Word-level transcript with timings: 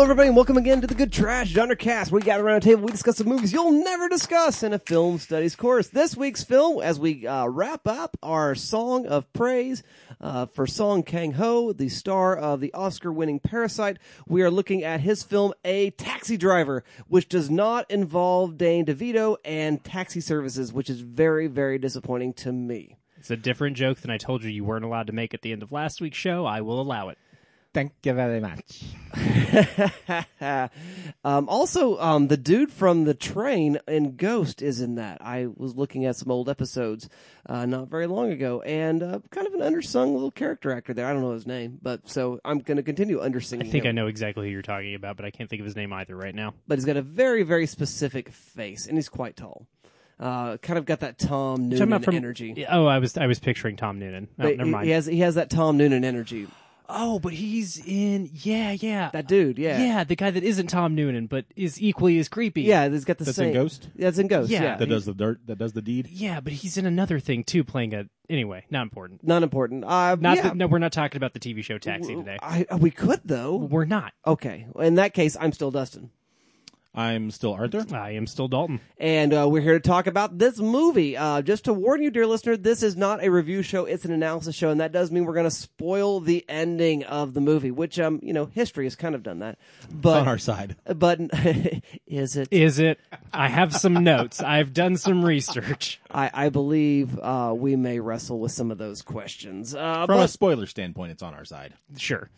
Hello, 0.00 0.10
everybody, 0.10 0.28
and 0.28 0.36
welcome 0.36 0.56
again 0.56 0.80
to 0.80 0.86
the 0.86 0.94
Good 0.94 1.12
Trash 1.12 1.48
Genre 1.48 1.76
Cast. 1.76 2.10
We 2.10 2.22
gather 2.22 2.42
around 2.42 2.56
a 2.56 2.60
table, 2.60 2.84
we 2.84 2.90
discuss 2.90 3.18
the 3.18 3.24
movies 3.24 3.52
you'll 3.52 3.84
never 3.84 4.08
discuss 4.08 4.62
in 4.62 4.72
a 4.72 4.78
film 4.78 5.18
studies 5.18 5.54
course. 5.54 5.88
This 5.88 6.16
week's 6.16 6.42
film, 6.42 6.82
as 6.82 6.98
we 6.98 7.26
uh, 7.26 7.46
wrap 7.48 7.86
up 7.86 8.16
our 8.22 8.54
song 8.54 9.04
of 9.04 9.30
praise 9.34 9.82
uh, 10.18 10.46
for 10.46 10.66
Song 10.66 11.02
Kang 11.02 11.32
Ho, 11.32 11.74
the 11.74 11.90
star 11.90 12.34
of 12.34 12.60
the 12.60 12.72
Oscar-winning 12.72 13.40
Parasite, 13.40 13.98
we 14.26 14.40
are 14.40 14.50
looking 14.50 14.84
at 14.84 15.02
his 15.02 15.22
film 15.22 15.52
A 15.66 15.90
Taxi 15.90 16.38
Driver, 16.38 16.82
which 17.08 17.28
does 17.28 17.50
not 17.50 17.90
involve 17.90 18.56
Danny 18.56 18.82
DeVito 18.82 19.36
and 19.44 19.84
taxi 19.84 20.22
services, 20.22 20.72
which 20.72 20.88
is 20.88 21.02
very, 21.02 21.46
very 21.46 21.78
disappointing 21.78 22.32
to 22.32 22.52
me. 22.52 22.96
It's 23.18 23.30
a 23.30 23.36
different 23.36 23.76
joke 23.76 23.98
than 23.98 24.10
I 24.10 24.16
told 24.16 24.44
you 24.44 24.48
you 24.48 24.64
weren't 24.64 24.86
allowed 24.86 25.08
to 25.08 25.12
make 25.12 25.34
at 25.34 25.42
the 25.42 25.52
end 25.52 25.62
of 25.62 25.72
last 25.72 26.00
week's 26.00 26.16
show. 26.16 26.46
I 26.46 26.62
will 26.62 26.80
allow 26.80 27.10
it. 27.10 27.18
Thank 27.72 27.92
you 28.02 28.14
very 28.14 28.40
much. 28.40 28.82
um, 31.24 31.48
also, 31.48 32.00
um, 32.00 32.26
the 32.26 32.36
dude 32.36 32.72
from 32.72 33.04
the 33.04 33.14
train 33.14 33.78
in 33.86 34.16
Ghost 34.16 34.60
is 34.60 34.80
in 34.80 34.96
that. 34.96 35.18
I 35.20 35.46
was 35.54 35.76
looking 35.76 36.04
at 36.04 36.16
some 36.16 36.32
old 36.32 36.48
episodes 36.48 37.08
uh, 37.46 37.66
not 37.66 37.88
very 37.88 38.08
long 38.08 38.32
ago, 38.32 38.60
and 38.62 39.02
uh, 39.04 39.20
kind 39.30 39.46
of 39.46 39.54
an 39.54 39.60
undersung 39.60 40.14
little 40.14 40.32
character 40.32 40.72
actor 40.72 40.92
there. 40.94 41.06
I 41.06 41.12
don't 41.12 41.22
know 41.22 41.32
his 41.32 41.46
name, 41.46 41.78
but 41.80 42.08
so 42.08 42.40
I'm 42.44 42.58
going 42.58 42.76
to 42.76 42.82
continue 42.82 43.20
undersinging. 43.20 43.66
I 43.66 43.70
think 43.70 43.84
him. 43.84 43.90
I 43.90 43.92
know 43.92 44.08
exactly 44.08 44.48
who 44.48 44.52
you're 44.52 44.62
talking 44.62 44.96
about, 44.96 45.16
but 45.16 45.24
I 45.24 45.30
can't 45.30 45.48
think 45.48 45.60
of 45.60 45.66
his 45.66 45.76
name 45.76 45.92
either 45.92 46.16
right 46.16 46.34
now. 46.34 46.54
But 46.66 46.78
he's 46.78 46.84
got 46.86 46.96
a 46.96 47.02
very, 47.02 47.44
very 47.44 47.66
specific 47.66 48.32
face, 48.32 48.88
and 48.88 48.96
he's 48.98 49.08
quite 49.08 49.36
tall. 49.36 49.68
Uh, 50.18 50.56
kind 50.58 50.78
of 50.78 50.86
got 50.86 51.00
that 51.00 51.18
Tom 51.18 51.70
Talking 51.70 51.88
Noonan 51.88 52.02
from 52.02 52.14
energy. 52.16 52.66
Oh, 52.68 52.86
I 52.86 52.98
was 52.98 53.16
I 53.16 53.26
was 53.26 53.38
picturing 53.38 53.76
Tom 53.76 54.00
Noonan. 54.00 54.28
Oh, 54.40 54.50
never 54.50 54.66
mind. 54.66 54.86
he 54.86 54.90
has 54.90 55.06
he 55.06 55.20
has 55.20 55.36
that 55.36 55.50
Tom 55.50 55.76
Noonan 55.76 56.04
energy. 56.04 56.48
Oh, 56.92 57.18
but 57.18 57.32
he's 57.32 57.76
in 57.84 58.30
yeah, 58.34 58.72
yeah. 58.72 59.10
That 59.12 59.28
dude, 59.28 59.58
yeah, 59.58 59.82
yeah, 59.82 60.04
the 60.04 60.16
guy 60.16 60.30
that 60.30 60.42
isn't 60.42 60.66
Tom 60.68 60.94
Noonan 60.94 61.26
but 61.26 61.44
is 61.56 61.80
equally 61.80 62.18
as 62.18 62.28
creepy. 62.28 62.62
yeah. 62.62 62.88
He's 62.88 63.04
got 63.04 63.18
the 63.18 63.24
That's 63.24 63.36
same 63.36 63.48
in 63.48 63.54
Ghost? 63.54 63.88
That's 63.96 64.18
in 64.18 64.26
Ghost. 64.28 64.50
Yeah. 64.50 64.62
Yeah, 64.62 64.76
That 64.76 64.88
does 64.88 65.04
the 65.06 65.14
dirt. 65.14 65.40
That 65.46 65.58
does 65.58 65.72
the 65.72 65.82
deed. 65.82 66.08
Yeah, 66.10 66.40
but 66.40 66.52
he's 66.52 66.76
in 66.76 66.86
another 66.86 67.18
thing 67.20 67.44
too, 67.44 67.64
playing 67.64 67.94
a 67.94 68.04
anyway, 68.28 68.64
not 68.70 68.82
important. 68.82 69.22
not 69.24 69.42
important. 69.42 69.84
Uh, 69.84 70.16
Not 70.20 70.36
yeah. 70.36 70.42
that, 70.42 70.56
no, 70.56 70.66
we're 70.66 70.78
not 70.78 70.92
talking 70.92 71.16
about 71.16 71.32
the 71.34 71.40
TV 71.40 71.62
show 71.64 71.78
Taxi 71.78 72.14
today. 72.14 72.38
I, 72.42 72.66
we 72.78 72.90
could 72.90 73.20
though. 73.24 73.56
We're 73.56 73.84
not. 73.84 74.12
Okay, 74.26 74.66
in 74.78 74.96
that 74.96 75.14
case, 75.14 75.36
I'm 75.40 75.52
still 75.52 75.70
Dustin, 75.70 76.10
I'm 76.92 77.30
still 77.30 77.52
Arthur. 77.52 77.86
I 77.94 78.12
am 78.12 78.26
still 78.26 78.48
Dalton. 78.48 78.80
and 78.98 79.32
uh, 79.32 79.48
we're 79.48 79.62
here 79.62 79.74
to 79.78 79.80
talk 79.88 80.08
about 80.08 80.38
this 80.38 80.58
movie. 80.58 81.16
Uh, 81.16 81.40
just 81.40 81.66
to 81.66 81.72
warn 81.72 82.02
you, 82.02 82.10
dear 82.10 82.26
listener, 82.26 82.56
this 82.56 82.82
is 82.82 82.96
not 82.96 83.22
a 83.22 83.30
review 83.30 83.62
show; 83.62 83.84
it's 83.84 84.04
an 84.04 84.12
analysis 84.12 84.56
show, 84.56 84.70
and 84.70 84.80
that 84.80 84.90
does 84.90 85.12
mean 85.12 85.24
we're 85.24 85.34
going 85.34 85.44
to 85.44 85.50
spoil 85.52 86.18
the 86.18 86.44
ending 86.48 87.04
of 87.04 87.32
the 87.32 87.40
movie. 87.40 87.70
Which, 87.70 88.00
um, 88.00 88.18
you 88.24 88.32
know, 88.32 88.46
history 88.46 88.86
has 88.86 88.96
kind 88.96 89.14
of 89.14 89.22
done 89.22 89.38
that. 89.38 89.56
But 89.88 90.22
on 90.22 90.28
our 90.28 90.38
side. 90.38 90.74
but 90.84 91.20
is 92.08 92.36
it? 92.36 92.48
Is 92.50 92.80
it? 92.80 92.98
I 93.32 93.48
have 93.48 93.72
some 93.74 93.94
notes. 94.02 94.40
I've 94.42 94.72
done 94.74 94.96
some 94.96 95.24
research. 95.24 96.00
I, 96.10 96.30
I 96.34 96.48
believe 96.48 97.16
uh, 97.20 97.54
we 97.56 97.76
may 97.76 98.00
wrestle 98.00 98.40
with 98.40 98.50
some 98.50 98.72
of 98.72 98.78
those 98.78 99.00
questions. 99.02 99.76
Uh, 99.76 100.06
From 100.06 100.18
a 100.18 100.26
spoiler 100.28 100.66
standpoint, 100.66 101.12
it's 101.12 101.22
on 101.22 101.34
our 101.34 101.44
side. 101.44 101.74
Sure. 101.96 102.28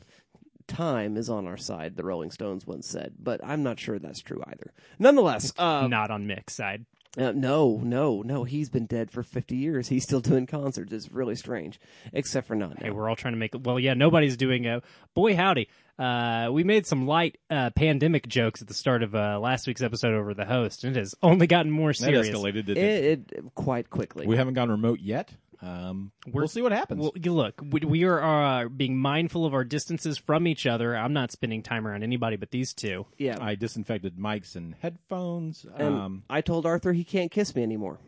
Time 0.66 1.16
is 1.16 1.28
on 1.30 1.46
our 1.46 1.56
side, 1.56 1.96
the 1.96 2.04
Rolling 2.04 2.30
Stones 2.30 2.66
once 2.66 2.86
said, 2.88 3.14
but 3.18 3.40
I'm 3.44 3.62
not 3.62 3.78
sure 3.80 3.98
that's 3.98 4.20
true 4.20 4.42
either. 4.46 4.72
Nonetheless, 4.98 5.52
uh, 5.58 5.86
not 5.88 6.10
on 6.10 6.26
Mick's 6.26 6.54
side. 6.54 6.86
uh, 7.18 7.32
no, 7.32 7.80
no, 7.82 8.22
no, 8.22 8.44
he's 8.44 8.70
been 8.70 8.86
dead 8.86 9.10
for 9.10 9.22
50 9.22 9.54
years. 9.56 9.88
He's 9.88 10.02
still 10.04 10.20
doing 10.20 10.46
concerts. 10.46 10.92
It's 10.92 11.12
really 11.12 11.34
strange, 11.36 11.78
except 12.12 12.46
for 12.46 12.54
not 12.56 12.82
Hey, 12.82 12.90
we're 12.90 13.08
all 13.08 13.16
trying 13.16 13.34
to 13.34 13.38
make 13.38 13.54
it. 13.54 13.62
Well, 13.64 13.78
yeah, 13.78 13.94
nobody's 13.94 14.36
doing 14.36 14.66
a. 14.66 14.82
Boy, 15.14 15.36
howdy. 15.36 15.68
Uh, 15.98 16.48
we 16.50 16.64
made 16.64 16.86
some 16.86 17.06
light 17.06 17.36
uh, 17.50 17.68
pandemic 17.76 18.26
jokes 18.26 18.62
at 18.62 18.66
the 18.68 18.74
start 18.74 19.02
of 19.02 19.14
uh, 19.14 19.38
last 19.38 19.66
week's 19.66 19.82
episode 19.82 20.14
over 20.14 20.32
the 20.32 20.46
host, 20.46 20.84
and 20.84 20.96
it 20.96 21.00
has 21.00 21.14
only 21.22 21.46
gotten 21.46 21.70
more 21.70 21.90
That 21.90 21.96
serious. 21.98 22.28
escalated. 22.30 22.64
Didn't 22.66 22.78
It, 22.78 23.04
it? 23.04 23.32
it 23.32 23.44
quite 23.54 23.90
quickly. 23.90 24.26
We 24.26 24.36
haven't 24.38 24.54
gone 24.54 24.70
remote 24.70 25.00
yet. 25.00 25.30
Um, 25.62 26.10
we'll 26.26 26.48
see 26.48 26.60
what 26.60 26.72
happens. 26.72 27.00
Well, 27.00 27.12
look, 27.34 27.62
we, 27.70 27.80
we 27.86 28.04
are 28.04 28.20
uh, 28.64 28.68
being 28.68 28.98
mindful 28.98 29.46
of 29.46 29.54
our 29.54 29.62
distances 29.62 30.18
from 30.18 30.48
each 30.48 30.66
other. 30.66 30.96
I'm 30.96 31.12
not 31.12 31.30
spending 31.30 31.62
time 31.62 31.86
around 31.86 32.02
anybody 32.02 32.34
but 32.36 32.50
these 32.50 32.74
two. 32.74 33.06
yeah. 33.16 33.38
I 33.40 33.54
disinfected 33.54 34.16
mics 34.16 34.56
and 34.56 34.74
headphones. 34.80 35.64
and 35.76 35.94
Um, 35.94 36.22
I 36.28 36.40
told 36.40 36.66
Arthur 36.66 36.92
he 36.92 37.04
can't 37.04 37.30
kiss 37.30 37.54
me 37.54 37.62
anymore. 37.62 37.98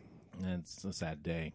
it's 0.43 0.83
a 0.83 0.91
sad 0.91 1.23
day. 1.23 1.53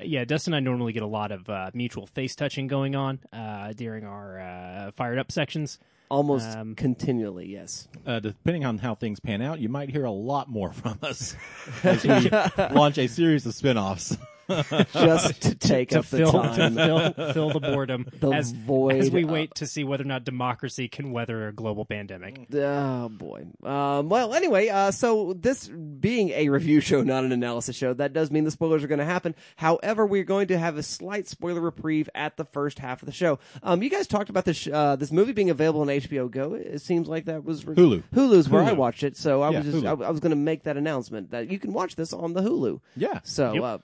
Yeah, 0.00 0.24
Dustin 0.24 0.54
and 0.54 0.64
I 0.66 0.70
normally 0.70 0.92
get 0.92 1.02
a 1.02 1.06
lot 1.08 1.32
of 1.32 1.48
uh, 1.50 1.70
mutual 1.74 2.06
face 2.06 2.34
touching 2.34 2.66
going 2.66 2.94
on 2.94 3.18
uh, 3.32 3.72
during 3.72 4.04
our 4.04 4.40
uh, 4.40 4.90
fired 4.92 5.18
up 5.18 5.30
sections. 5.32 5.78
Almost 6.08 6.56
Um, 6.56 6.74
continually, 6.76 7.48
yes. 7.48 7.88
Uh, 8.06 8.20
depending 8.20 8.64
on 8.64 8.78
how 8.78 8.94
things 8.94 9.18
pan 9.18 9.42
out, 9.42 9.58
you 9.60 9.68
might 9.68 9.90
hear 9.90 10.04
a 10.04 10.10
lot 10.10 10.48
more 10.48 10.72
from 10.72 10.98
us 11.02 11.34
as 11.82 12.04
we 12.04 12.30
launch 12.74 12.96
a 12.98 13.06
series 13.08 13.44
of 13.44 13.54
spin-offs. 13.54 14.16
Just 14.92 15.42
to 15.42 15.54
take 15.58 15.90
to 15.90 16.00
up 16.00 16.06
the 16.06 16.24
time. 16.26 16.74
to 16.74 17.12
fill, 17.14 17.32
fill 17.32 17.50
the 17.50 17.60
boredom 17.60 18.06
The 18.20 18.30
as, 18.30 18.52
void 18.52 18.96
as 19.00 19.10
we 19.10 19.24
of- 19.24 19.30
wait 19.30 19.54
to 19.56 19.66
see 19.66 19.84
whether 19.84 20.02
or 20.02 20.06
not 20.06 20.24
democracy 20.24 20.88
can 20.88 21.12
weather 21.12 21.48
a 21.48 21.52
global 21.52 21.84
pandemic. 21.84 22.46
Oh 22.54 23.08
boy. 23.08 23.46
Um, 23.62 24.08
well, 24.08 24.34
anyway, 24.34 24.68
uh, 24.68 24.90
so 24.90 25.32
this 25.34 25.68
being 25.68 26.30
a 26.30 26.48
review 26.48 26.80
show, 26.80 27.02
not 27.02 27.24
an 27.24 27.32
analysis 27.32 27.76
show, 27.76 27.92
that 27.94 28.12
does 28.12 28.30
mean 28.30 28.44
the 28.44 28.50
spoilers 28.50 28.82
are 28.84 28.88
going 28.88 28.98
to 28.98 29.04
happen. 29.04 29.34
However, 29.56 30.04
we're 30.06 30.24
going 30.24 30.48
to 30.48 30.58
have 30.58 30.76
a 30.76 30.82
slight 30.82 31.28
spoiler 31.28 31.60
reprieve 31.60 32.08
at 32.14 32.36
the 32.36 32.44
first 32.44 32.78
half 32.78 33.02
of 33.02 33.06
the 33.06 33.12
show. 33.12 33.38
Um, 33.62 33.82
you 33.82 33.90
guys 33.90 34.06
talked 34.06 34.30
about 34.30 34.44
this 34.44 34.66
uh, 34.66 34.96
this 34.96 35.10
movie 35.12 35.32
being 35.32 35.50
available 35.50 35.80
on 35.82 35.88
HBO 35.88 36.30
Go. 36.30 36.54
It 36.54 36.80
seems 36.80 37.08
like 37.08 37.26
that 37.26 37.44
was 37.44 37.66
re- 37.66 37.74
Hulu. 37.76 38.02
Hulu's 38.14 38.48
where 38.48 38.62
I 38.62 38.72
watched 38.72 39.02
it, 39.02 39.16
so 39.16 39.42
I 39.42 39.50
Yeah, 39.50 39.58
was 39.62 39.72
just 39.72 39.84
I, 39.86 39.90
I 39.90 40.10
was 40.10 40.20
going 40.20 40.30
to 40.30 40.36
make 40.36 40.64
that 40.64 40.76
announcement 40.76 41.30
that 41.30 41.50
you 41.50 41.58
can 41.58 41.72
watch 41.72 41.96
this 41.96 42.12
on 42.12 42.32
the 42.32 42.40
Hulu. 42.42 42.80
Yeah. 42.96 43.20
So. 43.24 43.52
Yep. 43.52 43.62
Uh, 43.62 43.78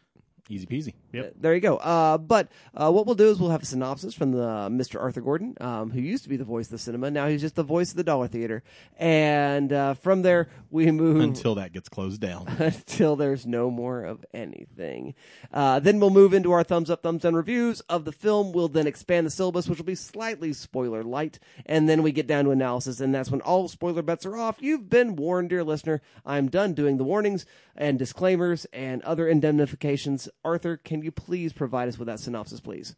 Easy 0.50 0.66
peasy. 0.66 0.94
Yep. 1.12 1.34
there 1.41 1.54
you 1.54 1.60
go. 1.60 1.76
Uh, 1.76 2.16
but 2.16 2.48
uh, 2.75 2.91
what 2.91 3.04
we'll 3.04 3.14
do 3.14 3.28
is 3.28 3.38
we'll 3.38 3.50
have 3.50 3.62
a 3.62 3.66
synopsis 3.66 4.14
from 4.14 4.32
the 4.32 4.69
Mr. 4.70 5.00
Arthur 5.00 5.20
Gordon, 5.20 5.54
um, 5.60 5.91
who 5.91 6.00
used 6.00 6.22
to 6.22 6.31
be 6.31 6.36
the 6.36 6.44
voice 6.44 6.66
of 6.66 6.72
the 6.72 6.78
cinema. 6.78 7.10
Now 7.10 7.28
he's 7.28 7.42
just 7.42 7.54
the 7.54 7.62
voice 7.62 7.91
of 7.91 7.97
the 7.97 8.04
Dollar 8.04 8.28
Theater, 8.28 8.62
and 8.98 9.72
uh, 9.72 9.94
from 9.94 10.22
there 10.22 10.48
we 10.70 10.91
move 10.91 11.20
Until 11.20 11.54
that 11.56 11.72
gets 11.72 11.91
closed 11.91 12.20
down. 12.20 12.47
until 12.59 13.14
there's 13.14 13.47
no 13.47 13.70
more 13.70 14.04
of 14.04 14.25
anything. 14.32 15.14
Uh, 15.53 15.81
then 15.81 16.00
we'll 16.00 16.10
move 16.10 16.32
into 16.32 16.53
our 16.53 16.65
thumbs 16.65 16.88
up, 16.88 17.03
thumbs 17.03 17.22
down 17.22 17.34
reviews 17.34 17.80
of 17.82 18.06
the 18.06 18.12
film. 18.12 18.53
We'll 18.53 18.69
then 18.69 18.86
expand 18.86 19.26
the 19.26 19.30
syllabus, 19.30 19.69
which 19.69 19.78
will 19.78 19.84
be 19.84 19.94
slightly 19.94 20.54
spoiler 20.54 21.03
light, 21.04 21.38
and 21.66 21.88
then 21.88 22.03
we 22.03 22.10
get 22.10 22.26
down 22.26 22.47
to 22.47 22.50
analysis, 22.53 23.00
and 23.00 23.15
that's 23.15 23.30
when 23.30 23.42
all 23.42 23.69
spoiler 23.69 24.03
bets 24.03 24.25
are 24.25 24.36
off. 24.36 24.56
You've 24.60 24.88
been 24.88 25.16
warned, 25.16 25.50
dear 25.50 25.65
listener. 25.65 26.00
I'm 26.25 26.48
done 26.48 26.72
doing 26.72 26.97
the 26.97 27.04
warnings 27.04 27.44
and 27.76 27.98
disclaimers 27.98 28.66
and 28.72 29.03
other 29.03 29.28
indemnifications. 29.28 30.28
Arthur, 30.44 30.76
can 30.76 31.03
you 31.03 31.10
please 31.10 31.53
provide 31.53 31.88
us 31.88 31.99
with 31.99 32.06
that 32.06 32.21
synopsis, 32.21 32.60
please? 32.60 32.97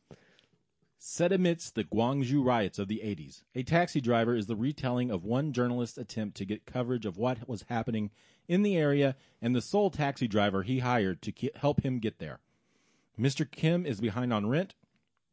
Set 0.98 1.32
amidst 1.32 1.74
the 1.74 1.84
Gwangju 1.84 2.44
riots 2.44 2.78
of 2.78 2.88
the 2.88 3.00
80s, 3.02 3.42
A 3.54 3.62
Taxi 3.62 4.02
Driver 4.02 4.34
is 4.34 4.46
the 4.46 4.56
retelling 4.56 5.10
of 5.10 5.24
one 5.24 5.52
journalist's 5.52 5.96
attempt 5.96 6.36
to 6.36 6.44
get 6.44 6.66
coverage 6.66 7.06
of 7.06 7.16
what 7.16 7.48
was 7.48 7.64
happening 7.70 8.10
in 8.48 8.62
the 8.62 8.76
area 8.76 9.16
and 9.40 9.56
the 9.56 9.62
sole 9.62 9.90
taxi 9.90 10.28
driver 10.28 10.62
he 10.62 10.80
hired 10.80 11.22
to 11.22 11.32
ki- 11.32 11.52
help 11.54 11.82
him 11.82 12.00
get 12.00 12.18
there. 12.18 12.40
Mr. 13.18 13.50
Kim 13.50 13.86
is 13.86 14.00
behind 14.00 14.32
on 14.32 14.46
rent, 14.46 14.74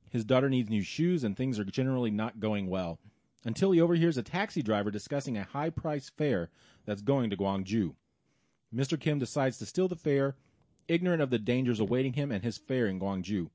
his 0.09 0.23
daughter 0.23 0.49
needs 0.49 0.69
new 0.69 0.83
shoes, 0.83 1.23
and 1.23 1.35
things 1.35 1.59
are 1.59 1.65
generally 1.65 2.11
not 2.11 2.39
going 2.39 2.67
well 2.67 2.99
until 3.43 3.71
he 3.71 3.81
overhears 3.81 4.17
a 4.17 4.23
taxi 4.23 4.61
driver 4.61 4.91
discussing 4.91 5.37
a 5.37 5.43
high 5.43 5.69
priced 5.69 6.15
fare 6.15 6.49
that's 6.85 7.01
going 7.01 7.29
to 7.29 7.37
Gwangju. 7.37 7.95
Mr. 8.73 8.99
Kim 8.99 9.19
decides 9.19 9.57
to 9.57 9.65
steal 9.65 9.87
the 9.87 9.95
fare, 9.95 10.35
ignorant 10.87 11.21
of 11.21 11.29
the 11.29 11.39
dangers 11.39 11.79
awaiting 11.79 12.13
him 12.13 12.31
and 12.31 12.43
his 12.43 12.57
fare 12.57 12.87
in 12.87 12.99
Gwangju. 12.99 13.49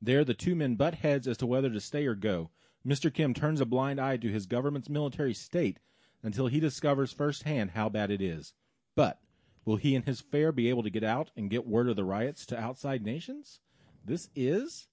There, 0.00 0.24
the 0.24 0.34
two 0.34 0.54
men 0.54 0.74
butt 0.74 0.96
heads 0.96 1.28
as 1.28 1.36
to 1.38 1.46
whether 1.46 1.70
to 1.70 1.80
stay 1.80 2.06
or 2.06 2.14
go. 2.14 2.50
Mr. 2.86 3.12
Kim 3.12 3.32
turns 3.34 3.60
a 3.60 3.66
blind 3.66 4.00
eye 4.00 4.16
to 4.16 4.28
his 4.28 4.46
government's 4.46 4.88
military 4.88 5.34
state 5.34 5.78
until 6.22 6.48
he 6.48 6.60
discovers 6.60 7.12
firsthand 7.12 7.70
how 7.70 7.88
bad 7.88 8.10
it 8.10 8.20
is. 8.20 8.52
But 8.96 9.20
will 9.64 9.76
he 9.76 9.94
and 9.94 10.04
his 10.04 10.20
fare 10.20 10.52
be 10.52 10.68
able 10.68 10.82
to 10.82 10.90
get 10.90 11.04
out 11.04 11.30
and 11.36 11.50
get 11.50 11.66
word 11.66 11.88
of 11.88 11.96
the 11.96 12.04
riots 12.04 12.44
to 12.46 12.58
outside 12.58 13.04
nations? 13.04 13.60
This 14.04 14.28
is 14.34 14.88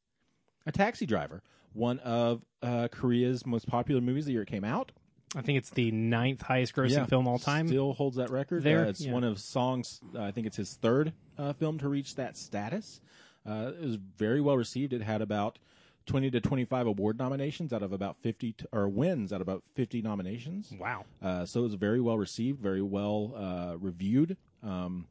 a 0.65 0.71
taxi 0.71 1.05
driver, 1.05 1.41
one 1.73 1.99
of 1.99 2.45
uh, 2.61 2.87
Korea's 2.91 3.45
most 3.45 3.67
popular 3.67 4.01
movies 4.01 4.25
the 4.25 4.33
year 4.33 4.43
it 4.43 4.49
came 4.49 4.63
out. 4.63 4.91
I 5.35 5.41
think 5.41 5.57
it's 5.59 5.69
the 5.69 5.91
ninth 5.91 6.41
highest 6.41 6.75
grossing 6.75 7.07
film 7.07 7.27
all 7.27 7.37
time. 7.39 7.67
Still 7.67 7.93
holds 7.93 8.17
that 8.17 8.29
record. 8.31 8.63
There, 8.63 8.85
Uh, 8.85 8.89
it's 8.89 9.01
yeah. 9.01 9.11
one 9.11 9.23
of 9.23 9.39
Song's. 9.39 9.99
Uh, 10.15 10.23
I 10.23 10.31
think 10.31 10.47
it's 10.47 10.57
his 10.57 10.73
third 10.75 11.13
uh, 11.37 11.53
film 11.53 11.77
to 11.79 11.87
reach 11.89 12.15
that 12.15 12.35
status. 12.37 12.99
Uh, 13.45 13.71
it 13.79 13.85
was 13.85 13.95
very 14.17 14.41
well 14.41 14.57
received. 14.57 14.91
It 14.91 15.01
had 15.03 15.21
about 15.21 15.59
twenty 16.05 16.31
to 16.31 16.41
twenty-five 16.41 16.87
award 16.87 17.19
nominations 17.19 17.71
out 17.71 17.83
of 17.83 17.93
about 17.93 18.17
fifty, 18.21 18.53
t- 18.53 18.65
or 18.71 18.89
wins 18.89 19.31
out 19.31 19.39
of 19.41 19.47
about 19.47 19.63
fifty 19.75 20.01
nominations. 20.01 20.73
Wow. 20.77 21.05
Uh, 21.21 21.45
so 21.45 21.59
it 21.61 21.63
was 21.63 21.73
very 21.75 22.01
well 22.01 22.17
received, 22.17 22.59
very 22.59 22.81
well 22.81 23.33
uh, 23.35 23.77
reviewed. 23.77 24.35
Um, 24.63 25.07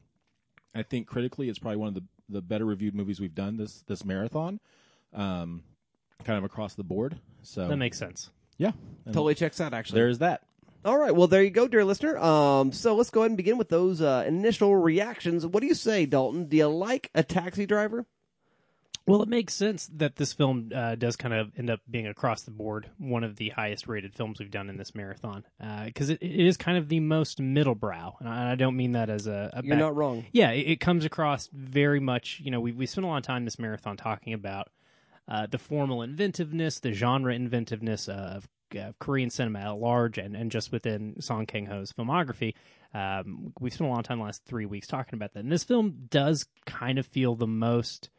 I 0.75 0.83
think 0.83 1.07
critically, 1.07 1.49
it's 1.49 1.59
probably 1.59 1.77
one 1.77 1.87
of 1.87 1.93
the, 1.95 2.03
the 2.27 2.41
better 2.41 2.65
reviewed 2.65 2.93
movies 2.93 3.19
we've 3.21 3.33
done 3.33 3.55
this 3.57 3.83
this 3.87 4.03
marathon, 4.03 4.59
um, 5.13 5.63
kind 6.25 6.37
of 6.37 6.43
across 6.43 6.75
the 6.75 6.83
board. 6.83 7.19
So 7.41 7.67
That 7.69 7.77
makes 7.77 7.97
sense. 7.97 8.29
Yeah, 8.59 8.71
Totally 9.07 9.33
checks 9.33 9.59
out, 9.59 9.73
actually. 9.73 10.01
there's 10.01 10.19
that. 10.19 10.41
All 10.85 10.97
right. 10.97 11.13
Well, 11.13 11.27
there 11.27 11.41
you 11.43 11.49
go, 11.49 11.67
dear 11.67 11.83
listener. 11.83 12.17
Um, 12.19 12.71
so 12.71 12.95
let's 12.95 13.09
go 13.09 13.21
ahead 13.21 13.31
and 13.31 13.37
begin 13.37 13.57
with 13.57 13.69
those 13.69 13.99
uh, 14.01 14.23
initial 14.27 14.75
reactions. 14.75 15.45
What 15.45 15.61
do 15.61 15.67
you 15.67 15.73
say, 15.73 16.05
Dalton? 16.05 16.45
Do 16.45 16.55
you 16.55 16.67
like 16.67 17.09
a 17.15 17.23
taxi 17.23 17.65
driver? 17.65 18.05
Well, 19.05 19.23
it 19.23 19.27
makes 19.27 19.55
sense 19.55 19.89
that 19.95 20.17
this 20.17 20.33
film 20.33 20.71
uh, 20.73 20.93
does 20.93 21.15
kind 21.15 21.33
of 21.33 21.51
end 21.57 21.71
up 21.71 21.79
being 21.89 22.05
across 22.05 22.43
the 22.43 22.51
board 22.51 22.91
one 22.99 23.23
of 23.23 23.37
the 23.37 23.49
highest 23.49 23.87
rated 23.87 24.13
films 24.13 24.37
we've 24.39 24.51
done 24.51 24.69
in 24.69 24.77
this 24.77 24.93
marathon 24.93 25.43
because 25.85 26.11
it, 26.11 26.19
it 26.21 26.45
is 26.47 26.57
kind 26.57 26.77
of 26.77 26.89
the 26.89 26.99
most 26.99 27.41
middle 27.41 27.73
brow, 27.73 28.17
and 28.19 28.29
I, 28.29 28.51
I 28.51 28.55
don't 28.55 28.77
mean 28.77 28.91
that 28.91 29.09
as 29.09 29.25
a, 29.25 29.49
a 29.53 29.63
You're 29.63 29.75
bad- 29.75 29.79
not 29.79 29.95
wrong. 29.95 30.25
yeah, 30.31 30.51
it, 30.51 30.73
it 30.73 30.79
comes 30.79 31.05
across 31.05 31.49
very 31.51 31.99
much. 31.99 32.39
You 32.43 32.51
know, 32.51 32.59
we 32.59 32.71
we 32.71 32.85
spent 32.85 33.03
a 33.03 33.07
lot 33.09 33.17
of 33.17 33.23
time 33.23 33.45
this 33.45 33.57
marathon 33.57 33.97
talking 33.97 34.33
about 34.33 34.67
uh, 35.29 35.45
the 35.45 35.57
formal 35.57 36.01
inventiveness, 36.01 36.79
the 36.79 36.91
genre 36.91 37.33
inventiveness 37.33 38.09
of 38.09 38.47
uh, 38.77 38.91
Korean 38.99 39.29
cinema 39.29 39.59
at 39.59 39.77
large, 39.77 40.17
and, 40.17 40.35
and 40.35 40.51
just 40.51 40.71
within 40.71 41.21
Song 41.21 41.45
Kang 41.45 41.67
Ho's 41.67 41.93
filmography. 41.93 42.53
Um, 42.93 43.53
we've 43.59 43.73
spent 43.73 43.89
a 43.89 43.93
of 43.93 44.03
time 44.03 44.17
the 44.17 44.25
last 44.25 44.43
three 44.45 44.65
weeks 44.65 44.87
talking 44.87 45.15
about 45.15 45.33
that, 45.33 45.41
and 45.41 45.51
this 45.51 45.63
film 45.63 46.07
does 46.09 46.47
kind 46.65 46.97
of 46.97 47.05
feel 47.05 47.35
the 47.35 47.47
most 47.47 48.09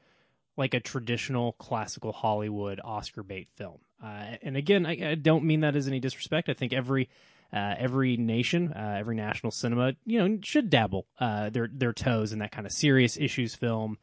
like 0.57 0.75
a 0.75 0.81
traditional 0.81 1.53
classical 1.53 2.13
Hollywood 2.13 2.81
Oscar 2.85 3.23
bait 3.23 3.49
film. 3.57 3.79
Uh, 4.03 4.37
and 4.43 4.57
again, 4.57 4.87
I, 4.87 5.13
I 5.13 5.15
don't 5.15 5.45
mean 5.45 5.61
that 5.61 5.77
as 5.77 5.89
any 5.89 6.01
disrespect. 6.01 6.49
I 6.49 6.55
think 6.55 6.73
every 6.73 7.09
uh, 7.53 7.75
every 7.79 8.17
nation, 8.17 8.73
uh, 8.73 8.97
every 8.99 9.17
national 9.17 9.51
cinema, 9.51 9.95
you 10.07 10.19
know, 10.19 10.39
should 10.43 10.71
dabble 10.71 11.07
uh, 11.19 11.51
their 11.51 11.69
their 11.73 11.93
toes 11.93 12.33
in 12.33 12.39
that 12.39 12.53
kind 12.53 12.67
of 12.67 12.73
serious 12.73 13.17
issues 13.17 13.55
film, 13.55 13.99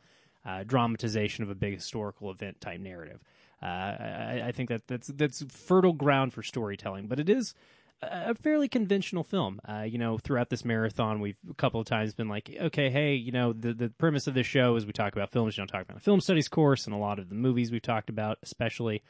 uh, 0.48 0.64
dramatization 0.64 1.44
of 1.44 1.50
a 1.50 1.56
big 1.56 1.74
historical 1.74 2.32
event 2.32 2.62
type 2.62 2.80
narrative. 2.80 3.20
Uh, 3.62 3.66
I, 3.66 4.44
I 4.46 4.52
think 4.52 4.70
that 4.70 4.88
that's 4.88 5.08
that's 5.08 5.44
fertile 5.50 5.94
ground 5.94 6.34
for 6.34 6.42
storytelling, 6.42 7.08
but 7.08 7.20
it 7.20 7.28
is 7.30 7.54
a 8.02 8.36
fairly 8.36 8.68
conventional 8.68 9.24
film. 9.24 9.60
Uh, 9.68 9.82
you 9.82 9.98
know, 9.98 10.18
throughout 10.18 10.50
this 10.50 10.64
marathon, 10.64 11.20
we've 11.20 11.38
a 11.50 11.54
couple 11.56 11.80
of 11.80 11.88
times 11.88 12.14
been 12.14 12.30
like, 12.30 12.56
okay, 12.62 12.90
hey, 12.90 13.16
you 13.16 13.32
know, 13.32 13.54
the 13.54 13.74
the 13.74 13.90
premise 13.90 14.28
of 14.28 14.36
this 14.36 14.48
show 14.48 14.76
is 14.76 14.86
we 14.86 14.94
talk 14.94 15.14
about 15.14 15.32
films, 15.32 15.58
you 15.58 15.62
don't 15.62 15.68
talk 15.68 15.84
about 15.84 15.98
a 15.98 16.02
film 16.02 16.22
studies 16.22 16.48
course, 16.48 16.86
and 16.86 16.96
a 16.96 17.00
lot 17.00 17.20
of 17.20 17.30
the 17.30 17.36
movies 17.36 17.72
we've 17.72 17.82
talked 17.82 18.10
about, 18.10 18.38
especially 18.44 19.02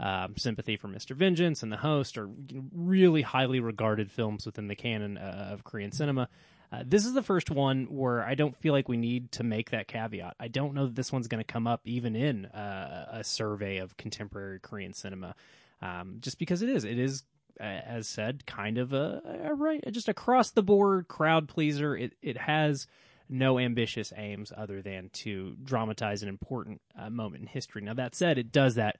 um, 0.00 0.34
Sympathy 0.36 0.76
for 0.76 0.88
Mr. 0.88 1.14
Vengeance 1.14 1.62
and 1.62 1.72
The 1.72 1.76
Host, 1.76 2.18
are 2.18 2.28
really 2.74 3.22
highly 3.22 3.60
regarded 3.60 4.10
films 4.10 4.44
within 4.44 4.66
the 4.66 4.76
canon 4.76 5.16
uh, 5.16 5.50
of 5.52 5.64
Korean 5.64 5.92
cinema. 5.92 6.28
Uh, 6.72 6.82
this 6.84 7.06
is 7.06 7.14
the 7.14 7.22
first 7.22 7.50
one 7.50 7.84
where 7.84 8.24
I 8.24 8.34
don't 8.34 8.56
feel 8.56 8.72
like 8.72 8.88
we 8.88 8.96
need 8.96 9.32
to 9.32 9.44
make 9.44 9.70
that 9.70 9.88
caveat. 9.88 10.36
I 10.40 10.48
don't 10.48 10.74
know 10.74 10.86
that 10.86 10.96
this 10.96 11.12
one's 11.12 11.28
going 11.28 11.42
to 11.42 11.52
come 11.52 11.66
up 11.66 11.82
even 11.84 12.16
in 12.16 12.46
uh, 12.46 13.08
a 13.12 13.24
survey 13.24 13.78
of 13.78 13.96
contemporary 13.96 14.58
Korean 14.60 14.92
cinema, 14.92 15.34
um, 15.80 16.16
just 16.20 16.38
because 16.38 16.62
it 16.62 16.68
is. 16.68 16.84
It 16.84 16.98
is, 16.98 17.22
uh, 17.60 17.64
as 17.64 18.08
said, 18.08 18.46
kind 18.46 18.78
of 18.78 18.92
a, 18.92 19.52
right, 19.54 19.82
just 19.92 20.08
across 20.08 20.50
the 20.50 20.62
board 20.62 21.08
crowd 21.08 21.48
pleaser. 21.48 21.96
It 21.96 22.14
it 22.20 22.36
has 22.36 22.86
no 23.28 23.58
ambitious 23.58 24.12
aims 24.16 24.52
other 24.56 24.82
than 24.82 25.10
to 25.10 25.56
dramatize 25.62 26.22
an 26.22 26.28
important 26.28 26.80
uh, 26.98 27.10
moment 27.10 27.42
in 27.42 27.46
history. 27.48 27.82
Now 27.82 27.94
that 27.94 28.14
said, 28.14 28.38
it 28.38 28.52
does 28.52 28.76
that 28.76 28.98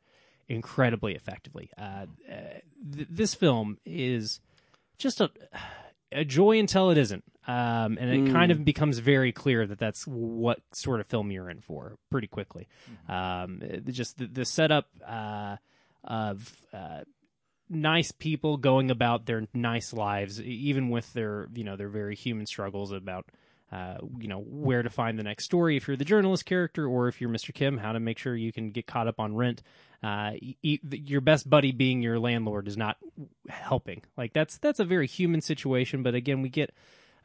incredibly 0.48 1.14
effectively. 1.14 1.70
Uh, 1.76 2.06
uh, 2.30 2.34
th- 2.94 3.08
this 3.10 3.34
film 3.34 3.78
is 3.84 4.40
just 4.98 5.20
a 5.20 5.30
a 6.12 6.24
joy 6.24 6.58
until 6.58 6.90
it 6.90 6.98
isn't. 6.98 7.24
Um, 7.48 7.96
and 8.00 8.10
it 8.28 8.32
kind 8.32 8.50
of 8.50 8.64
becomes 8.64 8.98
very 8.98 9.30
clear 9.30 9.66
that 9.66 9.78
that's 9.78 10.04
what 10.06 10.58
sort 10.72 10.98
of 11.00 11.06
film 11.06 11.30
you're 11.30 11.48
in 11.48 11.60
for 11.60 11.96
pretty 12.10 12.26
quickly. 12.26 12.66
Um, 13.08 13.60
it- 13.62 13.86
just 13.86 14.18
the, 14.18 14.26
the 14.26 14.44
setup 14.44 14.88
uh, 15.06 15.56
of 16.02 16.52
uh, 16.72 17.00
nice 17.70 18.10
people 18.12 18.56
going 18.56 18.90
about 18.90 19.26
their 19.26 19.46
nice 19.54 19.92
lives, 19.92 20.40
even 20.40 20.90
with 20.90 21.12
their 21.12 21.48
you 21.54 21.62
know 21.64 21.76
their 21.76 21.88
very 21.88 22.16
human 22.16 22.46
struggles 22.46 22.90
about. 22.92 23.26
Uh, 23.72 23.96
you 24.18 24.28
know 24.28 24.38
where 24.38 24.82
to 24.82 24.90
find 24.90 25.18
the 25.18 25.24
next 25.24 25.44
story 25.44 25.76
if 25.76 25.88
you're 25.88 25.96
the 25.96 26.04
journalist 26.04 26.46
character, 26.46 26.86
or 26.86 27.08
if 27.08 27.20
you're 27.20 27.30
Mr. 27.30 27.52
Kim, 27.52 27.78
how 27.78 27.92
to 27.92 28.00
make 28.00 28.16
sure 28.16 28.36
you 28.36 28.52
can 28.52 28.70
get 28.70 28.86
caught 28.86 29.08
up 29.08 29.18
on 29.18 29.34
rent. 29.34 29.62
Uh, 30.02 30.32
your 30.62 31.20
best 31.20 31.50
buddy 31.50 31.72
being 31.72 32.00
your 32.00 32.18
landlord 32.18 32.68
is 32.68 32.76
not 32.76 32.96
helping. 33.48 34.02
Like 34.16 34.32
that's 34.32 34.58
that's 34.58 34.78
a 34.78 34.84
very 34.84 35.08
human 35.08 35.40
situation. 35.40 36.04
But 36.04 36.14
again, 36.14 36.42
we 36.42 36.48
get 36.48 36.72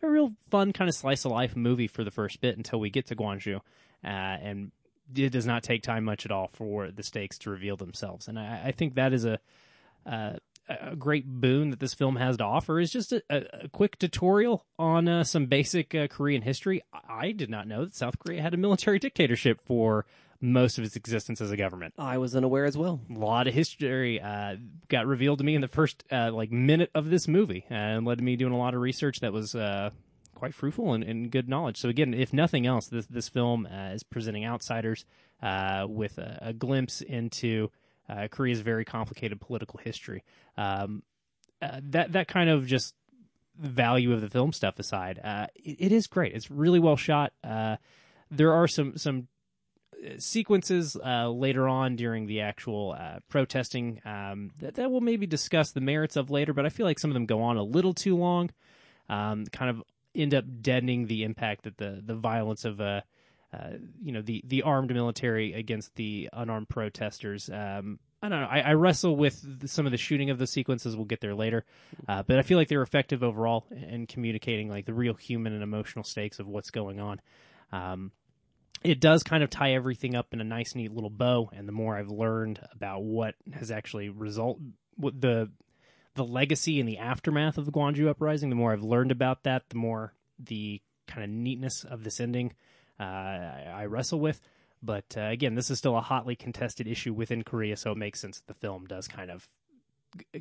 a 0.02 0.10
real 0.10 0.34
fun 0.50 0.74
kind 0.74 0.90
of 0.90 0.96
slice 0.96 1.26
of 1.26 1.32
life 1.32 1.56
movie 1.56 1.88
for 1.88 2.04
the 2.04 2.12
first 2.12 2.42
bit 2.42 2.58
until 2.58 2.80
we 2.80 2.90
get 2.90 3.08
to 3.08 3.16
Gwangju, 3.16 3.58
uh, 3.58 4.08
and 4.08 4.72
it 5.16 5.30
does 5.30 5.46
not 5.46 5.62
take 5.62 5.84
time 5.84 6.06
much 6.06 6.26
at 6.26 6.32
all 6.32 6.50
for 6.54 6.90
the 6.90 7.04
stakes 7.04 7.38
to 7.40 7.52
reveal 7.52 7.78
themselves. 7.78 8.28
And 8.28 8.40
I, 8.40 8.64
I 8.66 8.72
think 8.72 8.96
that 8.96 9.14
is 9.14 9.26
a 9.26 9.40
uh, 10.06 10.34
a 10.82 10.96
great 10.96 11.26
boon 11.28 11.70
that 11.72 11.80
this 11.80 11.94
film 11.94 12.16
has 12.16 12.38
to 12.38 12.44
offer 12.44 12.80
is 12.80 12.92
just 12.92 13.12
a, 13.12 13.24
a, 13.30 13.70
quick 13.70 14.00
tutorial 14.00 14.66
on 14.78 15.08
uh, 15.08 15.24
some 15.24 15.46
basic 15.46 15.94
uh, 15.96 16.08
Korean 16.08 16.42
history. 16.42 16.82
I 16.94 17.22
I 17.22 17.32
did 17.34 17.50
not 17.50 17.68
know 17.68 17.86
that 17.86 17.94
South 17.94 18.18
Korea 18.18 18.42
had 18.42 18.54
a 18.54 18.58
military 18.58 18.98
dictatorship 18.98 19.62
for 19.64 20.06
most 20.42 20.80
of 20.80 20.84
its 20.84 20.96
existence 20.96 21.40
as 21.40 21.52
a 21.52 21.58
government 21.58 21.94
I 22.00 22.18
was 22.18 22.36
unaware 22.36 22.66
as 22.66 22.76
well. 22.76 23.00
a 23.10 23.14
lot 23.14 23.48
of 23.48 23.54
history 23.54 24.20
uh, 24.20 24.56
got 24.88 25.06
revealed 25.06 25.38
to 25.38 25.44
me 25.44 25.54
in 25.54 25.62
the 25.62 25.68
first 25.68 26.04
uh, 26.12 26.32
like 26.34 26.52
minute 26.52 26.90
of 26.96 27.10
this 27.10 27.28
movie, 27.28 27.66
and 27.70 28.06
led 28.06 28.18
to 28.18 28.24
me 28.24 28.36
doing 28.36 28.54
a 28.54 28.58
lot 28.58 28.74
of 28.74 28.82
research 28.82 29.20
that 29.20 29.32
was 29.32 29.54
uh, 29.54 29.92
quite 30.34 30.56
fruitful 30.56 30.94
and, 30.94 31.04
and 31.04 31.32
good 31.32 31.48
knowledge. 31.48 31.78
So 31.78 31.90
again, 31.90 32.16
if 32.16 32.34
nothing 32.34 32.66
else, 32.66 32.88
this 32.88 33.06
this 33.06 33.30
film 33.30 33.68
uh, 33.68 33.90
is 33.94 34.04
presenting 34.04 34.46
outsiders 34.46 35.06
uh, 35.44 35.86
with 35.88 36.18
a, 36.18 36.40
a 36.42 36.54
glimpse 36.54 37.02
into 37.02 37.70
uh, 38.10 38.28
Korea's 38.30 38.62
very 38.62 38.86
complicated 38.86 39.40
political 39.40 39.80
history. 39.80 40.24
Um, 40.58 41.04
uh, 41.62 41.80
that 41.84 42.14
that 42.14 42.28
kind 42.28 42.50
of 42.50 42.66
just 42.66 42.96
value 43.58 44.14
of 44.14 44.22
the 44.22 44.30
film 44.30 44.52
stuff 44.52 44.80
aside, 44.80 45.20
uh, 45.24 45.48
it, 45.56 45.78
it 45.80 45.92
is 45.92 46.08
great. 46.08 46.34
It's 46.34 46.50
really 46.50 46.80
well 46.80 46.96
shot. 46.96 47.34
Uh, 47.44 47.78
there 48.30 48.54
are 48.54 48.68
some 48.68 48.98
some 48.98 49.28
sequences 50.18 50.98
uh, 51.06 51.30
later 51.30 51.68
on 51.68 51.96
during 51.96 52.26
the 52.26 52.42
actual 52.42 52.96
uh, 52.98 53.20
protesting 53.30 54.02
um, 54.06 54.52
that, 54.58 54.76
that 54.76 54.90
we'll 54.90 55.02
maybe 55.02 55.28
discuss 55.28 55.72
the 55.72 55.82
merits 55.82 56.16
of 56.16 56.32
later, 56.32 56.54
but 56.54 56.66
I 56.66 56.70
feel 56.70 56.86
like 56.86 56.98
some 56.98 57.12
of 57.12 57.14
them 57.14 57.26
go 57.26 57.42
on 57.42 57.58
a 57.58 57.64
little 57.64 57.94
too 57.94 58.18
long, 58.18 58.50
um, 59.10 59.46
kind 59.52 59.70
of 59.70 59.84
end 60.16 60.34
up 60.34 60.46
deadening 60.62 61.06
the 61.06 61.24
impact 61.24 61.64
that 61.64 61.78
the 61.78 62.02
the 62.04 62.16
violence 62.16 62.66
of 62.66 62.82
uh, 63.54 63.72
you 64.02 64.12
know 64.12 64.22
the 64.22 64.44
the 64.48 64.62
armed 64.64 64.94
military 64.94 65.54
against 65.54 65.96
the 65.96 66.30
unarmed 66.34 66.70
protesters. 66.70 67.50
Um, 67.50 68.00
I 68.24 68.30
don't 68.30 68.42
know. 68.42 68.48
I, 68.48 68.60
I 68.60 68.74
wrestle 68.74 69.16
with 69.16 69.68
some 69.68 69.86
of 69.86 69.92
the 69.92 69.98
shooting 69.98 70.30
of 70.30 70.38
the 70.38 70.48
sequences. 70.48 70.96
We'll 70.96 71.06
get 71.06 71.22
there 71.22 71.36
later, 71.36 71.66
uh, 72.08 72.24
but 72.24 72.38
I 72.38 72.44
feel 72.44 72.58
like 72.58 72.68
they're 72.68 72.84
effective 72.84 73.24
overall 73.24 73.66
in 73.72 74.08
communicating 74.08 74.70
like 74.70 74.86
the 74.86 74.94
real 74.94 75.16
human 75.16 75.54
and 75.54 75.64
emotional 75.64 76.04
stakes 76.04 76.40
of 76.40 76.48
what's 76.48 76.70
going 76.70 77.00
on. 77.00 77.20
Um, 77.72 78.12
it 78.84 79.00
does 79.00 79.24
kind 79.24 79.44
of 79.44 79.50
tie 79.50 79.74
everything 79.74 80.16
up 80.16 80.34
in 80.34 80.42
a 80.42 80.44
nice, 80.44 80.76
neat 80.76 80.92
little 80.92 81.10
bow. 81.10 81.50
And 81.54 81.68
the 81.68 81.74
more 81.74 81.98
I've 81.98 82.10
learned 82.10 82.60
about 82.74 83.04
what 83.04 83.36
has 83.54 83.72
actually 83.72 84.10
result, 84.10 84.60
what 84.96 85.20
the 85.20 85.52
the 86.16 86.26
legacy 86.26 86.80
and 86.80 86.90
the 86.90 86.98
aftermath 86.98 87.58
of 87.58 87.66
the 87.66 87.72
Gwangju 87.72 88.10
uprising, 88.10 88.50
the 88.50 88.56
more 88.56 88.74
I've 88.74 88.84
learned 88.84 89.12
about 89.12 89.44
that, 89.44 89.70
the 89.70 89.78
more 89.78 90.14
the 90.38 90.82
kind 91.08 91.24
of 91.24 91.30
neatness 91.30 91.84
of 91.84 92.04
this 92.04 92.20
ending 92.20 92.54
I, 93.04 93.82
I 93.82 93.86
wrestle 93.86 94.20
with. 94.20 94.42
But 94.84 95.16
uh, 95.16 95.22
again, 95.22 95.56
this 95.56 95.70
is 95.70 95.78
still 95.78 95.98
a 95.98 96.02
hotly 96.02 96.36
contested 96.36 96.88
issue 96.88 97.14
within 97.14 97.44
Korea, 97.44 97.78
so 97.78 97.92
it 97.92 97.98
makes 97.98 98.20
sense 98.20 98.40
that 98.40 98.48
the 98.48 98.60
film 98.60 98.86
does 98.88 99.08
kind 99.08 99.30
of 99.30 99.48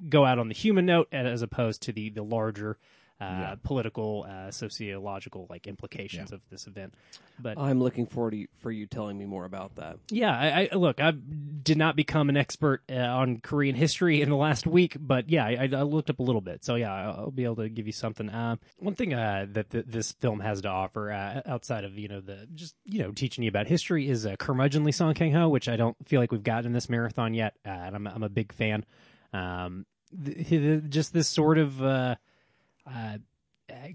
go 0.08 0.24
out 0.24 0.38
on 0.38 0.48
the 0.48 0.54
human 0.54 0.86
note 0.86 1.08
as 1.12 1.42
opposed 1.42 1.82
to 1.82 1.92
the 1.92 2.10
the 2.10 2.22
larger 2.24 2.72
uh, 2.72 2.76
Yeah. 3.20 3.54
political, 3.62 4.26
uh, 4.28 4.50
sociological 4.50 5.46
like 5.50 5.66
implications 5.66 6.32
of 6.32 6.40
this 6.50 6.66
event. 6.66 6.94
But 7.38 7.58
I'm 7.58 7.80
looking 7.80 8.06
forward 8.06 8.30
to 8.32 8.36
you, 8.38 8.48
for 8.60 8.70
you 8.70 8.86
telling 8.86 9.18
me 9.18 9.26
more 9.26 9.44
about 9.44 9.76
that. 9.76 9.98
yeah, 10.10 10.30
I, 10.32 10.68
I 10.72 10.76
look. 10.76 11.00
I 11.00 11.10
did 11.12 11.76
not 11.76 11.96
become 11.96 12.28
an 12.28 12.36
expert 12.36 12.82
uh, 12.90 12.94
on 12.94 13.38
Korean 13.40 13.74
history 13.74 14.22
in 14.22 14.30
the 14.30 14.36
last 14.36 14.66
week, 14.66 14.96
but 14.98 15.28
yeah, 15.28 15.44
I, 15.44 15.68
I 15.72 15.82
looked 15.82 16.10
up 16.10 16.18
a 16.18 16.22
little 16.22 16.40
bit. 16.40 16.64
So 16.64 16.74
yeah, 16.76 16.92
I'll 16.92 17.16
I'll 17.20 17.30
be 17.30 17.44
able 17.44 17.56
to 17.56 17.68
give 17.68 17.86
you 17.86 17.92
something. 17.92 18.28
Uh, 18.28 18.56
one 18.78 18.94
thing 18.94 19.12
uh, 19.14 19.46
that 19.52 19.70
th- 19.70 19.84
this 19.86 20.12
film 20.12 20.40
has 20.40 20.62
to 20.62 20.68
offer, 20.68 21.12
uh, 21.12 21.42
outside 21.46 21.84
of 21.84 21.98
you 21.98 22.08
know 22.08 22.20
the 22.20 22.46
just 22.54 22.74
you 22.84 23.00
know 23.02 23.12
teaching 23.12 23.44
you 23.44 23.48
about 23.48 23.66
history, 23.66 24.08
is 24.08 24.26
uh, 24.26 24.36
curmudgeonly 24.36 24.94
Song 24.94 25.14
Kang 25.14 25.32
Ho, 25.32 25.48
which 25.48 25.68
I 25.68 25.76
don't 25.76 25.96
feel 26.06 26.20
like 26.20 26.32
we've 26.32 26.42
gotten 26.42 26.66
in 26.66 26.72
this 26.72 26.88
marathon 26.88 27.34
yet, 27.34 27.54
uh, 27.66 27.70
and 27.70 27.94
I'm 27.96 28.06
I'm 28.06 28.22
a 28.22 28.28
big 28.28 28.52
fan. 28.52 28.84
Um, 29.32 29.86
th- 30.24 30.48
th- 30.48 30.82
just 30.88 31.12
this 31.12 31.28
sort 31.28 31.58
of. 31.58 31.82
Uh, 31.82 32.16
uh, 32.87 33.18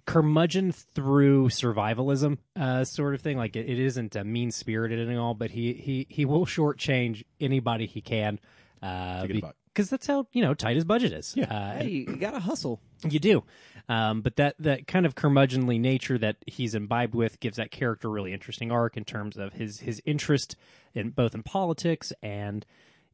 curmudgeon 0.06 0.72
through 0.72 1.50
survivalism 1.50 2.38
uh, 2.56 2.84
sort 2.84 3.14
of 3.16 3.22
thing. 3.22 3.38
Like 3.38 3.56
it, 3.56 3.70
it 3.70 3.80
isn't 3.80 4.16
uh, 4.16 4.24
mean 4.24 4.52
spirited 4.52 5.08
and 5.10 5.18
all, 5.18 5.34
but 5.34 5.52
he 5.52 5.74
he 5.74 6.08
he 6.10 6.26
will 6.26 6.46
shortchange 6.46 7.24
anybody 7.40 7.86
he 7.86 8.02
can. 8.02 8.40
Uh, 8.82 9.22
To 9.22 9.28
get 9.28 9.38
a 9.38 9.42
buck. 9.42 9.56
because 9.74 9.90
that's 9.90 10.08
how 10.08 10.28
you 10.32 10.42
know 10.44 10.54
tight 10.54 10.76
his 10.76 10.86
budget 10.86 11.12
is. 11.14 11.34
Yeah. 11.36 11.46
Uh, 11.54 11.78
Hey, 11.80 11.90
you 11.90 12.16
gotta 12.18 12.40
hustle. 12.40 12.80
you 13.10 13.20
do. 13.20 13.44
Um, 13.88 14.22
but 14.22 14.38
that, 14.38 14.56
that 14.60 14.88
kind 14.88 15.06
of 15.06 15.14
curmudgeonly 15.14 15.80
nature 15.80 16.18
that 16.18 16.38
he's 16.48 16.74
imbibed 16.74 17.14
with 17.14 17.40
gives 17.40 17.58
that 17.58 17.70
character 17.70 18.08
a 18.08 18.12
really 18.12 18.34
interesting 18.34 18.72
arc 18.72 18.98
in 18.98 19.06
terms 19.06 19.38
of 19.38 19.54
his, 19.54 19.80
his 19.80 20.02
interest 20.06 20.56
in 20.96 21.12
both 21.12 21.36
in 21.36 21.44
politics 21.44 22.12
and 22.24 22.66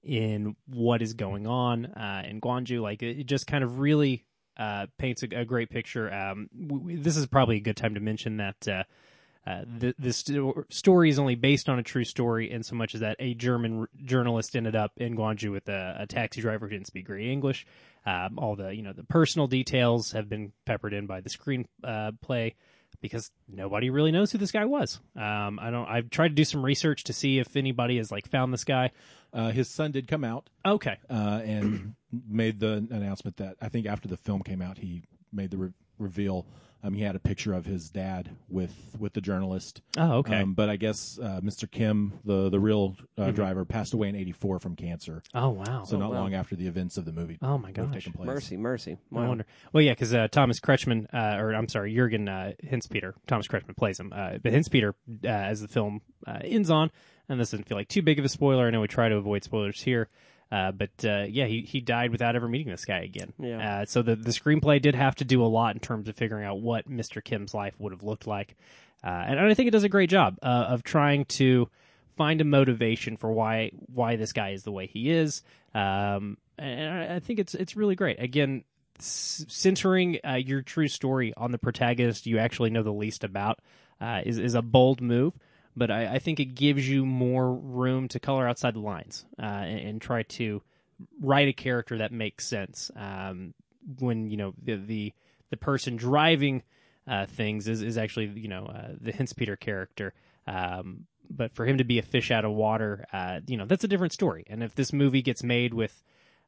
in 0.02 0.56
what 0.68 1.02
is 1.02 1.14
going 1.14 1.46
on 1.46 1.88
uh, 1.88 2.24
in 2.26 2.40
Gwangju. 2.40 2.82
Like 2.82 3.04
it, 3.04 3.20
it 3.20 3.26
just 3.26 3.48
kind 3.48 3.66
of 3.66 3.80
really 3.80 4.24
uh, 4.58 4.88
paints 4.98 5.24
a, 5.24 5.28
a 5.36 5.46
great 5.46 5.70
picture. 5.70 6.12
Um, 6.14 6.50
this 6.54 7.18
is 7.18 7.28
probably 7.28 7.58
a 7.58 7.62
good 7.62 7.78
time 7.78 7.96
to 7.96 8.00
mention 8.00 8.38
that 8.38 8.68
uh, 8.68 8.84
uh, 9.48 9.64
story 10.70 11.10
is 11.10 11.18
only 11.18 11.36
based 11.36 11.68
on 11.68 11.80
a 11.80 11.84
true 11.84 12.04
story, 12.04 12.52
in 12.52 12.62
so 12.62 12.76
much 12.76 12.94
as 12.94 13.02
that 13.02 13.16
a 13.20 13.34
German 13.34 13.80
r- 13.82 13.90
journalist 14.06 14.56
ended 14.56 14.76
up 14.76 14.92
in 14.98 15.16
Gwangju 15.16 15.52
with 15.52 15.68
a, 15.68 15.96
a 16.00 16.08
taxi 16.08 16.42
driver 16.42 16.68
who 16.68 16.74
didn't 16.76 16.88
speak 16.88 17.06
great 17.06 17.28
English. 17.28 17.66
Um, 18.06 18.38
all 18.38 18.56
the 18.56 18.70
you 18.76 18.84
know 18.84 18.94
the 18.94 19.04
personal 19.04 19.48
details 19.48 20.12
have 20.12 20.30
been 20.30 20.52
peppered 20.66 20.94
in 20.94 21.08
by 21.08 21.22
the 21.22 21.30
screenplay. 21.30 22.54
Because 23.00 23.32
nobody 23.48 23.90
really 23.90 24.12
knows 24.12 24.32
who 24.32 24.38
this 24.38 24.52
guy 24.52 24.66
was. 24.66 25.00
Um, 25.16 25.60
I 25.60 25.72
don't. 25.72 25.88
I've 25.88 26.10
tried 26.10 26.30
to 26.30 26.36
do 26.36 26.46
some 26.46 26.64
research 26.64 27.04
to 27.06 27.14
see 27.14 27.40
if 27.40 27.56
anybody 27.56 27.98
has 27.98 28.12
like 28.12 28.28
found 28.28 28.54
this 28.54 28.64
guy. 28.64 28.92
Uh, 29.34 29.50
his 29.50 29.70
son 29.70 29.92
did 29.92 30.08
come 30.08 30.24
out 30.26 30.50
Okay, 30.66 30.98
uh, 31.10 31.42
and 31.44 31.96
made 32.28 32.60
the 32.60 32.86
announcement 32.92 33.38
that 33.38 33.56
I 33.62 33.70
think 33.70 33.86
after 33.86 34.08
the 34.08 34.18
film 34.18 34.44
came 34.44 34.62
out, 34.62 34.78
he 34.78 35.04
made 35.32 35.52
the 35.52 35.58
re- 35.58 35.74
reveal. 35.98 36.46
Um, 36.84 36.94
he 36.94 37.04
had 37.04 37.16
a 37.16 37.20
picture 37.20 37.54
of 37.54 37.66
his 37.66 37.90
dad 37.90 38.30
with 38.50 38.74
with 39.00 39.14
the 39.14 39.22
journalist. 39.22 39.82
Oh, 39.98 40.14
okay. 40.18 40.42
Um, 40.42 40.54
but 40.54 40.70
I 40.70 40.76
guess 40.76 41.20
uh, 41.22 41.40
Mr. 41.44 41.70
Kim, 41.70 42.14
the 42.26 42.50
the 42.50 42.60
real 42.60 42.96
uh, 43.18 43.32
driver, 43.32 43.66
passed 43.66 43.94
away 43.94 44.10
in 44.10 44.16
'84 44.16 44.60
from 44.60 44.76
cancer. 44.76 45.22
oh 45.34 45.50
wow. 45.50 45.84
So 45.84 45.98
not 45.98 46.12
wow. 46.12 46.22
long 46.22 46.34
after 46.34 46.56
the 46.56 46.68
events 46.68 46.98
of 46.98 47.06
the 47.06 47.12
movie. 47.12 47.38
Oh, 47.42 47.58
my 47.58 47.68
would 47.68 47.76
gosh. 47.76 47.94
taken 47.94 48.14
place. 48.14 48.28
Mercy, 48.28 48.58
mercy. 48.58 48.98
I 49.16 49.28
wonder. 49.28 49.46
Well, 49.74 49.84
yeah, 49.84 49.92
because 49.92 50.14
uh, 50.14 50.28
Thomas 50.30 50.60
Kretschmann, 50.60 51.08
uh, 51.14 51.42
or 51.42 51.54
I'm 51.54 51.68
sorry, 51.68 51.94
Jurgen 51.94 52.28
uh, 52.28 52.54
Hinzpeter, 52.64 53.14
Thomas 53.28 53.48
Kretschmann 53.48 53.78
plays 53.78 54.00
him. 54.00 54.12
Uh, 54.14 54.38
but 54.42 54.52
Hinzpeter, 54.52 54.94
uh, 55.24 55.28
as 55.28 55.62
the 55.62 55.68
film 55.68 56.02
uh, 56.28 56.40
ends 56.44 56.70
on, 56.70 56.92
and 57.30 57.40
this 57.40 57.52
doesn't 57.52 57.68
feel 57.68 57.78
like 57.78 57.88
too 57.88 58.02
big 58.02 58.20
of 58.20 58.26
a 58.26 58.30
spoiler. 58.30 58.68
I 58.68 58.72
know 58.72 58.82
we 58.82 58.88
try 58.88 59.10
to 59.10 59.16
avoid 59.16 59.44
spoilers 59.44 59.82
here. 59.82 60.10
Uh, 60.52 60.72
but 60.72 60.90
uh, 61.06 61.26
yeah, 61.30 61.46
he, 61.46 61.62
he 61.62 61.80
died 61.80 62.12
without 62.12 62.36
ever 62.36 62.48
meeting 62.48 62.70
this 62.72 62.84
guy 62.86 63.00
again. 63.00 63.32
Yeah. 63.40 63.82
Uh, 63.82 63.86
so 63.86 64.02
the 64.02 64.16
the 64.18 64.32
screenplay 64.32 64.82
did 64.82 64.96
have 64.96 65.16
to 65.16 65.26
do 65.26 65.44
a 65.44 65.48
lot 65.48 65.76
in 65.76 65.80
terms 65.80 66.10
of 66.10 66.16
figuring 66.16 66.44
out 66.46 66.60
what 66.60 66.90
Mr. 66.90 67.24
Kim's 67.24 67.54
life 67.54 67.74
would 67.80 67.94
have 67.94 68.04
looked 68.04 68.28
like, 68.28 68.58
uh, 69.04 69.08
and 69.08 69.40
I 69.40 69.54
think 69.54 69.68
it 69.68 69.72
does 69.72 69.86
a 69.86 69.90
great 69.90 70.10
job 70.10 70.38
uh, 70.44 70.46
of 70.70 70.84
trying 70.84 71.26
to 71.26 71.70
find 72.18 72.42
a 72.42 72.44
motivation 72.44 73.16
for 73.16 73.32
why 73.32 73.72
why 73.94 74.18
this 74.18 74.34
guy 74.34 74.50
is 74.50 74.64
the 74.64 74.72
way 74.72 74.88
he 74.88 75.10
is. 75.12 75.42
Um, 75.74 76.38
and 76.58 76.90
I, 77.12 77.16
I 77.16 77.20
think 77.20 77.40
it's 77.40 77.56
it's 77.56 77.78
really 77.78 77.96
great. 77.96 78.22
Again, 78.22 78.66
s- 79.00 79.46
centering 79.48 80.20
uh, 80.28 80.34
your 80.34 80.62
true 80.62 80.90
story 80.90 81.34
on 81.38 81.52
the 81.52 81.58
protagonist 81.58 82.26
you 82.28 82.40
actually 82.40 82.72
know 82.72 82.84
the 82.84 82.92
least 82.92 83.24
about 83.24 83.60
uh, 84.02 84.22
is 84.26 84.38
is 84.38 84.54
a 84.54 84.62
bold 84.62 85.00
move. 85.02 85.34
But 85.76 85.90
I, 85.90 86.16
I 86.16 86.20
think 86.20 86.40
it 86.40 86.56
gives 86.56 86.88
you 86.88 87.06
more 87.06 87.54
room 87.54 88.08
to 88.10 88.20
color 88.20 88.48
outside 88.48 88.74
the 88.76 88.80
lines 88.80 89.26
uh, 89.40 89.46
and, 89.46 89.80
and 89.80 90.02
try 90.02 90.24
to 90.24 90.62
write 91.22 91.48
a 91.48 91.54
character 91.54 91.98
that 91.98 92.12
makes 92.12 92.48
sense. 92.48 92.92
Um, 92.96 93.54
when 94.00 94.30
you 94.30 94.38
know 94.38 94.54
the 94.62 94.76
the, 94.76 95.14
the 95.50 95.58
person 95.58 95.96
driving 95.96 96.64
uh, 97.08 97.26
things 97.26 97.68
is, 97.68 97.82
is 97.82 97.98
actually 97.98 98.28
you 98.28 98.48
know 98.48 98.66
uh, 98.66 98.96
the 99.00 99.14
Hinzpeter 99.14 99.60
character. 99.60 100.14
Um, 100.48 101.06
but 101.30 101.54
for 101.54 101.66
him 101.66 101.78
to 101.78 101.84
be 101.84 101.98
a 101.98 102.04
fish 102.04 102.30
out 102.30 102.44
of 102.44 102.52
water, 102.52 103.06
uh, 103.14 103.40
you 103.48 103.58
know 103.58 103.66
that's 103.66 103.84
a 103.84 103.88
different 103.88 104.14
story. 104.14 104.44
And 104.48 104.64
if 104.64 104.76
this 104.76 104.92
movie 104.92 105.22
gets 105.22 105.44
made 105.44 105.74
with 105.74 106.04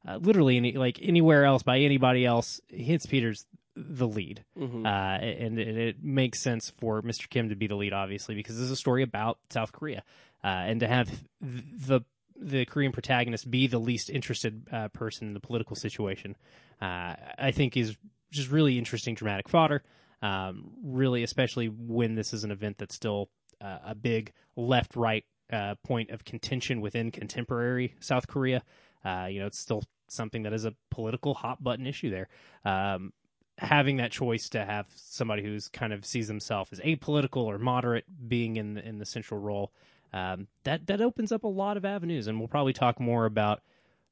uh, 0.08 0.18
literally 0.18 0.58
any, 0.58 0.74
like 0.74 1.00
anywhere 1.02 1.46
else 1.46 1.64
by 1.64 1.80
anybody 1.80 2.26
else, 2.26 2.60
Hinzpeter's 2.72 3.46
the 3.76 4.08
lead, 4.08 4.44
Mhm. 4.58 4.86
uh, 4.86 5.20
and, 5.24 5.58
and 5.58 5.78
it 5.78 6.04
makes 6.04 6.40
sense 6.42 6.70
for 6.70 7.02
Mr. 7.02 7.30
Kim 7.30 7.50
to 7.50 7.56
be 7.56 7.68
the 7.68 7.76
lead, 7.76 7.94
obviously, 7.94 8.36
because 8.36 8.56
this 8.56 8.66
is 8.66 8.72
a 8.72 8.76
story 8.76 9.02
about 9.04 9.40
South 9.50 9.72
Korea, 9.72 10.04
uh, 10.44 10.48
and 10.48 10.80
to 10.82 10.88
have 10.88 11.08
th- 11.10 11.64
the 11.88 12.02
the 12.36 12.66
Korean 12.66 12.92
protagonist 12.92 13.50
be 13.50 13.68
the 13.68 13.80
least 13.80 14.10
interested 14.10 14.68
uh, 14.72 14.88
person 14.90 15.28
in 15.28 15.34
the 15.34 15.40
political 15.40 15.76
situation, 15.76 16.36
uh, 16.82 17.16
I 17.38 17.52
think 17.52 17.78
is 17.78 17.96
just 18.32 18.50
really 18.52 18.78
interesting 18.78 19.14
dramatic 19.16 19.48
fodder. 19.48 19.84
Um, 20.22 20.72
really, 20.84 21.22
especially 21.24 21.68
when 21.68 22.16
this 22.16 22.34
is 22.34 22.44
an 22.44 22.52
event 22.52 22.78
that's 22.80 22.96
still 22.96 23.30
uh, 23.62 23.80
a 23.86 23.96
big 23.96 24.32
left 24.56 24.96
right 24.96 25.26
uh, 25.52 25.76
point 25.84 26.10
of 26.10 26.26
contention 26.26 26.82
within 26.82 27.12
contemporary 27.12 27.94
South 28.00 28.28
Korea. 28.28 28.64
Uh, 29.06 29.28
you 29.30 29.40
know, 29.40 29.46
it's 29.48 29.60
still 29.60 29.84
something 30.10 30.44
that 30.44 30.54
is 30.54 30.66
a 30.66 30.74
political 30.92 31.34
hot 31.36 31.64
button 31.64 31.86
issue 31.86 32.10
there. 32.10 32.30
Um, 32.66 33.14
having 33.58 33.98
that 33.98 34.12
choice 34.12 34.50
to 34.50 34.66
have 34.66 34.88
somebody 34.96 35.44
who's 35.44 35.68
kind 35.68 35.94
of 35.94 36.06
sees 36.06 36.28
himself 36.28 36.70
as 36.72 36.80
apolitical 36.80 37.44
or 37.44 37.58
moderate 37.58 38.06
being 38.28 38.56
in 38.58 38.74
the, 38.74 38.88
in 38.88 38.98
the 38.98 39.06
central 39.06 39.40
role, 39.40 39.72
um, 40.12 40.48
that 40.64 40.88
that 40.88 41.02
opens 41.02 41.32
up 41.32 41.44
a 41.44 41.48
lot 41.48 41.78
of 41.78 41.86
avenues, 41.86 42.28
and 42.28 42.40
we'll 42.40 42.48
probably 42.48 42.74
talk 42.74 43.00
more 43.00 43.26
about 43.26 43.62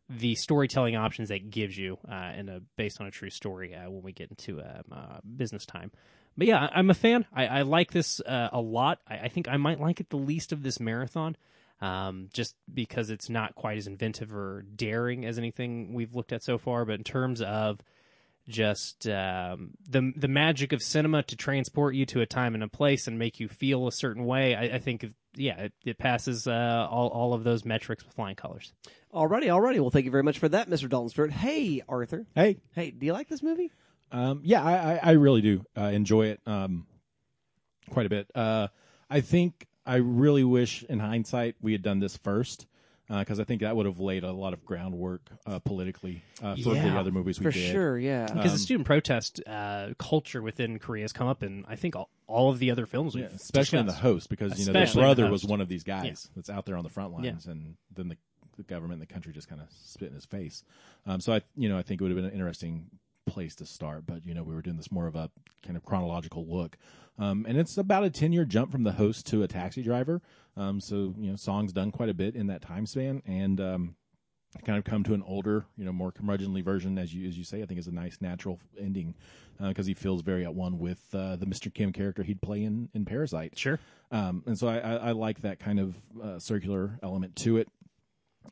the 0.10 0.36
storytelling 0.36 0.96
options 0.96 1.30
that 1.30 1.50
gives 1.50 1.78
you 1.78 1.98
uh, 2.12 2.34
in 2.38 2.50
a 2.50 2.60
based 2.76 3.00
on 3.00 3.08
a 3.08 3.12
true 3.12 3.30
story 3.30 3.74
uh, 3.74 3.90
when 3.90 4.04
we 4.04 4.12
get 4.12 4.30
into 4.30 4.60
um, 4.60 4.84
uh, 4.92 5.20
business 5.38 5.66
time. 5.66 5.92
But 6.38 6.48
yeah, 6.48 6.60
I- 6.66 6.80
I'm 6.80 6.90
a 6.90 6.94
fan. 6.96 7.26
I, 7.34 7.48
I 7.48 7.62
like 7.62 7.92
this 7.92 8.20
uh, 8.22 8.50
a 8.52 8.60
lot. 8.62 9.00
I, 9.08 9.20
I 9.20 9.28
think 9.30 9.48
I 9.48 9.58
might 9.58 9.80
like 9.80 10.00
it 10.00 10.10
the 10.10 10.18
least 10.18 10.52
of 10.52 10.64
this 10.64 10.80
marathon, 10.80 11.36
um, 11.82 12.30
just 12.34 12.56
because 12.74 13.10
it's 13.10 13.30
not 13.30 13.56
quite 13.56 13.78
as 13.78 13.88
inventive 13.88 14.34
or 14.34 14.66
daring 14.76 15.26
as 15.26 15.38
anything 15.38 15.94
we've 15.94 16.14
looked 16.16 16.32
at 16.34 16.44
so 16.44 16.58
far. 16.58 16.84
But 16.86 16.96
in 16.96 17.04
terms 17.04 17.42
of 17.42 17.80
just 18.52 19.08
um, 19.08 19.72
the 19.90 20.14
the 20.16 20.28
magic 20.28 20.74
of 20.74 20.82
cinema 20.82 21.24
to 21.24 21.36
transport 21.36 21.96
you 21.96 22.06
to 22.08 22.22
a 22.22 22.26
time 22.26 22.54
and 22.54 22.64
a 22.64 22.68
place 22.68 23.08
and 23.08 23.18
make 23.18 23.40
you 23.40 23.48
feel 23.48 23.88
a 23.88 23.92
certain 23.92 24.26
way, 24.26 24.56
I, 24.56 24.76
I 24.76 24.80
think 24.80 25.06
yeah, 25.36 25.60
it, 25.62 25.74
it 25.86 25.98
passes 25.98 26.48
uh, 26.48 26.88
all 26.90 27.08
all 27.10 27.34
of 27.34 27.44
those 27.44 27.66
metrics 27.66 28.06
with 28.06 28.14
flying 28.14 28.36
colors. 28.36 28.74
Alrighty, 29.14 29.46
alrighty. 29.46 29.80
Well, 29.80 29.90
thank 29.90 30.06
you 30.06 30.12
very 30.12 30.24
much 30.24 30.40
for 30.40 30.50
that, 30.50 30.70
Mr. 30.70 30.88
Dalton 30.88 31.10
Stewart. 31.10 31.32
Hey, 31.32 31.82
Arthur. 31.90 32.26
Hey, 32.36 32.58
Hey, 32.74 32.92
do 32.92 33.06
you 33.06 33.14
like 33.14 33.28
this 33.28 33.44
movie? 33.44 33.72
Um, 34.12 34.42
yeah, 34.44 34.64
I, 34.64 34.74
I, 34.74 35.00
I 35.04 35.12
really 35.12 35.42
do 35.42 35.66
uh, 35.78 35.84
enjoy 35.84 36.28
it 36.28 36.42
um, 36.46 36.86
quite 37.90 38.06
a 38.06 38.10
bit. 38.10 38.30
Uh, 38.36 38.68
I 39.10 39.22
think 39.22 39.68
I 39.86 39.96
really 39.96 40.44
wish, 40.44 40.84
in 40.84 41.00
hindsight, 41.00 41.56
we 41.62 41.72
had 41.72 41.82
done 41.82 42.00
this 42.00 42.18
first 42.18 42.68
because 43.20 43.40
I 43.40 43.44
think 43.44 43.62
that 43.62 43.76
would 43.76 43.86
have 43.86 44.00
laid 44.00 44.24
a 44.24 44.32
lot 44.32 44.54
of 44.54 44.66
groundwork 44.66 45.22
uh, 45.46 45.60
politically 45.60 46.24
uh, 46.42 46.56
for 46.56 46.74
the 46.74 46.98
other 46.98 47.12
movies 47.12 47.40
we 47.40 47.46
For 47.46 47.52
did. 47.52 47.72
sure, 47.72 47.98
yeah. 47.98 48.28
because 48.32 48.54
the 48.54 48.60
student 48.60 48.86
protest 48.86 49.42
uh, 49.46 49.90
culture 50.00 50.42
within 50.42 50.80
Korea 50.80 51.04
has 51.04 51.14
come 51.14 51.28
up 51.28 51.44
in 51.44 51.66
I 51.68 51.76
think 51.76 51.96
all, 51.96 52.10
all 52.28 52.50
of 52.50 52.60
the 52.60 52.72
other 52.72 52.86
films 52.86 53.14
we've 53.16 53.26
Yeah, 53.26 53.36
especially 53.36 53.80
in 53.80 53.86
the 53.86 53.94
host, 53.94 54.30
because 54.30 54.58
you 54.60 54.66
know 54.66 54.74
the 54.74 54.80
Especially 54.84 55.02
in 55.02 55.10
the 55.10 55.16
brother 55.16 55.32
was 55.32 55.46
one 55.46 55.62
of 55.62 55.68
these 55.68 55.84
guys 55.84 56.06
Yeah. 56.30 56.32
that's 56.36 56.50
out 56.50 56.66
there 56.66 56.78
on 56.78 56.84
the 56.84 56.90
front 56.90 57.14
lines, 57.14 57.46
and 57.46 57.76
then 57.94 58.08
the, 58.08 58.18
the 58.58 58.64
government, 58.64 59.02
and 59.02 59.10
the 59.10 59.14
country, 59.14 59.34
just 59.34 59.50
kind 59.50 59.62
of 59.62 59.68
spit 59.84 60.10
in 60.10 60.16
his 60.16 60.26
face. 60.26 60.64
Um, 61.06 61.20
so 61.20 61.34
I, 61.34 61.42
you 61.56 61.68
know, 61.70 61.78
I 61.78 61.82
think 61.82 62.00
it 62.00 62.04
would 62.04 62.12
have 62.12 62.18
been 62.18 62.26
an 62.26 62.32
interesting 62.34 62.86
place 63.32 63.56
to 63.56 63.66
start, 63.66 64.06
but 64.06 64.26
you 64.26 64.34
know, 64.34 64.44
we 64.44 64.54
were 64.54 64.62
doing 64.62 64.78
this 64.78 64.92
more 64.92 65.08
of 65.08 65.16
a 65.16 65.30
kind 65.64 65.78
of 65.78 65.84
chronological 65.84 66.46
look, 66.46 66.78
um, 67.18 67.46
and 67.48 67.58
it's 67.58 67.78
about 67.78 68.04
a 68.04 68.10
ten 68.10 68.34
year 68.34 68.46
jump 68.46 68.72
from 68.72 68.84
the 68.84 68.92
host 68.94 69.26
to 69.28 69.44
a 69.44 69.48
taxi 69.48 69.82
driver. 69.82 70.22
Um, 70.58 70.82
so 70.82 71.16
you 71.18 71.30
know, 71.30 71.36
songs 71.36 71.72
done 71.72 71.92
quite 71.92 72.10
a 72.10 72.14
bit 72.14 72.36
in 72.36 72.48
that 72.48 72.62
time 72.62 72.86
span, 72.86 73.22
and 73.26 73.62
um, 73.62 73.96
kind 74.66 74.78
of 74.78 74.84
come 74.84 75.04
to 75.06 75.14
an 75.14 75.24
older, 75.26 75.66
you 75.78 75.86
know, 75.86 75.94
more 75.94 76.12
curmudgeonly 76.12 76.64
version, 76.64 76.98
as 76.98 77.14
you 77.14 77.28
as 77.28 77.38
you 77.38 77.44
say. 77.44 77.62
I 77.62 77.66
think 77.66 77.80
is 77.80 77.88
a 77.88 77.92
nice 77.92 78.18
natural 78.20 78.60
ending 78.80 79.16
because 79.60 79.86
he 79.86 79.94
feels 79.94 80.22
very 80.22 80.44
at 80.44 80.54
one 80.54 80.80
with 80.80 81.04
uh, 81.14 81.36
the 81.36 81.46
Mr. 81.46 81.74
Kim 81.74 81.94
character 81.94 82.24
he'd 82.24 82.42
play 82.42 82.64
in 82.64 82.90
in 82.94 83.06
Parasite. 83.06 83.58
Sure. 83.58 83.80
Um, 84.12 84.44
and 84.46 84.58
so 84.58 84.68
I, 84.68 84.80
I, 84.80 84.96
I 84.96 85.12
like 85.12 85.42
that 85.42 85.60
kind 85.60 85.80
of 85.80 85.96
uh, 86.22 86.40
circular 86.40 87.00
element 87.02 87.36
to 87.38 87.58
it. 87.58 87.70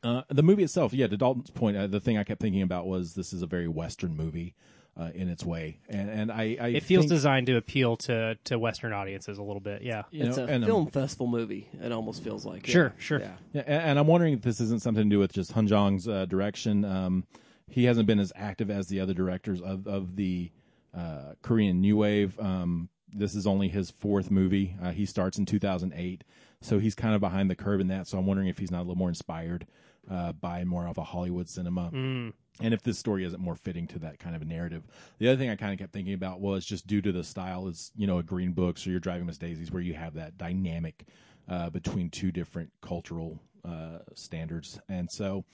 Uh, 0.02 0.22
the 0.28 0.42
movie 0.42 0.62
itself, 0.62 0.92
yeah, 0.94 1.06
to 1.06 1.16
Dalton's 1.16 1.50
point, 1.50 1.76
uh, 1.76 1.86
the 1.86 2.00
thing 2.00 2.16
I 2.16 2.24
kept 2.24 2.40
thinking 2.40 2.62
about 2.62 2.86
was 2.86 3.14
this 3.14 3.32
is 3.32 3.42
a 3.42 3.46
very 3.46 3.68
Western 3.68 4.16
movie 4.16 4.54
uh, 4.96 5.10
in 5.14 5.28
its 5.28 5.44
way, 5.44 5.78
and 5.88 6.08
and 6.08 6.32
I, 6.32 6.56
I 6.60 6.68
It 6.68 6.82
feels 6.82 7.04
think, 7.04 7.12
designed 7.12 7.46
to 7.46 7.56
appeal 7.56 7.96
to 7.98 8.36
to 8.44 8.58
Western 8.58 8.92
audiences 8.92 9.38
a 9.38 9.42
little 9.42 9.60
bit. 9.60 9.82
Yeah. 9.82 10.04
it's 10.12 10.36
know, 10.36 10.44
a 10.44 10.46
and, 10.46 10.64
um, 10.64 10.68
film 10.68 10.86
festival 10.88 11.26
movie. 11.26 11.68
It 11.80 11.92
almost 11.92 12.22
feels 12.24 12.44
like. 12.44 12.66
yeah. 12.66 12.72
Sure, 12.72 12.94
sure. 12.98 13.20
Yeah. 13.20 13.32
Yeah, 13.52 13.62
and, 13.66 13.82
and 13.82 13.98
I'm 13.98 14.06
wondering 14.06 14.34
if 14.34 14.42
this 14.42 14.60
isn't 14.60 14.82
something 14.82 15.04
to 15.04 15.10
do 15.10 15.18
with 15.18 15.32
just 15.32 15.52
Han 15.52 15.66
Jong's 15.66 16.08
uh, 16.08 16.26
direction. 16.26 16.84
Um, 16.84 17.24
he 17.68 17.84
hasn't 17.84 18.06
been 18.06 18.18
as 18.18 18.32
active 18.34 18.70
as 18.70 18.88
the 18.88 19.00
other 19.00 19.14
directors 19.14 19.60
of 19.60 19.86
of 19.86 20.16
the 20.16 20.50
uh, 20.96 21.34
Korean 21.42 21.80
New 21.80 21.96
Wave. 21.96 22.38
Um, 22.40 22.88
this 23.12 23.34
is 23.34 23.46
only 23.46 23.68
his 23.68 23.90
fourth 23.90 24.30
movie. 24.30 24.76
Uh, 24.82 24.90
he 24.90 25.06
starts 25.06 25.38
in 25.38 25.46
2008, 25.46 26.24
so 26.62 26.78
he's 26.78 26.94
kind 26.94 27.14
of 27.14 27.20
behind 27.20 27.50
the 27.50 27.54
curve 27.54 27.80
in 27.80 27.88
that. 27.88 28.06
So 28.06 28.18
I'm 28.18 28.26
wondering 28.26 28.48
if 28.48 28.58
he's 28.58 28.70
not 28.70 28.78
a 28.78 28.82
little 28.84 28.96
more 28.96 29.08
inspired 29.08 29.66
uh, 30.10 30.32
by 30.32 30.64
more 30.64 30.86
of 30.86 30.98
a 30.98 31.04
Hollywood 31.04 31.48
cinema. 31.48 31.90
Mm. 31.92 32.32
And 32.60 32.74
if 32.74 32.82
this 32.82 32.98
story 32.98 33.24
isn't 33.24 33.40
more 33.40 33.56
fitting 33.56 33.86
to 33.88 33.98
that 34.00 34.18
kind 34.18 34.36
of 34.36 34.42
a 34.42 34.44
narrative, 34.44 34.84
the 35.18 35.28
other 35.28 35.38
thing 35.38 35.48
I 35.48 35.56
kind 35.56 35.72
of 35.72 35.78
kept 35.78 35.92
thinking 35.92 36.12
about 36.12 36.40
was 36.40 36.64
just 36.64 36.86
due 36.86 37.00
to 37.00 37.12
the 37.12 37.24
style 37.24 37.68
is 37.68 37.90
you 37.96 38.06
know 38.06 38.18
a 38.18 38.22
Green 38.22 38.52
Books 38.52 38.86
or 38.86 38.90
you're 38.90 39.00
driving 39.00 39.26
Miss 39.26 39.38
Daisies 39.38 39.70
where 39.70 39.82
you 39.82 39.94
have 39.94 40.14
that 40.14 40.36
dynamic 40.36 41.06
uh, 41.48 41.70
between 41.70 42.10
two 42.10 42.30
different 42.30 42.70
cultural 42.82 43.40
uh, 43.64 43.98
standards, 44.14 44.78
and 44.88 45.10
so 45.10 45.44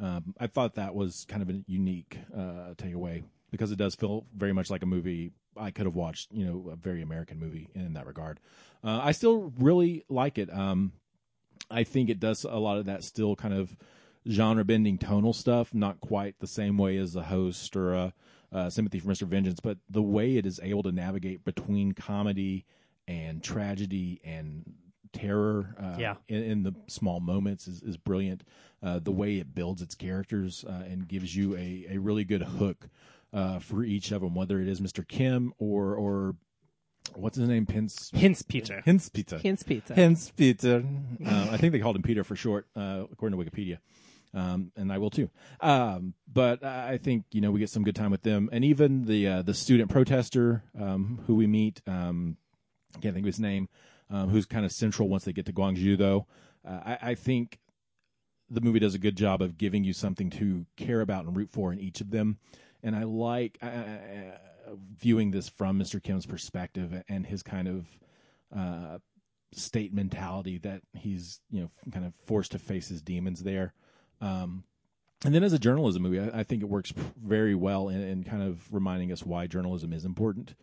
um, 0.00 0.34
I 0.40 0.46
thought 0.46 0.74
that 0.74 0.94
was 0.94 1.26
kind 1.28 1.42
of 1.42 1.50
a 1.50 1.62
unique 1.66 2.18
uh, 2.34 2.74
takeaway 2.76 3.24
because 3.50 3.70
it 3.70 3.76
does 3.76 3.94
feel 3.94 4.24
very 4.34 4.52
much 4.52 4.70
like 4.70 4.82
a 4.82 4.86
movie 4.86 5.32
I 5.56 5.70
could 5.70 5.86
have 5.86 5.94
watched, 5.94 6.32
you 6.32 6.44
know, 6.44 6.70
a 6.72 6.76
very 6.76 7.02
American 7.02 7.38
movie 7.38 7.68
in 7.74 7.94
that 7.94 8.06
regard. 8.06 8.40
Uh, 8.82 9.00
I 9.02 9.12
still 9.12 9.52
really 9.58 10.04
like 10.08 10.38
it. 10.38 10.52
Um, 10.52 10.92
I 11.70 11.84
think 11.84 12.10
it 12.10 12.20
does 12.20 12.44
a 12.44 12.56
lot 12.58 12.78
of 12.78 12.86
that 12.86 13.04
still 13.04 13.34
kind 13.36 13.54
of 13.54 13.76
genre 14.28 14.64
bending 14.64 14.98
tonal 14.98 15.32
stuff, 15.32 15.72
not 15.74 16.00
quite 16.00 16.38
the 16.40 16.46
same 16.46 16.78
way 16.78 16.96
as 16.96 17.12
the 17.12 17.22
host 17.24 17.76
or 17.76 17.94
uh, 17.94 18.10
uh, 18.52 18.70
Sympathy 18.70 18.98
for 18.98 19.08
Mr. 19.08 19.26
Vengeance, 19.26 19.60
but 19.60 19.78
the 19.88 20.02
way 20.02 20.36
it 20.36 20.46
is 20.46 20.60
able 20.62 20.82
to 20.82 20.92
navigate 20.92 21.44
between 21.44 21.92
comedy 21.92 22.64
and 23.08 23.42
tragedy 23.42 24.20
and 24.24 24.74
terror 25.12 25.74
uh, 25.78 25.96
Yeah. 25.98 26.14
in, 26.28 26.42
in 26.42 26.62
the 26.62 26.74
small 26.86 27.20
moments 27.20 27.66
is, 27.68 27.82
is 27.82 27.96
brilliant. 27.96 28.42
Uh, 28.82 28.98
the 28.98 29.12
way 29.12 29.38
it 29.38 29.54
builds 29.54 29.80
its 29.82 29.94
characters 29.94 30.64
uh, 30.68 30.82
and 30.88 31.08
gives 31.08 31.34
you 31.34 31.54
a, 31.56 31.86
a 31.92 31.98
really 31.98 32.24
good 32.24 32.42
hook 32.42 32.88
uh, 33.34 33.58
for 33.58 33.82
each 33.84 34.12
of 34.12 34.22
them, 34.22 34.34
whether 34.34 34.60
it 34.60 34.68
is 34.68 34.80
Mr. 34.80 35.06
Kim 35.06 35.52
or 35.58 35.94
or 35.94 36.36
what's 37.14 37.36
his 37.36 37.48
name, 37.48 37.66
Pence 37.66 38.10
Hints 38.14 38.42
Peter. 38.42 38.80
Hints 38.84 39.08
Peter. 39.08 39.38
Hints 39.38 39.62
Peter. 39.62 39.92
Hence 39.94 40.32
Peter. 40.34 40.76
Um, 40.76 41.48
I 41.50 41.56
think 41.56 41.72
they 41.72 41.80
called 41.80 41.96
him 41.96 42.02
Peter 42.02 42.24
for 42.24 42.36
short, 42.36 42.66
uh, 42.76 43.04
according 43.12 43.38
to 43.38 43.44
Wikipedia. 43.44 43.78
Um, 44.32 44.72
and 44.76 44.92
I 44.92 44.98
will 44.98 45.10
too. 45.10 45.30
Um, 45.60 46.14
but 46.32 46.64
I 46.64 46.98
think 46.98 47.24
you 47.32 47.40
know 47.40 47.50
we 47.50 47.60
get 47.60 47.70
some 47.70 47.84
good 47.84 47.96
time 47.96 48.10
with 48.10 48.22
them, 48.22 48.48
and 48.52 48.64
even 48.64 49.04
the 49.04 49.26
uh, 49.26 49.42
the 49.42 49.54
student 49.54 49.90
protester 49.90 50.62
um, 50.80 51.20
who 51.26 51.34
we 51.34 51.46
meet. 51.46 51.82
Um, 51.86 52.36
I 52.96 53.00
can't 53.00 53.14
think 53.14 53.24
of 53.24 53.34
his 53.34 53.40
name. 53.40 53.68
Um, 54.10 54.28
who's 54.28 54.46
kind 54.46 54.64
of 54.64 54.70
central 54.70 55.08
once 55.08 55.24
they 55.24 55.32
get 55.32 55.46
to 55.46 55.52
Gwangju, 55.52 55.96
though. 55.98 56.26
Uh, 56.64 56.80
I, 56.84 56.98
I 57.10 57.14
think 57.14 57.58
the 58.50 58.60
movie 58.60 58.78
does 58.78 58.94
a 58.94 58.98
good 58.98 59.16
job 59.16 59.40
of 59.40 59.56
giving 59.56 59.82
you 59.82 59.92
something 59.92 60.30
to 60.30 60.66
care 60.76 61.00
about 61.00 61.24
and 61.24 61.36
root 61.36 61.50
for 61.50 61.72
in 61.72 61.80
each 61.80 62.00
of 62.00 62.10
them. 62.10 62.38
And 62.84 62.94
I 62.94 63.04
like 63.04 63.58
uh, 63.62 64.36
viewing 65.00 65.30
this 65.32 65.48
from 65.48 65.78
Mr. 65.78 66.00
Kim's 66.00 66.26
perspective 66.26 67.02
and 67.08 67.26
his 67.26 67.42
kind 67.42 67.66
of 67.66 67.86
uh, 68.54 68.98
state 69.52 69.92
mentality 69.92 70.58
that 70.58 70.82
he's 70.92 71.40
you 71.50 71.62
know 71.62 71.70
kind 71.92 72.04
of 72.04 72.12
forced 72.26 72.52
to 72.52 72.58
face 72.58 72.88
his 72.88 73.02
demons 73.02 73.42
there. 73.42 73.72
Um, 74.20 74.64
and 75.24 75.34
then 75.34 75.42
as 75.42 75.54
a 75.54 75.58
journalism 75.58 76.02
movie, 76.02 76.20
I, 76.20 76.40
I 76.40 76.42
think 76.42 76.62
it 76.62 76.68
works 76.68 76.92
very 77.22 77.54
well 77.54 77.88
in, 77.88 78.00
in 78.02 78.24
kind 78.24 78.42
of 78.42 78.62
reminding 78.70 79.10
us 79.10 79.24
why 79.24 79.46
journalism 79.46 79.92
is 79.92 80.04
important, 80.04 80.54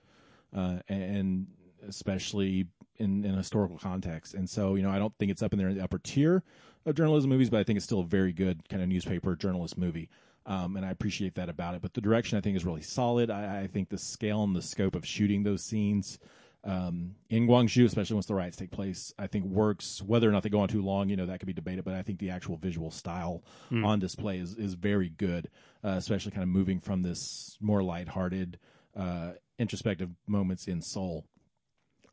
uh, 0.55 0.79
and 0.87 1.47
especially 1.87 2.67
in, 2.97 3.25
in 3.25 3.35
historical 3.35 3.79
context. 3.79 4.35
And 4.35 4.47
so, 4.47 4.75
you 4.75 4.83
know, 4.83 4.91
I 4.91 4.99
don't 4.99 5.17
think 5.17 5.31
it's 5.31 5.41
up 5.41 5.53
in 5.53 5.59
there 5.59 5.69
in 5.69 5.77
the 5.77 5.83
upper 5.83 5.97
tier 5.97 6.43
of 6.85 6.95
journalism 6.95 7.31
movies, 7.31 7.49
but 7.49 7.59
I 7.59 7.63
think 7.63 7.77
it's 7.77 7.85
still 7.85 8.01
a 8.01 8.05
very 8.05 8.31
good 8.31 8.69
kind 8.69 8.83
of 8.83 8.89
newspaper 8.89 9.35
journalist 9.35 9.77
movie. 9.77 10.09
Um, 10.45 10.75
and 10.75 10.85
I 10.85 10.89
appreciate 10.89 11.35
that 11.35 11.49
about 11.49 11.75
it. 11.75 11.81
But 11.81 11.93
the 11.93 12.01
direction 12.01 12.37
I 12.37 12.41
think 12.41 12.57
is 12.57 12.65
really 12.65 12.81
solid. 12.81 13.29
I, 13.29 13.61
I 13.61 13.67
think 13.67 13.89
the 13.89 13.97
scale 13.97 14.43
and 14.43 14.55
the 14.55 14.61
scope 14.61 14.95
of 14.95 15.05
shooting 15.05 15.43
those 15.43 15.63
scenes 15.63 16.19
um, 16.63 17.15
in 17.29 17.47
Gwangju, 17.47 17.85
especially 17.85 18.13
once 18.15 18.27
the 18.27 18.35
riots 18.35 18.57
take 18.57 18.71
place, 18.71 19.13
I 19.17 19.27
think 19.27 19.45
works. 19.45 20.01
Whether 20.01 20.29
or 20.29 20.31
not 20.31 20.43
they 20.43 20.49
go 20.49 20.59
on 20.59 20.67
too 20.67 20.83
long, 20.83 21.09
you 21.09 21.15
know, 21.15 21.25
that 21.25 21.39
could 21.39 21.47
be 21.47 21.53
debated. 21.53 21.83
But 21.83 21.95
I 21.95 22.03
think 22.03 22.19
the 22.19 22.29
actual 22.29 22.57
visual 22.57 22.91
style 22.91 23.43
on 23.83 23.99
display 23.99 24.37
is, 24.37 24.55
is 24.55 24.75
very 24.75 25.09
good, 25.09 25.49
uh, 25.83 25.95
especially 25.97 26.31
kind 26.31 26.43
of 26.43 26.49
moving 26.49 26.79
from 26.79 27.01
this 27.01 27.57
more 27.59 27.81
lighthearted, 27.81 28.59
uh, 28.95 29.31
introspective 29.57 30.09
moments 30.27 30.67
in 30.67 30.81
Seoul. 30.81 31.25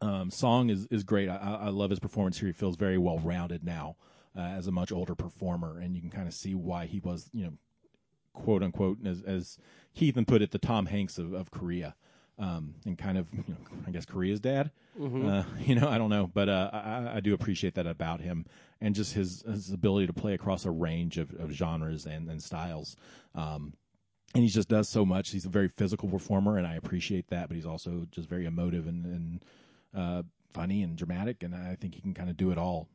Um, 0.01 0.31
Song 0.31 0.71
is, 0.71 0.87
is 0.91 1.03
great. 1.03 1.29
I, 1.29 1.37
I 1.37 1.55
I 1.67 1.69
love 1.69 1.91
his 1.91 1.99
performance 1.99 2.39
here. 2.39 2.49
He 2.49 2.53
feels 2.53 2.77
very 2.77 2.99
well 2.99 3.19
rounded 3.19 3.65
now 3.65 3.97
uh, 4.37 4.41
as 4.41 4.67
a 4.67 4.71
much 4.71 4.93
older 4.93 5.15
performer, 5.15 5.79
and 5.79 5.95
you 5.95 6.01
can 6.01 6.11
kind 6.11 6.29
of 6.29 6.35
see 6.35 6.55
why 6.55 6.87
he 6.87 7.01
was, 7.01 7.29
you 7.33 7.45
know, 7.45 7.53
quote 8.33 8.63
unquote, 8.63 8.99
as, 9.05 9.23
as 9.23 9.59
Heathen 9.93 10.25
put 10.25 10.43
it, 10.43 10.51
the 10.51 10.59
Tom 10.59 10.87
Hanks 10.87 11.19
of, 11.19 11.33
of 11.33 11.51
Korea, 11.51 11.95
um, 12.39 12.75
and 12.87 12.97
kind 12.97 13.19
of, 13.19 13.27
you 13.33 13.45
know, 13.49 13.57
I 13.87 13.91
guess 13.91 14.05
Korea's 14.05 14.41
dad. 14.41 14.71
Uh, 15.29 15.45
you 15.61 15.75
know, 15.75 15.89
I 15.89 15.99
don't 15.99 16.11
know, 16.11 16.31
but 16.33 16.49
uh, 16.49 16.71
I, 16.73 17.17
I 17.17 17.21
do 17.21 17.35
appreciate 17.35 17.75
that 17.75 17.87
about 17.87 18.21
him, 18.21 18.47
and 18.81 18.95
just 18.95 19.15
his 19.15 19.43
his 19.43 19.73
ability 19.73 20.07
to 20.07 20.13
play 20.13 20.35
across 20.35 20.65
a 20.65 20.71
range 20.71 21.19
of, 21.19 21.33
of 21.35 21.51
genres 21.51 22.07
and, 22.07 22.29
and 22.31 22.43
styles. 22.43 22.97
Um, 23.35 23.75
and 24.35 24.45
he 24.45 24.51
just 24.51 24.69
does 24.69 24.89
so 24.89 25.07
much. 25.07 25.31
He's 25.31 25.47
a 25.47 25.51
very 25.51 25.69
physical 25.69 26.09
performer, 26.09 26.59
and 26.59 26.67
I 26.67 26.75
appreciate 26.75 27.29
that. 27.29 27.49
But 27.49 27.57
he's 27.57 27.67
also 27.67 28.07
just 28.11 28.29
very 28.29 28.45
emotive 28.45 28.87
and, 28.87 29.07
and 29.07 29.45
uh, 29.95 30.23
funny 30.53 30.83
and 30.83 30.97
dramatic, 30.97 31.43
and 31.43 31.55
I 31.55 31.77
think 31.77 31.95
he 31.95 32.01
can 32.01 32.15
kind 32.15 32.29
of 32.29 32.37
do 32.37 32.51
it 32.51 32.59
all. 32.59 32.89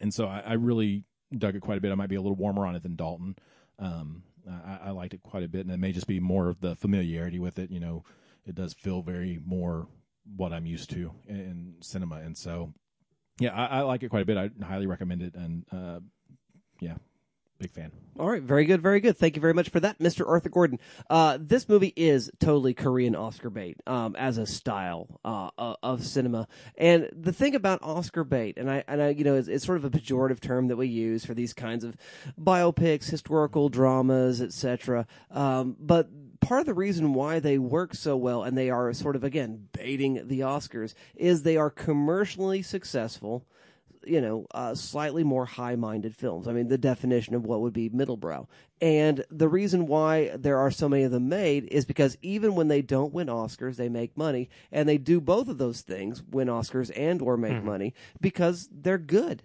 And 0.00 0.12
so 0.12 0.26
I, 0.26 0.42
I 0.46 0.52
really 0.54 1.04
dug 1.36 1.56
it 1.56 1.60
quite 1.60 1.78
a 1.78 1.80
bit. 1.80 1.92
I 1.92 1.94
might 1.94 2.08
be 2.08 2.16
a 2.16 2.20
little 2.20 2.36
warmer 2.36 2.66
on 2.66 2.74
it 2.74 2.82
than 2.82 2.96
Dalton. 2.96 3.36
Um, 3.78 4.22
I, 4.48 4.88
I 4.88 4.90
liked 4.90 5.14
it 5.14 5.22
quite 5.22 5.42
a 5.42 5.48
bit, 5.48 5.66
and 5.66 5.70
it 5.72 5.78
may 5.78 5.92
just 5.92 6.06
be 6.06 6.20
more 6.20 6.48
of 6.48 6.60
the 6.60 6.76
familiarity 6.76 7.38
with 7.38 7.58
it. 7.58 7.70
You 7.70 7.80
know, 7.80 8.04
it 8.46 8.54
does 8.54 8.74
feel 8.74 9.02
very 9.02 9.38
more 9.44 9.88
what 10.36 10.52
I'm 10.52 10.66
used 10.66 10.90
to 10.90 11.12
in, 11.26 11.36
in 11.36 11.74
cinema, 11.80 12.16
and 12.16 12.36
so 12.36 12.74
yeah, 13.38 13.54
I, 13.54 13.78
I 13.78 13.80
like 13.80 14.02
it 14.02 14.10
quite 14.10 14.22
a 14.22 14.26
bit. 14.26 14.36
I 14.36 14.50
highly 14.64 14.86
recommend 14.86 15.22
it, 15.22 15.34
and 15.34 15.64
uh, 15.72 16.00
yeah, 16.80 16.96
big 17.60 17.70
fan. 17.70 17.92
All 18.18 18.28
right, 18.28 18.42
very 18.42 18.64
good, 18.64 18.82
very 18.82 19.00
good. 19.00 19.16
Thank 19.16 19.36
you 19.36 19.42
very 19.42 19.54
much 19.54 19.68
for 19.68 19.80
that, 19.80 19.98
Mr. 19.98 20.26
Arthur 20.26 20.48
Gordon. 20.48 20.78
Uh, 21.08 21.38
this 21.40 21.68
movie 21.68 21.92
is 21.94 22.30
totally 22.40 22.74
Korean 22.74 23.14
Oscar 23.14 23.50
bait 23.50 23.76
um, 23.86 24.16
as 24.16 24.38
a 24.38 24.46
style 24.46 25.20
uh, 25.24 25.50
of 25.82 26.04
cinema. 26.04 26.48
And 26.76 27.08
the 27.12 27.32
thing 27.32 27.54
about 27.54 27.82
Oscar 27.82 28.24
bait, 28.24 28.56
and 28.56 28.70
I, 28.70 28.82
and 28.88 29.02
I, 29.02 29.08
you 29.10 29.24
know, 29.24 29.36
it's, 29.36 29.48
it's 29.48 29.64
sort 29.64 29.78
of 29.78 29.84
a 29.84 29.90
pejorative 29.90 30.40
term 30.40 30.68
that 30.68 30.76
we 30.76 30.86
use 30.86 31.24
for 31.24 31.34
these 31.34 31.52
kinds 31.52 31.84
of 31.84 31.96
biopics, 32.40 33.10
historical 33.10 33.68
dramas, 33.68 34.40
etc. 34.40 35.06
Um, 35.30 35.76
but 35.78 36.08
part 36.40 36.60
of 36.60 36.66
the 36.66 36.74
reason 36.74 37.12
why 37.12 37.40
they 37.40 37.58
work 37.58 37.94
so 37.94 38.16
well 38.16 38.42
and 38.42 38.56
they 38.56 38.70
are 38.70 38.92
sort 38.94 39.16
of 39.16 39.22
again 39.22 39.68
baiting 39.72 40.26
the 40.26 40.40
Oscars 40.40 40.94
is 41.14 41.42
they 41.42 41.58
are 41.58 41.70
commercially 41.70 42.62
successful 42.62 43.44
you 44.04 44.20
know, 44.20 44.46
uh, 44.52 44.74
slightly 44.74 45.24
more 45.24 45.44
high-minded 45.44 46.16
films. 46.16 46.48
I 46.48 46.52
mean, 46.52 46.68
the 46.68 46.78
definition 46.78 47.34
of 47.34 47.44
what 47.44 47.60
would 47.60 47.72
be 47.72 47.90
middlebrow. 47.90 48.46
And 48.80 49.24
the 49.30 49.48
reason 49.48 49.86
why 49.86 50.30
there 50.36 50.58
are 50.58 50.70
so 50.70 50.88
many 50.88 51.02
of 51.02 51.12
them 51.12 51.28
made 51.28 51.64
is 51.70 51.84
because 51.84 52.16
even 52.22 52.54
when 52.54 52.68
they 52.68 52.80
don't 52.80 53.12
win 53.12 53.28
Oscars, 53.28 53.76
they 53.76 53.88
make 53.88 54.16
money, 54.16 54.48
and 54.72 54.88
they 54.88 54.96
do 54.98 55.20
both 55.20 55.48
of 55.48 55.58
those 55.58 55.82
things: 55.82 56.22
win 56.30 56.48
Oscars 56.48 56.90
and 56.96 57.20
or 57.20 57.36
make 57.36 57.62
money 57.62 57.94
because 58.20 58.68
they're 58.72 58.98
good. 58.98 59.42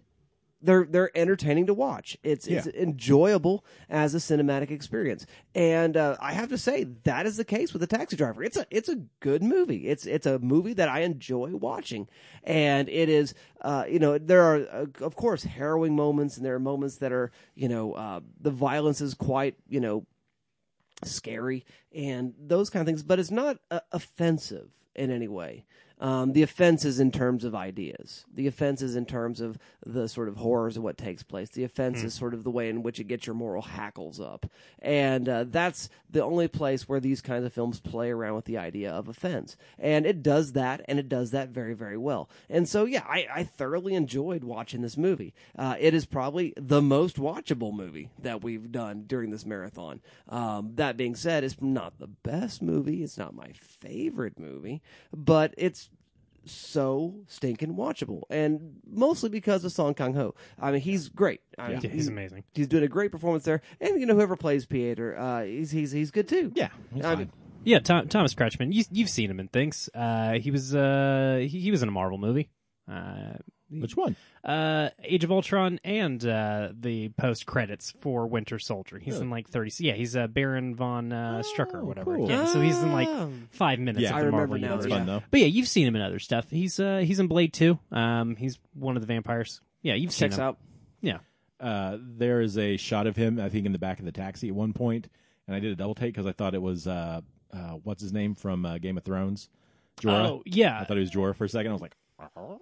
They're 0.66 0.86
they're 0.90 1.16
entertaining 1.16 1.68
to 1.68 1.74
watch. 1.74 2.18
It's 2.24 2.48
it's 2.48 2.68
enjoyable 2.68 3.64
as 3.90 4.16
a 4.16 4.18
cinematic 4.18 4.72
experience, 4.72 5.26
and 5.54 5.96
uh, 5.96 6.18
I 6.20 6.34
have 6.34 6.50
to 6.50 6.58
say 6.58 6.86
that 7.04 7.26
is 7.26 7.38
the 7.38 7.46
case 7.46 7.72
with 7.74 7.82
the 7.82 7.88
Taxi 7.88 8.16
Driver. 8.16 8.44
It's 8.44 8.58
a 8.58 8.66
it's 8.70 8.90
a 8.90 9.02
good 9.20 9.44
movie. 9.44 9.88
It's 9.88 10.06
it's 10.06 10.26
a 10.26 10.40
movie 10.40 10.74
that 10.74 10.90
I 10.90 11.02
enjoy 11.02 11.56
watching, 11.56 12.08
and 12.44 12.90
it 12.90 13.10
is 13.10 13.34
uh, 13.62 13.86
you 13.88 14.00
know 14.00 14.18
there 14.18 14.44
are 14.44 14.56
uh, 14.72 14.86
of 15.06 15.16
course 15.16 15.44
harrowing 15.44 15.96
moments, 15.96 16.38
and 16.38 16.46
there 16.46 16.56
are 16.56 16.60
moments 16.60 16.98
that 16.98 17.12
are 17.12 17.32
you 17.54 17.70
know 17.70 17.94
uh, 17.94 18.20
the 18.42 18.52
violence 18.52 19.02
is 19.02 19.14
quite 19.14 19.56
you 19.70 19.80
know 19.80 20.06
scary 21.04 21.66
and 21.94 22.34
those 22.40 22.70
kind 22.70 22.82
of 22.82 22.88
things, 22.88 23.04
but 23.04 23.20
it's 23.20 23.32
not 23.32 23.58
uh, 23.70 23.80
offensive 23.92 24.70
in 24.96 25.12
any 25.12 25.28
way. 25.28 25.66
Um, 26.00 26.34
the 26.34 26.44
offense 26.44 26.84
is 26.84 27.00
in 27.00 27.12
terms 27.12 27.46
of 27.46 27.56
ideas. 27.56 28.26
The 28.34 28.48
offense 28.48 28.82
is 28.82 28.96
in 28.96 29.06
terms 29.06 29.40
of 29.40 29.58
the 29.86 30.10
sort 30.10 30.28
of 30.28 30.36
horrors 30.36 30.76
of 30.76 30.84
what 30.84 30.98
takes 30.98 31.24
place. 31.24 31.50
The 31.50 31.64
offense 31.64 32.04
is 32.04 32.14
sort 32.14 32.34
of 32.34 32.44
the 32.44 32.52
way 32.52 32.70
in 32.70 32.84
which 32.84 33.00
it 33.00 33.06
gets 33.06 33.26
your 33.26 33.34
moral 33.34 33.62
hackles 33.62 34.20
up. 34.20 34.46
And 34.80 35.30
uh, 35.30 35.46
that's 35.48 35.90
the 36.10 36.24
only 36.24 36.50
place 36.50 36.90
where 36.90 37.00
these 37.00 37.22
kinds 37.22 37.46
of 37.46 37.54
films 37.54 37.80
play 37.80 38.12
around 38.12 38.36
with 38.36 38.46
the 38.46 38.58
idea 38.58 38.92
of 38.92 39.08
offense. 39.08 39.56
And 39.80 40.06
it 40.06 40.22
does 40.22 40.52
that, 40.52 40.82
and 40.86 41.00
it 41.00 41.08
does 41.08 41.32
that 41.32 41.50
very, 41.50 41.74
very 41.74 41.98
well. 41.98 42.30
And 42.50 42.68
so, 42.68 42.86
yeah, 42.86 43.06
I, 43.08 43.28
I 43.34 43.44
thoroughly 43.44 43.96
enjoyed 43.96 44.44
watching 44.44 44.82
this 44.82 44.98
movie. 44.98 45.34
Uh, 45.58 45.76
it 45.80 45.94
is 45.94 46.06
probably 46.06 46.54
the 46.58 46.82
most 46.82 47.18
watchable 47.18 47.74
movie 47.74 48.10
that 48.22 48.44
we've 48.44 48.72
done 48.72 49.06
during 49.08 49.32
this 49.32 49.46
marathon. 49.46 50.02
Um, 50.28 50.72
that 50.76 50.98
being 50.98 51.16
said, 51.16 51.44
it's 51.44 51.62
not 51.62 52.00
the 52.00 52.08
best 52.08 52.62
movie. 52.62 53.02
It's 53.04 53.18
not 53.18 53.34
my 53.34 53.52
favorite 53.54 54.38
movie, 54.38 54.82
but 55.14 55.54
it's 55.58 55.85
so 56.46 57.16
stinking 57.28 57.76
watchable, 57.76 58.22
and 58.30 58.78
mostly 58.90 59.30
because 59.30 59.64
of 59.66 59.72
Song 59.72 59.94
Kang 59.94 60.14
Ho. 60.14 60.36
I 60.60 60.72
mean, 60.72 60.82
he's 60.82 61.10
great. 61.10 61.42
I 61.58 61.70
mean, 61.70 61.82
Yeah, 61.82 61.90
he's 61.90 62.08
amazing. 62.08 62.44
He's 62.54 62.68
doing 62.68 62.84
a 62.84 62.88
great 62.88 63.12
performance 63.12 63.44
there, 63.44 63.62
and 63.82 64.00
you 64.00 64.06
know 64.06 64.16
whoever 64.16 64.36
plays 64.36 64.66
Pieter, 64.66 65.18
uh, 65.18 65.44
he's 65.44 65.72
he's 65.72 65.92
he's 65.92 66.12
good 66.12 66.28
too. 66.28 66.52
Yeah, 66.56 66.70
he's 66.94 67.04
fine. 67.04 67.18
mean, 67.18 67.32
Yeah, 67.64 67.80
Tom, 67.80 68.08
Thomas 68.08 68.34
Kretschmann. 68.34 68.74
You, 68.74 68.84
you've 68.92 69.10
seen 69.10 69.30
him 69.30 69.40
in 69.40 69.48
things. 69.48 69.90
Uh, 69.94 70.34
he 70.34 70.52
was 70.52 70.76
uh, 70.76 71.40
he, 71.42 71.60
he 71.60 71.72
was 71.72 71.82
in 71.82 71.90
a 71.90 71.92
Marvel 71.92 72.18
movie. 72.18 72.50
Uh, 72.90 73.34
Which 73.70 73.98
one? 73.98 74.16
uh, 74.44 74.90
Age 75.04 75.24
of 75.24 75.32
Ultron 75.32 75.80
and 75.84 76.24
uh, 76.26 76.70
the 76.80 77.10
post 77.10 77.46
credits 77.46 77.94
for 78.02 78.28
Winter 78.28 78.60
Soldier. 78.60 79.00
He's 79.00 79.20
in 79.20 79.30
like 79.30 79.48
thirty. 79.50 79.72
Yeah, 79.84 79.94
he's 79.94 80.16
uh, 80.16 80.28
Baron 80.28 80.76
von 80.76 81.12
uh, 81.12 81.42
Strucker 81.44 81.76
or 81.76 81.84
whatever. 81.86 82.16
cool. 82.16 82.30
Yeah, 82.30 82.46
so 82.46 82.62
he's 82.62 82.78
in 82.82 82.92
like 82.92 83.08
Oh. 83.10 83.32
five 83.52 83.80
minutes 83.80 84.04
Yeah, 84.04 84.10
of 84.12 84.16
I 84.16 84.20
the 84.20 84.26
remember 84.28 84.48
Marvel 84.58 84.58
now, 84.60 84.68
universe. 84.76 84.90
yeah. 84.92 84.98
Fun 84.98 85.06
though. 85.08 85.24
But 85.32 85.40
yeah, 85.40 85.48
you've 85.48 85.68
seen 85.68 85.88
him 85.88 85.96
in 85.96 86.02
other 86.02 86.20
stuff. 86.20 86.50
He's 86.50 86.80
uh, 86.80 86.98
he's 87.06 87.20
in 87.20 87.28
Blade 87.28 87.54
too. 87.54 87.80
Um, 87.92 88.36
he's 88.36 88.60
one 88.74 88.96
of 88.98 89.02
the 89.02 89.08
vampires. 89.08 89.62
Yeah, 89.82 89.96
you've 89.96 90.12
seen 90.12 90.30
checks 90.30 90.38
him. 90.38 90.44
out. 90.44 90.58
Yeah. 91.02 91.18
Uh, 91.60 91.98
there 92.00 92.42
is 92.42 92.58
a 92.58 92.78
shot 92.78 93.08
of 93.08 93.16
him, 93.16 93.40
I 93.40 93.50
think, 93.50 93.66
in 93.66 93.72
the 93.72 93.80
back 93.80 94.00
of 94.00 94.06
the 94.06 94.12
taxi 94.12 94.50
at 94.50 94.56
one 94.56 94.74
point, 94.74 95.08
and 95.48 95.56
I 95.56 95.60
did 95.60 95.72
a 95.72 95.76
double 95.76 95.96
take 95.96 96.14
because 96.14 96.26
I 96.28 96.34
thought 96.34 96.54
it 96.54 96.62
was 96.62 96.86
uh, 96.86 97.22
uh, 97.54 97.58
what's 97.84 98.02
his 98.04 98.12
name 98.14 98.36
from 98.36 98.66
uh, 98.66 98.78
Game 98.78 98.98
of 98.98 99.04
Thrones, 99.04 99.50
Jorah. 100.02 100.26
Oh 100.28 100.44
yeah, 100.46 100.80
I 100.80 100.84
thought 100.84 100.98
it 100.98 101.00
was 101.02 101.12
Jorah 101.12 101.36
for 101.36 101.46
a 101.46 101.50
second. 101.50 101.72
I 101.72 101.74
was 101.74 101.82
like, 101.82 101.96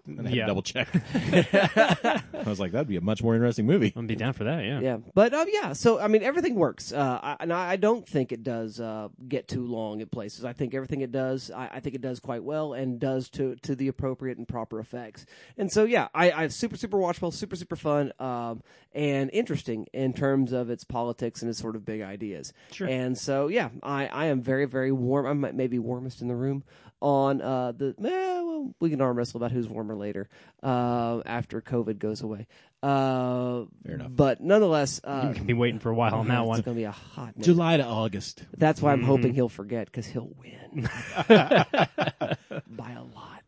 and 0.05 0.19
I 0.19 0.23
had 0.23 0.33
Yeah. 0.33 0.43
to 0.43 0.47
double 0.47 0.61
check. 0.63 0.87
I 1.13 2.21
was 2.45 2.59
like, 2.59 2.71
that'd 2.71 2.87
be 2.87 2.95
a 2.95 3.01
much 3.01 3.21
more 3.23 3.35
interesting 3.35 3.65
movie. 3.65 3.93
I'd 3.95 4.07
be 4.07 4.15
down 4.15 4.33
for 4.33 4.43
that. 4.45 4.63
Yeah. 4.63 4.79
Yeah, 4.79 4.97
but 5.13 5.33
um, 5.33 5.47
yeah. 5.51 5.73
So 5.73 5.99
I 5.99 6.07
mean, 6.07 6.23
everything 6.23 6.55
works, 6.55 6.91
uh, 6.91 7.19
I, 7.21 7.37
and 7.39 7.53
I 7.53 7.71
I 7.71 7.75
don't 7.75 8.07
think 8.07 8.31
it 8.31 8.43
does 8.43 8.79
uh, 8.79 9.09
get 9.27 9.47
too 9.47 9.65
long 9.65 10.01
at 10.01 10.11
places. 10.11 10.45
I 10.45 10.53
think 10.53 10.73
everything 10.73 11.01
it 11.01 11.11
does, 11.11 11.51
I, 11.51 11.69
I 11.73 11.79
think 11.79 11.95
it 11.95 12.01
does 12.01 12.19
quite 12.19 12.43
well, 12.43 12.73
and 12.73 12.99
does 12.99 13.29
to 13.31 13.55
to 13.63 13.75
the 13.75 13.87
appropriate 13.87 14.37
and 14.37 14.47
proper 14.47 14.79
effects. 14.79 15.25
And 15.57 15.71
so 15.71 15.83
yeah, 15.85 16.07
I, 16.13 16.31
I 16.31 16.47
super 16.47 16.77
super 16.77 16.97
watchable, 16.97 17.31
super 17.33 17.55
super 17.55 17.75
fun, 17.75 18.11
um, 18.19 18.61
and 18.93 19.29
interesting 19.33 19.87
in 19.93 20.13
terms 20.13 20.51
of 20.51 20.69
its 20.69 20.83
politics 20.83 21.41
and 21.41 21.49
its 21.49 21.59
sort 21.59 21.75
of 21.75 21.85
big 21.85 22.01
ideas. 22.01 22.53
Sure. 22.71 22.87
And 22.87 23.17
so 23.17 23.47
yeah, 23.47 23.69
I 23.81 24.07
I 24.07 24.25
am 24.25 24.41
very 24.41 24.65
very 24.65 24.91
warm. 24.91 25.25
I'm 25.45 25.55
maybe 25.55 25.79
warmest 25.79 26.21
in 26.21 26.27
the 26.27 26.35
room 26.35 26.63
on 27.03 27.41
uh, 27.41 27.73
the. 27.73 27.93
Eh, 27.99 28.41
well, 28.41 28.73
we 28.79 28.89
can 28.89 29.01
arm 29.01 29.17
wrestle 29.17 29.37
about 29.37 29.51
who's 29.51 29.67
warmer 29.67 29.95
later 29.95 30.29
uh, 30.63 31.21
after 31.25 31.61
COVID 31.61 31.99
goes 31.99 32.21
away. 32.21 32.47
Uh, 32.81 33.65
Fair 33.85 33.95
enough. 33.95 34.07
But 34.11 34.41
nonetheless, 34.41 35.01
uh, 35.03 35.25
You 35.29 35.35
can 35.35 35.45
be 35.45 35.53
waiting 35.53 35.79
for 35.79 35.89
a 35.89 35.95
while 35.95 36.15
on 36.15 36.27
that 36.29 36.39
it's 36.39 36.47
one. 36.47 36.61
going 36.61 36.75
to 36.75 36.79
be 36.79 36.83
a 36.85 36.91
hot. 36.91 37.35
minute. 37.35 37.45
July 37.45 37.77
to 37.77 37.85
August. 37.85 38.43
That's 38.57 38.81
why 38.81 38.91
I'm 38.93 38.99
Mm-hmm. 38.99 39.07
hoping 39.07 39.33
he'll 39.33 39.49
forget 39.49 39.85
because 39.87 40.05
he'll 40.07 40.31
win 40.39 40.89
by 41.27 42.91
a 42.91 43.03
lot. 43.03 43.43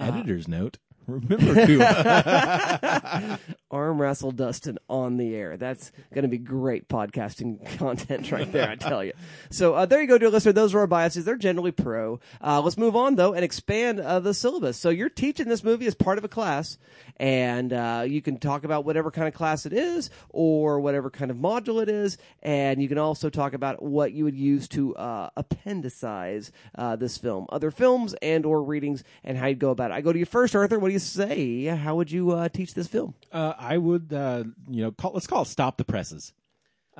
Editor's 0.00 0.48
note. 0.48 0.78
Remember 1.08 1.66
to 1.66 3.38
Arm 3.70 4.00
wrestle 4.00 4.30
Dustin 4.30 4.78
on 4.88 5.16
the 5.16 5.34
air. 5.34 5.56
That's 5.56 5.90
going 6.12 6.22
to 6.22 6.28
be 6.28 6.38
great 6.38 6.88
podcasting 6.88 7.78
content 7.78 8.30
right 8.30 8.50
there, 8.50 8.68
I 8.70 8.76
tell 8.76 9.02
you. 9.02 9.12
So 9.50 9.74
uh, 9.74 9.86
there 9.86 10.00
you 10.00 10.06
go, 10.06 10.18
dear 10.18 10.30
listener. 10.30 10.52
Those 10.52 10.74
are 10.74 10.80
our 10.80 10.86
biases. 10.86 11.24
They're 11.24 11.36
generally 11.36 11.72
pro. 11.72 12.20
Uh, 12.42 12.60
let's 12.60 12.76
move 12.76 12.94
on 12.94 13.16
though 13.16 13.34
and 13.34 13.44
expand 13.44 14.00
uh, 14.00 14.20
the 14.20 14.34
syllabus. 14.34 14.76
So 14.76 14.90
you're 14.90 15.08
teaching 15.08 15.48
this 15.48 15.64
movie 15.64 15.86
as 15.86 15.94
part 15.94 16.18
of 16.18 16.24
a 16.24 16.28
class, 16.28 16.78
and 17.16 17.72
uh, 17.72 18.04
you 18.06 18.20
can 18.22 18.38
talk 18.38 18.64
about 18.64 18.84
whatever 18.84 19.10
kind 19.10 19.28
of 19.28 19.34
class 19.34 19.66
it 19.66 19.72
is 19.72 20.10
or 20.30 20.80
whatever 20.80 21.10
kind 21.10 21.30
of 21.30 21.36
module 21.38 21.82
it 21.82 21.88
is, 21.88 22.18
and 22.42 22.82
you 22.82 22.88
can 22.88 22.98
also 22.98 23.30
talk 23.30 23.54
about 23.54 23.82
what 23.82 24.12
you 24.12 24.24
would 24.24 24.36
use 24.36 24.68
to 24.68 24.94
uh, 24.96 25.30
appendicize 25.36 26.52
uh, 26.76 26.96
this 26.96 27.18
film, 27.18 27.46
other 27.50 27.70
films 27.70 28.14
and 28.22 28.46
or 28.46 28.62
readings, 28.62 29.04
and 29.24 29.38
how 29.38 29.46
you'd 29.46 29.58
go 29.58 29.70
about 29.70 29.90
it. 29.90 29.94
I 29.94 30.00
go 30.00 30.12
to 30.12 30.18
you 30.18 30.26
first, 30.26 30.54
Arthur. 30.54 30.78
What 30.78 30.88
do 30.88 30.92
you 30.94 30.97
say? 31.00 31.64
How 31.64 31.96
would 31.96 32.10
you 32.10 32.30
uh, 32.32 32.48
teach 32.48 32.74
this 32.74 32.86
film? 32.88 33.14
uh, 33.32 33.54
I 33.58 33.78
would, 33.78 34.12
uh, 34.12 34.44
you 34.68 34.82
know, 34.82 34.92
call, 34.92 35.12
let's 35.12 35.26
call 35.26 35.42
it 35.42 35.46
"Stop 35.48 35.76
the 35.78 35.84
Presses." 35.84 36.32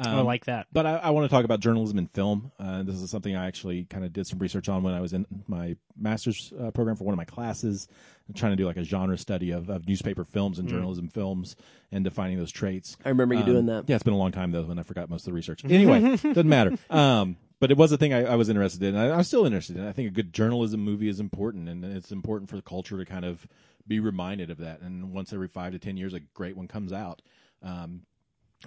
I 0.01 0.21
like 0.21 0.45
that. 0.45 0.69
But 0.73 0.87
I, 0.87 0.95
I 0.99 1.11
want 1.11 1.25
to 1.25 1.29
talk 1.29 1.45
about 1.45 1.59
journalism 1.59 1.99
and 1.99 2.09
film. 2.13 2.53
Uh, 2.57 2.85
this 2.85 2.95
is 2.95 3.11
something 3.11 3.35
I 3.35 3.49
actually 3.49 3.83
kind 3.87 4.05
of 4.05 4.13
did 4.13 4.29
some 4.29 4.39
research 4.39 4.69
on 4.69 4.85
when 4.85 4.95
I 4.95 5.01
was 5.01 5.13
in 5.13 5.27
my 5.49 5.75
master's 5.99 6.53
uh, 6.57 6.71
program 6.71 6.95
for 6.95 7.03
one 7.03 7.15
of 7.15 7.17
my 7.17 7.25
classes. 7.25 7.89
I'm 8.29 8.35
trying 8.35 8.53
to 8.53 8.57
do 8.57 8.65
like 8.65 8.77
a 8.77 8.85
genre 8.85 9.19
study 9.19 9.51
of, 9.51 9.69
of 9.69 9.89
newspaper 9.89 10.23
films 10.25 10.61
and 10.61 10.69
journalism 10.69 11.09
films 11.09 11.57
and 11.91 12.05
defining 12.05 12.39
those 12.39 12.53
traits. 12.53 12.97
I 13.05 13.09
remember 13.09 13.35
you 13.35 13.41
Um, 13.41 13.47
doing 13.47 13.67
that. 13.67 13.85
Yeah, 13.89 13.97
it's 13.97 14.05
been 14.05 14.15
a 14.15 14.19
long 14.19 14.31
time 14.31 14.53
though, 14.53 14.71
and 14.71 14.79
I 14.79 14.85
forgot 14.85 15.11
most 15.11 15.23
of 15.23 15.33
the 15.33 15.35
research. 15.35 15.65
Anyway, 15.69 16.17
doesn't 16.17 16.49
matter. 16.49 16.79
Um, 16.91 17.37
but 17.61 17.71
it 17.71 17.77
was 17.77 17.93
a 17.93 17.97
thing 17.99 18.13
I, 18.13 18.25
I 18.25 18.35
was 18.37 18.49
interested 18.49 18.83
in. 18.83 18.97
I, 18.97 19.11
I'm 19.11 19.25
still 19.25 19.45
interested 19.47 19.77
in. 19.77 19.87
I 19.87 19.93
think 19.93 20.09
a 20.09 20.13
good 20.15 20.33
journalism 20.33 20.81
movie 20.81 21.09
is 21.09 21.21
important, 21.21 21.69
and 21.69 21.85
it's 21.85 22.13
important 22.13 22.51
for 22.51 22.57
the 22.57 22.63
culture 22.63 22.97
to 22.99 23.05
kind 23.05 23.25
of 23.25 23.47
be 23.87 24.01
reminded 24.01 24.51
of 24.51 24.59
that. 24.59 24.81
And 24.81 25.13
once 25.13 25.33
every 25.33 25.49
five 25.49 25.73
to 25.73 25.79
ten 25.79 25.97
years, 25.97 26.15
a 26.15 26.21
great 26.21 26.57
one 26.57 26.69
comes 26.69 26.93
out. 26.93 27.23
Um, 27.63 28.03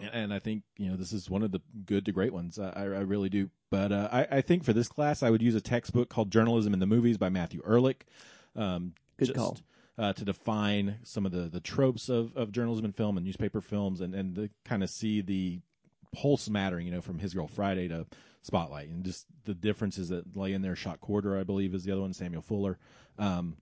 and- 0.02 0.14
and 0.14 0.34
I 0.34 0.40
think 0.40 0.64
you 0.78 0.90
know 0.90 0.96
this 0.96 1.12
is 1.12 1.30
one 1.30 1.44
of 1.44 1.52
the 1.52 1.60
good 1.86 2.06
to 2.06 2.12
great 2.12 2.34
ones. 2.34 2.58
I, 2.58 2.72
I 2.76 2.84
really 3.02 3.30
do. 3.30 3.50
But 3.70 3.92
uh, 3.92 4.10
I, 4.12 4.28
I 4.38 4.42
think 4.42 4.64
for 4.64 4.74
this 4.74 4.88
class, 4.88 5.22
I 5.24 5.30
would 5.30 5.42
use 5.42 5.56
a 5.56 5.62
textbook 5.62 6.10
called 6.10 6.32
"Journalism 6.32 6.74
in 6.74 6.80
the 6.80 6.86
Movies" 6.86 7.18
by 7.18 7.30
Matthew 7.30 7.62
Ehrlich. 7.66 8.06
Um, 8.56 8.94
Good 9.18 9.26
just, 9.28 9.38
call. 9.38 9.58
Uh, 9.98 10.14
to 10.14 10.26
define 10.26 10.96
some 11.04 11.26
of 11.26 11.32
the, 11.32 11.42
the 11.42 11.60
tropes 11.60 12.10
of, 12.10 12.36
of 12.36 12.52
journalism 12.52 12.86
and 12.86 12.96
film 12.96 13.18
and 13.18 13.26
newspaper 13.26 13.62
films, 13.62 14.02
and 14.02 14.16
and 14.16 14.36
to 14.36 14.50
kind 14.66 14.82
of 14.84 14.90
see 14.90 15.22
the 15.22 15.60
whole 16.16 16.38
smattering, 16.38 16.86
you 16.86 16.92
know, 16.92 17.02
from 17.02 17.20
His 17.20 17.34
Girl 17.34 17.48
Friday 17.48 17.88
to 17.90 18.06
Spotlight, 18.44 18.90
and 18.90 19.04
just 19.04 19.26
the 19.46 19.54
differences 19.54 20.10
that 20.10 20.36
lay 20.36 20.54
in 20.54 20.62
there. 20.62 20.76
Shock 20.76 21.00
Corridor, 21.00 21.38
I 21.38 21.44
believe, 21.44 21.74
is 21.76 21.84
the 21.84 21.92
other 21.92 22.02
one. 22.02 22.14
Samuel 22.14 22.42
Fuller. 22.42 22.78
Um, 23.20 23.58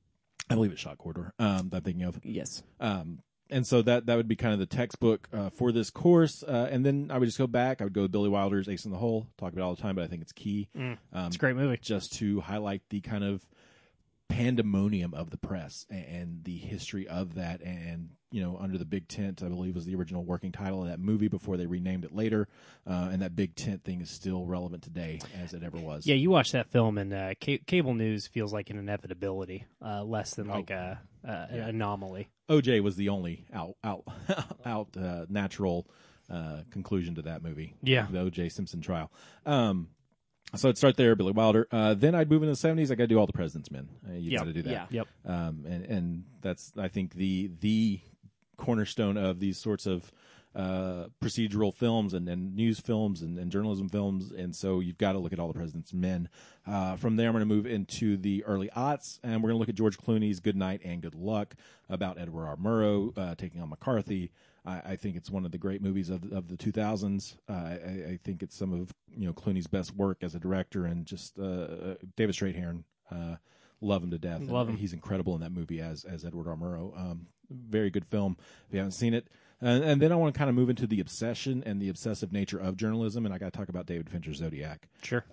I 0.49 0.55
believe 0.55 0.71
it's 0.71 0.81
Shock 0.81 0.97
Corridor. 0.97 1.33
Um, 1.37 1.69
that 1.69 1.77
I'm 1.77 1.83
thinking 1.83 2.03
of. 2.03 2.19
Yes. 2.23 2.63
Um, 2.79 3.19
and 3.51 3.65
so 3.65 3.81
that 3.81 4.05
that 4.05 4.15
would 4.15 4.27
be 4.27 4.35
kind 4.35 4.53
of 4.53 4.59
the 4.59 4.65
textbook 4.65 5.27
uh, 5.33 5.49
for 5.49 5.71
this 5.71 5.89
course. 5.89 6.43
Uh, 6.43 6.69
and 6.71 6.85
then 6.85 7.09
I 7.11 7.17
would 7.17 7.25
just 7.25 7.37
go 7.37 7.47
back. 7.47 7.81
I 7.81 7.83
would 7.83 7.93
go 7.93 8.03
with 8.03 8.11
Billy 8.11 8.29
Wilder's 8.29 8.69
Ace 8.69 8.85
in 8.85 8.91
the 8.91 8.97
Hole. 8.97 9.27
Talk 9.37 9.53
about 9.53 9.61
it 9.61 9.65
all 9.65 9.75
the 9.75 9.81
time, 9.81 9.95
but 9.95 10.03
I 10.03 10.07
think 10.07 10.21
it's 10.21 10.31
key 10.31 10.69
um, 10.75 10.97
It's 11.13 11.35
a 11.35 11.39
great 11.39 11.55
movie. 11.55 11.77
just 11.81 12.13
to 12.19 12.41
highlight 12.41 12.83
the 12.89 13.01
kind 13.01 13.23
of 13.23 13.45
pandemonium 14.29 15.13
of 15.13 15.31
the 15.31 15.37
press 15.37 15.85
and, 15.89 16.05
and 16.05 16.43
the 16.45 16.57
history 16.57 17.07
of 17.07 17.35
that. 17.35 17.61
And 17.61 18.11
you 18.31 18.41
know, 18.41 18.57
under 18.61 18.77
the 18.77 18.85
big 18.85 19.07
tent, 19.07 19.41
I 19.43 19.47
believe 19.49 19.73
was 19.75 19.85
the 19.85 19.95
original 19.95 20.23
working 20.23 20.51
title 20.51 20.83
of 20.83 20.89
that 20.89 20.99
movie 20.99 21.27
before 21.27 21.57
they 21.57 21.65
renamed 21.65 22.05
it 22.05 22.15
later. 22.15 22.47
Uh, 22.87 23.09
and 23.11 23.21
that 23.23 23.35
big 23.35 23.55
tent 23.55 23.83
thing 23.83 24.01
is 24.01 24.09
still 24.09 24.45
relevant 24.45 24.83
today 24.83 25.19
as 25.41 25.53
it 25.53 25.63
ever 25.63 25.77
was. 25.77 26.05
Yeah, 26.05 26.15
you 26.15 26.29
watch 26.29 26.51
that 26.51 26.69
film, 26.69 26.97
and 26.99 27.11
uh, 27.11 27.33
ca- 27.43 27.61
cable 27.65 27.95
news 27.95 28.27
feels 28.27 28.53
like 28.53 28.69
an 28.69 28.77
inevitability, 28.77 29.65
uh, 29.83 30.03
less 30.03 30.35
than 30.35 30.47
like 30.47 30.69
a, 30.69 31.01
a 31.23 31.27
an 31.27 31.61
anomaly. 31.61 32.29
OJ 32.49 32.81
was 32.81 32.95
the 32.95 33.09
only 33.09 33.45
out 33.51 33.75
out 33.83 34.03
out 34.65 34.89
uh, 34.95 35.25
natural 35.27 35.87
uh, 36.29 36.61
conclusion 36.69 37.15
to 37.15 37.23
that 37.23 37.41
movie. 37.41 37.73
Yeah. 37.81 38.05
the 38.09 38.19
OJ 38.19 38.51
Simpson 38.51 38.81
trial. 38.81 39.11
Um, 39.45 39.89
so 40.55 40.69
I'd 40.69 40.77
start 40.77 40.97
there, 40.97 41.15
Billy 41.15 41.31
Wilder. 41.31 41.67
Uh, 41.71 41.93
then 41.93 42.15
I'd 42.15 42.29
move 42.29 42.41
into 42.43 42.51
the 42.51 42.55
seventies. 42.57 42.91
I 42.91 42.95
got 42.95 43.03
to 43.03 43.07
do 43.07 43.19
all 43.19 43.27
the 43.27 43.33
President's 43.33 43.71
Men. 43.71 43.89
Uh, 44.07 44.13
you 44.13 44.31
Yep. 44.31 44.39
got 44.39 44.45
to 44.45 44.53
do 44.53 44.61
that. 44.63 44.71
Yeah. 44.71 44.85
Yep. 44.89 45.07
Um, 45.25 45.65
and 45.67 45.85
and 45.85 46.23
that's 46.41 46.71
I 46.77 46.87
think 46.87 47.13
the 47.13 47.51
the 47.59 47.99
cornerstone 48.57 49.17
of 49.17 49.39
these 49.39 49.57
sorts 49.57 49.85
of 49.85 50.11
uh, 50.55 51.05
procedural 51.21 51.73
films 51.73 52.13
and, 52.13 52.27
and 52.27 52.55
news 52.55 52.79
films 52.79 53.21
and, 53.21 53.37
and 53.37 53.51
journalism 53.51 53.87
films. 53.87 54.31
And 54.31 54.55
so 54.55 54.79
you've 54.79 54.97
got 54.97 55.11
to 55.13 55.19
look 55.19 55.31
at 55.31 55.39
all 55.39 55.47
the 55.47 55.53
President's 55.53 55.93
Men. 55.93 56.27
Uh, 56.67 56.95
from 56.95 57.15
there, 57.15 57.27
I'm 57.27 57.33
going 57.33 57.47
to 57.47 57.53
move 57.53 57.67
into 57.67 58.17
the 58.17 58.43
early 58.45 58.67
aughts, 58.75 59.19
and 59.23 59.35
we're 59.43 59.49
going 59.49 59.55
to 59.55 59.59
look 59.59 59.69
at 59.69 59.75
George 59.75 59.97
Clooney's 59.97 60.39
Good 60.39 60.55
Night 60.57 60.81
and 60.83 61.01
Good 61.01 61.13
Luck 61.15 61.53
about 61.87 62.17
Edward 62.19 62.47
R. 62.47 62.55
Murrow 62.57 63.15
uh, 63.17 63.35
taking 63.35 63.61
on 63.61 63.69
McCarthy. 63.69 64.31
I, 64.69 64.91
I 64.91 64.95
think 64.95 65.15
it's 65.15 65.29
one 65.29 65.45
of 65.45 65.51
the 65.51 65.57
great 65.57 65.81
movies 65.81 66.09
of 66.09 66.31
of 66.31 66.47
the 66.47 66.57
2000s. 66.57 67.35
Uh, 67.49 67.53
I, 67.53 68.11
I 68.13 68.19
think 68.23 68.43
it's 68.43 68.55
some 68.55 68.73
of 68.73 68.91
you 69.15 69.25
know 69.27 69.33
Clooney's 69.33 69.67
best 69.67 69.95
work 69.95 70.19
as 70.23 70.35
a 70.35 70.39
director, 70.39 70.85
and 70.85 71.05
just 71.05 71.37
uh, 71.39 71.43
uh, 71.43 71.95
David 72.15 72.35
Strathairn. 72.35 72.83
Uh, 73.11 73.35
love 73.81 74.03
him 74.03 74.11
to 74.11 74.17
death. 74.19 74.41
Love 74.41 74.69
him. 74.69 74.77
He's 74.77 74.93
incredible 74.93 75.33
in 75.35 75.41
that 75.41 75.51
movie 75.51 75.81
as 75.81 76.05
as 76.05 76.23
Edward 76.25 76.47
R. 76.47 76.55
Murrow. 76.55 76.97
Um, 76.97 77.27
very 77.49 77.89
good 77.89 78.05
film. 78.05 78.37
If 78.67 78.73
you 78.73 78.79
haven't 78.79 78.91
seen 78.91 79.13
it. 79.13 79.27
And, 79.61 79.83
and 79.83 80.01
then 80.01 80.13
I 80.13 80.15
want 80.15 80.33
to 80.33 80.37
kind 80.37 80.49
of 80.49 80.55
move 80.55 80.69
into 80.69 80.87
the 80.87 81.01
obsession 81.01 81.63
and 81.65 81.81
the 81.81 81.89
obsessive 81.89 82.31
nature 82.31 82.57
of 82.57 82.77
journalism, 82.77 83.25
and 83.25 83.35
I 83.35 83.37
got 83.37 83.51
to 83.51 83.57
talk 83.59 83.67
about 83.67 83.87
David 83.87 84.09
Fincher's 84.09 84.37
Zodiac 84.37 84.87
Sure. 85.01 85.25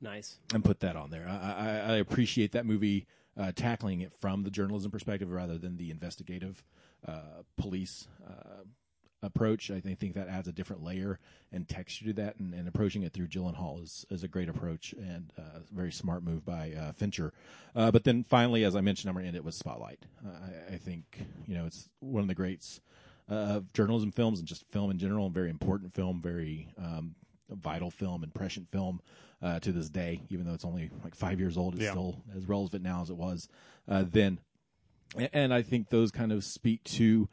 Nice. 0.00 0.40
and 0.52 0.64
put 0.64 0.80
that 0.80 0.96
on 0.96 1.10
there. 1.10 1.28
I, 1.28 1.36
I, 1.36 1.92
I 1.92 1.96
appreciate 1.98 2.50
that 2.52 2.66
movie 2.66 3.06
uh, 3.38 3.52
tackling 3.54 4.00
it 4.00 4.12
from 4.20 4.42
the 4.42 4.50
journalism 4.50 4.90
perspective 4.90 5.30
rather 5.30 5.58
than 5.58 5.76
the 5.76 5.90
investigative 5.90 6.62
uh, 7.06 7.42
police 7.56 8.08
uh, 8.26 8.64
approach. 9.22 9.70
I 9.70 9.80
think, 9.80 10.14
that 10.14 10.28
adds 10.28 10.48
a 10.48 10.52
different 10.52 10.82
layer 10.82 11.18
and 11.52 11.68
texture 11.68 12.06
to 12.06 12.12
that, 12.14 12.36
and, 12.38 12.54
and 12.54 12.68
approaching 12.68 13.02
it 13.02 13.12
through 13.12 13.28
Gyllenhaal 13.28 13.82
is, 13.82 14.06
is 14.10 14.22
a 14.22 14.28
great 14.28 14.48
approach 14.48 14.92
and 14.92 15.32
uh, 15.38 15.60
very 15.72 15.92
smart 15.92 16.22
move 16.22 16.44
by 16.44 16.72
uh, 16.72 16.92
Fincher. 16.92 17.32
Uh, 17.74 17.90
but 17.90 18.04
then 18.04 18.24
finally, 18.24 18.64
as 18.64 18.76
I 18.76 18.80
mentioned, 18.80 19.08
I'm 19.08 19.14
going 19.14 19.24
to 19.24 19.28
end 19.28 19.36
it 19.36 19.44
with 19.44 19.54
Spotlight. 19.54 20.04
Uh, 20.24 20.30
I, 20.70 20.74
I 20.74 20.76
think 20.76 21.20
you 21.46 21.54
know 21.54 21.66
it's 21.66 21.88
one 22.00 22.22
of 22.22 22.28
the 22.28 22.34
greats 22.34 22.80
uh, 23.30 23.34
of 23.34 23.72
journalism 23.72 24.10
films 24.10 24.38
and 24.38 24.48
just 24.48 24.64
film 24.70 24.90
in 24.90 24.98
general. 24.98 25.26
A 25.26 25.30
very 25.30 25.50
important 25.50 25.94
film, 25.94 26.20
very 26.22 26.68
um, 26.78 27.14
vital 27.50 27.90
film 27.90 28.22
and 28.22 28.32
prescient 28.34 28.70
film 28.70 29.00
uh, 29.42 29.60
to 29.60 29.72
this 29.72 29.88
day, 29.88 30.22
even 30.30 30.46
though 30.46 30.54
it's 30.54 30.64
only 30.64 30.90
like 31.04 31.14
five 31.14 31.40
years 31.40 31.56
old. 31.56 31.74
It's 31.74 31.84
Yeah. 31.84 31.90
still 31.92 32.22
as 32.36 32.48
relevant 32.48 32.82
now 32.82 33.02
as 33.02 33.10
it 33.10 33.16
was 33.16 33.48
uh, 33.88 34.04
then. 34.10 34.40
And 35.32 35.54
I 35.54 35.62
think 35.62 35.88
those 35.88 36.10
kind 36.10 36.32
of 36.32 36.44
speak 36.44 36.84
to 36.84 37.28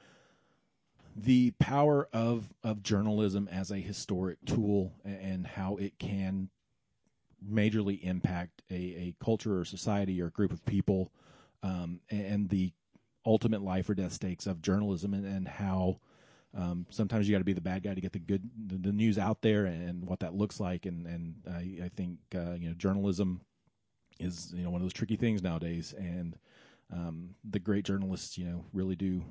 the 1.16 1.52
power 1.60 2.08
of 2.14 2.54
of 2.64 2.84
journalism 2.84 3.48
as 3.50 3.72
a 3.72 3.78
historic 3.78 4.38
tool 4.46 4.94
and 5.04 5.48
how 5.48 5.78
it 5.78 5.98
can 5.98 6.50
majorly 7.50 8.02
impact 8.02 8.64
a, 8.70 8.74
a 8.76 9.16
culture 9.24 9.60
or 9.60 9.66
society 9.66 10.22
or 10.22 10.30
group 10.30 10.52
of 10.52 10.66
people 10.66 11.12
um, 11.64 12.00
and 12.10 12.50
the 12.50 12.74
ultimate 13.26 13.62
life 13.62 13.90
or 13.90 13.94
death 13.94 14.14
stakes 14.14 14.46
of 14.46 14.62
journalism 14.62 15.14
and, 15.14 15.26
and 15.26 15.48
how 15.48 16.00
um, 16.56 16.86
sometimes 16.90 17.28
you 17.28 17.36
got 17.36 17.40
to 17.40 17.46
be 17.46 17.54
the 17.54 17.62
bad 17.62 17.84
guy 17.84 17.94
to 17.94 18.02
get 18.02 18.14
the 18.14 18.20
good 18.20 18.50
the, 18.68 18.78
the 18.78 18.92
news 18.94 19.18
out 19.18 19.42
there 19.42 19.66
and 19.66 20.06
what 20.06 20.22
that 20.22 20.34
looks 20.34 20.60
like. 20.60 20.86
And 20.86 21.06
and 21.06 21.36
I, 21.48 21.86
I 21.86 21.90
think 21.96 22.20
uh, 22.34 22.54
you 22.54 22.70
know 22.70 22.76
journalism 22.76 23.42
is 24.20 24.54
you 24.56 24.64
know 24.64 24.70
one 24.70 24.82
of 24.82 24.86
those 24.86 24.94
tricky 24.94 25.18
things 25.18 25.44
nowadays. 25.44 25.94
And 25.98 26.38
um, 26.94 27.36
the 27.50 27.60
great 27.60 27.84
journalists 27.84 28.38
you 28.38 28.46
know 28.46 28.64
really 28.74 28.96
do 28.96 29.24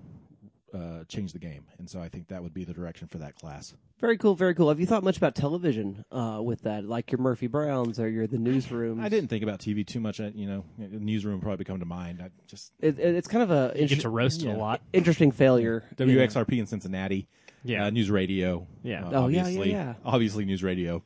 uh, 0.75 1.05
change 1.09 1.33
the 1.33 1.39
game. 1.39 1.65
And 1.79 1.89
so 1.89 2.01
I 2.01 2.09
think 2.09 2.29
that 2.29 2.43
would 2.43 2.53
be 2.55 2.65
the 2.65 2.73
direction 2.73 3.09
for 3.09 3.19
that 3.19 3.35
class. 3.37 3.75
Very 4.01 4.19
cool, 4.19 4.35
very 4.35 4.55
cool. 4.55 4.69
Have 4.69 4.81
you 4.81 4.87
thought 4.87 5.03
much 5.05 5.17
about 5.17 5.35
television 5.35 6.05
uh, 6.13 6.41
with 6.43 6.63
that, 6.63 6.85
like 6.85 7.11
your 7.13 7.21
Murphy 7.21 7.47
Browns 7.47 7.99
or 8.01 8.09
your 8.09 8.27
the 8.27 8.39
newsroom? 8.39 9.01
I 9.01 9.09
didn't 9.09 9.29
think 9.29 9.43
about 9.43 9.61
TV 9.61 9.87
too 9.87 10.01
much. 10.01 10.21
I, 10.21 10.33
you 10.35 10.47
know, 10.47 10.65
the 10.79 10.99
newsroom 10.99 11.41
probably 11.41 11.65
come 11.65 11.79
to 11.81 11.87
mind. 11.87 12.21
I 12.23 12.31
just 12.47 12.73
It, 12.81 12.99
it, 12.99 13.15
it's 13.15 13.29
kind 13.29 13.43
of 13.43 13.51
a 13.51 13.73
You 13.79 13.89
get 13.89 14.01
to 14.01 14.09
roast 14.09 14.43
yeah. 14.43 14.55
a 14.55 14.57
lot. 14.57 14.83
interesting 14.93 15.31
failure. 15.33 15.85
you 15.99 16.07
know. 16.07 16.27
WKRP 16.27 16.59
in 16.59 16.67
Cincinnati. 16.67 17.29
Yeah. 17.63 17.87
uh, 17.87 17.91
news 17.91 18.11
radio. 18.11 18.67
Yeah. 18.83 19.07
uh, 19.07 19.11
Oh, 19.23 19.29
yeah, 19.29 19.49
yeah, 19.49 19.65
yeah. 19.65 19.95
Obviously, 20.05 20.45
news 20.45 20.63
radio. 20.63 21.03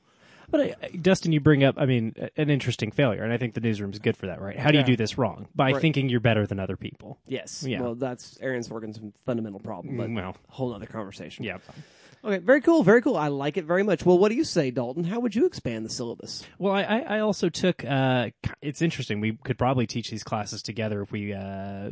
But 0.51 0.61
I, 0.61 0.75
I- 0.83 0.89
Dustin, 0.97 1.33
you 1.33 1.41
bring 1.41 1.63
up, 1.65 1.75
I 1.79 1.85
mean, 1.87 2.15
an 2.37 2.49
interesting 2.51 2.91
failure, 2.91 3.23
and 3.23 3.33
I 3.33 3.37
think 3.37 3.55
the 3.55 3.61
newsroom 3.61 3.93
is 3.93 3.99
good 3.99 4.17
for 4.17 4.27
that, 4.27 4.41
right? 4.41 4.59
How 4.59 4.71
do 4.71 4.79
you 4.79 4.85
do 4.85 4.97
this 4.97 5.19
wrong? 5.19 5.47
By 5.55 5.73
Right. 5.73 5.81
thinking 5.83 6.09
you're 6.09 6.21
better 6.21 6.47
than 6.47 6.59
other 6.59 6.77
people. 6.77 7.19
Yes. 7.27 7.65
Yeah. 7.67 7.81
Well, 7.83 7.95
that's 7.95 8.39
Aaron 8.41 8.63
Sorkin's 8.63 8.99
fundamental 9.27 9.61
problem, 9.61 9.97
but 9.97 10.09
Mm, 10.09 10.17
well. 10.17 10.37
whole 10.49 10.73
other 10.75 10.87
conversation. 10.87 11.45
Yeah. 11.45 11.59
Okay. 12.25 12.39
Very 12.39 12.61
cool. 12.63 12.83
Very 12.83 13.01
cool. 13.01 13.17
I 13.17 13.29
like 13.29 13.57
it 13.57 13.65
very 13.65 13.83
much. 13.85 14.05
Well, 14.05 14.19
what 14.19 14.31
do 14.31 14.35
you 14.35 14.43
say, 14.45 14.71
Dalton? 14.73 15.05
How 15.05 15.21
would 15.21 15.37
you 15.37 15.47
expand 15.47 15.85
the 15.85 15.91
syllabus? 15.91 16.45
Well, 16.59 16.73
I, 16.75 16.83
I 16.83 16.99
I 16.99 17.21
also 17.21 17.49
took. 17.49 17.85
Uh, 17.85 18.31
it's 18.61 18.83
interesting. 18.83 19.21
We 19.21 19.33
could 19.45 19.57
probably 19.57 19.87
teach 19.87 20.11
these 20.11 20.25
classes 20.25 20.61
together 20.61 21.01
if 21.03 21.13
we 21.13 21.33
uh, 21.33 21.91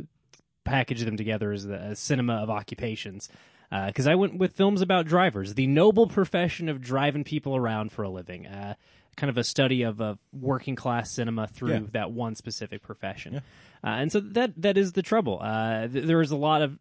package 0.65 1.01
them 1.05 1.15
together 1.15 1.53
as 1.53 1.63
the 1.65 1.79
as 1.79 1.99
cinema 1.99 2.35
of 2.35 2.49
occupations. 2.49 3.29
Because 3.69 4.07
I 4.07 4.15
went 4.15 4.37
with 4.37 4.53
films 4.53 4.81
about 4.81 5.05
drivers, 5.07 5.53
the 5.55 5.67
noble 5.67 6.07
profession 6.07 6.69
of 6.69 6.81
driving 6.81 7.23
people 7.23 7.55
around 7.55 7.91
for 7.91 8.03
a 8.03 8.09
living. 8.09 8.47
Uh, 8.47 8.75
kind 9.17 9.29
of 9.31 9.37
a 9.37 9.43
study 9.43 9.81
of 9.81 9.99
uh, 9.99 10.13
working 10.31 10.75
class 10.75 11.11
cinema 11.11 11.47
through 11.47 11.71
Yeah. 11.73 11.79
that 11.91 12.11
one 12.11 12.35
specific 12.35 12.83
profession. 12.83 13.41
Uh, 13.83 13.87
and 13.87 14.11
so 14.11 14.19
that 14.19 14.53
that 14.61 14.77
is 14.77 14.93
the 14.93 15.01
trouble. 15.01 15.39
Uh, 15.41 15.87
th- 15.87 16.05
there 16.05 16.21
is 16.21 16.31
a 16.31 16.37
lot 16.37 16.61
of 16.61 16.77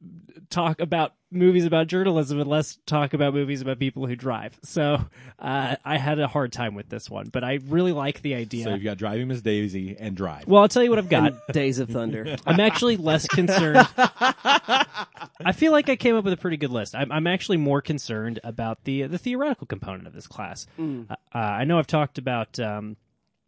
talk 0.50 0.80
about 0.80 1.12
movies 1.30 1.64
about 1.64 1.88
journalism 1.88 2.38
and 2.40 2.48
less 2.48 2.78
talk 2.86 3.12
about 3.12 3.34
movies 3.34 3.60
about 3.60 3.78
people 3.78 4.06
who 4.06 4.14
drive. 4.14 4.56
So 4.62 5.04
uh, 5.38 5.76
I 5.84 5.98
had 5.98 6.20
a 6.20 6.28
hard 6.28 6.52
time 6.52 6.74
with 6.74 6.88
this 6.88 7.10
one, 7.10 7.28
but 7.32 7.42
I 7.42 7.58
really 7.68 7.92
like 7.92 8.22
the 8.22 8.34
idea. 8.34 8.64
So 8.64 8.74
you've 8.74 8.84
got 8.84 8.96
Driving 8.96 9.28
Miss 9.28 9.42
Daisy 9.42 9.96
and 9.98 10.16
Drive. 10.16 10.46
well, 10.46 10.62
I'll 10.62 10.68
tell 10.68 10.82
you 10.84 10.90
what 10.90 10.98
I've 10.98 11.08
got. 11.08 11.34
Days 11.52 11.78
of 11.78 11.88
Thunder. 11.90 12.36
I'm 12.46 12.60
actually 12.60 12.96
less 12.96 13.26
concerned. 13.26 13.86
I 13.98 15.52
feel 15.54 15.72
like 15.72 15.88
I 15.88 15.96
came 15.96 16.16
up 16.16 16.24
with 16.24 16.32
a 16.32 16.36
pretty 16.36 16.56
good 16.56 16.70
list. 16.70 16.94
I'm, 16.94 17.10
I'm 17.12 17.26
actually 17.26 17.56
more 17.58 17.80
concerned 17.82 18.40
about 18.44 18.84
the 18.84 19.02
the 19.04 19.18
theoretical 19.18 19.66
component 19.66 20.06
of 20.06 20.12
this 20.12 20.26
class. 20.26 20.66
Uh, 20.78 21.14
uh, 21.34 21.38
I 21.38 21.64
know 21.64 21.78
I've 21.78 21.86
talked 21.86 22.18
about 22.18 22.58
um, 22.60 22.96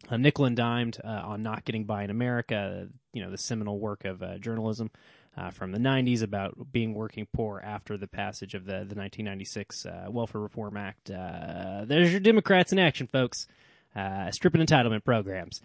uh, 0.09 0.17
nickel 0.17 0.45
and 0.45 0.55
dimed 0.55 0.97
uh, 1.03 1.07
on 1.07 1.41
not 1.41 1.65
getting 1.65 1.85
by 1.85 2.03
in 2.03 2.09
America. 2.09 2.87
You 3.13 3.23
know, 3.23 3.31
the 3.31 3.37
seminal 3.37 3.79
work 3.79 4.05
of 4.05 4.21
uh, 4.23 4.37
journalism. 4.37 4.91
Uh, 5.37 5.51
from 5.51 5.71
the 5.71 5.77
90s 5.77 6.21
about 6.21 6.71
being 6.71 6.93
working 6.93 7.25
poor 7.31 7.61
after 7.63 7.95
the 7.95 8.07
passage 8.07 8.55
of 8.55 8.65
the, 8.65 8.71
the 8.71 8.95
1996 8.95 9.85
uh, 9.85 10.07
Welfare 10.09 10.41
Reform 10.41 10.75
Act. 10.75 11.09
Uh, 11.11 11.85
there's 11.85 12.11
your 12.11 12.19
Democrats 12.19 12.73
in 12.73 12.79
action, 12.79 13.07
folks. 13.07 13.47
Uh, 13.95 14.31
stripping 14.31 14.59
entitlement 14.59 15.05
programs 15.05 15.61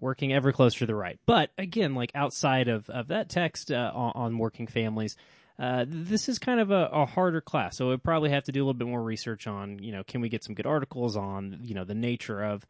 working 0.00 0.32
ever 0.32 0.52
closer 0.52 0.78
to 0.78 0.86
the 0.86 0.94
right. 0.94 1.18
But 1.26 1.50
again, 1.58 1.94
like 1.94 2.12
outside 2.14 2.68
of, 2.68 2.88
of 2.88 3.08
that 3.08 3.28
text 3.28 3.70
on, 3.70 4.12
on 4.14 4.38
working 4.38 4.68
families, 4.68 5.16
this 5.58 6.28
is 6.28 6.38
kind 6.38 6.60
of 6.60 6.70
a, 6.70 6.88
a 6.90 7.04
harder 7.04 7.42
class. 7.42 7.76
So 7.76 7.90
we 7.90 7.96
probably 7.98 8.30
have 8.30 8.44
to 8.44 8.52
do 8.52 8.60
a 8.60 8.64
little 8.64 8.78
bit 8.78 8.88
more 8.88 9.02
research 9.02 9.46
on, 9.46 9.80
you 9.80 9.92
know, 9.92 10.04
can 10.04 10.22
we 10.22 10.30
get 10.30 10.44
some 10.44 10.54
good 10.54 10.66
articles 10.66 11.14
on, 11.14 11.58
you 11.62 11.74
know, 11.74 11.84
the 11.84 11.94
nature 11.94 12.42
of 12.42 12.64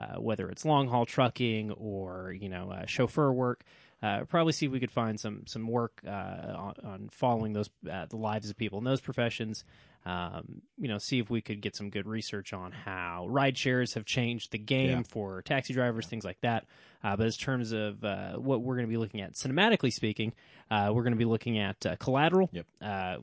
uh, 0.00 0.18
whether 0.20 0.48
it's 0.48 0.64
long 0.64 0.88
haul 0.88 1.04
trucking 1.06 1.70
or, 1.72 2.34
you 2.40 2.48
know, 2.48 2.70
uh, 2.70 2.86
chauffeur 2.86 3.32
work. 3.32 3.62
Uh, 4.02 4.24
probably 4.24 4.54
see 4.54 4.64
if 4.64 4.72
we 4.72 4.80
could 4.80 4.90
find 4.90 5.20
some 5.20 5.42
some 5.46 5.68
work 5.68 6.00
uh, 6.06 6.10
on, 6.10 6.74
on 6.82 7.08
following 7.12 7.52
those 7.52 7.68
uh, 7.92 8.06
the 8.06 8.16
lives 8.16 8.48
of 8.48 8.56
people 8.56 8.78
in 8.78 8.84
those 8.84 9.00
professions. 9.02 9.62
Um, 10.06 10.62
you 10.78 10.88
know, 10.88 10.96
see 10.96 11.18
if 11.18 11.28
we 11.28 11.42
could 11.42 11.60
get 11.60 11.76
some 11.76 11.90
good 11.90 12.06
research 12.06 12.54
on 12.54 12.72
how 12.72 13.26
ride 13.28 13.58
shares 13.58 13.92
have 13.92 14.06
changed 14.06 14.52
the 14.52 14.58
game 14.58 14.88
Yeah. 14.88 15.02
for 15.06 15.42
taxi 15.42 15.74
drivers, 15.74 16.06
things 16.06 16.24
like 16.24 16.40
that. 16.40 16.64
Uh, 17.04 17.16
but 17.16 17.26
as 17.26 17.36
terms 17.36 17.72
of 17.72 18.02
uh, 18.02 18.32
what 18.36 18.62
we're 18.62 18.76
going 18.76 18.86
to 18.86 18.90
be 18.90 18.96
looking 18.96 19.20
at, 19.20 19.34
cinematically 19.34 19.92
speaking, 19.92 20.32
uh, 20.70 20.90
we're 20.94 21.02
going 21.02 21.12
to 21.12 21.18
be 21.18 21.26
looking 21.26 21.58
at 21.58 21.84
uh, 21.84 21.96
Collateral. 21.96 22.48
Yep. 22.52 22.66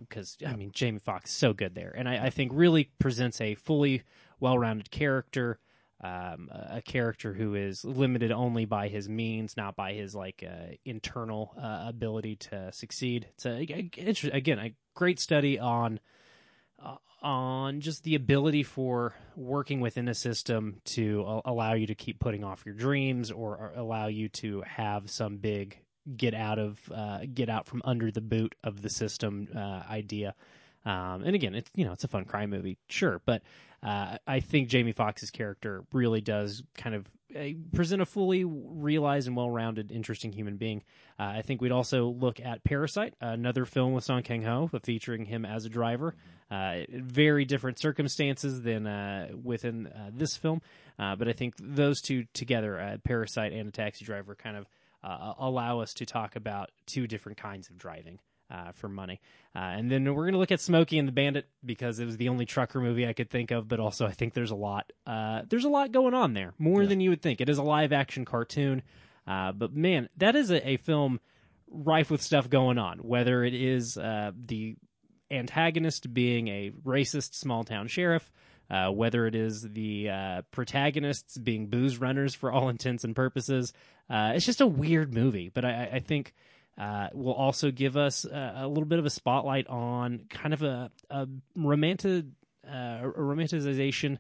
Because 0.08 0.38
I 0.46 0.56
mean, 0.56 0.70
Jamie 0.72 1.00
Foxx 1.00 1.32
is 1.32 1.36
so 1.36 1.54
good 1.54 1.74
there, 1.74 1.92
and 1.98 2.08
I, 2.08 2.26
I 2.26 2.30
think 2.30 2.52
really 2.54 2.92
presents 3.00 3.42
a 3.42 3.56
fully 3.56 4.04
well-rounded 4.40 4.92
character. 4.92 5.58
Um, 6.00 6.50
a 6.52 6.80
character 6.84 7.34
who 7.34 7.56
is 7.56 7.84
limited 7.84 8.32
only 8.32 8.66
by 8.66 8.88
his 8.88 9.10
means, 9.10 9.58
not 9.58 9.76
by 9.76 9.94
his 9.94 10.14
like 10.14 10.44
uh, 10.48 10.76
internal 10.86 11.56
uh, 11.58 11.86
ability 11.88 12.36
to 12.36 12.72
succeed. 12.72 13.28
It's 13.32 13.48
a, 13.48 14.30
again 14.32 14.60
a 14.60 14.76
great 14.94 15.20
study 15.20 15.58
on 15.58 16.00
uh, 16.84 16.98
on 17.22 17.82
just 17.82 18.04
the 18.04 18.16
ability 18.16 18.64
for 18.64 19.16
working 19.36 19.80
within 19.80 20.08
a 20.08 20.14
system 20.14 20.82
to 20.86 21.24
a- 21.24 21.42
allow 21.46 21.74
you 21.74 21.88
to 21.88 21.96
keep 21.96 22.20
putting 22.20 22.44
off 22.44 22.64
your 22.66 22.76
dreams 22.76 23.32
or, 23.32 23.58
or 23.58 23.74
allow 23.76 24.08
you 24.08 24.30
to 24.30 24.62
have 24.62 25.10
some 25.10 25.38
big 25.38 25.80
get 26.16 26.34
out 26.34 26.60
of 26.60 26.80
uh, 26.94 27.20
get 27.34 27.50
out 27.50 27.66
from 27.66 27.82
under 27.84 28.12
the 28.12 28.22
boot 28.22 28.56
of 28.64 28.82
the 28.82 28.90
system 28.90 29.48
uh, 29.56 29.82
idea. 29.90 30.36
Um, 30.86 31.24
and 31.24 31.36
again, 31.36 31.56
it's 31.56 31.70
you 31.76 31.86
know 31.86 31.92
it's 31.92 32.04
a 32.04 32.08
fun 32.08 32.26
crime 32.26 32.50
movie, 32.50 32.78
sure, 32.88 33.22
but 33.26 33.42
uh, 33.84 34.18
I 34.26 34.40
think 34.40 34.70
Jamie 34.70 34.92
Foxx's 34.92 35.32
character 35.32 35.84
really 35.94 36.22
does 36.22 36.64
kind 36.76 36.96
of 36.96 37.08
uh, 37.36 37.50
present 37.74 38.02
a 38.02 38.06
fully 38.06 38.44
realized 38.46 39.28
and 39.28 39.36
well-rounded, 39.36 39.92
interesting 39.92 40.32
human 40.32 40.58
being. 40.58 40.84
Uh, 41.20 41.24
I 41.24 41.42
think 41.42 41.62
we'd 41.62 41.72
also 41.72 42.08
look 42.08 42.40
at 42.40 42.64
Parasite, 42.64 43.14
another 43.22 43.66
film 43.66 43.94
with 43.94 44.04
Song 44.04 44.24
Kang 44.24 44.44
Ho, 44.44 44.70
featuring 44.84 45.26
him 45.26 45.46
as 45.46 45.66
a 45.66 45.70
driver. 45.70 46.16
Uh, 46.50 46.84
very 46.90 47.44
different 47.44 47.78
circumstances 47.78 48.62
than 48.62 48.88
uh, 48.88 49.28
within 49.44 49.88
uh, 49.88 50.10
this 50.14 50.38
film, 50.38 50.62
uh, 50.98 51.16
but 51.16 51.28
I 51.28 51.34
think 51.34 51.56
those 51.60 52.00
two 52.02 52.24
together, 52.34 53.00
Parasite 53.04 53.52
and 53.52 53.68
a 53.68 53.72
Taxi 53.72 54.06
Driver, 54.06 54.34
kind 54.34 54.56
of 54.56 54.66
allow 55.38 55.82
us 55.82 55.94
to 55.96 56.06
talk 56.06 56.36
about 56.36 56.72
two 56.86 57.06
different 57.06 57.38
kinds 57.38 57.70
of 57.70 57.78
driving 57.78 58.20
uh, 58.52 58.72
for 58.74 58.88
money. 58.90 59.20
Uh, 59.56 59.60
and 59.60 59.92
then 59.92 60.06
we're 60.14 60.24
going 60.24 60.34
to 60.34 60.40
look 60.40 60.52
at 60.52 60.62
Smokey 60.62 60.98
and 61.00 61.08
the 61.08 61.12
Bandit 61.12 61.48
because 61.66 62.00
it 62.00 62.06
was 62.06 62.18
the 62.18 62.30
only 62.30 62.46
trucker 62.46 62.80
movie 62.80 63.08
I 63.08 63.14
could 63.14 63.30
think 63.30 63.52
of, 63.52 63.68
but 63.68 63.80
also 63.80 64.06
I 64.06 64.12
think 64.12 64.34
there's 64.34 64.52
a 64.52 64.56
lot. 64.56 64.92
Uh, 65.06 65.42
there's 65.50 65.66
a 65.66 65.70
lot 65.70 65.92
going 65.92 66.14
on 66.14 66.34
there, 66.34 66.54
more 66.60 66.86
than 66.86 67.00
you 67.02 67.10
would 67.10 67.22
think. 67.22 67.42
It 67.42 67.50
is 67.50 67.58
a 67.58 67.64
live 67.64 67.92
action 67.92 68.24
cartoon, 68.26 68.84
uh, 69.28 69.52
but 69.52 69.74
man, 69.76 70.10
that 70.18 70.36
is 70.36 70.52
a, 70.52 70.68
a 70.70 70.78
film 70.78 71.20
rife 71.70 72.10
with 72.10 72.22
stuff 72.22 72.50
going 72.50 72.78
on. 72.78 73.00
Whether 73.00 73.44
it 73.44 73.54
is 73.54 73.98
uh, 73.98 74.32
the 74.46 74.76
antagonist 75.32 76.14
being 76.14 76.48
a 76.48 76.72
racist 76.86 77.36
small 77.36 77.64
town 77.64 77.88
sheriff. 77.88 78.32
Uh, 78.70 78.90
whether 78.90 79.26
it 79.26 79.34
is 79.34 79.62
the 79.62 80.10
uh, 80.10 80.42
protagonists 80.52 81.38
being 81.38 81.68
booze 81.68 81.98
runners 82.00 82.36
for 82.36 82.52
all 82.52 82.68
intents 82.76 83.06
and 83.06 83.16
purposes, 83.16 83.72
uh, 84.10 84.34
it's 84.36 84.46
just 84.46 84.60
a 84.60 84.68
weird 84.68 85.14
movie. 85.14 85.48
But 85.48 85.64
I- 85.64 85.90
I 85.94 86.00
think 86.02 86.34
uh, 86.78 87.08
will 87.14 87.34
also 87.34 87.72
give 87.72 87.98
us 87.98 88.26
uh, 88.26 88.54
a 88.56 88.68
little 88.68 88.86
bit 88.86 89.00
of 89.00 89.06
a 89.06 89.10
spotlight 89.10 89.68
on 89.68 90.26
kind 90.30 90.54
of 90.54 90.62
a, 90.62 90.92
a 91.10 91.28
romantic 91.56 92.26
uh, 92.68 93.00
a 93.04 93.20
romanticization 93.20 94.18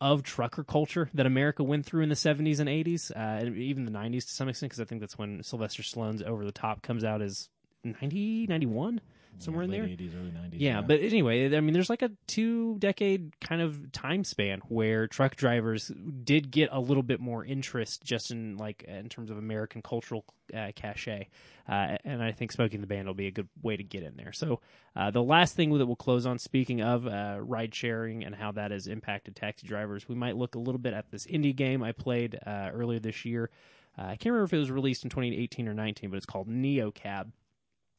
of 0.00 0.22
trucker 0.22 0.62
culture 0.62 1.08
that 1.14 1.24
America 1.26 1.64
went 1.64 1.86
through 1.86 2.02
in 2.02 2.08
the 2.08 2.14
70s 2.14 2.60
and 2.60 2.68
80s, 2.68 3.10
uh, 3.10 3.46
and 3.46 3.56
even 3.56 3.86
the 3.86 3.90
90s 3.90 4.26
to 4.26 4.30
some 4.30 4.48
extent, 4.48 4.70
because 4.70 4.80
I 4.80 4.84
think 4.84 5.00
that's 5.00 5.16
when 5.16 5.42
Sylvester 5.42 5.82
Stallone's 5.82 6.22
Over 6.22 6.44
the 6.44 6.52
Top 6.52 6.82
comes 6.82 7.02
out 7.02 7.22
as 7.22 7.48
90, 7.82 8.46
91, 8.48 9.00
somewhere 9.38 9.64
in 9.64 9.70
Late 9.70 9.98
there. 9.98 10.08
80s, 10.08 10.20
early 10.20 10.30
90s. 10.30 10.48
Yeah, 10.52 10.80
but 10.80 11.00
anyway, 11.00 11.54
I 11.56 11.60
mean, 11.60 11.72
there's 11.72 11.90
like 11.90 12.02
a 12.02 12.10
two 12.26 12.78
decade 12.78 13.38
kind 13.40 13.60
of 13.60 13.92
time 13.92 14.24
span 14.24 14.60
where 14.68 15.06
truck 15.06 15.36
drivers 15.36 15.90
did 16.24 16.50
get 16.50 16.68
a 16.72 16.80
little 16.80 17.02
bit 17.02 17.20
more 17.20 17.44
interest 17.44 18.04
just 18.04 18.30
in 18.30 18.56
like 18.56 18.84
in 18.84 19.08
terms 19.08 19.30
of 19.30 19.38
American 19.38 19.82
cultural 19.82 20.24
uh, 20.54 20.72
cachet, 20.74 21.28
uh, 21.68 21.96
and 22.04 22.22
I 22.22 22.32
think 22.32 22.52
Smokey 22.52 22.76
and 22.76 22.82
the 22.82 22.86
Bandit 22.86 23.06
will 23.06 23.14
be 23.14 23.26
a 23.26 23.32
good 23.32 23.48
way 23.62 23.76
to 23.76 23.82
get 23.82 24.02
in 24.02 24.16
there. 24.16 24.32
So 24.32 24.60
uh, 24.94 25.10
the 25.10 25.22
last 25.22 25.54
thing 25.56 25.76
that 25.76 25.86
we'll 25.86 25.96
close 25.96 26.26
on, 26.26 26.38
speaking 26.38 26.80
of 26.80 27.06
uh, 27.06 27.38
ride 27.40 27.74
sharing 27.74 28.24
and 28.24 28.34
how 28.34 28.52
that 28.52 28.70
has 28.70 28.86
impacted 28.86 29.36
taxi 29.36 29.66
drivers, 29.66 30.08
we 30.08 30.14
might 30.14 30.36
look 30.36 30.54
a 30.54 30.58
little 30.58 30.80
bit 30.80 30.94
at 30.94 31.10
this 31.10 31.26
indie 31.26 31.54
game 31.54 31.82
I 31.82 31.92
played 31.92 32.38
uh, 32.46 32.70
earlier 32.72 32.98
this 32.98 33.24
year. 33.24 33.50
Uh, 33.98 34.02
I 34.02 34.16
can't 34.16 34.26
remember 34.26 34.44
if 34.44 34.52
it 34.52 34.58
was 34.58 34.70
released 34.70 35.04
in 35.04 35.10
2018 35.10 35.68
or 35.68 35.74
19, 35.74 36.10
but 36.10 36.16
it's 36.16 36.26
called 36.26 36.48
NeoCab. 36.48 37.30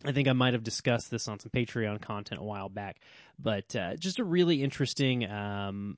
I 0.05 0.11
think 0.11 0.27
I 0.27 0.33
might 0.33 0.53
have 0.53 0.63
discussed 0.63 1.09
this 1.09 1.27
on 1.27 1.39
some 1.39 1.49
Patreon 1.49 2.01
content 2.01 2.39
a 2.39 2.43
while 2.43 2.69
back, 2.69 2.99
but 3.39 3.75
uh, 3.75 3.95
just 3.95 4.19
a 4.19 4.23
really 4.23 4.63
interesting 4.63 5.29
um, 5.29 5.97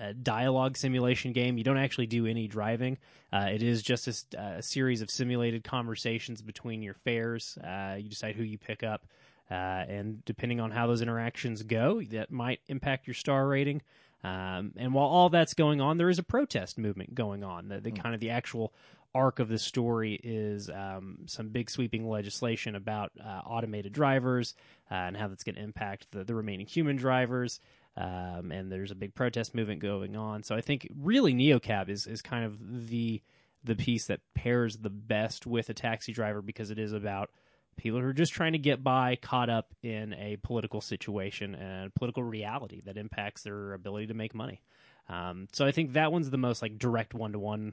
uh, 0.00 0.12
dialogue 0.22 0.76
simulation 0.76 1.32
game. 1.32 1.56
You 1.56 1.64
don't 1.64 1.78
actually 1.78 2.06
do 2.06 2.26
any 2.26 2.46
driving. 2.46 2.98
Uh, 3.32 3.48
it 3.52 3.62
is 3.62 3.82
just 3.82 4.34
a 4.34 4.62
series 4.62 5.00
of 5.00 5.10
simulated 5.10 5.64
conversations 5.64 6.42
between 6.42 6.82
your 6.82 6.94
fares. 6.94 7.56
Uh, 7.58 7.96
you 7.98 8.10
decide 8.10 8.36
who 8.36 8.42
you 8.42 8.58
pick 8.58 8.82
up, 8.82 9.06
uh, 9.50 9.54
and 9.54 10.24
depending 10.24 10.60
on 10.60 10.70
how 10.70 10.86
those 10.86 11.02
interactions 11.02 11.62
go, 11.62 12.02
that 12.10 12.30
might 12.30 12.60
impact 12.68 13.06
your 13.06 13.14
star 13.14 13.46
rating. 13.46 13.80
Um, 14.24 14.72
and 14.76 14.94
while 14.94 15.08
all 15.08 15.30
that's 15.30 15.54
going 15.54 15.80
on, 15.80 15.98
there 15.98 16.08
is 16.08 16.18
a 16.18 16.22
protest 16.22 16.78
movement 16.78 17.14
going 17.14 17.42
on. 17.42 17.68
The, 17.68 17.80
the 17.80 17.90
kind 17.90 18.14
of 18.14 18.20
the 18.20 18.30
actual 18.30 18.72
arc 19.14 19.38
of 19.38 19.48
the 19.48 19.58
story 19.58 20.18
is 20.22 20.70
um, 20.70 21.18
some 21.26 21.48
big 21.48 21.70
sweeping 21.70 22.08
legislation 22.08 22.74
about 22.74 23.12
uh, 23.22 23.40
automated 23.44 23.92
drivers 23.92 24.54
uh, 24.90 24.94
and 24.94 25.16
how 25.16 25.28
that's 25.28 25.44
going 25.44 25.56
to 25.56 25.62
impact 25.62 26.06
the, 26.10 26.24
the 26.24 26.34
remaining 26.34 26.66
human 26.66 26.96
drivers. 26.96 27.60
Um, 27.96 28.52
and 28.52 28.72
there's 28.72 28.90
a 28.90 28.94
big 28.94 29.14
protest 29.14 29.54
movement 29.54 29.80
going 29.80 30.16
on. 30.16 30.42
So 30.42 30.54
I 30.54 30.62
think 30.62 30.88
really 30.98 31.34
Neocab 31.34 31.88
is 31.88 32.06
is 32.06 32.22
kind 32.22 32.44
of 32.44 32.88
the 32.88 33.20
the 33.64 33.76
piece 33.76 34.06
that 34.06 34.20
pairs 34.34 34.78
the 34.78 34.90
best 34.90 35.46
with 35.46 35.68
a 35.68 35.74
taxi 35.74 36.12
driver 36.12 36.42
because 36.42 36.70
it 36.70 36.78
is 36.78 36.92
about 36.92 37.30
people 37.76 38.00
who 38.00 38.06
are 38.06 38.12
just 38.12 38.32
trying 38.32 38.52
to 38.52 38.58
get 38.58 38.82
by, 38.82 39.16
caught 39.16 39.48
up 39.48 39.74
in 39.82 40.14
a 40.14 40.36
political 40.42 40.80
situation 40.80 41.54
and 41.54 41.94
political 41.94 42.22
reality 42.22 42.80
that 42.84 42.96
impacts 42.96 43.42
their 43.42 43.72
ability 43.74 44.06
to 44.08 44.14
make 44.14 44.34
money. 44.34 44.60
Um, 45.08 45.48
so 45.52 45.66
I 45.66 45.72
think 45.72 45.94
that 45.94 46.12
one's 46.12 46.30
the 46.30 46.38
most 46.38 46.62
like 46.62 46.78
direct 46.78 47.12
one 47.12 47.32
to 47.32 47.38
one 47.38 47.72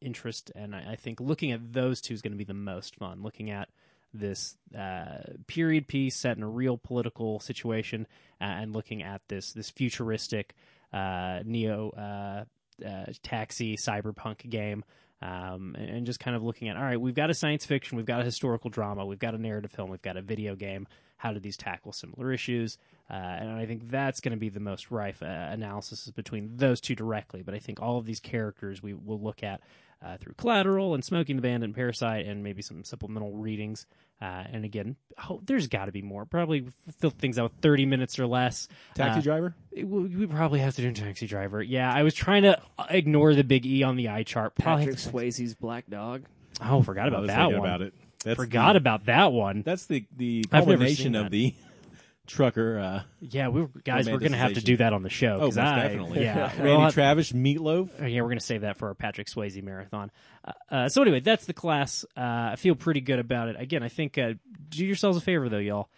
interest, 0.00 0.52
and 0.54 0.74
I, 0.74 0.92
I, 0.92 0.96
think 0.96 1.20
looking 1.20 1.52
at 1.52 1.72
those 1.72 2.00
two 2.00 2.12
is 2.12 2.22
going 2.22 2.32
to 2.32 2.38
be 2.38 2.44
the 2.44 2.54
most 2.54 2.96
fun. 2.96 3.22
Looking 3.22 3.50
at 3.50 3.68
this 4.12 4.56
uh, 4.76 5.18
period 5.46 5.86
piece 5.86 6.16
set 6.16 6.36
in 6.36 6.42
a 6.42 6.48
real 6.48 6.76
political 6.76 7.40
situation, 7.40 8.06
uh, 8.40 8.44
and 8.44 8.72
looking 8.72 9.02
at 9.02 9.22
this 9.28 9.52
this 9.52 9.70
futuristic 9.70 10.54
uh, 10.92 11.40
neo 11.44 11.90
uh, 11.90 12.44
uh, 12.86 13.06
taxi 13.22 13.76
cyberpunk 13.76 14.48
game. 14.48 14.84
Um, 15.22 15.74
and, 15.78 15.88
and 15.88 16.06
just 16.06 16.20
kind 16.20 16.36
of 16.36 16.42
looking 16.42 16.68
at 16.68 16.76
all 16.76 16.82
right, 16.82 17.00
we've 17.00 17.14
got 17.14 17.30
a 17.30 17.34
science 17.34 17.64
fiction, 17.64 17.96
we've 17.96 18.06
got 18.06 18.20
a 18.20 18.24
historical 18.24 18.68
drama, 18.68 19.06
we've 19.06 19.18
got 19.18 19.34
a 19.34 19.38
narrative 19.38 19.70
film, 19.70 19.90
we've 19.90 20.02
got 20.02 20.18
a 20.18 20.22
video 20.22 20.54
game. 20.54 20.86
How 21.26 21.32
do 21.32 21.40
these 21.40 21.56
tackle 21.56 21.92
similar 21.92 22.32
issues? 22.32 22.78
Uh, 23.10 23.14
and 23.14 23.50
I 23.50 23.66
think 23.66 23.90
that's 23.90 24.20
going 24.20 24.30
to 24.30 24.38
be 24.38 24.48
the 24.48 24.60
most 24.60 24.92
rife 24.92 25.22
uh, 25.22 25.26
analysis 25.26 26.08
between 26.10 26.56
those 26.56 26.80
two 26.80 26.94
directly. 26.94 27.42
But 27.42 27.54
I 27.54 27.58
think 27.58 27.82
all 27.82 27.98
of 27.98 28.06
these 28.06 28.20
characters 28.20 28.80
we 28.80 28.94
will 28.94 29.20
look 29.20 29.42
at 29.42 29.60
uh, 30.04 30.18
through 30.18 30.34
Collateral 30.34 30.94
and 30.94 31.04
Smokey 31.04 31.32
and 31.32 31.38
the 31.38 31.42
Bandit 31.42 31.64
and 31.64 31.74
Parasite 31.74 32.26
and 32.26 32.44
maybe 32.44 32.62
some 32.62 32.84
supplemental 32.84 33.32
readings. 33.32 33.86
Uh, 34.22 34.44
and 34.52 34.64
again, 34.64 34.94
oh, 35.28 35.40
there's 35.44 35.66
got 35.66 35.86
to 35.86 35.92
be 35.92 36.00
more. 36.02 36.24
Probably 36.26 36.66
fill 36.98 37.10
things 37.10 37.38
out 37.40 37.44
with 37.52 37.60
30 37.60 37.86
minutes 37.86 38.18
or 38.20 38.26
less. 38.28 38.68
Taxi 38.94 39.18
Uh, 39.18 39.22
driver? 39.22 39.54
we, 39.72 39.82
we 39.84 40.26
probably 40.26 40.60
have 40.60 40.76
to 40.76 40.82
do 40.82 40.92
Taxi 40.92 41.26
Driver. 41.26 41.60
Yeah, 41.62 41.92
I 41.92 42.02
was 42.04 42.14
trying 42.14 42.42
to 42.44 42.60
ignore 42.88 43.34
the 43.34 43.42
big 43.44 43.66
E 43.66 43.82
on 43.82 43.96
the 43.96 44.08
eye 44.10 44.22
chart. 44.22 44.54
Probably 44.54 44.84
Patrick 44.86 45.00
Swayze's 45.00 45.54
Black 45.54 45.86
Dog. 45.90 46.24
Oh, 46.64 46.82
forgot 46.82 47.06
I 47.06 47.08
about 47.08 47.20
was 47.22 47.28
that 47.28 47.46
one. 47.46 47.54
about 47.56 47.82
it. 47.82 47.94
That's 48.26 48.36
Forgot 48.36 48.72
the, 48.72 48.78
about 48.78 49.06
that 49.06 49.32
one. 49.32 49.62
That's 49.62 49.86
the 49.86 50.04
the 50.16 50.44
I've 50.50 50.66
never 50.66 50.76
culmination 50.76 51.04
seen 51.04 51.14
of 51.14 51.24
that. 51.24 51.30
the 51.30 51.54
trucker. 52.26 52.78
Uh, 52.78 53.02
Yeah, 53.20 53.48
we 53.48 53.62
were, 53.62 53.70
guys, 53.84 54.08
we're 54.10 54.18
gonna 54.18 54.36
have 54.36 54.54
to 54.54 54.60
do 54.60 54.76
that 54.78 54.92
on 54.92 55.02
the 55.02 55.08
show. 55.10 55.36
oh, 55.40 55.46
'cause 55.46 55.56
most 55.56 55.64
I- 55.66 55.82
definitely. 55.88 56.24
Yeah, 56.24 56.46
Randy 56.58 56.62
We'll 56.82 56.90
Travis, 56.90 57.32
Meatloaf. 57.32 58.02
Uh, 58.02 58.06
yeah, 58.06 58.20
we're 58.22 58.28
going 58.28 58.38
to 58.38 58.44
save 58.44 58.62
that 58.62 58.76
for 58.78 58.88
our 58.88 58.94
Patrick 58.94 59.28
Swayze 59.28 59.62
marathon. 59.62 60.10
Uh, 60.44 60.52
uh, 60.70 60.88
so 60.88 61.02
anyway, 61.02 61.20
that's 61.20 61.46
the 61.46 61.54
class. 61.54 62.04
Uh, 62.16 62.20
I 62.52 62.56
feel 62.56 62.74
pretty 62.74 63.00
good 63.00 63.18
about 63.20 63.48
it. 63.48 63.56
Again, 63.58 63.82
I 63.82 63.88
think 63.88 64.18
uh, 64.18 64.32
do 64.70 64.84
yourselves 64.84 65.16
a 65.18 65.20
favor 65.20 65.48
though, 65.48 65.58
y'all. 65.58 65.88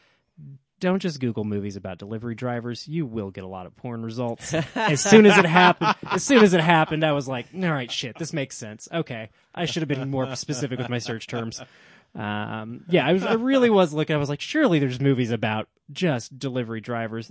Don't 0.81 1.01
just 1.03 1.19
Google 1.19 1.43
movies 1.43 1.75
about 1.75 1.99
delivery 1.99 2.37
drivers. 2.37 2.87
You 2.87 3.05
will 3.05 3.33
get 3.33 3.43
a 3.43 3.49
lot 3.49 3.67
of 3.67 3.75
porn 3.75 4.05
results. 4.05 4.55
as 4.77 5.01
soon 5.01 5.27
as 5.27 5.37
it 5.37 5.45
happened, 5.45 5.97
as 6.09 6.23
soon 6.23 6.45
as 6.45 6.55
it 6.55 6.61
happened, 6.61 7.03
I 7.05 7.11
was 7.13 7.27
like, 7.27 7.47
"All 7.53 7.63
right, 7.73 7.91
shit, 7.91 8.17
this 8.17 8.33
makes 8.33 8.57
sense." 8.57 8.87
Okay, 8.93 9.31
I 9.53 9.65
should 9.65 9.81
have 9.83 9.89
been 9.89 10.09
more 10.09 10.37
specific 10.37 10.79
with 10.79 10.89
my 10.89 10.99
search 10.99 11.27
terms. 11.27 11.61
Um, 12.15 12.85
yeah, 12.89 13.07
I, 13.07 13.13
was, 13.13 13.25
I 13.25 13.35
really 13.35 13.71
was 13.71 13.93
looking. 13.93 14.17
I 14.17 14.19
was 14.19 14.29
like, 14.29 14.41
surely 14.41 14.79
there's 14.79 15.01
movies 15.01 15.31
about 15.31 15.69
just 15.93 16.39
delivery 16.39 16.81
drivers. 16.81 17.31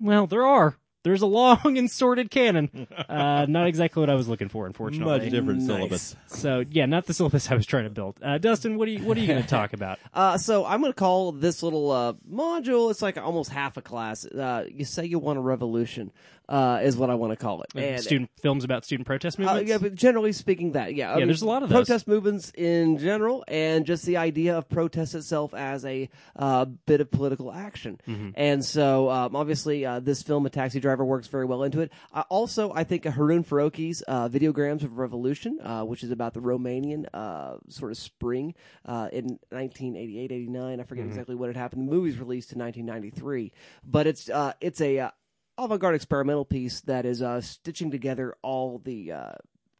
Well, 0.00 0.26
there 0.26 0.46
are. 0.46 0.76
There's 1.04 1.22
a 1.22 1.26
long 1.26 1.60
and 1.78 1.90
sordid 1.90 2.30
canon. 2.30 2.86
Uh, 3.08 3.46
not 3.48 3.66
exactly 3.66 4.00
what 4.00 4.10
I 4.10 4.14
was 4.14 4.28
looking 4.28 4.48
for, 4.48 4.66
unfortunately. 4.66 5.18
Much 5.20 5.30
different 5.30 5.60
Nice. 5.60 5.66
syllabus. 5.66 6.16
So 6.26 6.64
yeah, 6.70 6.86
not 6.86 7.06
the 7.06 7.14
syllabus 7.14 7.50
I 7.50 7.54
was 7.54 7.66
trying 7.66 7.84
to 7.84 7.90
build. 7.90 8.18
Uh, 8.22 8.38
Dustin, 8.38 8.76
what 8.76 8.88
are 8.88 8.90
you 8.90 9.04
what 9.04 9.16
are 9.16 9.20
you 9.20 9.26
going 9.28 9.42
to 9.42 9.48
talk 9.48 9.72
about? 9.72 9.98
Uh, 10.18 10.36
so 10.36 10.64
I'm 10.66 10.80
going 10.80 10.92
to 10.92 10.96
call 10.98 11.30
this 11.30 11.62
little 11.62 11.92
uh, 11.92 12.12
module. 12.28 12.90
It's 12.90 13.00
like 13.02 13.16
almost 13.16 13.50
half 13.50 13.76
a 13.76 13.82
class. 13.82 14.26
Uh, 14.26 14.64
you 14.68 14.84
say 14.84 15.04
you 15.04 15.20
want 15.20 15.38
a 15.38 15.42
revolution, 15.42 16.10
uh, 16.48 16.80
is 16.82 16.96
what 16.96 17.08
I 17.08 17.14
want 17.14 17.32
to 17.32 17.36
call 17.36 17.62
it. 17.62 17.68
And- 17.76 18.02
student 18.02 18.30
films 18.42 18.64
about 18.64 18.84
student 18.84 19.06
protest 19.06 19.38
Uh, 19.38 19.42
movements. 19.44 19.70
yeah, 19.70 19.78
but 19.78 19.94
generally 19.94 20.32
speaking, 20.32 20.72
that 20.72 20.94
yeah, 20.94 21.12
I 21.12 21.18
Yeah, 21.18 21.26
there's 21.26 21.42
a 21.42 21.46
lot 21.46 21.62
of 21.62 21.68
those. 21.68 21.86
protest 21.86 22.08
movements 22.08 22.50
in 22.56 22.98
general, 22.98 23.44
and 23.46 23.86
just 23.86 24.04
the 24.06 24.16
idea 24.16 24.58
of 24.58 24.68
protest 24.68 25.14
itself 25.14 25.54
as 25.54 25.84
a 25.84 26.08
uh, 26.34 26.64
bit 26.64 27.00
of 27.00 27.12
political 27.12 27.52
action. 27.52 28.00
Mm-hmm. 28.08 28.30
And 28.34 28.64
so, 28.64 29.08
um, 29.10 29.36
obviously, 29.36 29.86
uh, 29.86 30.00
this 30.00 30.22
film, 30.24 30.46
A 30.46 30.50
Taxi 30.50 30.80
Driver, 30.80 30.87
works 31.04 31.26
very 31.28 31.44
well 31.44 31.62
into 31.62 31.80
it. 31.80 31.92
Uh, 32.12 32.24
also, 32.28 32.72
I 32.72 32.84
think 32.84 33.04
Harun 33.04 33.44
Farocki's 33.44 34.02
uh, 34.08 34.28
Videograms 34.28 34.82
of 34.82 34.98
Revolution, 34.98 35.58
uh, 35.62 35.82
which 35.84 36.02
is 36.02 36.10
about 36.10 36.34
the 36.34 36.40
Romanian 36.40 37.06
uh, 37.12 37.56
sort 37.68 37.90
of 37.90 37.98
spring 37.98 38.54
uh, 38.86 39.08
in 39.12 39.38
1988, 39.50 40.32
89. 40.32 40.80
I 40.80 40.82
forget 40.84 41.02
Mm-hmm. 41.04 41.10
exactly 41.10 41.34
what 41.34 41.48
had 41.48 41.56
happened. 41.56 41.86
The 41.88 41.92
movie's 41.92 42.18
released 42.18 42.52
in 42.52 42.58
1993, 42.60 43.52
but 43.84 44.06
it's 44.06 44.28
uh, 44.28 44.52
it's 44.60 44.80
a 44.80 44.98
uh, 44.98 45.10
avant-garde 45.58 45.94
experimental 45.94 46.44
piece 46.44 46.80
that 46.82 47.04
is 47.04 47.20
uh, 47.22 47.40
stitching 47.40 47.90
together 47.90 48.34
all 48.42 48.78
the 48.78 49.12
uh, 49.12 49.32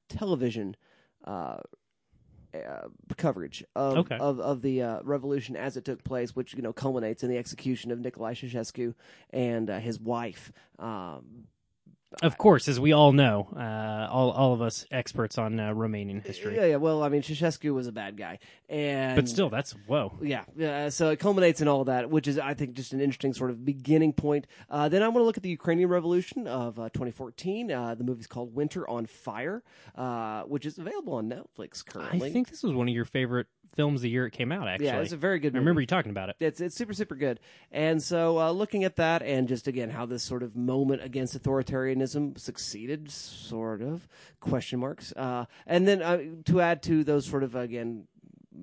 television 0.09 0.77
uh, 2.55 2.89
coverage 3.17 3.65
of, 3.77 3.99
Okay. 3.99 4.17
of 4.17 4.41
of 4.41 4.63
the 4.63 4.83
uh, 4.83 5.01
revolution 5.03 5.57
as 5.57 5.77
it 5.77 5.85
took 5.85 6.03
place, 6.05 6.35
which 6.35 6.55
you 6.55 6.63
know 6.63 6.73
culminates 6.73 7.23
in 7.23 7.31
the 7.31 7.37
execution 7.39 7.91
of 7.91 7.99
Nicolae 7.99 8.33
Ceausescu 8.35 8.95
and 9.31 9.69
uh, 9.71 9.79
his 9.79 10.01
wife. 10.01 10.53
Um, 10.79 11.45
Of 12.23 12.39
course, 12.39 12.69
as 12.69 12.81
we 12.81 12.93
all 12.93 13.13
know, 13.13 13.49
uh, 13.55 14.11
all 14.11 14.31
all 14.31 14.55
of 14.55 14.63
us 14.63 14.87
experts 14.91 15.37
on 15.37 15.61
uh, 15.61 15.75
Romanian 15.75 16.25
history. 16.25 16.57
yeah, 16.57 16.65
yeah. 16.65 16.77
Well, 16.77 17.03
I 17.03 17.11
mean, 17.11 17.21
Ceausescu 17.21 17.73
was 17.75 17.87
a 17.87 17.93
bad 17.93 18.17
guy, 18.17 18.39
and 18.69 19.15
But 19.15 19.29
still, 19.29 19.51
that's 19.51 19.73
whoa. 19.87 20.15
Yeah, 20.23 20.45
yeah. 20.57 20.89
So 20.89 21.11
it 21.11 21.19
culminates 21.19 21.61
in 21.61 21.69
all 21.69 21.85
that, 21.85 22.09
which 22.11 22.27
is, 22.27 22.39
I 22.39 22.55
think, 22.55 22.73
just 22.73 22.95
an 22.95 23.01
interesting 23.01 23.35
sort 23.35 23.51
of 23.51 23.63
beginning 23.63 24.15
point. 24.15 24.47
Uh, 24.71 24.89
then 24.89 25.03
I 25.03 25.09
want 25.09 25.19
to 25.19 25.25
look 25.25 25.37
at 25.37 25.43
the 25.43 25.51
Ukrainian 25.51 25.91
Revolution 25.91 26.47
of 26.47 26.79
uh, 26.79 26.89
2014. 26.95 27.71
Uh, 27.71 27.95
the 27.95 28.05
movie's 28.05 28.27
called 28.27 28.55
Winter 28.55 28.89
on 28.89 29.05
Fire, 29.05 29.63
uh, 29.95 30.45
which 30.45 30.65
is 30.65 30.79
available 30.79 31.13
on 31.15 31.29
Netflix 31.29 31.85
currently. 31.85 32.29
I 32.29 32.33
think 32.33 32.49
this 32.49 32.63
was 32.63 32.73
one 32.73 32.89
of 32.89 32.95
your 32.95 33.05
favorite 33.05 33.49
films 33.75 34.03
the 34.03 34.11
year 34.11 34.27
it 34.27 34.33
came 34.33 34.53
out. 34.53 34.69
Actually, 34.69 34.87
yeah, 34.87 35.01
it's 35.01 35.13
a 35.13 35.17
very 35.17 35.39
good. 35.39 35.55
I 35.55 35.59
remember 35.59 35.81
you 35.81 35.87
talking 35.87 36.11
about 36.11 36.29
it. 36.29 36.37
It's 36.41 36.61
it's 36.61 36.77
super 36.77 36.93
super 36.93 37.15
good, 37.15 37.41
and 37.71 38.03
so 38.03 38.39
uh, 38.39 38.51
looking 38.51 38.85
at 38.85 38.97
that, 38.97 39.23
and 39.23 39.49
just 39.49 39.67
again 39.69 39.91
how 39.91 40.07
this 40.07 40.23
sort 40.23 40.43
of 40.43 40.57
moment 40.57 41.03
against 41.03 41.41
authoritarianism 41.41 42.39
succeeded, 42.39 43.11
sort 43.11 43.83
of 43.83 44.09
question 44.41 44.81
marks, 44.81 45.13
uh, 45.17 45.45
and 45.67 45.87
then 45.87 46.03
uh, 46.03 46.19
to 46.47 46.61
add 46.61 46.83
to 46.85 47.05
those 47.05 47.27
sort 47.27 47.43
of 47.43 47.55
again 47.55 48.05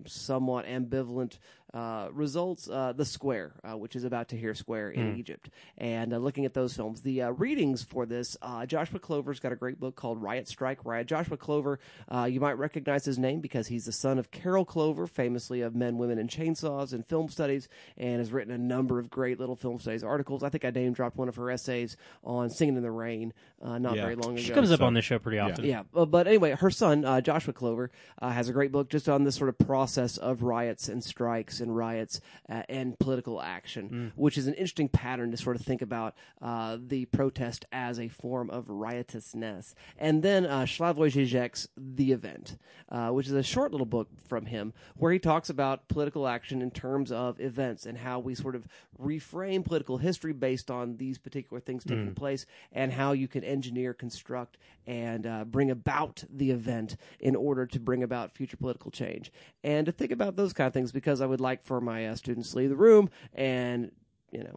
somewhat 0.06 0.65
ambivalent 0.65 1.38
uh, 1.76 2.08
results, 2.14 2.70
uh, 2.70 2.94
The 2.96 3.04
Square, 3.06 3.52
uh, 3.64 3.78
which 3.78 3.96
is 3.96 4.06
about 4.06 4.30
Tahrir 4.30 4.56
Square 4.56 4.92
in 4.92 5.18
Egypt, 5.18 5.50
and 5.78 6.14
uh, 6.14 6.18
looking 6.18 6.46
at 6.46 6.54
those 6.54 6.74
films, 6.74 7.02
the 7.02 7.24
uh, 7.24 7.30
readings 7.32 7.84
for 7.84 8.06
this, 8.06 8.38
uh, 8.42 8.66
Joshua 8.66 8.98
Clover's 9.00 9.40
got 9.42 9.52
a 9.52 9.56
great 9.58 9.80
book 9.80 9.96
called 9.96 10.22
Riot 10.22 10.48
Strike 10.48 10.86
Riot. 10.86 11.08
Joshua 11.08 11.36
Clover, 11.38 11.80
uh, 12.10 12.24
you 12.24 12.40
might 12.40 12.54
recognize 12.58 13.04
his 13.04 13.20
name 13.20 13.42
because 13.42 13.68
he's 13.68 13.86
the 13.86 13.92
son 13.92 14.18
of 14.18 14.32
Carol 14.32 14.64
Clover, 14.64 15.06
famously 15.06 15.62
of 15.62 15.76
Men, 15.76 15.98
Women, 15.98 16.18
and 16.18 16.30
Chainsaws 16.30 16.94
and 16.94 17.06
film 17.06 17.28
studies, 17.28 17.68
and 17.98 18.20
has 18.20 18.32
written 18.32 18.54
a 18.54 18.58
number 18.58 18.98
of 18.98 19.10
great 19.10 19.38
little 19.40 19.58
film 19.58 19.80
studies 19.80 20.04
articles. 20.04 20.44
I 20.44 20.50
think 20.50 20.64
I 20.64 20.70
name 20.72 20.94
dropped 20.94 21.18
one 21.18 21.28
of 21.28 21.36
her 21.36 21.52
essays 21.52 21.98
on 22.24 22.50
Singing 22.50 22.78
in 22.78 22.84
the 22.84 22.92
Rain 22.92 23.34
uh, 23.62 23.78
not 23.78 23.96
Yeah. 23.96 24.04
very 24.04 24.16
long 24.16 24.34
ago. 24.34 24.42
She 24.42 24.54
comes 24.54 24.72
up 24.72 24.82
on 24.82 24.94
this 24.94 25.04
show 25.04 25.20
pretty 25.20 25.40
often. 25.40 25.66
Yeah, 25.66 25.84
uh, 25.94 26.06
but 26.06 26.28
anyway, 26.28 26.52
her 26.52 26.72
son 26.72 27.04
uh, 27.04 27.20
Joshua 27.20 27.54
Clover 27.54 27.92
uh, 28.22 28.30
has 28.30 28.48
a 28.48 28.54
great 28.54 28.72
book 28.72 28.90
just 28.90 29.10
on 29.10 29.24
this 29.24 29.36
sort 29.36 29.50
of 29.50 29.58
process 29.58 30.18
of 30.18 30.42
riots 30.44 30.88
and 30.88 31.04
strikes 31.04 31.60
and 31.65 31.75
riots 31.75 32.21
uh, 32.49 32.63
and 32.69 32.97
political 32.99 33.41
action, 33.41 34.13
which 34.15 34.38
is 34.38 34.47
an 34.47 34.54
interesting 34.54 34.88
pattern 34.88 35.32
to 35.32 35.38
sort 35.38 35.56
of 35.56 35.62
think 35.63 35.82
about 35.82 36.15
uh, 36.41 36.78
the 36.80 37.06
protest 37.06 37.65
as 37.71 38.00
a 38.00 38.08
form 38.08 38.50
of 38.50 38.69
riotousness. 38.69 39.75
And 39.98 40.23
then 40.23 40.46
uh, 40.46 40.62
Slavoj 40.62 41.12
Žižek's 41.12 41.67
The 41.75 42.12
Event, 42.13 42.58
uh, 42.90 43.10
which 43.10 43.27
is 43.27 43.33
a 43.33 43.44
short 43.44 43.71
little 43.71 43.85
book 43.85 44.08
from 44.27 44.46
him 44.46 44.73
where 44.96 45.12
he 45.12 45.19
talks 45.19 45.50
about 45.50 45.87
political 45.87 46.27
action 46.27 46.62
in 46.62 46.71
terms 46.71 47.12
of 47.12 47.40
events 47.42 47.85
and 47.85 47.98
how 47.98 48.19
we 48.19 48.35
sort 48.35 48.56
of 48.56 48.67
reframe 49.02 49.65
political 49.65 49.98
history 49.98 50.33
based 50.33 50.71
on 50.71 50.98
these 50.98 51.17
particular 51.17 51.60
things 51.60 51.83
taking 51.83 52.13
place 52.13 52.46
and 52.71 52.94
how 52.94 53.12
you 53.12 53.27
can 53.27 53.44
engineer, 53.44 53.94
construct, 53.94 54.58
and 54.87 55.25
uh, 55.25 55.44
bring 55.44 55.71
about 55.71 56.23
the 56.29 56.52
event 56.52 56.96
in 57.19 57.35
order 57.35 57.65
to 57.65 57.79
bring 57.79 58.04
about 58.04 58.31
future 58.31 58.58
political 58.58 58.92
change. 58.92 59.31
And 59.63 59.85
to 59.87 59.92
think 59.92 60.12
about 60.12 60.35
those 60.35 60.54
kind 60.54 60.67
of 60.67 60.73
things 60.73 60.92
because 60.92 61.21
I 61.21 61.25
would 61.25 61.42
like 61.42 61.54
for 61.63 61.79
my 61.79 62.08
uh, 62.08 62.15
students 62.15 62.51
to 62.51 62.58
leave 62.58 62.69
the 62.69 62.75
room 62.75 63.10
and, 63.33 63.91
you 64.31 64.43
know, 64.43 64.56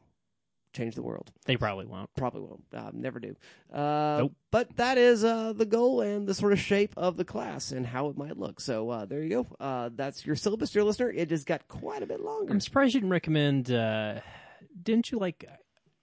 change 0.75 0.95
the 0.95 1.03
world. 1.03 1.33
They 1.47 1.57
probably 1.57 1.87
won't. 1.87 2.11
Probably 2.15 2.43
won't. 2.43 2.65
Um, 2.73 3.01
never 3.01 3.19
do. 3.19 3.35
Uh, 3.73 4.19
Nope. 4.21 4.33
But 4.51 4.77
that 4.77 4.99
is 4.99 5.25
uh, 5.25 5.53
the 5.53 5.67
goal 5.67 6.01
and 6.01 6.27
the 6.27 6.35
sort 6.35 6.53
of 6.53 6.59
shape 6.61 6.93
of 6.97 7.17
the 7.17 7.25
class 7.25 7.73
and 7.73 7.87
how 7.87 8.09
it 8.09 8.17
might 8.17 8.37
look. 8.39 8.61
So 8.61 8.89
uh, 8.91 9.05
there 9.05 9.23
you 9.23 9.29
go. 9.31 9.47
Uh, 9.59 9.91
that's 9.95 10.25
your 10.25 10.37
syllabus, 10.37 10.71
dear 10.71 10.85
listener. 10.85 11.11
It 11.11 11.29
just 11.29 11.47
got 11.47 11.67
quite 11.69 12.03
a 12.03 12.07
bit 12.07 12.21
longer. 12.21 12.53
I'm 12.53 12.61
surprised 12.61 12.95
you 12.95 13.01
didn't 13.01 13.13
recommend. 13.13 13.71
Uh, 13.71 14.21
didn't 14.81 15.11
you 15.11 15.19
like 15.19 15.45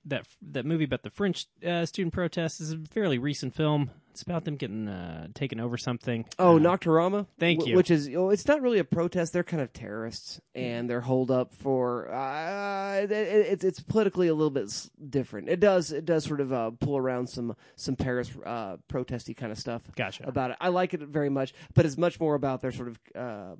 that 0.05 0.27
that 0.51 0.65
movie 0.65 0.83
about 0.83 1.03
the 1.03 1.09
French 1.09 1.47
uh, 1.65 1.85
student 1.85 2.13
protests? 2.13 2.59
Is 2.59 2.71
a 2.73 2.79
fairly 2.91 3.17
recent 3.17 3.55
film. 3.55 3.91
It's 4.15 4.21
about 4.21 4.45
them 4.45 4.55
getting 4.55 4.87
uh, 4.87 5.27
taken 5.33 5.59
over 5.59 5.75
something. 5.75 6.23
Oh, 6.39 6.55
Uh, 6.55 6.59
Nocturama. 6.59 7.27
thank 7.37 7.65
you. 7.67 7.75
Which 7.75 7.91
is, 7.91 8.09
oh, 8.15 8.29
it's 8.29 8.47
not 8.47 8.61
really 8.61 8.79
a 8.79 8.85
protest. 8.85 9.33
They're 9.33 9.43
kind 9.43 9.61
of 9.61 9.73
terrorists, 9.73 10.39
and 10.55 10.89
they're 10.89 11.01
holed 11.01 11.31
up 11.31 11.53
for. 11.53 12.09
Uh, 12.13 13.01
it, 13.03 13.11
it- 13.11 13.45
it's 13.55 13.63
it's 13.65 13.81
politically 13.81 14.29
a 14.29 14.33
little 14.33 14.49
bit 14.51 14.71
different. 15.09 15.49
It 15.49 15.59
does 15.59 15.91
it 15.91 16.05
does 16.05 16.23
sort 16.23 16.39
of 16.39 16.53
uh, 16.53 16.71
pull 16.79 16.95
around 16.95 17.27
some 17.27 17.57
some 17.75 17.97
Paris 17.97 18.31
uh, 18.45 18.77
protesty 18.87 19.33
kind 19.33 19.51
of 19.51 19.57
stuff 19.59 19.81
Gotcha. 19.97 20.25
about 20.25 20.51
it. 20.51 20.57
I 20.61 20.69
like 20.69 20.93
it 20.93 21.01
very 21.01 21.29
much, 21.29 21.53
but 21.73 21.85
it's 21.85 21.97
much 21.97 22.17
more 22.17 22.35
about 22.35 22.61
their 22.61 22.71
sort 22.71 22.87
of 22.87 22.99
uh, 23.13 23.55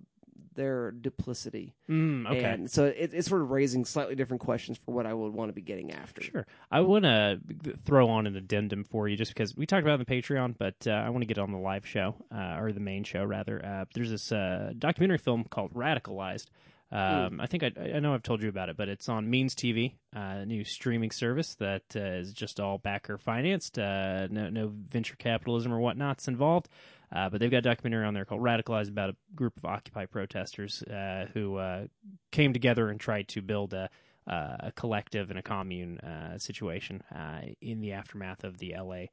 their 0.55 0.91
duplicity. 0.91 1.73
Mm, 1.89 2.29
okay. 2.29 2.43
And 2.43 2.71
so 2.71 2.85
it, 2.85 3.13
it's 3.13 3.27
sort 3.27 3.41
of 3.41 3.51
raising 3.51 3.85
slightly 3.85 4.15
different 4.15 4.41
questions 4.41 4.79
for 4.85 4.93
what 4.93 5.05
I 5.05 5.13
would 5.13 5.33
want 5.33 5.49
to 5.49 5.53
be 5.53 5.61
getting 5.61 5.91
after. 5.91 6.21
Sure. 6.21 6.47
I 6.71 6.81
want 6.81 7.03
to 7.03 7.39
throw 7.85 8.09
on 8.09 8.27
an 8.27 8.35
addendum 8.35 8.83
for 8.83 9.07
you 9.07 9.15
just 9.15 9.33
because 9.33 9.55
we 9.55 9.65
talked 9.65 9.83
about 9.83 9.99
the 9.99 10.05
Patreon, 10.05 10.55
but 10.57 10.75
uh, 10.87 10.91
I 10.91 11.09
want 11.09 11.21
to 11.21 11.27
get 11.27 11.37
it 11.37 11.41
on 11.41 11.51
the 11.51 11.57
live 11.57 11.85
show, 11.85 12.15
uh, 12.33 12.57
or 12.59 12.71
the 12.71 12.79
main 12.79 13.03
show, 13.03 13.23
rather. 13.23 13.63
Uh, 13.63 13.85
there's 13.93 14.09
this 14.09 14.31
uh, 14.31 14.73
documentary 14.77 15.17
film 15.17 15.43
called 15.43 15.73
Radicalized. 15.73 16.47
Um, 16.91 17.41
I 17.41 17.47
think 17.47 17.63
I, 17.63 17.71
I 17.95 17.99
know 17.99 18.13
I've 18.13 18.23
told 18.23 18.43
you 18.43 18.49
about 18.49 18.69
it, 18.69 18.77
but 18.77 18.87
it's 18.87 19.09
on 19.09 19.29
Means 19.29 19.55
TV, 19.55 19.93
uh, 20.15 20.19
a 20.19 20.45
new 20.45 20.63
streaming 20.63 21.11
service 21.11 21.55
that 21.55 21.83
uh, 21.95 21.99
is 21.99 22.31
just 22.31 22.59
all 22.59 22.77
backer 22.77 23.17
financed, 23.17 23.79
uh, 23.79 24.27
no, 24.27 24.49
no 24.49 24.71
venture 24.71 25.15
capitalism 25.15 25.73
or 25.73 25.79
whatnots 25.79 26.27
involved. 26.27 26.69
Uh, 27.11 27.29
but 27.29 27.39
they've 27.39 27.51
got 27.51 27.57
a 27.57 27.61
documentary 27.61 28.05
on 28.05 28.13
there 28.13 28.25
called 28.25 28.41
Radicalized 28.41 28.89
about 28.89 29.09
a 29.09 29.15
group 29.35 29.57
of 29.57 29.65
Occupy 29.65 30.05
protesters 30.05 30.83
uh, 30.83 31.27
who 31.33 31.57
uh, 31.57 31.87
came 32.31 32.53
together 32.53 32.89
and 32.89 32.99
tried 32.99 33.27
to 33.29 33.41
build 33.41 33.73
a, 33.73 33.89
uh, 34.27 34.57
a 34.59 34.71
collective 34.75 35.29
and 35.29 35.39
a 35.39 35.43
commune 35.43 35.99
uh, 35.99 36.37
situation 36.37 37.01
uh, 37.13 37.41
in 37.61 37.81
the 37.81 37.91
aftermath 37.93 38.43
of 38.43 38.57
the 38.57 38.75
LA 38.77 39.05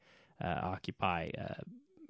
uh, 0.42 0.60
Occupy 0.62 1.30
uh, 1.38 1.54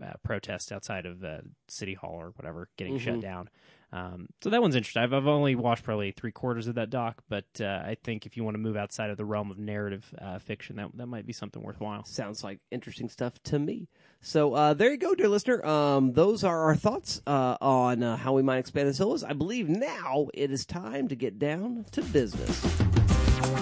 uh, 0.03 0.12
protest 0.22 0.72
outside 0.72 1.07
of 1.07 1.20
the 1.20 1.41
city 1.68 1.95
hall 1.95 2.14
or 2.14 2.33
whatever 2.37 2.68
getting 2.76 2.99
shut 2.99 3.20
down. 3.20 3.49
Um, 3.93 4.26
so 4.43 4.49
that 4.51 4.62
one's 4.62 4.74
interesting. 4.74 5.03
I've, 5.03 5.12
I've 5.12 5.26
only 5.26 5.55
watched 5.55 5.85
probably 5.85 6.12
three 6.12 6.33
quarters 6.33 6.66
of 6.66 6.76
that 6.76 6.89
doc, 6.89 7.22
but 7.28 7.45
uh, 7.61 7.83
I 7.85 7.97
think 8.03 8.24
if 8.24 8.37
you 8.37 8.43
want 8.43 8.55
to 8.55 8.59
move 8.59 8.76
outside 8.76 9.11
of 9.11 9.18
the 9.18 9.24
realm 9.24 9.51
of 9.51 9.59
narrative 9.59 10.12
uh, 10.18 10.39
fiction, 10.39 10.76
that 10.76 10.89
that 10.95 11.07
might 11.07 11.26
be 11.26 11.35
something 11.35 11.62
worthwhile. 11.62 12.05
Sounds 12.05 12.43
like 12.43 12.61
interesting 12.70 13.11
stuff 13.11 13.35
to 13.45 13.59
me. 13.59 13.89
So 14.25 14.55
uh, 14.55 14.75
there 14.75 14.93
you 14.93 14.99
go, 14.99 15.16
dear 15.16 15.29
listener. 15.29 15.66
Um, 15.66 16.12
those 16.12 16.45
are 16.45 16.62
our 16.62 16.77
thoughts 16.77 17.20
uh, 17.27 17.57
on 17.61 18.05
uh, 18.05 18.16
how 18.16 18.33
we 18.35 18.43
might 18.43 18.59
expand 18.59 18.89
the 18.89 18.95
syllabus. 18.95 19.25
I 19.25 19.33
believe 19.33 19.68
now 19.68 20.29
it 20.33 20.53
is 20.53 20.64
time 20.64 21.09
to 21.09 21.16
get 21.16 21.41
down 21.41 21.85
to 21.91 22.03
business. 22.03 22.64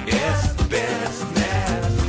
It's 0.06 0.62
business. 0.64 1.99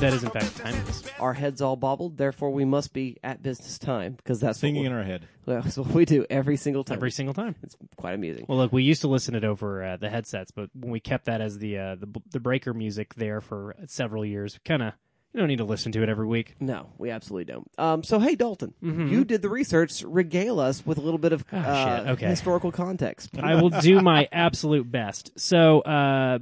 That 0.00 0.14
is 0.14 0.24
in 0.24 0.30
fact 0.30 0.56
timeless. 0.56 1.02
Our 1.20 1.34
heads 1.34 1.60
all 1.60 1.76
bobbled, 1.76 2.16
therefore 2.16 2.50
we 2.52 2.64
must 2.64 2.94
be 2.94 3.18
at 3.22 3.42
business 3.42 3.78
time 3.78 4.14
because 4.14 4.40
that's 4.40 4.58
Singing 4.58 4.86
in 4.86 4.92
our 4.92 5.02
head. 5.04 5.28
we- 5.44 5.52
that's 5.54 5.76
what 5.76 5.88
we 5.88 6.06
do 6.06 6.24
every 6.30 6.56
single 6.56 6.84
time. 6.84 6.96
Every 6.96 7.10
single 7.10 7.34
time. 7.34 7.54
it's 7.62 7.76
quite 7.96 8.14
amusing. 8.14 8.46
Well, 8.48 8.56
look, 8.56 8.72
we 8.72 8.82
used 8.82 9.02
to 9.02 9.08
listen 9.08 9.34
it 9.34 9.44
over 9.44 9.84
uh, 9.84 9.96
the 9.98 10.08
headsets, 10.08 10.52
but 10.52 10.70
when 10.74 10.90
we 10.90 11.00
kept 11.00 11.26
that 11.26 11.42
as 11.42 11.58
the 11.58 11.76
uh, 11.78 11.94
the 11.96 12.06
the 12.30 12.40
breaker 12.40 12.72
music 12.72 13.14
there 13.16 13.42
for 13.42 13.76
several 13.88 14.24
years, 14.24 14.58
kind 14.64 14.82
of 14.82 14.94
you 15.34 15.38
don't 15.40 15.48
need 15.48 15.58
to 15.58 15.64
listen 15.64 15.92
to 15.92 16.02
it 16.02 16.08
every 16.08 16.26
week. 16.26 16.56
No, 16.60 16.88
we 16.96 17.10
absolutely 17.10 17.52
don't. 17.52 17.70
Um, 17.76 18.02
so, 18.02 18.18
hey, 18.18 18.34
Dalton, 18.36 18.72
you 18.80 19.24
did 19.26 19.42
the 19.42 19.50
research. 19.50 20.02
Regale 20.02 20.60
us 20.60 20.84
with 20.86 20.96
a 20.96 21.02
little 21.02 21.18
bit 21.18 21.32
of 21.34 21.44
uh, 21.52 21.56
Mm-hmm. 21.56 21.98
shit, 22.04 22.12
okay. 22.14 22.26
historical 22.26 22.72
context. 22.72 23.30
I 23.38 23.60
will 23.60 23.68
do 23.70 24.00
my 24.00 24.28
absolute 24.32 24.90
best. 24.90 25.38
So, 25.38 25.80
uh, 25.82 26.38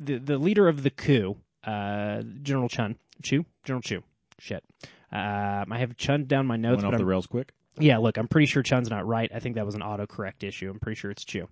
the 0.00 0.18
the 0.18 0.38
leader 0.38 0.66
of 0.66 0.82
the 0.82 0.90
coup, 0.90 1.36
uh, 1.66 2.22
General 2.42 2.68
Chun, 2.68 2.96
Chu, 3.22 3.44
General 3.64 3.82
Chu, 3.82 4.02
shit. 4.38 4.64
Um, 5.12 5.72
I 5.72 5.78
have 5.78 5.96
Chun 5.96 6.24
down 6.26 6.46
my 6.46 6.56
notes, 6.56 6.82
Went 6.82 6.94
off 6.94 6.98
the 6.98 7.04
I'm, 7.04 7.08
rails 7.08 7.26
quick. 7.26 7.52
yeah, 7.78 7.98
look, 7.98 8.16
I'm 8.16 8.28
pretty 8.28 8.46
sure 8.46 8.62
Chun's 8.62 8.90
not 8.90 9.06
right. 9.06 9.30
I 9.34 9.40
think 9.40 9.56
that 9.56 9.66
was 9.66 9.74
an 9.74 9.82
autocorrect 9.82 10.42
issue. 10.42 10.70
I'm 10.70 10.80
pretty 10.80 10.98
sure 10.98 11.10
it's 11.10 11.24
Chu. 11.24 11.48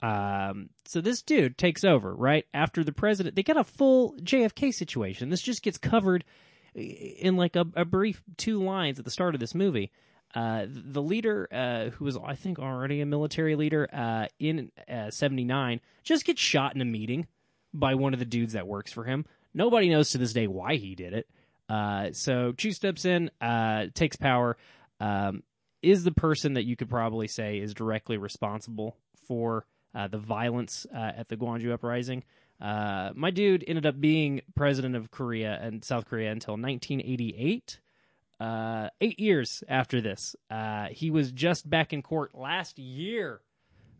Um, 0.00 0.70
so 0.84 1.00
this 1.00 1.22
dude 1.22 1.58
takes 1.58 1.84
over 1.84 2.14
right 2.14 2.46
after 2.54 2.84
the 2.84 2.92
president. 2.92 3.34
They 3.34 3.42
got 3.42 3.56
a 3.56 3.64
full 3.64 4.14
JFK 4.22 4.72
situation. 4.72 5.28
This 5.30 5.42
just 5.42 5.62
gets 5.62 5.78
covered 5.78 6.24
in 6.74 7.36
like 7.36 7.56
a, 7.56 7.66
a 7.74 7.84
brief 7.84 8.22
two 8.36 8.62
lines 8.62 8.98
at 8.98 9.04
the 9.04 9.10
start 9.10 9.34
of 9.34 9.40
this 9.40 9.54
movie. 9.54 9.90
Uh, 10.34 10.66
the 10.68 11.02
leader, 11.02 11.48
uh, 11.50 11.90
who 11.90 12.04
was 12.04 12.16
I 12.16 12.34
think 12.34 12.58
already 12.58 13.00
a 13.00 13.06
military 13.06 13.56
leader 13.56 13.88
uh, 13.92 14.26
in 14.38 14.70
uh, 14.88 15.10
'79, 15.10 15.80
just 16.04 16.24
gets 16.26 16.40
shot 16.40 16.74
in 16.74 16.82
a 16.82 16.84
meeting 16.84 17.26
by 17.72 17.94
one 17.94 18.12
of 18.12 18.18
the 18.18 18.24
dudes 18.26 18.52
that 18.52 18.66
works 18.66 18.92
for 18.92 19.04
him. 19.04 19.24
Nobody 19.58 19.88
knows 19.88 20.10
to 20.10 20.18
this 20.18 20.32
day 20.32 20.46
why 20.46 20.76
he 20.76 20.94
did 20.94 21.12
it. 21.12 21.28
Uh, 21.68 22.12
so 22.12 22.52
Chu 22.52 22.70
steps 22.70 23.04
in, 23.04 23.28
uh, 23.40 23.86
takes 23.92 24.14
power, 24.14 24.56
um, 25.00 25.42
is 25.82 26.04
the 26.04 26.12
person 26.12 26.54
that 26.54 26.64
you 26.64 26.76
could 26.76 26.88
probably 26.88 27.26
say 27.26 27.58
is 27.58 27.74
directly 27.74 28.18
responsible 28.18 28.96
for 29.26 29.66
uh, 29.96 30.06
the 30.06 30.18
violence 30.18 30.86
uh, 30.94 31.10
at 31.16 31.26
the 31.26 31.36
Gwangju 31.36 31.72
uprising. 31.72 32.22
Uh, 32.60 33.10
my 33.16 33.32
dude 33.32 33.64
ended 33.66 33.84
up 33.84 34.00
being 34.00 34.42
president 34.54 34.94
of 34.94 35.10
Korea 35.10 35.58
and 35.60 35.84
South 35.84 36.06
Korea 36.06 36.30
until 36.30 36.52
1988. 36.52 37.80
Uh, 38.38 38.90
eight 39.00 39.18
years 39.18 39.64
after 39.68 40.00
this, 40.00 40.36
he 40.92 41.10
was 41.10 41.32
just 41.32 41.68
back 41.68 41.92
in 41.92 42.00
court 42.00 42.32
last 42.32 42.78
year, 42.78 43.40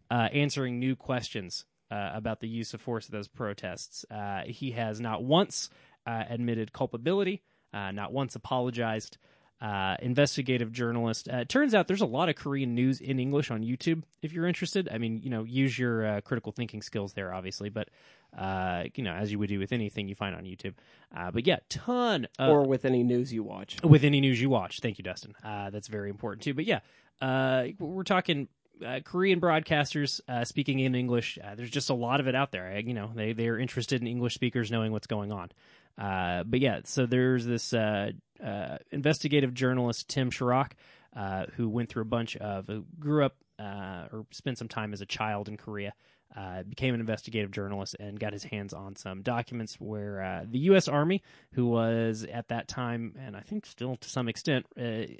answering 0.09 0.78
new 0.78 0.94
questions 0.94 1.64
uh, 1.91 2.11
about 2.14 2.41
the 2.41 2.49
use 2.49 2.74
of 2.74 2.80
force 2.80 3.07
of 3.07 3.12
those 3.12 3.28
protests. 3.28 4.05
Uh, 4.11 4.43
he 4.47 4.72
has 4.72 5.01
not 5.01 5.22
once 5.22 5.70
uh, 6.07 6.24
admitted 6.28 6.72
culpability, 6.72 7.43
uh, 7.72 7.91
not 7.91 8.12
once 8.12 8.34
apologized. 8.34 9.18
Uh, 9.61 9.97
investigative 10.03 10.70
journalist. 10.70 11.28
Uh, 11.28 11.39
it 11.39 11.49
turns 11.49 11.74
out 11.74 11.89
there's 11.89 12.01
a 12.01 12.07
lot 12.07 12.28
of 12.28 12.36
Korean 12.36 12.76
news 12.76 13.01
in 13.01 13.18
English 13.18 13.51
on 13.51 13.64
YouTube. 13.64 14.05
If 14.22 14.32
you're 14.32 14.47
interested, 14.47 14.89
I 14.89 14.99
mean, 14.99 15.18
you 15.20 15.30
know, 15.30 15.43
use 15.43 15.76
your 15.76 16.07
uh, 16.07 16.20
critical 16.20 16.53
thinking 16.53 16.80
skills 16.80 17.14
there, 17.14 17.34
obviously, 17.34 17.68
but 17.68 17.89
uh, 18.36 18.84
you 18.95 19.03
know, 19.03 19.12
as 19.12 19.32
you 19.32 19.39
would 19.41 19.49
do 19.49 19.59
with 19.59 19.72
anything 19.72 20.09
you 20.09 20.14
find 20.14 20.36
on 20.36 20.45
YouTube. 20.45 20.74
Uh, 21.16 21.32
but 21.32 21.45
yeah, 21.47 21.57
ton 21.68 22.28
of, 22.39 22.51
or 22.51 22.68
with 22.68 22.84
any 22.84 23.03
news 23.03 23.32
you 23.32 23.43
watch. 23.43 23.78
with 23.82 24.05
any 24.05 24.20
news 24.20 24.41
you 24.41 24.49
watch. 24.51 24.80
Thank 24.80 24.99
you, 24.99 25.03
Dustin. 25.03 25.34
Uh, 25.43 25.70
that's 25.70 25.89
very 25.89 26.11
important 26.11 26.43
too. 26.43 26.55
But 26.55 26.64
yeah, 26.64 26.80
uh, 27.20 27.68
we're 27.78 28.05
talking 28.05 28.47
uh, 28.84 29.00
Korean 29.04 29.40
broadcasters 29.40 30.20
uh, 30.28 30.44
speaking 30.44 30.80
in 30.80 30.94
English. 30.94 31.38
Uh, 31.42 31.54
there's 31.54 31.70
just 31.70 31.90
a 31.90 31.94
lot 31.94 32.20
of 32.20 32.28
it 32.28 32.34
out 32.34 32.52
there. 32.52 32.78
You 32.78 32.94
know, 32.94 33.10
they 33.14 33.32
they're 33.32 33.58
interested 33.58 34.00
in 34.00 34.06
English 34.06 34.34
speakers 34.34 34.70
knowing 34.70 34.92
what's 34.92 35.06
going 35.06 35.32
on. 35.32 35.50
Uh, 35.98 36.44
but 36.44 36.60
yeah, 36.60 36.80
so 36.84 37.06
there's 37.06 37.44
this 37.44 37.72
uh, 37.72 38.12
uh, 38.44 38.78
investigative 38.92 39.52
journalist 39.52 40.08
Tim 40.08 40.30
Shorrock 40.30 40.72
who 41.54 41.68
went 41.68 41.88
through 41.88 42.02
a 42.02 42.06
bunch 42.06 42.36
of 42.36 42.68
grew 42.98 43.24
up 43.24 43.36
or 43.58 44.26
spent 44.30 44.58
some 44.58 44.68
time 44.68 44.92
as 44.92 45.00
a 45.00 45.06
child 45.06 45.48
in 45.48 45.56
Korea. 45.56 45.92
Became 46.68 46.94
an 46.94 47.00
investigative 47.00 47.50
journalist 47.50 47.96
and 47.98 48.20
got 48.20 48.32
his 48.32 48.44
hands 48.44 48.72
on 48.72 48.94
some 48.94 49.22
documents 49.22 49.74
where 49.80 50.46
the 50.48 50.58
U.S. 50.60 50.86
Army, 50.86 51.20
who 51.54 51.66
was 51.66 52.24
at 52.32 52.46
that 52.48 52.68
time, 52.68 53.16
and 53.18 53.36
I 53.36 53.40
think 53.40 53.66
still 53.66 53.96
to 53.96 54.08
some 54.08 54.28
extent, 54.28 54.66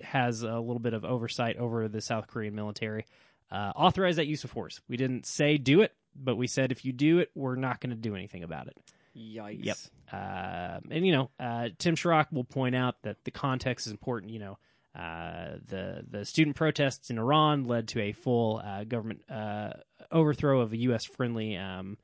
has 0.05 0.45
a 0.45 0.61
little 0.61 0.79
bit 0.79 0.95
of 0.95 1.05
oversight 1.05 1.57
over 1.57 1.89
the 1.89 2.01
South 2.01 2.29
Korean 2.29 2.55
military, 2.55 3.05
uh, 3.51 3.73
authorized 3.75 4.19
that 4.19 4.27
use 4.27 4.45
of 4.45 4.51
force. 4.51 4.81
We 4.89 4.97
didn't 4.97 5.27
say 5.27 5.59
do 5.59 5.81
it, 5.81 5.93
but 6.15 6.37
we 6.37 6.47
said 6.47 6.73
if 6.73 6.85
you 6.85 6.93
do 6.93 7.19
it, 7.19 7.31
we're 7.35 7.57
not 7.57 7.81
going 7.81 7.91
to 7.91 7.97
do 7.97 8.15
anything 8.15 8.43
about 8.43 8.69
it. 8.69 8.77
Yikes. 9.17 9.65
Yep. 9.65 9.77
Uh, 10.13 10.81
and 10.91 11.07
you 11.07 11.13
know, 11.13 11.31
uh, 11.41 11.69
Tim 11.79 11.97
Shorrock 11.97 12.33
will 12.33 12.45
point 12.45 12.75
out 12.75 13.03
that 13.03 13.25
the 13.25 13.31
context 13.31 13.87
is 13.87 13.93
important. 13.93 14.33
You 14.33 14.39
know, 14.39 14.59
uh, 14.99 15.57
the 15.67 16.05
the 16.09 16.25
student 16.25 16.57
protests 16.57 17.11
in 17.11 17.19
Iran 17.19 17.67
led 17.67 17.89
to 17.89 18.01
a 18.01 18.13
full 18.13 18.61
uh, 18.65 18.85
government 18.85 19.23
uh, 19.31 19.73
overthrow 20.13 20.61
of 20.61 20.73
a 20.73 20.77
U.S. 20.79 21.05
friendly 21.05 21.57
um, 21.57 21.99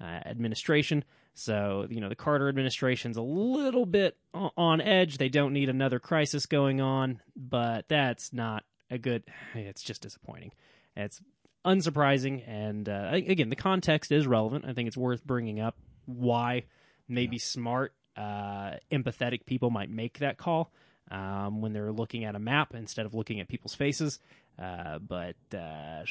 uh, 0.00 0.04
administration. 0.04 1.04
So 1.34 1.86
you 1.90 2.00
know, 2.00 2.08
the 2.08 2.16
Carter 2.16 2.48
administration's 2.48 3.16
a 3.16 3.22
little 3.22 3.86
bit 3.86 4.16
on 4.34 4.80
edge. 4.80 5.18
They 5.18 5.28
don't 5.28 5.52
need 5.52 5.68
another 5.68 5.98
crisis 5.98 6.46
going 6.46 6.80
on, 6.80 7.20
but 7.36 7.88
that's 7.88 8.32
not 8.32 8.64
a 8.90 8.98
good. 8.98 9.24
It's 9.54 9.82
just 9.82 10.02
disappointing. 10.02 10.52
It's 10.96 11.20
unsurprising, 11.64 12.42
and 12.46 12.88
uh, 12.88 13.10
again, 13.12 13.48
the 13.48 13.56
context 13.56 14.12
is 14.12 14.26
relevant. 14.26 14.64
I 14.66 14.72
think 14.72 14.88
it's 14.88 14.96
worth 14.96 15.24
bringing 15.24 15.60
up 15.60 15.76
why 16.06 16.64
maybe 17.08 17.38
smart, 17.38 17.94
uh, 18.16 18.72
empathetic 18.90 19.46
people 19.46 19.70
might 19.70 19.90
make 19.90 20.18
that 20.18 20.36
call 20.36 20.72
um, 21.10 21.60
when 21.60 21.72
they're 21.72 21.92
looking 21.92 22.24
at 22.24 22.34
a 22.34 22.38
map 22.38 22.74
instead 22.74 23.06
of 23.06 23.14
looking 23.14 23.40
at 23.40 23.48
people's 23.48 23.74
faces. 23.74 24.18
Uh, 24.58 24.98
but 24.98 25.36
uh, 25.56 26.02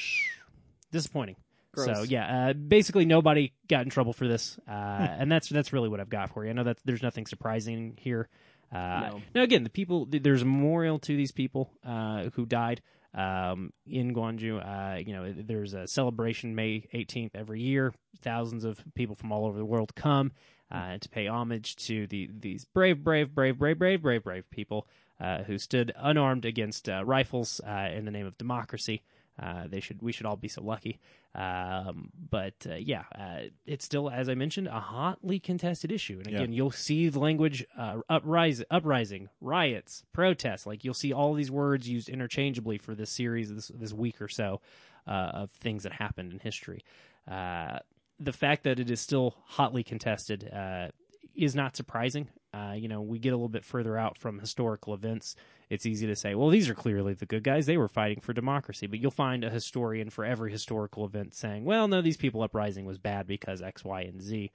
disappointing. 0.91 1.35
Gross. 1.73 1.97
So 1.97 2.03
yeah, 2.03 2.49
uh, 2.49 2.53
basically 2.53 3.05
nobody 3.05 3.53
got 3.69 3.83
in 3.83 3.89
trouble 3.89 4.11
for 4.11 4.27
this, 4.27 4.59
uh, 4.67 4.71
and 4.71 5.31
that's 5.31 5.47
that's 5.47 5.71
really 5.71 5.87
what 5.87 6.01
I've 6.01 6.09
got 6.09 6.33
for 6.33 6.43
you. 6.43 6.49
I 6.49 6.53
know 6.53 6.63
that 6.65 6.77
there's 6.83 7.01
nothing 7.01 7.25
surprising 7.25 7.97
here. 7.97 8.27
Uh, 8.73 8.77
No. 9.11 9.21
Now 9.35 9.43
again, 9.43 9.63
the 9.63 9.69
people 9.69 10.05
there's 10.09 10.41
a 10.41 10.45
memorial 10.45 10.99
to 10.99 11.15
these 11.15 11.31
people 11.31 11.71
uh, 11.85 12.25
who 12.33 12.45
died 12.45 12.81
um, 13.13 13.73
in 13.85 14.13
Gwangju. 14.13 14.59
Uh, 14.59 14.97
you 14.99 15.13
know, 15.13 15.33
there's 15.35 15.73
a 15.73 15.87
celebration 15.87 16.55
May 16.55 16.87
18th 16.93 17.31
every 17.35 17.61
year. 17.61 17.93
Thousands 18.21 18.63
of 18.63 18.83
people 18.93 19.15
from 19.15 19.31
all 19.31 19.45
over 19.45 19.57
the 19.57 19.65
world 19.65 19.95
come. 19.95 20.31
uh, 20.71 20.97
to 20.97 21.09
pay 21.09 21.27
homage 21.27 21.75
to 21.75 22.07
the 22.07 22.29
these 22.39 22.65
brave, 22.65 23.03
brave, 23.03 23.35
brave, 23.35 23.57
brave, 23.57 23.77
brave, 23.77 24.01
brave, 24.01 24.23
brave 24.23 24.49
people 24.49 24.87
uh, 25.19 25.43
who 25.43 25.57
stood 25.57 25.91
unarmed 25.97 26.45
against 26.45 26.87
uh, 26.87 27.03
rifles 27.05 27.59
uh, 27.67 27.89
in 27.93 28.05
the 28.05 28.11
name 28.11 28.25
of 28.25 28.37
democracy. 28.37 29.03
Uh, 29.41 29.63
they 29.67 29.79
should 29.79 30.01
we 30.01 30.11
should 30.11 30.25
all 30.27 30.35
be 30.35 30.47
so 30.47 30.61
lucky. 30.61 30.99
Um, 31.33 32.11
but 32.29 32.53
uh, 32.69 32.75
yeah, 32.75 33.03
uh, 33.17 33.47
it's 33.65 33.83
still, 33.85 34.09
as 34.09 34.29
I 34.29 34.35
mentioned, 34.35 34.67
a 34.67 34.79
hotly 34.79 35.39
contested 35.39 35.91
issue. 35.91 36.17
And 36.19 36.27
again, 36.27 36.51
Yeah. 36.51 36.57
you'll 36.57 36.71
see 36.71 37.09
the 37.09 37.19
language 37.19 37.65
uh, 37.77 38.01
uprise, 38.09 38.63
uprising, 38.69 39.29
riots, 39.39 40.03
protests. 40.13 40.65
Like 40.67 40.83
you'll 40.83 40.93
see 40.93 41.11
all 41.11 41.33
these 41.33 41.49
words 41.49 41.89
used 41.89 42.07
interchangeably 42.09 42.77
for 42.77 42.93
this 42.93 43.09
series, 43.09 43.53
this 43.53 43.67
this 43.69 43.93
week 43.93 44.21
or 44.21 44.27
so 44.27 44.61
uh, 45.07 45.31
of 45.33 45.51
things 45.51 45.83
that 45.83 45.93
happened 45.93 46.33
in 46.33 46.39
history. 46.39 46.83
Uh, 47.29 47.79
the 48.19 48.33
fact 48.33 48.63
that 48.63 48.79
it 48.79 48.91
is 48.91 49.01
still 49.01 49.35
hotly 49.45 49.83
contested 49.83 50.47
uh, 50.53 50.89
is 51.35 51.55
not 51.55 51.75
surprising. 51.75 52.27
Uh, 52.53 52.73
you 52.75 52.87
know, 52.89 53.01
we 53.01 53.17
get 53.19 53.29
a 53.29 53.35
little 53.37 53.47
bit 53.49 53.63
further 53.63 53.97
out 53.97 54.17
from 54.17 54.39
historical 54.39 54.93
events. 54.93 55.35
It's 55.69 55.85
easy 55.85 56.05
to 56.07 56.15
say, 56.17 56.35
well, 56.35 56.49
these 56.49 56.69
are 56.69 56.73
clearly 56.75 57.13
the 57.13 57.25
good 57.25 57.43
guys. 57.43 57.65
They 57.65 57.77
were 57.77 57.87
fighting 57.87 58.19
for 58.19 58.33
democracy. 58.33 58.87
But 58.87 58.99
you'll 58.99 59.09
find 59.11 59.43
a 59.45 59.49
historian 59.49 60.09
for 60.09 60.25
every 60.25 60.51
historical 60.51 61.05
event 61.05 61.33
saying, 61.33 61.63
well, 61.63 61.87
no, 61.87 62.01
these 62.01 62.17
people 62.17 62.41
uprising 62.43 62.83
was 62.85 62.97
bad 62.97 63.25
because 63.25 63.61
X, 63.61 63.85
Y, 63.85 64.01
and 64.01 64.21
Z. 64.21 64.51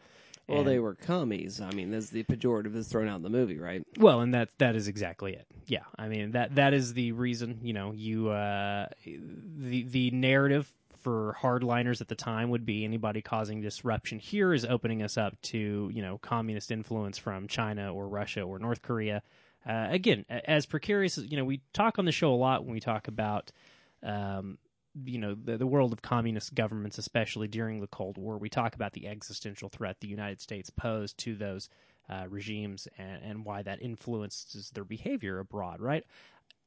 Well, 0.47 0.59
And- 0.59 0.69
they 0.69 0.79
were 0.79 0.95
commies. 0.95 1.61
I 1.61 1.71
mean, 1.73 1.91
that's 1.91 2.11
the 2.11 2.23
pejorative 2.25 2.75
that's 2.75 2.89
thrown 2.89 3.09
out 3.09 3.17
in 3.17 3.23
the 3.23 3.31
movie, 3.31 3.59
right? 3.59 3.83
Well, 3.99 4.21
and 4.21 4.33
that 4.35 4.51
that 4.59 4.77
is 4.77 4.87
exactly 4.89 5.33
it. 5.33 5.47
Yeah, 5.67 5.81
I 5.99 6.07
mean 6.09 6.33
that 6.33 6.55
that 6.55 6.73
is 6.75 6.93
the 6.95 7.11
reason. 7.13 7.59
You 7.63 7.73
know, 7.73 7.93
you 7.93 8.29
uh, 8.29 8.87
the 9.05 9.83
the 9.85 10.11
narrative 10.13 10.73
for 11.07 11.37
hardliners 11.41 12.01
at 12.01 12.09
the 12.09 12.17
time 12.17 12.51
would 12.51 12.67
be 12.67 12.85
anybody 12.85 13.23
causing 13.23 13.61
disruption 13.61 14.19
here 14.19 14.53
is 14.53 14.65
opening 14.65 15.05
us 15.05 15.17
up 15.17 15.41
to 15.41 15.89
you 15.95 16.03
know 16.03 16.19
communist 16.19 16.73
influence 16.73 17.17
from 17.17 17.47
China 17.47 17.95
or 17.95 18.09
Russia 18.09 18.41
or 18.41 18.59
North 18.59 18.83
Korea. 18.83 19.23
Uh, 19.65 19.87
again, 19.89 20.25
as 20.29 20.67
precarious 20.67 21.17
as 21.17 21.31
you 21.31 21.37
know, 21.37 21.45
we 21.45 21.61
talk 21.73 22.01
on 22.01 22.07
the 22.07 22.13
show 22.13 22.35
a 22.35 22.35
lot 22.35 22.65
when 22.65 22.75
we 22.75 22.81
talk 22.81 23.07
about. 23.07 23.53
Um, 24.03 24.59
you 25.05 25.19
know 25.19 25.37
the, 25.37 25.59
the 25.59 25.67
world 25.67 25.93
of 25.93 26.03
communist 26.03 26.55
governments, 26.55 26.99
especially 26.99 27.47
during 27.47 27.81
the 27.81 27.87
Cold 27.87 28.19
War, 28.19 28.37
we 28.37 28.49
talk 28.49 28.75
about 28.75 28.93
the 28.93 29.07
existential 29.07 29.69
threat 29.69 30.01
the 30.01 30.09
United 30.09 30.41
States 30.41 30.71
posed 30.71 31.19
to 31.19 31.37
those 31.37 31.69
uh, 32.09 32.25
regimes 32.29 32.89
and, 32.99 33.23
and 33.23 33.45
why 33.45 33.63
that 33.63 33.83
influences 33.83 34.71
their 34.71 34.85
behavior 34.85 35.39
abroad, 35.39 35.81
right? 35.81 36.05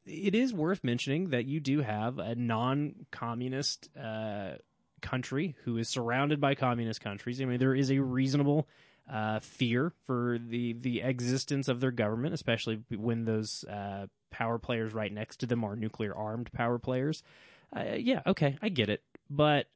It 0.09 0.33
is 0.35 0.53
worth 0.53 0.83
mentioning 0.83 1.29
that 1.29 1.45
you 1.45 1.59
do 1.59 1.81
have 1.81 2.17
a 2.17 2.35
non 2.35 3.05
communist 3.11 3.89
uh, 3.97 4.53
country 5.01 5.55
who 5.63 5.77
is 5.77 5.87
surrounded 5.87 6.41
by 6.41 6.55
communist 6.55 7.01
countries. 7.01 7.39
I 7.41 7.45
mean, 7.45 7.59
there 7.59 7.75
is 7.75 7.91
a 7.91 7.99
reasonable 7.99 8.67
uh, 9.11 9.39
fear 9.39 9.93
for 10.05 10.37
the, 10.39 10.73
the 10.73 11.01
existence 11.01 11.67
of 11.67 11.79
their 11.79 11.91
government, 11.91 12.33
especially 12.33 12.81
when 12.95 13.25
those 13.25 13.63
uh, 13.65 14.07
power 14.31 14.57
players 14.59 14.93
right 14.93 15.11
next 15.11 15.37
to 15.37 15.45
them 15.45 15.63
are 15.63 15.75
nuclear 15.75 16.13
armed 16.15 16.51
power 16.51 16.77
players. 16.79 17.23
Uh, 17.75 17.95
yeah, 17.97 18.21
okay, 18.25 18.57
I 18.61 18.69
get 18.69 18.89
it. 18.89 19.03
But, 19.29 19.67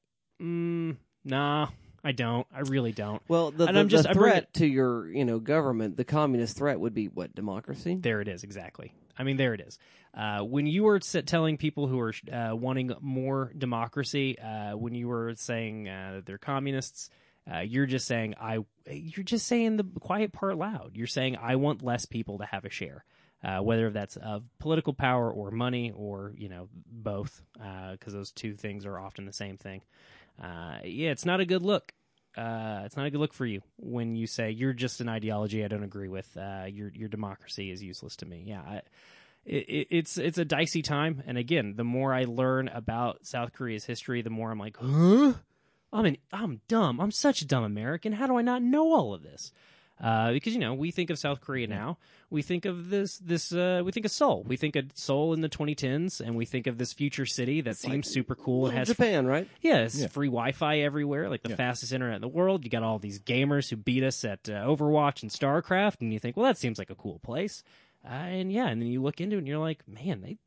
mm, 0.42 0.98
nah, 1.24 1.68
I 2.04 2.12
don't. 2.12 2.46
I 2.54 2.62
really 2.62 2.92
don't. 2.92 3.22
Well, 3.28 3.52
the, 3.52 3.66
And 3.66 3.76
the, 3.76 3.82
I'm 3.82 3.90
just- 3.90 4.08
the 4.08 4.14
threat 4.14 4.54
to 4.56 4.66
your, 4.68 5.08
you 5.10 5.26
know, 5.26 5.40
government, 5.40 5.96
the 5.98 6.06
communist 6.06 6.58
threat 6.58 6.80
would 6.80 6.94
be 6.94 7.08
what 7.08 7.34
democracy. 7.36 7.98
There 8.00 8.20
it 8.22 8.28
is, 8.28 8.44
exactly. 8.44 8.94
I 9.18 9.24
mean, 9.24 9.38
there 9.38 9.54
it 9.54 9.62
is. 9.62 9.78
Uh, 10.14 10.42
when 10.42 10.68
you 10.68 10.84
were 10.84 11.00
telling 11.00 11.58
people 11.58 11.88
who 11.88 12.00
are 12.00 12.14
uh, 12.32 12.56
wanting 12.56 12.92
more 13.02 13.52
democracy, 13.58 14.38
uh, 14.40 14.78
when 14.78 14.94
you 14.94 15.08
were 15.08 15.34
saying 15.36 15.90
uh, 15.90 16.14
that 16.16 16.26
they're 16.26 16.38
communists, 16.38 17.10
uh, 17.52 17.60
you're 17.60 17.86
just 17.86 18.08
saying 18.08 18.36
I. 18.40 18.60
You're 18.90 19.24
just 19.24 19.48
saying 19.48 19.78
the 19.78 19.86
quiet 20.00 20.32
part 20.32 20.58
loud. 20.58 20.92
You're 20.94 21.08
saying 21.08 21.38
I 21.38 21.56
want 21.58 21.82
less 21.82 22.06
people 22.06 22.38
to 22.38 22.46
have 22.46 22.64
a 22.64 22.70
share, 22.70 23.04
uh, 23.44 23.60
whether 23.60 23.90
that's 23.90 24.16
of 24.18 24.44
political 24.60 24.94
power 24.94 25.30
or 25.32 25.52
money 25.52 25.92
or 25.92 26.34
you 26.38 26.48
know 26.48 26.70
both, 26.74 27.42
because 27.92 28.14
those 28.14 28.32
two 28.32 28.54
things 28.56 28.86
are 28.86 28.98
often 28.98 29.26
the 29.26 29.34
same 29.34 29.58
thing. 29.58 29.82
Yeah, 30.40 31.12
it's 31.12 31.26
not 31.26 31.42
a 31.42 31.46
good 31.46 31.64
look. 31.64 31.94
Uh, 32.36 32.82
it's 32.86 32.98
not 32.98 33.06
a 33.06 33.10
good 33.12 33.20
look 33.20 33.34
for 33.34 33.46
you 33.46 33.62
when 33.78 34.16
you 34.16 34.26
say 34.28 34.50
you're 34.50 34.74
just 34.74 35.02
an 35.02 35.10
ideology 35.10 35.64
I 35.64 35.68
don't 35.68 35.84
agree 35.84 36.08
with. 36.08 36.36
Uh, 36.36 36.66
your 36.68 36.90
your 36.90 37.10
democracy 37.10 37.72
is 37.72 37.84
useless 37.84 38.16
to 38.18 38.26
me. 38.26 38.44
Yeah, 38.46 38.62
I, 38.62 38.82
it, 39.46 39.70
it, 39.70 39.88
it's 39.92 40.18
it's 40.18 40.38
a 40.38 40.46
dicey 40.46 40.82
time. 40.82 41.22
And 41.28 41.38
again, 41.38 41.76
the 41.76 41.84
more 41.84 42.14
I 42.14 42.26
learn 42.26 42.70
about 42.70 43.26
South 43.26 43.54
Korea's 43.54 43.86
history, 43.86 44.22
the 44.22 44.30
more 44.30 44.52
I'm 44.52 44.60
like, 44.60 44.78
huh? 44.78 45.34
I'm 45.92 46.06
an 46.06 46.18
I'm 46.32 46.62
dumb. 46.68 47.00
I'm 47.00 47.12
such 47.12 47.42
a 47.42 47.48
dumb 47.48 47.64
American. 47.64 48.14
How 48.14 48.28
do 48.28 48.38
I 48.38 48.42
not 48.42 48.64
know 48.64 48.94
all 48.94 49.14
of 49.14 49.22
this? 49.22 49.52
Uh, 50.04 50.34
because 50.34 50.54
you 50.54 50.60
know 50.60 50.74
we 50.74 50.92
think 50.92 51.10
of 51.10 51.18
South 51.18 51.40
Korea 51.40 51.66
now, 51.66 51.98
we 52.30 52.42
think 52.42 52.66
of 52.66 52.90
this 52.90 53.18
this 53.20 53.54
uh, 53.54 53.82
we 53.86 53.94
think 53.94 54.06
of 54.06 54.12
Seoul, 54.12 54.44
we 54.46 54.58
think 54.58 54.76
of 54.76 54.88
Seoul 54.96 55.34
in 55.34 55.40
the 55.40 55.48
2010s, 55.48 56.20
and 56.20 56.36
we 56.36 56.44
think 56.46 56.68
of 56.68 56.78
this 56.78 56.92
future 56.92 57.26
city 57.26 57.62
that 57.62 57.78
seems 57.78 58.10
super 58.10 58.36
cool 58.36 58.66
and 58.66 58.76
Little 58.76 58.80
has 58.80 58.88
Japan, 58.90 59.26
right? 59.26 59.48
yeah, 59.62 59.84
it's 59.84 59.98
Yeah. 60.02 60.08
free 60.08 60.28
Wi-Fi 60.28 60.80
everywhere, 60.80 61.30
like 61.30 61.42
the 61.44 61.52
Yeah. 61.52 61.56
fastest 61.56 61.94
internet 61.94 62.16
in 62.18 62.22
the 62.22 62.28
world. 62.28 62.66
You 62.66 62.70
got 62.70 62.84
all 62.84 63.00
these 63.00 63.20
gamers 63.22 63.70
who 63.70 63.78
beat 63.78 64.04
us 64.04 64.26
at 64.26 64.50
uh, 64.50 64.66
Overwatch 64.66 65.22
and 65.24 65.32
StarCraft, 65.32 66.02
and 66.02 66.12
you 66.12 66.20
think, 66.20 66.36
well, 66.36 66.48
that 66.48 66.58
seems 66.58 66.78
like 66.78 66.90
a 66.90 66.96
cool 66.96 67.20
place. 67.20 67.64
Uh, 68.04 68.10
and 68.10 68.52
yeah, 68.52 68.68
and 68.68 68.82
then 68.82 68.90
you 68.90 69.02
look 69.02 69.22
into 69.22 69.38
it, 69.38 69.40
and 69.40 69.48
you're 69.48 69.58
like, 69.58 69.88
man, 69.88 70.20
they, 70.20 70.38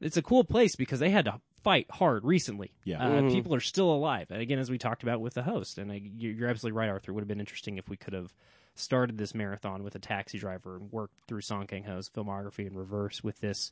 it's 0.00 0.16
a 0.16 0.22
cool 0.22 0.44
place 0.44 0.76
because 0.76 0.98
they 1.00 1.10
had 1.10 1.26
to 1.26 1.38
fight 1.62 1.86
hard 1.90 2.24
recently. 2.24 2.70
Yeah. 2.84 3.04
uh, 3.04 3.20
Mhm. 3.20 3.32
people 3.32 3.54
are 3.54 3.60
still 3.60 3.90
alive. 3.92 4.30
And 4.30 4.40
again, 4.40 4.58
as 4.58 4.70
we 4.70 4.78
talked 4.78 5.02
about 5.02 5.20
with 5.20 5.34
the 5.34 5.42
host, 5.42 5.76
and 5.76 5.92
I, 5.92 5.96
you- 6.16 6.30
you're 6.30 6.48
absolutely 6.48 6.78
right, 6.78 6.88
Arthur. 6.88 7.10
It 7.10 7.14
would 7.16 7.20
have 7.20 7.28
been 7.28 7.40
interesting 7.40 7.76
if 7.76 7.90
we 7.90 7.98
could 7.98 8.14
have 8.14 8.32
started 8.78 9.18
this 9.18 9.34
marathon 9.34 9.82
with 9.82 9.94
a 9.94 9.98
taxi 9.98 10.38
driver 10.38 10.76
and 10.76 10.92
worked 10.92 11.14
through 11.26 11.42
Song 11.42 11.66
Kang 11.66 11.84
Ho's 11.84 12.08
filmography 12.08 12.66
in 12.66 12.74
reverse 12.74 13.22
with 13.22 13.40
this 13.40 13.70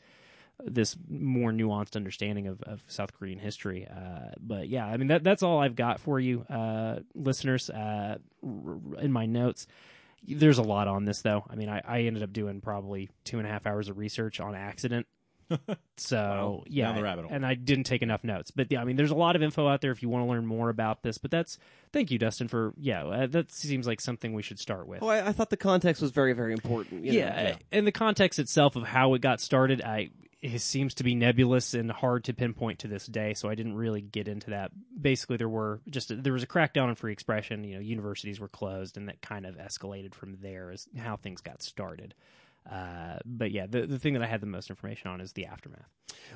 this 0.65 0.97
more 1.09 1.51
nuanced 1.51 1.97
understanding 1.97 2.47
of, 2.47 2.63
of 2.63 2.83
South 2.87 3.13
Korean 3.13 3.39
history. 3.39 3.87
Uh, 3.87 4.31
but 4.41 4.69
yeah, 4.69 4.87
I 4.87 4.97
mean 4.97 5.09
that 5.09 5.23
that's 5.23 5.43
all 5.43 5.59
I've 5.59 5.77
got 5.77 6.01
for 6.01 6.19
you, 6.19 6.43
uh, 6.49 7.01
listeners. 7.15 7.69
Uh, 7.69 8.19
in 8.43 9.13
my 9.13 9.27
notes, 9.27 9.67
there's 10.27 10.59
a 10.59 10.63
lot 10.63 10.89
on 10.89 11.05
this 11.05 11.23
though. 11.23 11.45
I 11.49 11.57
mean, 11.57 11.69
I, 11.69 11.83
I 11.85 12.01
ended 12.03 12.23
up 12.23 12.33
doing 12.33 12.61
probably 12.61 13.11
two 13.25 13.39
and 13.39 13.47
a 13.47 13.51
half 13.51 13.67
hours 13.67 13.89
of 13.89 13.99
research 13.99 14.41
on 14.41 14.55
accident. 14.55 15.07
So 15.99 16.17
Wow. 16.17 16.65
yeah, 16.67 16.87
Down 16.87 16.97
the 16.97 17.03
rabbit 17.03 17.25
hole. 17.25 17.33
and 17.35 17.47
I 17.47 17.55
didn't 17.55 17.85
take 17.85 18.03
enough 18.03 18.23
notes. 18.23 18.51
But 18.51 18.71
yeah, 18.71 18.81
I 18.81 18.85
mean, 18.85 18.97
there's 18.97 19.11
a 19.11 19.15
lot 19.17 19.35
of 19.37 19.43
info 19.43 19.67
out 19.67 19.81
there 19.81 19.93
if 19.93 20.03
you 20.03 20.09
want 20.11 20.27
to 20.27 20.31
learn 20.31 20.45
more 20.47 20.69
about 20.69 21.03
this. 21.03 21.17
But 21.19 21.31
that's 21.31 21.59
thank 21.93 22.11
you, 22.11 22.19
Dustin, 22.19 22.49
for 22.49 22.75
yeah. 22.79 23.05
Uh, 23.05 23.27
that 23.29 23.51
seems 23.51 23.87
like 23.87 24.01
something 24.01 24.35
we 24.35 24.43
should 24.43 24.59
start 24.59 24.87
with. 24.87 25.03
Oh, 25.03 25.09
I, 25.09 25.29
I 25.29 25.33
thought 25.33 25.51
the 25.51 25.57
context 25.57 26.03
was 26.03 26.11
very, 26.11 26.33
very 26.35 26.53
important. 26.53 27.05
you 27.05 27.13
know. 27.13 27.19
yeah, 27.19 27.57
and 27.73 27.87
the 27.87 27.93
context 27.93 28.39
itself 28.39 28.77
of 28.77 28.83
how 28.85 29.15
it 29.15 29.21
got 29.23 29.41
started, 29.41 29.81
I 29.83 30.11
it 30.43 30.61
seems 30.61 30.93
to 30.95 31.03
be 31.03 31.15
nebulous 31.15 31.73
and 31.73 31.91
hard 31.91 32.25
to 32.25 32.35
pinpoint 32.35 32.81
to 32.81 32.89
this 32.89 33.07
day. 33.07 33.33
So 33.33 33.49
I 33.49 33.55
didn't 33.55 33.75
really 33.75 34.03
get 34.03 34.29
into 34.29 34.51
that. 34.51 34.71
Basically, 35.01 35.39
there 35.39 35.49
were 35.49 35.81
just 35.89 36.23
there 36.23 36.35
was 36.35 36.43
a 36.43 36.47
crackdown 36.47 36.89
on 36.89 36.95
free 36.95 37.13
expression. 37.13 37.65
You 37.65 37.77
know, 37.77 37.81
universities 37.81 38.39
were 38.39 38.49
closed, 38.49 38.99
and 38.99 39.09
that 39.09 39.23
kind 39.23 39.47
of 39.47 39.57
escalated 39.57 40.15
from 40.15 40.37
there 40.43 40.71
as 40.71 40.87
how 40.99 41.17
things 41.17 41.41
got 41.41 41.63
started. 41.63 42.15
Uh, 42.71 43.19
but 43.25 43.53
yeah, 43.53 43.67
the 43.67 43.87
the 43.87 43.99
thing 43.99 44.15
that 44.15 44.23
I 44.23 44.27
had 44.27 44.41
the 44.41 44.47
most 44.47 44.71
information 44.71 45.11
on 45.11 45.21
is 45.21 45.33
the 45.33 45.47
aftermath. 45.47 45.89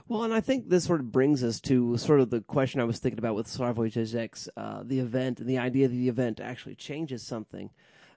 Well, 0.08 0.22
and 0.22 0.32
I 0.32 0.40
think 0.40 0.68
this 0.68 0.84
sort 0.84 1.00
of 1.00 1.10
brings 1.10 1.42
us 1.42 1.60
to 1.62 1.96
sort 1.96 2.20
of 2.20 2.30
the 2.30 2.40
question 2.40 2.80
I 2.80 2.84
was 2.84 2.98
thinking 2.98 3.18
about 3.18 3.34
with 3.34 3.46
Slavoj 3.46 3.92
Žižek's, 3.92 4.48
uh 4.56 4.82
the 4.84 5.00
event 5.00 5.40
and 5.40 5.48
the 5.48 5.58
idea 5.58 5.88
that 5.88 5.94
the 5.94 6.08
event 6.08 6.40
actually 6.40 6.76
changes 6.76 7.22
something. 7.26 7.70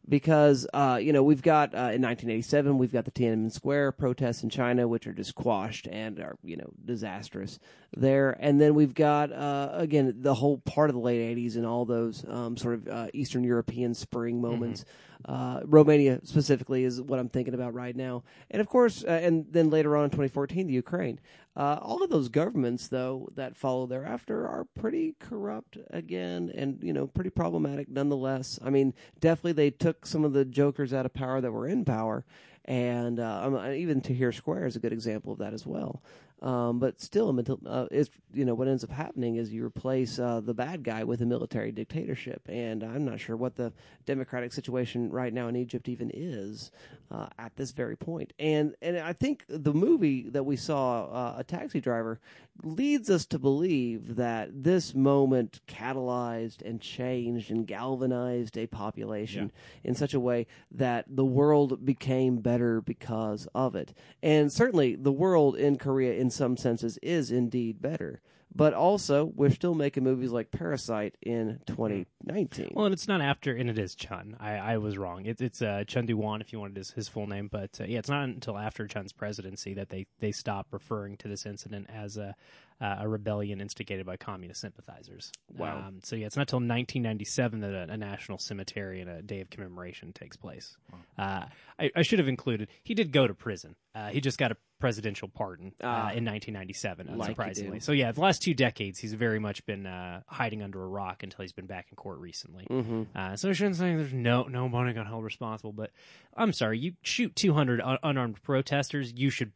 Because, 0.07 0.67
uh, 0.73 0.99
you 1.01 1.13
know, 1.13 1.23
we've 1.23 1.41
got, 1.41 1.73
uh, 1.73 1.95
in 1.95 2.01
1987, 2.01 2.77
we've 2.77 2.91
got 2.91 3.05
the 3.05 3.11
Tiananmen 3.11 3.53
Square 3.53 3.93
protests 3.93 4.43
in 4.43 4.49
China, 4.49 4.85
which 4.85 5.07
are 5.07 5.13
just 5.13 5.33
quashed 5.33 5.87
and 5.87 6.19
are, 6.19 6.35
you 6.43 6.57
know, 6.57 6.73
disastrous 6.83 7.57
there. 7.95 8.31
And 8.37 8.59
then 8.59 8.75
we've 8.75 8.93
got, 8.93 9.31
uh, 9.31 9.69
again, 9.71 10.13
the 10.17 10.33
whole 10.33 10.57
part 10.57 10.89
of 10.89 10.95
the 10.95 11.01
late 11.01 11.21
80s 11.37 11.55
and 11.55 11.65
all 11.65 11.85
those, 11.85 12.25
um, 12.27 12.57
sort 12.57 12.73
of, 12.73 12.87
uh, 12.89 13.07
Eastern 13.13 13.45
European 13.45 13.93
spring 13.93 14.41
moments. 14.41 14.83
Uh, 15.25 15.61
Romania 15.63 16.19
specifically 16.23 16.83
is 16.83 17.01
what 17.01 17.19
I'm 17.19 17.29
thinking 17.29 17.53
about 17.53 17.73
right 17.73 17.95
now. 17.95 18.23
And 18.51 18.59
of 18.61 18.67
course, 18.67 19.03
uh, 19.03 19.11
and 19.11 19.45
then 19.49 19.69
later 19.69 19.95
on 19.95 20.05
in 20.05 20.09
2014, 20.09 20.67
the 20.67 20.73
Ukraine. 20.73 21.19
Uh, 21.55 21.77
all 21.81 22.01
of 22.01 22.09
those 22.09 22.29
governments, 22.29 22.87
though, 22.87 23.29
that 23.35 23.55
follow 23.55 23.85
thereafter 23.85 24.47
are 24.47 24.65
pretty 24.75 25.15
corrupt 25.19 25.77
again, 25.91 26.51
and 26.55 26.79
you 26.81 26.91
know, 26.91 27.05
pretty 27.05 27.29
problematic 27.29 27.87
nonetheless. 27.87 28.59
I 28.63 28.71
mean, 28.71 28.93
definitely 29.19 29.53
they 29.53 29.69
took 29.69 30.05
some 30.05 30.25
of 30.25 30.33
the 30.33 30.45
jokers 30.45 30.93
out 30.93 31.05
of 31.05 31.13
power 31.13 31.41
that 31.41 31.51
were 31.51 31.67
in 31.67 31.85
power, 31.85 32.25
and 32.65 33.19
uh, 33.19 33.41
um, 33.43 33.73
even 33.73 34.01
Tahrir 34.01 34.33
Square 34.33 34.65
is 34.65 34.75
a 34.75 34.79
good 34.79 34.93
example 34.93 35.33
of 35.33 35.39
that 35.39 35.53
as 35.53 35.65
well. 35.65 36.01
Um, 36.43 36.77
but 36.77 36.99
still, 36.99 37.29
until- 37.29 37.61
uh, 37.65 37.87
it's 37.89 38.09
you 38.33 38.43
know 38.43 38.53
what 38.53 38.67
ends 38.67 38.83
up 38.83 38.91
happening 38.91 39.37
is 39.37 39.53
you 39.53 39.65
replace 39.65 40.19
uh, 40.19 40.41
the 40.41 40.53
bad 40.53 40.83
guy 40.83 41.05
with 41.05 41.21
a 41.21 41.25
military 41.25 41.71
dictatorship, 41.71 42.41
and 42.49 42.83
I'm 42.83 43.05
not 43.05 43.21
sure 43.21 43.37
what 43.37 43.55
the 43.55 43.71
democratic 44.05 44.51
situation 44.51 45.09
right 45.09 45.33
now 45.33 45.47
in 45.47 45.55
Egypt 45.55 45.87
even 45.87 46.11
is 46.13 46.69
uh, 47.11 47.27
at 47.37 47.55
this 47.55 47.71
very 47.71 47.95
point. 47.95 48.33
And 48.39 48.75
and 48.81 48.97
I 48.97 49.13
think 49.13 49.45
the 49.47 49.73
movie 49.73 50.29
that 50.29 50.43
we 50.43 50.55
saw, 50.55 51.05
uh, 51.05 51.35
a 51.37 51.43
taxi 51.43 51.79
driver, 51.79 52.19
leads 52.63 53.09
us 53.09 53.25
to 53.27 53.39
believe 53.39 54.15
that 54.15 54.63
this 54.63 54.93
moment 54.93 55.61
catalyzed 55.67 56.61
and 56.63 56.79
changed 56.79 57.51
and 57.51 57.65
galvanized 57.67 58.57
a 58.57 58.67
population 58.67 59.51
in 59.83 59.95
such 59.95 60.13
a 60.13 60.19
way 60.19 60.47
that 60.71 61.05
the 61.07 61.25
world 61.25 61.85
became 61.85 62.37
better 62.37 62.81
because 62.81 63.47
of 63.55 63.75
it. 63.75 63.93
And 64.21 64.51
certainly 64.51 64.95
the 64.95 65.11
world 65.11 65.55
in 65.55 65.77
Korea, 65.77 66.13
in 66.13 66.29
some 66.29 66.57
senses, 66.57 66.97
is 67.01 67.31
indeed 67.31 67.81
better. 67.81 68.21
But 68.55 68.73
also, 68.73 69.25
we're 69.35 69.49
still 69.49 69.73
making 69.73 70.03
movies 70.03 70.31
like 70.31 70.51
Parasite 70.51 71.15
in 71.21 71.59
2019. 71.65 72.73
Well, 72.73 72.85
and 72.85 72.93
it's 72.93 73.07
not 73.07 73.21
after, 73.21 73.55
and 73.55 73.69
it 73.69 73.79
is 73.79 73.95
Chun. 73.95 74.37
I, 74.39 74.53
I 74.53 74.77
was 74.77 74.97
wrong. 74.97 75.25
It, 75.25 75.41
it's 75.41 75.61
uh, 75.61 75.83
Chun 75.87 76.05
Doo-hwan, 76.05 76.41
if 76.41 76.53
you 76.53 76.59
wanted 76.59 76.77
his, 76.77 76.91
his 76.91 77.07
full 77.07 77.25
name. 77.25 77.49
But 77.51 77.79
uh, 77.81 77.85
yeah, 77.85 77.99
it's 77.99 78.09
not 78.09 78.25
until 78.25 78.57
after 78.57 78.87
Chun's 78.87 79.11
presidency 79.11 79.73
that 79.73 79.89
they, 79.89 80.05
they 80.19 80.31
stop 80.31 80.67
referring 80.71 81.17
to 81.17 81.27
this 81.27 81.45
incident 81.45 81.89
as 81.93 82.17
a, 82.17 82.35
uh, 82.81 82.97
a 82.99 83.07
rebellion 83.07 83.61
instigated 83.61 84.05
by 84.05 84.17
communist 84.17 84.61
sympathizers. 84.61 85.31
Wow. 85.55 85.77
Um, 85.87 85.99
so 86.03 86.15
yeah, 86.15 86.25
it's 86.27 86.35
not 86.35 86.43
until 86.43 86.57
1997 86.57 87.59
that 87.61 87.73
a, 87.73 87.93
a 87.93 87.97
national 87.97 88.37
cemetery 88.37 89.01
and 89.01 89.09
a 89.09 89.21
day 89.21 89.41
of 89.41 89.49
commemoration 89.49 90.13
takes 90.13 90.37
place. 90.37 90.75
Uh, 91.17 91.45
I, 91.79 91.91
I 91.95 92.01
should 92.01 92.19
have 92.19 92.27
included, 92.27 92.69
he 92.83 92.93
did 92.93 93.11
go 93.11 93.27
to 93.27 93.33
prison. 93.33 93.75
Uh, 93.95 94.07
he 94.09 94.21
just 94.21 94.37
got 94.37 94.51
a 94.51 94.57
presidential 94.79 95.27
pardon 95.27 95.67
uh, 95.81 95.85
Ah. 95.85 95.99
in 96.11 96.25
1997, 96.25 97.15
Like 97.17 97.37
unsurprisingly. 97.37 97.81
So 97.81 97.91
yeah, 97.91 98.11
the 98.11 98.21
last 98.21 98.41
two 98.41 98.53
decades, 98.53 98.99
he's 98.99 99.13
very 99.13 99.39
much 99.39 99.65
been 99.65 99.85
uh, 99.85 100.21
hiding 100.27 100.61
under 100.63 100.81
a 100.83 100.87
rock 100.87 101.23
until 101.23 101.43
he's 101.43 101.53
been 101.53 101.67
back 101.67 101.87
in 101.91 101.95
court 101.95 102.19
recently. 102.19 102.65
Mm-hmm. 102.69 103.03
Uh, 103.15 103.35
so 103.35 103.49
I 103.49 103.53
shouldn't 103.53 103.75
say 103.77 103.95
there's 103.95 104.13
no 104.13 104.43
nobody 104.43 104.93
got 104.93 105.07
held 105.07 105.23
responsible, 105.23 105.71
but 105.73 105.91
I'm 106.35 106.51
sorry, 106.53 106.79
you 106.79 106.93
shoot 107.03 107.35
200 107.35 107.81
un- 107.81 107.97
unarmed 108.03 108.41
protesters, 108.43 109.13
you 109.15 109.29
should. 109.29 109.51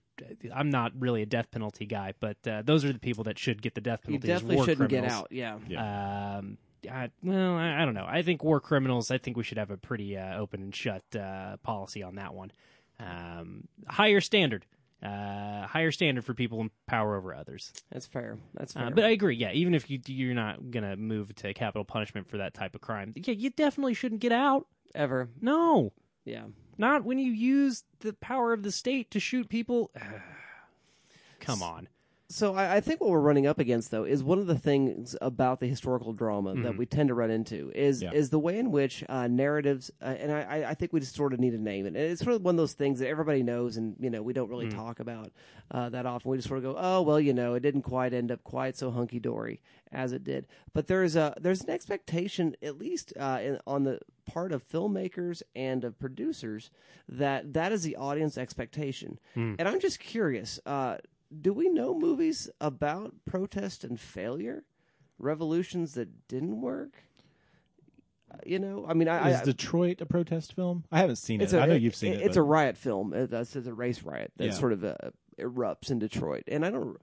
I'm 0.54 0.70
not 0.70 0.92
really 1.00 1.22
a 1.22 1.26
death 1.26 1.52
penalty 1.52 1.86
guy, 1.86 2.14
but 2.20 2.38
uh, 2.48 2.62
those 2.64 2.84
are 2.86 2.94
the 2.94 3.00
people 3.00 3.24
that 3.26 3.38
should 3.40 3.62
get 3.62 3.76
the 3.76 3.82
death 3.82 4.04
penalty. 4.04 4.30
as 4.32 4.40
definitely 4.40 4.56
war 4.58 4.66
shouldn't 4.66 4.90
get 4.90 5.06
out. 5.06 5.28
Yeah. 5.32 5.58
Yeah. 5.68 6.38
Um, 6.38 6.58
I, 6.90 7.10
well, 7.24 7.56
I, 7.56 7.82
I 7.82 7.86
don't 7.86 7.94
know. 7.96 8.06
I 8.08 8.22
think 8.22 8.44
war 8.44 8.60
criminals. 8.60 9.12
I 9.12 9.18
think 9.18 9.36
we 9.38 9.44
should 9.44 9.58
have 9.58 9.72
a 9.72 9.78
pretty 9.78 10.18
uh, 10.18 10.38
open 10.38 10.62
and 10.62 10.76
shut 10.76 11.04
uh, 11.20 11.58
policy 11.58 12.04
on 12.04 12.16
that 12.16 12.34
one. 12.34 12.52
Um, 13.00 13.68
higher 13.88 14.22
standard, 14.22 14.66
uh, 15.04 15.68
higher 15.68 15.92
standard 15.92 16.26
for 16.26 16.34
people 16.34 16.62
in 16.62 16.72
power 16.88 17.16
over 17.16 17.34
others. 17.36 17.72
That's 17.92 18.06
fair. 18.08 18.38
That's 18.54 18.74
fair. 18.74 18.86
Uh, 18.88 18.90
but 18.92 19.04
I 19.04 19.10
agree. 19.10 19.36
Yeah, 19.36 19.52
even 19.52 19.74
if 19.76 19.90
you 19.90 20.00
you're 20.08 20.34
not 20.34 20.72
gonna 20.72 20.96
move 20.96 21.34
to 21.36 21.54
capital 21.54 21.84
punishment 21.86 22.28
for 22.28 22.38
that 22.38 22.54
type 22.54 22.74
of 22.76 22.82
crime, 22.82 23.14
yeah, 23.16 23.34
you 23.34 23.50
definitely 23.50 23.94
shouldn't 23.94 24.22
get 24.22 24.32
out. 24.32 24.68
Ever. 24.96 25.30
No, 25.42 25.92
Yeah. 26.26 26.46
Not 26.78 27.04
when 27.04 27.20
you 27.20 27.32
use 27.32 27.84
the 28.00 28.14
power 28.14 28.54
of 28.54 28.64
the 28.64 28.72
state 28.72 29.12
to 29.12 29.20
shoot 29.20 29.50
people. 29.50 29.92
Come 31.40 31.62
on. 31.62 31.88
So 32.30 32.56
I, 32.56 32.76
I 32.76 32.80
think 32.82 33.00
what 33.00 33.10
we're 33.10 33.22
running 33.22 33.48
up 33.48 33.58
against, 33.58 33.90
though, 33.90 34.04
is 34.04 34.22
one 34.22 34.38
of 34.40 34.48
the 34.48 34.58
things 34.60 35.16
about 35.22 35.62
the 35.62 35.68
historical 35.68 36.12
drama 36.12 36.56
that 36.56 36.76
we 36.78 36.86
tend 36.86 37.08
to 37.08 37.14
run 37.14 37.32
into 37.32 37.72
is 37.74 38.02
Yeah. 38.02 38.12
is 38.12 38.30
the 38.32 38.40
way 38.40 38.60
in 38.60 38.70
which 38.70 39.02
uh, 39.08 39.28
narratives, 39.28 39.92
uh, 40.02 40.06
and 40.20 40.32
I, 40.34 40.66
I- 40.70 40.74
think 40.74 40.92
we 40.92 41.00
just 41.00 41.16
sort 41.16 41.34
of 41.34 41.40
need 41.40 41.52
to 41.52 41.58
name 41.58 41.86
it. 41.86 41.90
And 41.90 41.98
it's 41.98 42.22
sort 42.22 42.36
of 42.36 42.44
one 42.44 42.56
of 42.56 42.58
those 42.58 42.74
things 42.74 43.00
that 43.00 43.08
everybody 43.08 43.44
knows, 43.44 43.78
and 43.78 43.96
you 44.00 44.10
know 44.10 44.22
we 44.22 44.34
don't 44.34 44.50
really 44.50 44.68
talk 44.68 45.00
about 45.00 45.32
uh, 45.72 45.88
that 45.90 46.06
often. 46.06 46.30
We 46.30 46.38
just 46.38 46.50
sort 46.50 46.58
of 46.58 46.64
go, 46.66 46.76
oh 46.78 47.02
well, 47.02 47.20
you 47.20 47.34
know, 47.34 47.54
it 47.54 47.62
didn't 47.62 47.84
quite 47.84 48.14
end 48.14 48.30
up 48.32 48.44
quite 48.44 48.76
so 48.76 48.92
hunky 48.92 49.20
dory 49.20 49.62
as 49.94 50.12
it 50.12 50.26
did. 50.26 50.48
But 50.74 50.88
there's 50.88 51.16
a 51.16 51.34
there's 51.40 51.62
an 51.64 51.70
expectation, 51.70 52.58
at 52.62 52.78
least 52.78 53.14
uh, 53.18 53.40
in, 53.42 53.60
on 53.66 53.86
the 53.86 54.00
part 54.26 54.52
of 54.52 54.68
filmmakers 54.68 55.42
and 55.56 55.86
of 55.86 55.98
producers, 55.98 56.72
that 57.08 57.54
that 57.54 57.72
is 57.72 57.84
the 57.84 57.96
audience 57.96 58.38
expectation. 58.38 59.18
And 59.60 59.62
I'm 59.62 59.80
just 59.80 60.02
curious. 60.02 60.60
Uh, 61.32 61.36
do 61.42 61.54
we 61.54 61.70
know 61.70 61.94
movies 61.98 62.50
about 62.62 63.14
protest 63.26 63.84
and 63.84 64.00
failure, 64.00 64.64
revolutions 65.20 65.94
that 65.94 66.28
didn't 66.28 66.62
work? 66.62 67.04
Uh, 68.32 68.38
You 68.46 68.60
know, 68.60 68.86
I 68.88 68.94
mean, 68.94 69.08
I, 69.08 69.30
Is 69.32 69.42
I 69.42 69.46
Detroit 69.46 70.02
a 70.02 70.06
protest 70.06 70.54
film? 70.54 70.84
I 70.92 71.00
haven't 71.00 71.16
seen 71.18 71.42
it. 71.42 71.54
a, 71.54 71.62
I 71.62 71.66
know 71.66 71.76
you've 71.76 71.96
seen 71.96 72.14
it- 72.14 72.22
it. 72.22 72.26
It's 72.28 72.36
but- 72.36 72.42
a 72.42 72.44
riot 72.44 72.78
film. 72.78 73.14
It, 73.14 73.30
that's 73.30 73.56
it's 73.56 73.68
a 73.68 73.74
race 73.74 74.04
riot 74.04 74.32
that 74.38 74.46
Yeah. 74.46 74.52
sort 74.52 74.74
of 74.74 74.84
uh, 74.84 74.96
erupts 75.40 75.92
in 75.92 76.00
Detroit, 76.00 76.44
and 76.48 76.66
I 76.66 76.72
don't, 76.72 76.98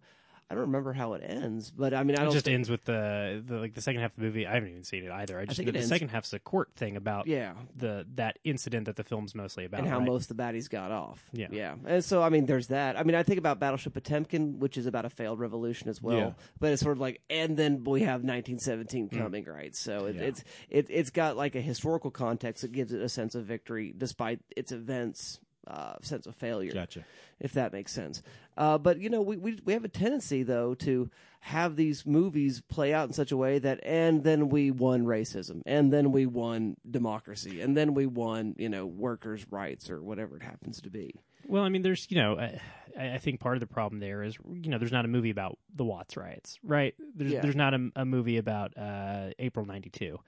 I 0.50 0.54
don't 0.54 0.62
remember 0.66 0.92
how 0.92 1.14
it 1.14 1.22
ends. 1.26 1.70
But 1.70 1.94
I 1.94 2.02
mean, 2.04 2.18
I 2.18 2.26
It 2.26 2.32
just 2.32 2.44
thi- 2.44 2.52
ends 2.54 2.68
with 2.70 2.84
the, 2.84 3.42
the 3.44 3.56
like 3.56 3.74
the 3.74 3.80
second 3.80 4.02
half 4.02 4.10
of 4.12 4.16
the 4.18 4.22
movie. 4.24 4.46
I 4.46 4.54
haven't 4.54 4.68
even 4.70 4.84
seen 4.84 5.04
it 5.04 5.10
either. 5.10 5.38
I 5.38 5.46
just 5.46 5.56
think 5.56 5.66
know 5.66 5.70
it 5.70 5.72
the 5.72 5.78
ends- 5.78 5.88
second 5.88 6.08
half's 6.08 6.32
a 6.32 6.38
court 6.38 6.70
thing 6.74 6.96
about 6.96 7.26
yeah, 7.26 7.54
the 7.76 8.06
that 8.16 8.38
incident 8.44 8.86
that 8.86 8.96
the 8.96 9.04
film's 9.04 9.34
mostly 9.34 9.64
about. 9.64 9.80
and 9.80 9.88
how 9.88 9.98
right? 9.98 10.06
most 10.06 10.30
of 10.30 10.36
the 10.36 10.42
baddies 10.42 10.68
got 10.68 10.90
off. 10.90 11.24
Yeah. 11.32 11.46
yeah. 11.50 11.74
And 11.86 12.04
so, 12.04 12.22
I 12.22 12.28
mean, 12.28 12.46
there's 12.46 12.66
that. 12.68 12.98
I 12.98 13.02
mean, 13.04 13.14
I 13.14 13.22
think 13.22 13.38
about 13.38 13.58
Battleship 13.58 13.94
Potemkin, 13.94 14.58
which 14.60 14.76
is 14.76 14.86
about 14.86 15.04
a 15.04 15.10
failed 15.10 15.40
revolution 15.40 15.88
as 15.88 16.02
well. 16.02 16.16
Yeah. 16.18 16.30
But 16.60 16.72
it's 16.72 16.82
sort 16.82 16.92
of 16.96 17.00
like, 17.00 17.20
and 17.30 17.56
then 17.56 17.82
we 17.84 18.02
have 18.02 18.22
1917 18.22 19.08
Hmm. 19.08 19.18
coming, 19.18 19.44
right? 19.46 19.74
So 19.74 20.06
it, 20.06 20.16
Yeah. 20.16 20.22
it's 20.22 20.44
it, 20.68 20.86
it's 20.90 21.10
got 21.10 21.36
like 21.36 21.54
a 21.54 21.60
historical 21.60 22.10
context 22.10 22.62
that 22.62 22.72
gives 22.72 22.92
it 22.92 23.00
a 23.00 23.08
sense 23.08 23.34
of 23.34 23.44
victory 23.46 23.94
despite 23.96 24.40
its 24.56 24.72
events. 24.72 25.40
Uh, 25.66 25.94
sense 26.02 26.26
of 26.26 26.34
failure, 26.36 26.72
Gotcha. 26.72 27.04
if 27.40 27.54
that 27.54 27.72
makes 27.72 27.90
sense. 27.90 28.22
Uh, 28.56 28.76
but 28.76 28.98
you 29.00 29.08
know, 29.08 29.22
we, 29.22 29.36
we 29.38 29.58
we 29.64 29.72
have 29.72 29.84
a 29.84 29.88
tendency 29.88 30.42
though 30.42 30.74
to 30.74 31.10
have 31.40 31.74
these 31.76 32.04
movies 32.04 32.60
play 32.68 32.92
out 32.92 33.08
in 33.08 33.14
such 33.14 33.32
a 33.32 33.36
way 33.36 33.58
that, 33.58 33.80
and 33.82 34.22
then 34.24 34.50
we 34.50 34.70
won 34.70 35.04
racism, 35.06 35.62
and 35.64 35.90
then 35.92 36.12
we 36.12 36.26
won 36.26 36.76
democracy, 36.90 37.62
and 37.62 37.74
then 37.76 37.94
we 37.94 38.04
won 38.04 38.54
you 38.58 38.68
know 38.68 38.84
workers' 38.84 39.46
rights 39.50 39.88
or 39.88 40.02
whatever 40.02 40.36
it 40.36 40.42
happens 40.42 40.82
to 40.82 40.90
be. 40.90 41.14
Well, 41.46 41.62
I 41.62 41.68
mean, 41.70 41.80
there's 41.82 42.06
you 42.10 42.18
know, 42.18 42.38
I, 42.38 42.60
I 42.98 43.18
think 43.18 43.40
part 43.40 43.56
of 43.56 43.60
the 43.60 43.66
problem 43.66 44.00
there 44.00 44.22
is 44.22 44.36
you 44.52 44.70
know, 44.70 44.76
there's 44.78 44.92
not 44.92 45.04
a 45.06 45.08
movie 45.08 45.30
about 45.30 45.58
the 45.74 45.84
Watts 45.84 46.16
riots, 46.16 46.58
right? 46.62 46.94
There's 47.14 47.32
Yeah. 47.32 47.40
there's 47.40 47.56
not 47.56 47.72
a, 47.74 47.90
a 47.96 48.04
movie 48.04 48.36
about 48.36 48.76
uh, 48.76 49.30
April 49.38 49.64
'92. 49.64 50.18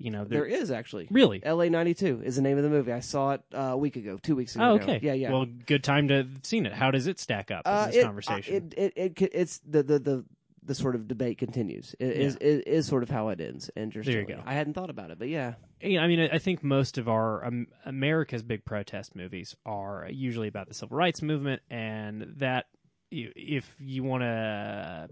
You 0.00 0.10
know, 0.10 0.24
There 0.24 0.46
is 0.46 0.70
actually. 0.70 1.08
really. 1.10 1.40
L.A. 1.44 1.68
'92 1.68 2.22
is 2.24 2.36
the 2.36 2.42
name 2.42 2.56
of 2.56 2.64
the 2.64 2.70
movie. 2.70 2.90
I 2.90 3.00
saw 3.00 3.32
it 3.32 3.42
uh, 3.54 3.58
a 3.58 3.76
week 3.76 3.96
ago, 3.96 4.18
two 4.22 4.34
weeks 4.34 4.54
ago. 4.54 4.64
Oh, 4.64 4.76
now. 4.76 4.82
okay. 4.82 5.00
Yeah, 5.02 5.12
yeah. 5.12 5.30
Well, 5.30 5.44
good 5.66 5.84
time 5.84 6.08
to 6.08 6.18
have 6.18 6.30
seen 6.42 6.64
it. 6.64 6.72
How 6.72 6.90
does 6.90 7.06
it 7.06 7.20
stack 7.20 7.50
up 7.50 7.62
uh, 7.66 7.82
in 7.84 7.90
this 7.90 7.96
it, 7.98 8.04
conversation? 8.04 8.54
uh, 8.54 8.80
it, 8.80 8.92
it, 8.96 9.20
it, 9.20 9.30
it's 9.34 9.58
the, 9.58 9.82
the, 9.82 9.98
the, 9.98 10.24
the 10.62 10.74
sort 10.74 10.94
of 10.94 11.06
debate 11.06 11.36
continues. 11.36 11.94
It 12.00 12.12
is, 12.12 12.36
it 12.36 12.66
is 12.66 12.86
sort 12.86 13.02
of 13.02 13.10
how 13.10 13.28
it 13.28 13.42
ends. 13.42 13.70
Interestingly. 13.76 14.24
There 14.24 14.36
you 14.36 14.42
go. 14.42 14.48
I 14.48 14.54
hadn't 14.54 14.72
thought 14.72 14.88
about 14.88 15.10
it, 15.10 15.18
but 15.18 15.28
yeah. 15.28 15.54
Yeah, 15.82 16.00
I 16.00 16.06
mean, 16.06 16.20
I 16.20 16.36
I 16.36 16.38
think 16.38 16.64
most 16.64 16.96
of 16.96 17.06
our 17.06 17.44
um, 17.44 17.66
America's 17.84 18.42
big 18.42 18.64
protest 18.64 19.14
movies 19.14 19.54
are 19.66 20.08
usually 20.10 20.48
about 20.48 20.68
the 20.68 20.74
civil 20.74 20.96
rights 20.96 21.20
movement, 21.20 21.60
and 21.68 22.34
that 22.38 22.66
if 23.10 23.76
you 23.78 24.02
want 24.02 24.22
to 24.22 25.08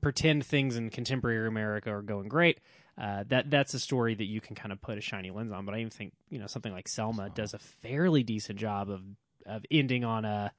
pretend 0.00 0.44
things 0.44 0.76
in 0.76 0.90
contemporary 0.90 1.46
America 1.48 1.90
are 1.90 2.02
going 2.02 2.28
great, 2.28 2.60
uh, 3.00 3.24
that 3.28 3.50
that's 3.50 3.74
a 3.74 3.78
story 3.78 4.14
that 4.14 4.24
you 4.24 4.40
can 4.40 4.56
kind 4.56 4.72
of 4.72 4.80
put 4.80 4.98
a 4.98 5.00
shiny 5.00 5.30
lens 5.30 5.52
on. 5.52 5.64
But 5.64 5.74
I 5.74 5.78
even 5.78 5.90
think 5.90 6.12
you 6.30 6.38
know 6.38 6.46
something 6.46 6.72
like 6.72 6.88
Selma 6.88 7.30
does 7.30 7.54
a 7.54 7.58
fairly 7.58 8.22
decent 8.22 8.58
job 8.58 8.90
of 8.90 9.02
of 9.46 9.64
ending 9.70 10.04
on 10.04 10.24
a 10.24 10.52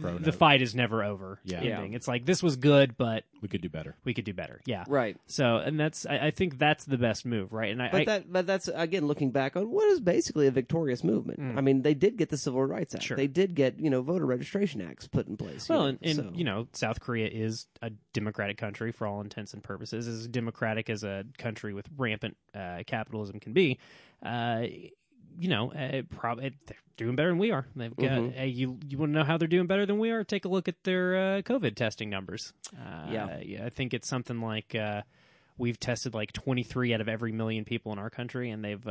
Pro 0.00 0.18
the 0.18 0.26
note. 0.26 0.34
fight 0.34 0.62
is 0.62 0.74
never 0.74 1.02
over. 1.02 1.38
Yeah. 1.44 1.60
ending. 1.60 1.94
It's 1.94 2.06
like 2.08 2.24
this 2.26 2.42
was 2.42 2.56
good, 2.56 2.96
but 2.96 3.24
We 3.40 3.48
could 3.48 3.62
do 3.62 3.68
better. 3.68 3.96
we 4.04 4.12
could 4.14 4.24
do 4.24 4.34
better. 4.34 4.60
Yeah, 4.66 4.84
Right. 4.88 5.16
So, 5.26 5.56
and 5.56 5.78
that's 5.80 6.04
I, 6.06 6.26
I 6.26 6.30
think 6.30 6.58
that's 6.58 6.84
the 6.84 6.98
best 6.98 7.24
move, 7.24 7.52
right? 7.52 7.70
And 7.72 7.82
I, 7.82 7.88
But 7.90 8.00
I 8.00 8.04
that, 8.04 8.32
but 8.32 8.46
that's 8.46 8.68
again 8.68 9.06
looking 9.06 9.30
back 9.30 9.56
on 9.56 9.70
what 9.70 9.86
is 9.88 10.00
basically 10.00 10.46
a 10.46 10.50
victorious 10.50 11.02
movement. 11.02 11.58
I 11.58 11.60
mean, 11.60 11.82
they 11.82 11.94
did 11.94 12.16
get 12.16 12.28
the 12.28 12.36
Civil 12.36 12.64
Rights 12.64 12.94
Act. 12.94 13.04
Mm. 13.04 13.06
Sure. 13.06 13.16
They 13.16 13.26
did 13.26 13.54
get 13.54 13.78
you 13.80 13.88
know 13.90 14.02
voter 14.02 14.26
registration 14.26 14.80
acts 14.82 15.06
put 15.08 15.26
in 15.28 15.36
place. 15.36 15.68
you 15.68 15.74
Well, 15.74 15.82
know, 15.84 15.88
and, 15.90 15.98
and 16.02 16.16
so- 16.16 16.30
you 16.34 16.44
know, 16.44 16.68
South 16.72 17.00
Korea 17.00 17.28
is 17.28 17.66
a 17.82 17.90
democratic 18.12 18.58
country 18.58 18.92
for 18.92 19.06
all 19.06 19.20
intents 19.20 19.54
and 19.54 19.62
purposes, 19.62 20.06
as 20.08 20.26
democratic 20.28 20.90
as 20.90 21.04
a 21.04 21.24
country 21.38 21.72
with 21.72 21.86
rampant 21.96 22.36
uh, 22.54 22.82
capitalism 22.86 23.40
can 23.40 23.52
be. 23.52 23.78
Uh, 24.22 24.66
you 25.38 25.48
know, 25.48 25.72
uh, 25.72 26.02
probably 26.16 26.54
they're 26.66 26.76
doing 26.96 27.16
better 27.16 27.28
than 27.28 27.38
we 27.38 27.50
are. 27.50 27.66
They've 27.76 27.94
got. 27.94 28.10
Mm-hmm. 28.10 28.38
uh, 28.40 28.44
you 28.44 28.78
you 28.86 28.98
want 28.98 29.12
to 29.12 29.18
know 29.18 29.24
how 29.24 29.36
they're 29.38 29.48
doing 29.48 29.66
better 29.66 29.86
than 29.86 29.98
we 29.98 30.10
are? 30.10 30.24
Take 30.24 30.44
a 30.44 30.48
look 30.48 30.68
at 30.68 30.82
their 30.84 31.16
uh, 31.16 31.42
COVID 31.42 31.74
testing 31.74 32.10
numbers. 32.10 32.52
Uh, 32.74 33.10
Yeah. 33.10 33.64
I 33.64 33.70
think 33.70 33.94
it's 33.94 34.08
something 34.08 34.40
like 34.40 34.74
uh, 34.74 35.02
we've 35.58 35.78
tested 35.78 36.14
like 36.14 36.32
twenty 36.32 36.62
three 36.62 36.94
out 36.94 37.00
of 37.00 37.08
every 37.08 37.32
million 37.32 37.64
people 37.64 37.92
in 37.92 37.98
our 37.98 38.10
country, 38.10 38.50
and 38.50 38.64
they've. 38.64 38.86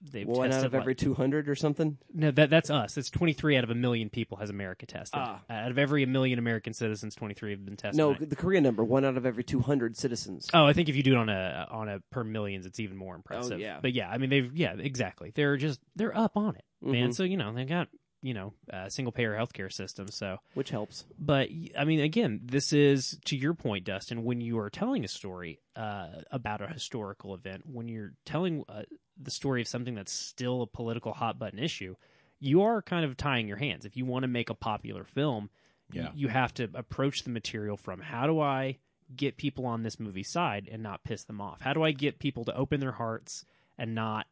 Uh, 0.00 0.08
They've 0.12 0.26
one 0.28 0.52
out 0.52 0.64
of 0.64 0.72
like- 0.72 0.80
every 0.82 0.94
two 0.94 1.14
hundred 1.14 1.48
or 1.48 1.54
something. 1.54 1.98
no, 2.14 2.30
that 2.30 2.50
that's 2.50 2.70
us. 2.70 2.96
It's 2.96 3.10
23 3.10 3.56
out 3.56 3.64
of 3.64 3.70
a 3.70 3.74
million 3.74 4.10
people 4.10 4.36
has 4.38 4.48
America 4.50 4.86
tested. 4.86 5.20
Ah. 5.22 5.40
Uh, 5.50 5.52
out 5.52 5.70
of 5.72 5.78
every 5.78 6.06
million 6.06 6.38
American 6.38 6.72
citizens, 6.72 7.14
23 7.16 7.50
have 7.50 7.64
been 7.64 7.76
tested. 7.76 7.98
No, 7.98 8.14
the 8.14 8.36
Korean 8.36 8.62
number 8.62 8.84
one 8.84 9.04
out 9.04 9.16
of 9.16 9.26
every 9.26 9.42
two 9.44 9.60
hundred 9.60 9.96
citizens. 9.96 10.46
Oh, 10.54 10.64
I 10.66 10.72
think 10.72 10.88
if 10.88 10.94
you 10.96 11.02
do 11.02 11.14
it 11.14 11.18
on 11.18 11.28
a 11.28 11.66
on 11.70 11.88
a 11.88 12.00
per 12.10 12.22
millions, 12.24 12.64
it's 12.66 12.78
even 12.80 12.96
more 12.96 13.14
impressive. 13.16 13.54
Oh, 13.54 13.56
yeah. 13.56 13.78
But 13.82 13.92
yeah, 13.92 14.08
I 14.08 14.18
mean 14.18 14.30
they've 14.30 14.54
yeah 14.56 14.74
exactly. 14.78 15.32
They're 15.34 15.56
just 15.56 15.80
they're 15.96 16.16
up 16.16 16.36
on 16.36 16.54
it, 16.56 16.64
Mm-hmm. 16.84 16.92
man. 16.92 17.12
So 17.12 17.24
you 17.24 17.36
know 17.36 17.52
they've 17.52 17.68
got 17.68 17.88
you 18.22 18.34
know 18.34 18.52
a 18.68 18.90
single 18.90 19.12
payer 19.12 19.34
healthcare 19.36 19.72
system. 19.72 20.08
So, 20.08 20.38
which 20.54 20.70
helps. 20.70 21.04
but 21.18 21.48
I 21.76 21.84
mean 21.84 22.00
again, 22.00 22.40
this 22.44 22.72
is 22.72 23.18
to 23.26 23.36
your 23.36 23.54
point, 23.54 23.84
Dustin. 23.84 24.22
When 24.22 24.40
you 24.40 24.58
are 24.60 24.70
telling 24.70 25.04
a 25.04 25.08
story 25.08 25.60
uh, 25.76 26.08
about 26.30 26.60
a 26.62 26.68
historical 26.68 27.34
event, 27.34 27.62
when 27.66 27.88
you're 27.88 28.12
telling 28.24 28.64
uh, 28.68 28.82
the 29.20 29.30
story 29.30 29.60
of 29.62 29.68
something 29.68 29.94
that's 29.94 30.12
still 30.12 30.62
a 30.62 30.66
political 30.66 31.12
hot 31.12 31.38
button 31.38 31.58
issue, 31.58 31.96
you 32.40 32.62
are 32.62 32.80
kind 32.82 33.04
of 33.04 33.16
tying 33.16 33.48
your 33.48 33.56
hands. 33.56 33.84
If 33.84 33.96
you 33.96 34.04
want 34.04 34.22
to 34.22 34.28
make 34.28 34.48
a 34.50 34.54
popular 34.54 35.04
film, 35.04 35.50
Yeah. 35.92 36.10
you 36.14 36.28
have 36.28 36.52
to 36.54 36.68
approach 36.74 37.24
the 37.24 37.30
material 37.30 37.76
from 37.76 38.00
how 38.00 38.26
do 38.26 38.40
I 38.40 38.78
get 39.16 39.36
people 39.38 39.64
on 39.66 39.82
this 39.82 39.98
movie 39.98 40.22
side 40.22 40.68
and 40.70 40.82
not 40.82 41.02
piss 41.02 41.24
them 41.24 41.40
off? 41.40 41.60
How 41.62 41.72
do 41.72 41.82
I 41.82 41.92
get 41.92 42.18
people 42.18 42.44
to 42.44 42.54
open 42.54 42.78
their 42.80 42.92
hearts 42.92 43.44
and 43.78 43.94
not 43.94 44.26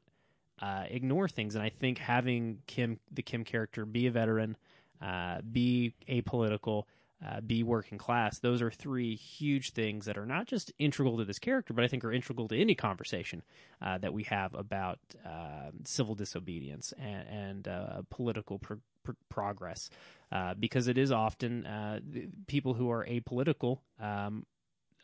uh, 0.60 0.84
ignore 0.88 1.28
things? 1.28 1.54
And 1.54 1.64
I 1.64 1.70
think 1.70 1.98
having 1.98 2.58
Kim, 2.66 3.00
the 3.10 3.22
Kim 3.22 3.42
character, 3.42 3.84
be 3.86 4.06
a 4.06 4.10
veteran, 4.10 4.56
uh, 5.02 5.40
be 5.40 5.94
apolitical, 6.08 6.84
uh, 7.24 7.40
be 7.40 7.62
working 7.62 7.98
class, 7.98 8.38
those 8.38 8.60
are 8.60 8.70
three 8.70 9.14
huge 9.16 9.72
things 9.72 10.04
that 10.04 10.18
are 10.18 10.26
not 10.26 10.46
just 10.46 10.72
integral 10.78 11.16
to 11.16 11.24
this 11.24 11.38
character, 11.38 11.72
but 11.72 11.84
I 11.84 11.88
think 11.88 12.04
are 12.04 12.12
integral 12.12 12.48
to 12.48 12.60
any 12.60 12.74
conversation 12.74 13.42
uh, 13.80 13.98
that 13.98 14.12
we 14.12 14.24
have 14.24 14.54
about 14.54 14.98
uh, 15.24 15.70
civil 15.84 16.14
disobedience 16.14 16.92
and, 16.98 17.28
and 17.28 17.68
uh, 17.68 18.02
political 18.10 18.58
pro- 18.58 18.80
pro- 19.02 19.14
progress. 19.28 19.88
Uh, 20.30 20.54
because 20.54 20.88
it 20.88 20.98
is 20.98 21.12
often 21.12 21.64
uh, 21.64 22.00
people 22.48 22.74
who 22.74 22.90
are 22.90 23.06
apolitical 23.06 23.78
um, 24.00 24.44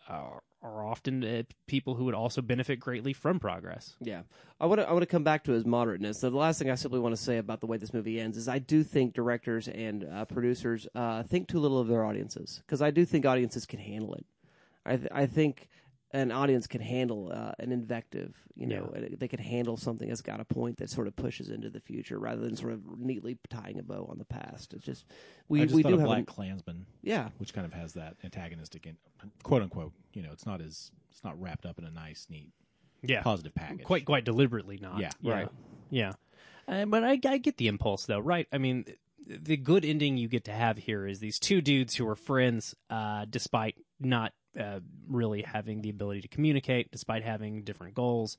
are, 0.08 0.42
are 0.62 0.86
often 0.86 1.24
uh, 1.24 1.42
people 1.66 1.94
who 1.94 2.04
would 2.04 2.14
also 2.14 2.40
benefit 2.40 2.78
greatly 2.78 3.12
from 3.12 3.40
progress. 3.40 3.96
Yeah, 4.00 4.22
I 4.60 4.66
want 4.66 4.80
to. 4.80 4.88
I 4.88 4.92
want 4.92 5.02
to 5.02 5.06
come 5.06 5.24
back 5.24 5.44
to 5.44 5.52
his 5.52 5.64
moderateness. 5.64 6.16
So 6.16 6.30
the 6.30 6.36
last 6.36 6.58
thing 6.58 6.70
I 6.70 6.76
simply 6.76 7.00
want 7.00 7.16
to 7.16 7.20
say 7.22 7.38
about 7.38 7.60
the 7.60 7.66
way 7.66 7.76
this 7.76 7.92
movie 7.92 8.20
ends 8.20 8.36
is 8.36 8.48
I 8.48 8.58
do 8.58 8.82
think 8.84 9.14
directors 9.14 9.68
and 9.68 10.04
uh, 10.04 10.24
producers 10.24 10.86
uh, 10.94 11.22
think 11.24 11.48
too 11.48 11.58
little 11.58 11.80
of 11.80 11.88
their 11.88 12.04
audiences 12.04 12.62
because 12.64 12.80
I 12.80 12.90
do 12.90 13.04
think 13.04 13.26
audiences 13.26 13.66
can 13.66 13.80
handle 13.80 14.14
it. 14.14 14.24
I 14.86 14.96
th- 14.96 15.08
I 15.12 15.26
think 15.26 15.68
an 16.12 16.30
audience 16.30 16.66
can 16.66 16.80
handle 16.80 17.32
uh, 17.32 17.52
an 17.58 17.72
invective. 17.72 18.34
You 18.54 18.66
know, 18.66 18.92
and 18.94 19.18
they 19.18 19.28
can 19.28 19.38
handle 19.40 19.78
something 19.78 20.08
that's 20.08 20.20
got 20.20 20.38
a 20.40 20.44
point 20.44 20.76
that 20.78 20.90
sort 20.90 21.06
of 21.06 21.16
pushes 21.16 21.48
into 21.48 21.70
the 21.70 21.80
future 21.80 22.18
rather 22.18 22.42
than 22.42 22.54
sort 22.54 22.74
of 22.74 22.98
neatly 22.98 23.38
tying 23.48 23.78
a 23.78 23.82
bow 23.82 24.06
on 24.10 24.18
the 24.18 24.26
past. 24.26 24.74
It's 24.74 24.84
just 24.84 25.06
we 25.48 25.62
I 25.62 25.64
just 25.64 25.74
we 25.74 25.82
do 25.82 25.94
of 25.94 26.00
have 26.00 26.06
Black 26.06 26.22
a, 26.22 26.26
Klansman, 26.26 26.84
yeah 27.02 27.30
which 27.38 27.54
kind 27.54 27.64
of 27.66 27.72
has 27.72 27.94
that 27.94 28.16
antagonistic, 28.22 28.86
in, 28.86 28.96
quote 29.42 29.62
unquote. 29.62 29.92
You 30.12 30.22
know, 30.22 30.32
it's 30.32 30.44
not 30.44 30.60
as 30.60 30.90
it's 31.10 31.24
not 31.24 31.40
wrapped 31.40 31.64
up 31.64 31.78
in 31.78 31.84
a 31.86 31.90
nice, 31.90 32.26
neat, 32.28 32.50
Yeah, 33.02 33.22
positive 33.22 33.54
package. 33.54 33.84
quite 33.84 34.04
quite 34.04 34.24
deliberately 34.24 34.78
not. 34.80 35.00
Yeah. 35.00 35.12
Right. 35.22 35.48
Yeah, 35.88 36.12
uh, 36.68 36.84
but 36.84 37.04
I, 37.04 37.18
I 37.26 37.38
get 37.38 37.56
the 37.56 37.68
impulse 37.68 38.04
though, 38.04 38.18
right? 38.20 38.46
I 38.52 38.58
mean, 38.58 38.84
the 39.26 39.56
good 39.56 39.84
ending 39.84 40.18
you 40.18 40.28
get 40.28 40.44
to 40.44 40.52
have 40.52 40.76
here 40.76 41.06
is 41.06 41.20
these 41.20 41.38
two 41.38 41.62
dudes 41.62 41.94
who 41.94 42.06
are 42.06 42.16
friends, 42.16 42.74
uh, 42.90 43.24
despite 43.28 43.76
not 43.98 44.32
uh, 44.58 44.80
really 45.08 45.42
having 45.42 45.82
the 45.82 45.90
ability 45.90 46.22
to 46.22 46.28
communicate, 46.28 46.90
despite 46.90 47.22
having 47.22 47.62
different 47.62 47.94
goals. 47.94 48.36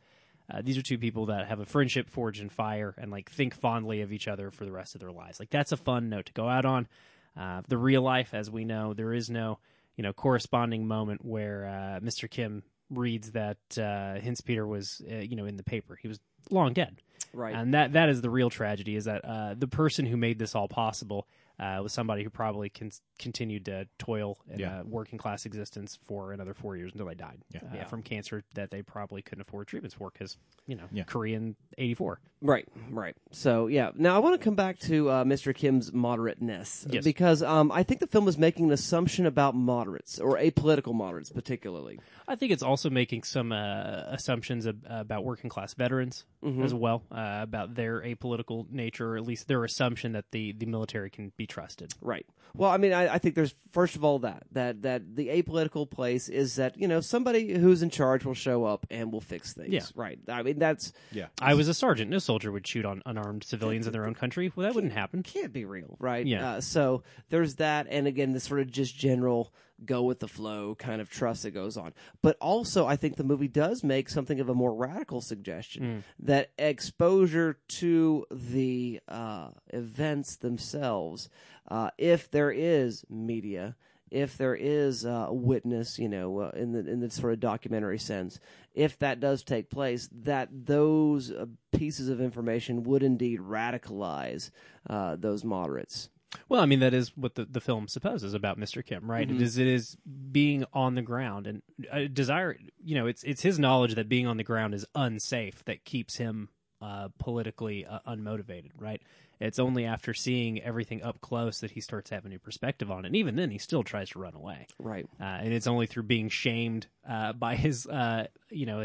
Uh, 0.53 0.61
these 0.61 0.77
are 0.77 0.81
two 0.81 0.97
people 0.97 1.27
that 1.27 1.47
have 1.47 1.59
a 1.59 1.65
friendship 1.65 2.09
forged 2.09 2.41
in 2.41 2.49
fire 2.49 2.93
and 2.97 3.11
like 3.11 3.31
think 3.31 3.55
fondly 3.55 4.01
of 4.01 4.11
each 4.11 4.27
other 4.27 4.51
for 4.51 4.65
the 4.65 4.71
rest 4.71 4.93
of 4.93 5.01
their 5.01 5.11
lives. 5.11 5.39
Like 5.39 5.49
that's 5.49 5.71
a 5.71 5.77
fun 5.77 6.09
note 6.09 6.25
to 6.27 6.33
go 6.33 6.47
out 6.47 6.65
on. 6.65 6.87
Uh, 7.35 7.61
the 7.67 7.77
real 7.77 8.01
life, 8.01 8.33
as 8.33 8.51
we 8.51 8.63
know, 8.63 8.93
there 8.93 9.13
is 9.13 9.29
no 9.29 9.59
you 9.95 10.03
know 10.03 10.13
corresponding 10.13 10.87
moment 10.87 11.23
where 11.23 11.65
uh, 11.65 11.99
Mr. 11.99 12.29
Kim 12.29 12.63
reads 12.89 13.31
that 13.31 13.57
uh, 13.77 14.19
Hinzpeter 14.19 14.67
was 14.67 15.01
uh, 15.09 15.15
you 15.15 15.35
know 15.35 15.45
in 15.45 15.57
the 15.57 15.63
paper. 15.63 15.97
He 15.99 16.07
was 16.07 16.19
long 16.51 16.73
dead. 16.73 17.01
right 17.33 17.55
And 17.55 17.73
that 17.73 17.93
that 17.93 18.09
is 18.09 18.21
the 18.21 18.29
real 18.29 18.49
tragedy 18.49 18.95
is 18.95 19.05
that 19.05 19.25
uh, 19.25 19.55
the 19.57 19.67
person 19.67 20.05
who 20.05 20.17
made 20.17 20.39
this 20.39 20.55
all 20.55 20.67
possible 20.67 21.27
uh, 21.59 21.79
was 21.83 21.93
somebody 21.93 22.23
who 22.23 22.29
probably 22.29 22.69
con- 22.69 22.91
continued 23.19 23.65
to 23.65 23.87
toil 23.99 24.37
in 24.49 24.59
Yeah. 24.59 24.81
a 24.81 24.83
working 24.83 25.17
class 25.19 25.45
existence 25.45 25.99
for 26.05 26.31
another 26.33 26.53
four 26.53 26.75
years 26.75 26.91
until 26.93 27.05
they 27.07 27.15
died 27.15 27.39
Yeah. 27.53 27.59
uh, 27.63 27.75
Yeah. 27.75 27.85
from 27.85 28.01
cancer 28.01 28.43
that 28.55 28.71
they 28.71 28.81
probably 28.81 29.21
couldn't 29.21 29.41
afford 29.41 29.67
treatments 29.67 29.95
for 29.95 30.09
because 30.11 30.37
you 30.67 30.75
know 30.75 30.85
Yeah. 30.91 31.03
Korean 31.03 31.55
eighty 31.77 31.93
four. 31.93 32.19
Right, 32.41 32.67
right. 32.89 33.15
So 33.31 33.67
yeah, 33.67 33.91
now 33.95 34.15
I 34.15 34.19
want 34.19 34.39
to 34.39 34.43
come 34.43 34.55
back 34.55 34.77
to 34.79 35.09
uh, 35.09 35.23
Mr. 35.23 35.55
Kim's 35.55 35.91
moderateness 35.91 36.85
Yes. 36.91 37.03
because 37.03 37.41
um, 37.43 37.71
I 37.71 37.83
think 37.83 37.99
the 38.01 38.07
film 38.07 38.27
is 38.27 38.37
making 38.37 38.65
an 38.65 38.71
assumption 38.71 39.25
about 39.25 39.55
moderates 39.55 40.19
or 40.19 40.37
apolitical 40.37 40.93
moderates, 40.93 41.29
particularly. 41.29 41.99
I 42.27 42.35
think 42.35 42.51
it's 42.51 42.63
also 42.63 42.89
making 42.89 43.23
some 43.23 43.51
uh, 43.51 44.03
assumptions 44.07 44.67
ab- 44.67 44.85
about 44.89 45.23
working 45.23 45.49
class 45.49 45.73
veterans 45.73 46.25
Mm-hmm. 46.43 46.63
as 46.63 46.73
well 46.73 47.03
uh, 47.09 47.39
about 47.41 47.75
their 47.75 48.01
apolitical 48.01 48.69
nature, 48.69 49.13
or 49.13 49.17
at 49.17 49.23
least 49.23 49.47
their 49.47 49.63
assumption 49.63 50.11
that 50.11 50.25
the, 50.31 50.51
the 50.51 50.65
military 50.65 51.09
can 51.09 51.31
be 51.37 51.42
trusted. 51.47 51.93
Right. 52.01 52.25
Well, 52.55 52.69
I 52.69 52.77
mean, 52.77 52.93
I, 52.93 53.15
I 53.15 53.17
think 53.17 53.33
there's 53.33 53.55
first 53.71 53.95
of 53.95 54.03
all 54.03 54.19
that 54.19 54.43
that 54.51 54.83
that 54.83 55.15
the 55.15 55.29
apolitical 55.29 55.89
place 55.89 56.29
is 56.29 56.55
that 56.57 56.77
you 56.77 56.87
know 56.87 57.01
somebody 57.01 57.57
who's 57.57 57.81
in 57.81 57.89
charge 57.89 58.25
will 58.25 58.35
show 58.35 58.63
up 58.63 58.85
and 58.91 59.11
will 59.11 59.21
fix 59.21 59.53
things. 59.53 59.73
Yeah. 59.73 59.81
Right. 59.95 60.19
I 60.27 60.43
mean, 60.43 60.59
that's 60.59 60.93
Yeah. 61.11 61.27
I 61.41 61.55
was 61.55 61.67
a 61.67 61.73
sergeant. 61.73 62.11
No 62.11 62.19
soldier 62.19 62.51
would 62.51 62.67
shoot 62.67 62.85
on 62.85 63.01
unarmed 63.07 63.43
civilians 63.43 63.87
in 63.87 63.93
their 63.93 64.05
own 64.05 64.13
country. 64.13 64.51
Well, 64.55 64.65
that 64.67 64.75
wouldn't 64.75 64.93
happen. 64.93 65.23
can't 65.23 65.51
be 65.51 65.65
real, 65.65 65.97
right? 65.99 66.25
Yeah. 66.27 66.47
Uh, 66.47 66.61
so 66.61 67.01
there's 67.29 67.55
that, 67.55 67.87
and 67.89 68.05
again, 68.05 68.33
this 68.33 68.43
sort 68.43 68.59
of 68.59 68.69
just 68.71 68.95
general 68.95 69.51
go 69.85 70.03
with 70.03 70.19
the 70.19 70.27
flow 70.27 70.75
kind 70.75 71.01
of 71.01 71.09
trust 71.09 71.43
that 71.43 71.51
goes 71.51 71.77
on. 71.77 71.93
But 72.21 72.37
also, 72.39 72.85
I 72.85 72.95
think 72.95 73.15
the 73.15 73.23
movie 73.23 73.47
does 73.47 73.83
make 73.83 74.09
something 74.09 74.39
of 74.39 74.49
a 74.49 74.53
more 74.53 74.73
radical 74.73 75.21
suggestion 75.21 76.03
that 76.19 76.51
exposure 76.57 77.59
to 77.79 78.25
the 78.31 78.99
uh, 79.07 79.49
events 79.67 80.37
themselves, 80.37 81.29
uh, 81.69 81.89
if 81.97 82.29
there 82.31 82.51
is 82.51 83.05
media. 83.09 83.75
If 84.11 84.37
there 84.37 84.53
is 84.53 85.07
uh, 85.07 85.25
a 85.29 85.33
witness, 85.33 85.97
you 85.97 86.07
know, 86.07 86.37
uh, 86.41 86.51
in 86.53 86.71
the 86.71 86.87
in 86.87 86.99
the 86.99 87.09
sort 87.09 87.33
of 87.33 87.39
documentary 87.39 87.97
sense, 87.97 88.39
if 88.75 88.99
that 88.99 89.19
does 89.19 89.41
take 89.41 89.71
place, 89.71 90.07
that 90.11 90.49
those 90.51 91.31
uh, 91.31 91.47
pieces 91.71 92.09
of 92.09 92.21
information 92.21 92.83
would 92.83 93.01
indeed 93.01 93.39
radicalize 93.39 94.51
uh, 94.87 95.15
those 95.15 95.43
moderates. 95.43 96.09
Well, 96.49 96.61
I 96.61 96.65
mean 96.65 96.79
that 96.79 96.93
is 96.93 97.15
what 97.15 97.35
the, 97.35 97.45
the 97.45 97.61
film 97.61 97.87
supposes 97.87 98.33
about 98.33 98.59
Mr. 98.59 98.85
Kim, 98.85 99.09
right? 99.09 99.29
It 99.29 99.41
is 99.41 99.57
it 99.57 99.67
is 99.67 99.97
being 100.31 100.65
on 100.73 100.95
the 100.95 101.01
ground 101.01 101.47
and 101.47 101.61
uh, 101.91 102.01
desire. 102.11 102.57
You 102.83 102.95
know, 102.95 103.07
it's 103.07 103.23
it's 103.23 103.41
his 103.41 103.59
knowledge 103.59 103.95
that 103.95 104.09
being 104.09 104.27
on 104.27 104.37
the 104.37 104.43
ground 104.43 104.73
is 104.73 104.85
unsafe 104.95 105.63
that 105.65 105.85
keeps 105.85 106.17
him 106.17 106.49
uh, 106.81 107.09
politically 107.17 107.85
uh, 107.85 107.99
unmotivated, 108.07 108.71
right? 108.77 109.01
It's 109.39 109.59
only 109.59 109.85
after 109.85 110.13
seeing 110.13 110.61
everything 110.61 111.03
up 111.03 111.19
close 111.21 111.59
that 111.59 111.71
he 111.71 111.81
starts 111.81 112.09
having 112.09 112.31
a 112.31 112.35
new 112.35 112.39
perspective 112.39 112.89
on 112.89 113.03
it. 113.03 113.07
And 113.07 113.15
even 113.15 113.35
then, 113.35 113.51
he 113.51 113.57
still 113.57 113.83
tries 113.83 114.09
to 114.11 114.19
run 114.19 114.35
away. 114.35 114.67
Right. 114.79 115.05
Uh, 115.19 115.23
and 115.23 115.53
it's 115.53 115.67
only 115.67 115.85
through 115.85 116.03
being 116.03 116.29
shamed 116.29 116.87
uh, 117.07 117.33
by 117.33 117.55
his, 117.55 117.85
uh, 117.87 118.27
you 118.49 118.65
know, 118.65 118.79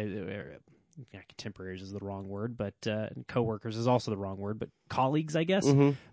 yeah, 1.13 1.21
contemporaries 1.29 1.83
is 1.83 1.93
the 1.93 2.01
wrong 2.01 2.29
word, 2.29 2.57
but 2.57 2.75
uh, 2.87 3.09
coworkers 3.29 3.77
is 3.77 3.87
also 3.87 4.11
the 4.11 4.17
wrong 4.17 4.37
word, 4.39 4.59
but 4.59 4.69
colleagues, 4.89 5.37
I 5.37 5.45
guess. 5.45 5.65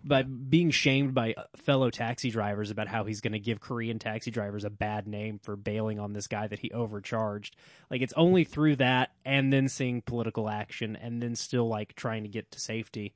But 0.04 0.48
being 0.48 0.70
shamed 0.70 1.12
by 1.14 1.34
uh, 1.36 1.44
fellow 1.56 1.90
taxi 1.90 2.30
drivers 2.30 2.70
about 2.70 2.88
how 2.88 3.04
he's 3.04 3.20
going 3.20 3.32
to 3.32 3.40
give 3.40 3.60
Korean 3.60 3.98
taxi 3.98 4.30
drivers 4.30 4.64
a 4.64 4.70
bad 4.70 5.06
name 5.06 5.40
for 5.42 5.56
bailing 5.56 5.98
on 5.98 6.12
this 6.12 6.28
guy 6.28 6.46
that 6.46 6.60
he 6.60 6.70
overcharged. 6.70 7.56
Like 7.90 8.00
it's 8.00 8.14
only 8.16 8.44
through 8.44 8.76
that, 8.76 9.10
and 9.24 9.52
then 9.52 9.68
seeing 9.68 10.02
political 10.02 10.48
action, 10.48 10.96
and 10.96 11.20
then 11.22 11.34
still 11.34 11.68
like 11.68 11.94
trying 11.94 12.22
to 12.22 12.28
get 12.28 12.50
to 12.52 12.60
safety. 12.60 13.12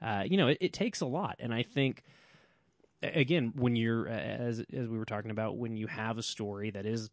Uh, 0.00 0.24
you 0.26 0.36
know, 0.36 0.48
it, 0.48 0.58
it 0.60 0.72
takes 0.72 1.00
a 1.00 1.06
lot, 1.06 1.36
and 1.38 1.54
I 1.54 1.62
think 1.62 2.02
again 3.02 3.52
when 3.56 3.74
you're 3.76 4.08
as 4.08 4.60
as 4.72 4.88
we 4.88 4.98
were 4.98 5.04
talking 5.04 5.30
about 5.30 5.56
when 5.56 5.76
you 5.76 5.86
have 5.88 6.18
a 6.18 6.22
story 6.22 6.70
that 6.70 6.86
is 6.86 7.10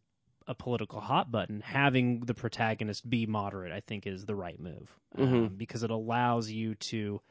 a 0.49 0.55
political 0.55 0.99
hot 0.99 1.31
button 1.31 1.61
having 1.61 2.19
the 2.21 2.33
protagonist 2.33 3.07
be 3.09 3.25
moderate 3.25 3.71
i 3.71 3.79
think 3.79 4.05
is 4.07 4.25
the 4.25 4.35
right 4.35 4.59
move 4.59 4.97
um, 5.17 5.53
because 5.55 5.83
it 5.83 5.91
allows 5.91 6.49
you 6.49 6.75
to 6.75 7.21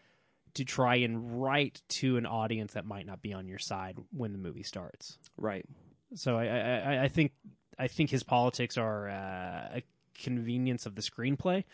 to 0.54 0.64
try 0.64 0.94
and 0.96 1.42
write 1.42 1.82
to 1.88 2.16
an 2.16 2.24
audience 2.24 2.72
that 2.72 2.84
might 2.86 3.04
not 3.06 3.20
be 3.20 3.32
on 3.34 3.46
your 3.46 3.58
side 3.58 3.98
when 4.16 4.32
the 4.32 4.38
movie 4.38 4.62
starts 4.62 5.18
Right. 5.36 5.66
so 6.14 6.38
i 6.38 6.44
i, 6.46 6.58
I- 6.94 7.02
I 7.04 7.08
think 7.08 7.32
i 7.78 7.88
think 7.88 8.08
his 8.10 8.22
politics 8.22 8.78
are 8.78 9.08
uh, 9.10 9.78
a 9.78 9.82
convenience 10.14 10.86
of 10.86 10.94
the 10.94 11.02
screenplay 11.02 11.64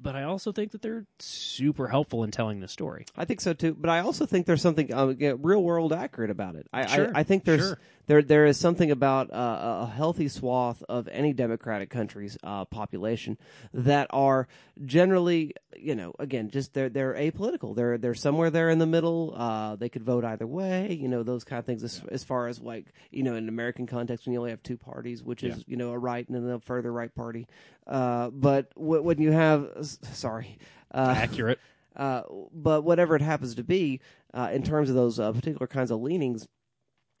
but 0.00 0.14
i 0.16 0.22
also 0.24 0.52
think 0.52 0.72
that 0.72 0.82
they're 0.82 1.06
super 1.18 1.88
helpful 1.88 2.24
in 2.24 2.30
telling 2.30 2.60
the 2.60 2.68
story 2.68 3.06
I 3.16 3.24
think 3.24 3.40
so 3.40 3.52
too, 3.52 3.74
but 3.78 3.88
I 3.90 4.00
also 4.00 4.26
think 4.26 4.44
there's 4.46 4.60
something 4.62 4.92
uh, 4.92 5.14
real 5.38 5.62
world 5.62 5.92
accurate 5.92 6.30
about 6.30 6.56
it. 6.56 6.66
I, 6.72 6.86
Sure, 6.86 7.10
I, 7.14 7.20
I 7.20 7.22
think 7.22 7.44
there's 7.44 7.60
sure. 7.68 7.78
There 8.06 8.22
there 8.22 8.46
is 8.46 8.58
something 8.58 8.90
about 8.90 9.32
uh, 9.32 9.80
a 9.82 9.86
healthy 9.86 10.28
swath 10.28 10.82
of 10.88 11.08
any 11.08 11.32
democratic 11.32 11.90
country's 11.90 12.36
uh, 12.42 12.64
population 12.64 13.38
that 13.72 14.06
are 14.10 14.46
generally, 14.84 15.54
you 15.76 15.94
know, 15.94 16.12
again, 16.18 16.50
just 16.50 16.74
they're 16.74 16.88
they're 16.88 17.14
apolitical. 17.14 17.74
They're 17.74 17.98
they're 17.98 18.14
somewhere 18.14 18.50
there 18.50 18.70
in 18.70 18.78
the 18.78 18.86
middle. 18.86 19.34
Uh, 19.36 19.76
they 19.76 19.88
could 19.88 20.02
vote 20.02 20.24
either 20.24 20.46
way. 20.46 20.92
You 21.00 21.08
know, 21.08 21.22
those 21.22 21.44
kind 21.44 21.58
of 21.58 21.66
things. 21.66 21.82
As, 21.82 22.02
as 22.10 22.24
far 22.24 22.48
as 22.48 22.60
like 22.60 22.86
you 23.10 23.22
know, 23.22 23.32
in 23.32 23.44
an 23.44 23.48
American 23.48 23.86
context, 23.86 24.26
when 24.26 24.32
you 24.32 24.38
only 24.38 24.50
have 24.50 24.62
two 24.62 24.76
parties, 24.76 25.22
which 25.22 25.42
is 25.42 25.56
Yeah. 25.58 25.64
you 25.66 25.76
know 25.76 25.90
a 25.92 25.98
right 25.98 26.28
and 26.28 26.36
then 26.36 26.54
a 26.54 26.60
further 26.60 26.92
right 26.92 27.14
party. 27.14 27.46
Uh, 27.86 28.30
but 28.30 28.74
w- 28.74 29.02
when 29.02 29.20
you 29.20 29.32
have, 29.32 29.70
sorry. 29.82 30.58
Uh, 30.92 31.14
accurate 31.16 31.58
uh, 31.96 32.22
but 32.52 32.82
whatever 32.84 33.16
it 33.16 33.22
happens 33.22 33.54
to 33.56 33.64
be, 33.64 34.00
uh, 34.32 34.50
in 34.52 34.62
terms 34.62 34.88
of 34.88 34.94
those 34.94 35.18
uh, 35.18 35.32
particular 35.32 35.66
kinds 35.66 35.90
of 35.90 36.00
leanings, 36.00 36.46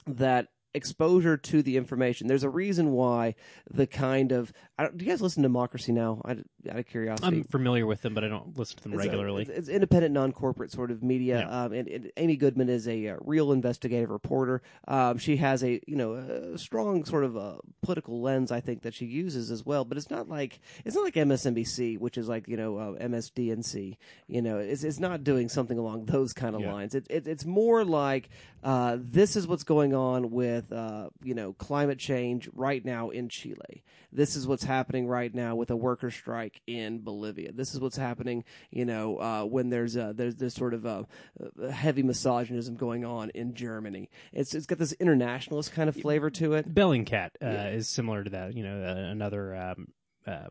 that 0.06 0.48
exposure 0.74 1.36
to 1.36 1.62
the 1.62 1.76
information. 1.76 2.26
There's 2.26 2.44
a 2.44 2.50
reason 2.50 2.92
why 2.92 3.34
the 3.70 3.86
kind 3.86 4.32
of 4.32 4.52
do 4.78 5.04
you 5.04 5.10
guys 5.10 5.22
listen 5.22 5.42
to 5.42 5.48
Democracy 5.48 5.92
Now? 5.92 6.20
I, 6.24 6.32
out 6.70 6.78
of 6.78 6.86
curiosity, 6.86 7.26
I'm 7.26 7.44
familiar 7.44 7.86
with 7.86 8.02
them, 8.02 8.12
but 8.14 8.24
I 8.24 8.28
don't 8.28 8.56
listen 8.58 8.76
to 8.78 8.82
them 8.84 8.94
It's 8.94 9.04
a- 9.04 9.08
regularly. 9.08 9.42
it's, 9.42 9.50
it's 9.50 9.68
independent, 9.68 10.12
non-corporate 10.14 10.72
sort 10.72 10.90
of 10.90 11.02
media. 11.02 11.40
Yeah. 11.40 11.62
Um, 11.64 11.72
and, 11.72 11.88
and 11.88 12.12
Amy 12.16 12.36
Goodman 12.36 12.68
is 12.68 12.88
a, 12.88 13.08
uh 13.08 13.16
real 13.20 13.52
investigative 13.52 14.10
reporter. 14.10 14.62
Um, 14.88 15.18
she 15.18 15.36
has 15.36 15.62
a 15.62 15.80
you 15.86 15.96
know 15.96 16.14
a 16.14 16.58
strong 16.58 17.04
sort 17.04 17.24
of 17.24 17.36
uh 17.36 17.56
political 17.82 18.20
lens, 18.20 18.50
I 18.50 18.60
think, 18.60 18.82
that 18.82 18.94
she 18.94 19.06
uses 19.06 19.50
as 19.50 19.64
well. 19.64 19.84
But 19.84 19.96
it's 19.98 20.10
not 20.10 20.28
like 20.28 20.60
it's 20.84 20.96
not 20.96 21.04
like 21.04 21.14
MSNBC, 21.14 21.98
which 21.98 22.18
is 22.18 22.28
like 22.28 22.48
you 22.48 22.56
know 22.56 22.78
uh, 22.78 22.92
MSDNC. 22.98 23.96
You 24.26 24.42
know, 24.42 24.58
it's 24.58 24.84
it's 24.84 24.98
not 24.98 25.22
doing 25.24 25.48
something 25.48 25.78
along 25.78 26.06
those 26.06 26.32
kind 26.32 26.54
of 26.54 26.62
Yeah. 26.62 26.72
lines. 26.72 26.94
It, 26.94 27.06
it, 27.10 27.26
it's 27.28 27.44
more 27.44 27.84
like 27.84 28.28
uh, 28.62 28.96
this 29.00 29.36
is 29.36 29.46
what's 29.46 29.64
going 29.64 29.94
on 29.94 30.30
with 30.30 30.72
uh, 30.72 31.10
you 31.22 31.34
know 31.34 31.52
climate 31.54 31.98
change 31.98 32.48
right 32.54 32.84
now 32.84 33.10
in 33.10 33.28
Chile. 33.28 33.82
This 34.12 34.36
is 34.36 34.46
what's 34.46 34.63
happening 34.64 35.06
right 35.06 35.34
now 35.34 35.54
with 35.56 35.70
a 35.70 35.76
worker 35.76 36.10
strike 36.10 36.60
in 36.66 37.00
Bolivia. 37.00 37.52
This 37.52 37.74
is 37.74 37.80
what's 37.80 37.96
happening, 37.96 38.44
you 38.70 38.84
know, 38.84 39.16
uh, 39.18 39.44
when 39.44 39.70
there's 39.70 39.96
uh, 39.96 40.12
there's 40.14 40.36
this 40.36 40.54
sort 40.54 40.74
of 40.74 40.84
uh, 40.86 41.02
uh, 41.62 41.68
heavy 41.70 42.02
misogynism 42.02 42.76
going 42.76 43.04
on 43.04 43.30
in 43.30 43.54
Germany. 43.54 44.10
It's 44.32 44.54
it's 44.54 44.66
got 44.66 44.78
this 44.78 44.92
internationalist 44.94 45.72
kind 45.72 45.88
of 45.88 45.96
flavor 45.96 46.30
to 46.30 46.54
it. 46.54 46.74
Bellingcat 46.74 47.30
uh, 47.42 47.46
Yeah. 47.46 47.68
is 47.68 47.88
similar 47.88 48.24
to 48.24 48.30
that. 48.30 48.54
You 48.54 48.62
know, 48.64 48.82
uh, 48.82 49.10
another 49.10 49.54
um, 49.54 49.88
uh, 50.26 50.46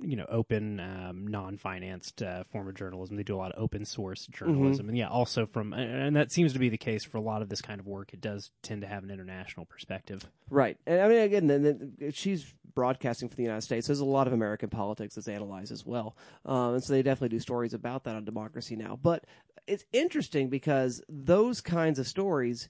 you 0.00 0.16
know 0.16 0.26
open, 0.28 0.80
um, 0.80 1.26
non-financed 1.26 2.22
uh, 2.22 2.44
form 2.44 2.68
of 2.68 2.74
journalism. 2.74 3.16
They 3.16 3.22
do 3.22 3.34
a 3.34 3.38
lot 3.38 3.52
of 3.52 3.62
open 3.62 3.84
source 3.84 4.26
journalism, 4.26 4.88
and 4.88 4.96
yeah, 4.96 5.08
also 5.08 5.46
from 5.46 5.72
and 5.72 6.14
that 6.16 6.32
seems 6.32 6.52
to 6.52 6.58
be 6.58 6.68
the 6.68 6.78
case 6.78 7.04
for 7.04 7.18
a 7.18 7.22
lot 7.22 7.42
of 7.42 7.48
this 7.48 7.60
kind 7.60 7.80
of 7.80 7.86
work. 7.86 8.12
It 8.12 8.20
does 8.20 8.50
tend 8.62 8.82
to 8.82 8.86
have 8.86 9.02
an 9.02 9.10
international 9.10 9.66
perspective. 9.66 10.26
Right. 10.50 10.78
And 10.86 11.00
I 11.00 11.08
mean, 11.08 11.18
again, 11.18 11.46
then, 11.46 11.62
then 11.62 12.12
she's 12.12 12.54
broadcasting 12.74 13.28
for 13.28 13.34
the 13.34 13.42
United 13.42 13.62
States. 13.62 13.88
There's 13.88 14.00
a 14.00 14.04
lot 14.04 14.26
of 14.26 14.32
American 14.32 14.70
politics 14.70 15.16
that's 15.16 15.28
analyzed 15.28 15.72
as 15.72 15.84
well. 15.84 16.16
Um, 16.46 16.74
and 16.74 16.84
so 16.84 16.92
they 16.92 17.02
definitely 17.02 17.36
do 17.36 17.40
stories 17.40 17.74
about 17.74 18.04
that 18.04 18.14
on 18.14 18.24
Democracy 18.24 18.76
Now. 18.76 18.96
But 19.00 19.24
it's 19.66 19.84
interesting 19.92 20.48
because 20.48 21.02
those 21.08 21.60
kinds 21.60 21.98
of 21.98 22.06
stories 22.06 22.68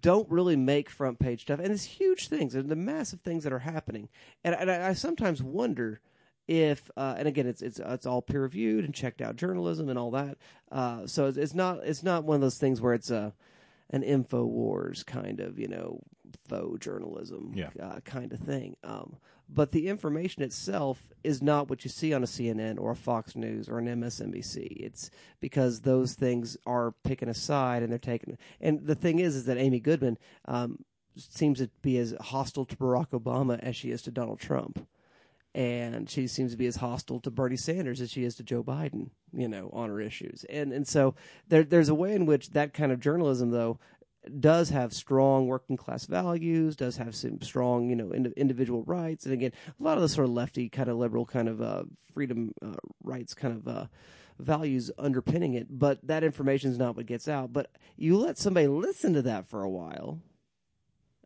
don't 0.00 0.30
really 0.30 0.56
make 0.56 0.90
front 0.90 1.18
page 1.18 1.42
stuff. 1.42 1.60
And 1.60 1.72
it's 1.72 1.84
huge 1.84 2.28
things 2.28 2.54
and 2.54 2.68
the 2.68 2.76
massive 2.76 3.20
things 3.20 3.44
that 3.44 3.52
are 3.52 3.60
happening. 3.60 4.08
And, 4.44 4.54
and 4.54 4.70
I, 4.70 4.88
I 4.88 4.92
sometimes 4.92 5.42
wonder 5.42 6.00
if 6.48 6.90
uh, 6.96 7.14
and 7.18 7.26
again 7.26 7.46
it's 7.46 7.62
it's 7.62 7.80
it's 7.84 8.06
all 8.06 8.22
peer 8.22 8.42
reviewed 8.42 8.84
and 8.84 8.94
checked 8.94 9.20
out 9.20 9.36
journalism 9.36 9.88
and 9.88 9.98
all 9.98 10.10
that 10.12 10.38
uh, 10.72 11.06
so 11.06 11.26
it's, 11.26 11.36
it's 11.38 11.54
not 11.54 11.78
it's 11.84 12.02
not 12.02 12.24
one 12.24 12.36
of 12.36 12.40
those 12.40 12.58
things 12.58 12.80
where 12.80 12.94
it's 12.94 13.10
a 13.10 13.32
an 13.90 14.02
info 14.02 14.44
wars 14.44 15.02
kind 15.02 15.40
of 15.40 15.58
you 15.58 15.68
know 15.68 16.00
faux 16.48 16.78
journalism 16.84 17.52
Yeah. 17.54 17.70
uh, 17.80 18.00
kind 18.00 18.32
of 18.32 18.38
thing 18.40 18.76
um, 18.84 19.16
but 19.48 19.70
the 19.72 19.88
information 19.88 20.42
itself 20.42 21.02
is 21.22 21.40
not 21.40 21.68
what 21.70 21.84
you 21.84 21.90
see 21.90 22.12
on 22.12 22.22
a 22.24 22.26
CNN 22.26 22.80
or 22.80 22.90
a 22.90 22.96
Fox 22.96 23.36
News 23.36 23.68
or 23.68 23.78
an 23.78 23.86
MSNBC. 23.86 24.76
It's 24.80 25.08
because 25.40 25.82
those 25.82 26.14
things 26.14 26.56
are 26.66 26.94
picking 27.04 27.28
a 27.28 27.34
side 27.34 27.84
and 27.84 27.92
they're 27.92 27.98
taking. 28.00 28.36
And 28.60 28.84
the 28.88 28.96
thing 28.96 29.20
is, 29.20 29.36
is 29.36 29.44
that 29.44 29.56
Amy 29.56 29.78
Goodman 29.78 30.18
um, 30.46 30.84
seems 31.16 31.58
to 31.60 31.70
be 31.80 31.96
as 31.98 32.12
hostile 32.20 32.64
to 32.64 32.76
Barack 32.76 33.10
Obama 33.10 33.60
as 33.60 33.76
she 33.76 33.92
is 33.92 34.02
to 34.02 34.10
Donald 34.10 34.40
Trump 34.40 34.84
and 35.56 36.10
she 36.10 36.26
seems 36.26 36.52
to 36.52 36.58
be 36.58 36.66
as 36.66 36.76
hostile 36.76 37.18
to 37.20 37.30
Bernie 37.30 37.56
Sanders 37.56 38.02
as 38.02 38.12
she 38.12 38.24
is 38.24 38.34
to 38.34 38.42
Joe 38.42 38.62
Biden, 38.62 39.08
you 39.32 39.48
know, 39.48 39.70
on 39.72 39.88
her 39.88 40.00
issues. 40.00 40.44
And 40.50 40.70
and 40.70 40.86
so 40.86 41.14
there 41.48 41.64
there's 41.64 41.88
a 41.88 41.94
way 41.94 42.14
in 42.14 42.26
which 42.26 42.50
that 42.50 42.74
kind 42.74 42.92
of 42.92 43.00
journalism 43.00 43.50
though 43.50 43.78
does 44.38 44.68
have 44.68 44.92
strong 44.92 45.46
working 45.46 45.76
class 45.76 46.04
values, 46.04 46.76
does 46.76 46.98
have 46.98 47.14
some 47.14 47.40
strong, 47.40 47.88
you 47.88 47.96
know, 47.96 48.10
ind- 48.10 48.34
individual 48.36 48.82
rights, 48.82 49.24
and 49.24 49.32
again, 49.32 49.52
a 49.80 49.82
lot 49.82 49.96
of 49.96 50.02
the 50.02 50.08
sort 50.10 50.26
of 50.26 50.34
lefty 50.34 50.68
kind 50.68 50.90
of 50.90 50.98
liberal 50.98 51.24
kind 51.24 51.48
of 51.48 51.62
uh, 51.62 51.84
freedom 52.12 52.52
uh, 52.62 52.74
rights 53.02 53.32
kind 53.32 53.56
of 53.56 53.66
uh, 53.66 53.86
values 54.38 54.90
underpinning 54.98 55.54
it. 55.54 55.66
But 55.70 56.06
that 56.06 56.22
information 56.22 56.70
is 56.70 56.76
not 56.76 56.96
what 56.96 57.06
gets 57.06 57.28
out. 57.28 57.54
But 57.54 57.70
you 57.96 58.18
let 58.18 58.36
somebody 58.36 58.66
listen 58.66 59.14
to 59.14 59.22
that 59.22 59.48
for 59.48 59.62
a 59.62 59.70
while, 59.70 60.20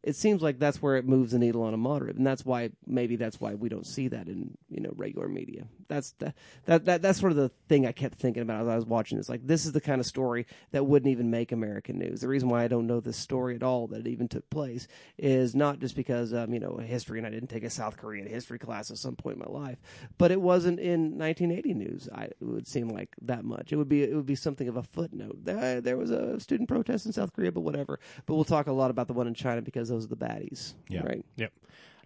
it 0.03 0.17
seems 0.17 0.41
like 0.41 0.59
that's 0.59 0.81
where 0.81 0.97
it 0.97 1.07
moves 1.07 1.33
the 1.33 1.39
needle 1.39 1.63
on 1.63 1.75
a 1.75 1.77
moderate, 1.77 2.17
and 2.17 2.27
that's 2.27 2.45
why 2.45 2.71
maybe 2.87 3.17
that's 3.17 3.41
why 3.41 3.55
we 3.55 3.69
don't 3.69 3.87
see 3.87 4.09
that 4.09 4.29
in 4.29 4.57
you 4.71 4.81
know 4.81 4.93
regular 4.97 5.29
media. 5.29 5.67
That's 5.89 6.13
that 6.13 6.35
that, 6.65 6.85
that 6.87 7.03
that's 7.03 7.21
sort 7.21 7.33
of 7.33 7.37
the 7.37 7.51
thing 7.69 7.87
I 7.87 7.93
kept 7.93 8.15
thinking 8.15 8.43
about 8.43 8.63
as 8.63 8.69
I 8.69 8.77
was 8.77 8.87
watching 8.87 9.19
this. 9.19 9.29
Like 9.29 9.47
this 9.47 9.67
is 9.67 9.73
the 9.73 9.81
kind 9.81 10.01
of 10.01 10.07
story 10.07 10.47
that 10.71 10.87
wouldn't 10.87 11.11
even 11.11 11.31
make 11.31 11.53
American 11.53 11.99
news. 11.99 12.23
The 12.23 12.29
reason 12.29 12.49
why 12.49 12.65
I 12.65 12.69
don't 12.69 12.87
know 12.87 13.01
this 13.01 13.19
story 13.19 13.57
at 13.57 13.63
all 13.63 13.89
that 13.89 14.01
it 14.01 14.07
even 14.07 14.29
took 14.29 14.49
place 14.49 14.89
is 15.19 15.55
not 15.55 15.81
just 15.81 15.97
because 15.97 16.33
um, 16.33 16.55
you 16.55 16.61
know 16.61 16.79
history 16.79 17.19
and 17.19 17.27
I 17.27 17.31
didn't 17.31 17.51
take 17.51 17.65
a 17.65 17.71
South 17.71 17.99
Korean 17.99 18.27
history 18.27 18.59
class 18.59 18.91
at 18.91 18.97
some 18.97 19.17
point 19.17 19.37
in 19.37 19.53
my 19.53 19.61
life, 19.61 19.79
but 20.17 20.31
it 20.31 20.41
wasn't 20.41 20.81
in 20.81 21.19
1980 21.19 21.75
news. 21.75 22.09
I 22.15 22.25
it 22.25 22.37
would 22.41 22.67
seem 22.67 22.89
like 22.89 23.15
that 23.23 23.45
much. 23.45 23.73
It 23.73 23.77
would 23.77 23.89
be 23.89 24.03
it 24.03 24.15
would 24.15 24.27
be 24.27 24.35
something 24.35 24.69
of 24.69 24.77
a 24.77 24.83
footnote. 24.83 25.45
There, 25.45 25.83
there 25.83 25.97
was 25.99 26.11
a 26.11 26.41
student 26.41 26.71
protest 26.71 27.05
in 27.05 27.13
South 27.13 27.35
Korea, 27.35 27.53
but 27.53 27.61
whatever. 27.61 28.01
But 28.25 28.35
we'll 28.35 28.45
talk 28.45 28.67
a 28.67 28.73
lot 28.73 28.91
about 28.91 29.07
the 29.07 29.13
one 29.13 29.27
in 29.27 29.35
China 29.35 29.61
because 29.61 29.90
those 29.91 30.07
are 30.07 30.09
the 30.09 30.17
baddies. 30.17 30.75
Yeah. 30.89 31.03
Right. 31.03 31.25
Yep. 31.37 31.53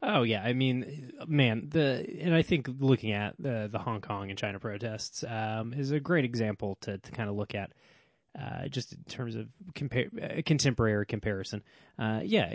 Oh 0.03 0.23
yeah, 0.23 0.43
I 0.43 0.53
mean, 0.53 1.13
man, 1.27 1.69
the 1.71 2.07
and 2.21 2.35
I 2.35 2.43
think 2.43 2.69
looking 2.79 3.13
at 3.13 3.37
the 3.39 3.69
the 3.71 3.79
Hong 3.79 4.01
Kong 4.01 4.29
and 4.29 4.39
China 4.39 4.59
protests 4.59 5.25
um, 5.27 5.73
is 5.73 5.93
a 5.93 6.01
great 6.01 6.25
example 6.25 6.77
to 6.83 6.99
to 6.99 7.11
kind 7.13 7.31
of 7.31 7.37
look 7.37 7.55
at. 7.55 7.73
Uh, 8.37 8.67
just 8.67 8.93
in 8.93 8.99
terms 9.05 9.37
of 9.37 9.47
compare, 9.77 10.09
uh, 10.21 10.43
contemporary 10.45 11.07
comparison, 11.07 11.63
uh, 12.01 12.21
yeah, 12.25 12.53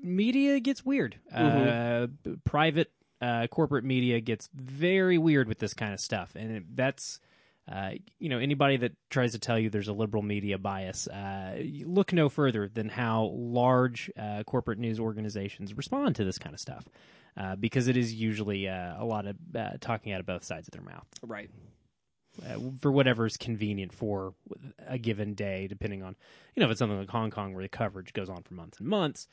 media 0.00 0.60
gets 0.60 0.84
weird. 0.84 1.16
Uh, 1.34 2.06
b- 2.06 2.36
private, 2.44 2.92
uh, 3.20 3.48
corporate 3.48 3.82
media 3.82 4.20
gets 4.20 4.48
very 4.54 5.18
weird 5.18 5.48
with 5.48 5.58
this 5.58 5.74
kind 5.74 5.92
of 5.92 5.98
stuff, 5.98 6.36
and 6.36 6.58
it, 6.58 6.76
that's 6.76 7.18
uh, 7.70 7.90
you 8.18 8.28
know 8.28 8.38
anybody 8.38 8.76
that 8.76 8.92
tries 9.10 9.32
to 9.32 9.38
tell 9.38 9.58
you 9.58 9.70
there's 9.70 9.88
a 9.88 9.92
liberal 9.92 10.22
media 10.22 10.58
bias, 10.58 11.08
uh, 11.08 11.60
look 11.84 12.12
no 12.12 12.28
further 12.28 12.68
than 12.68 12.88
how 12.88 13.30
large 13.34 14.10
uh, 14.18 14.42
corporate 14.44 14.78
news 14.78 15.00
organizations 15.00 15.74
respond 15.76 16.16
to 16.16 16.24
this 16.24 16.38
kind 16.38 16.54
of 16.54 16.60
stuff, 16.60 16.84
uh, 17.36 17.56
because 17.56 17.88
it 17.88 17.96
is 17.96 18.14
usually 18.14 18.68
uh, 18.68 18.94
a 19.02 19.04
lot 19.04 19.26
of 19.26 19.36
uh, 19.54 19.70
talking 19.80 20.12
out 20.12 20.20
of 20.20 20.26
both 20.26 20.44
sides 20.44 20.68
of 20.68 20.72
their 20.72 20.82
mouth 20.82 21.06
Right. 21.22 21.50
uh, 22.48 22.58
for 22.80 22.92
whatever's 22.92 23.36
convenient 23.36 23.92
for 23.92 24.34
a 24.86 24.98
given 24.98 25.34
day, 25.34 25.66
depending 25.66 26.02
on, 26.02 26.14
you 26.54 26.60
know, 26.60 26.66
if 26.66 26.72
it's 26.72 26.78
something 26.78 26.98
like 26.98 27.10
Hong 27.10 27.30
Kong 27.30 27.52
where 27.54 27.64
the 27.64 27.68
coverage 27.68 28.12
goes 28.12 28.28
on 28.28 28.42
for 28.42 28.54
months 28.54 28.78
and 28.78 28.88
months. 28.88 29.26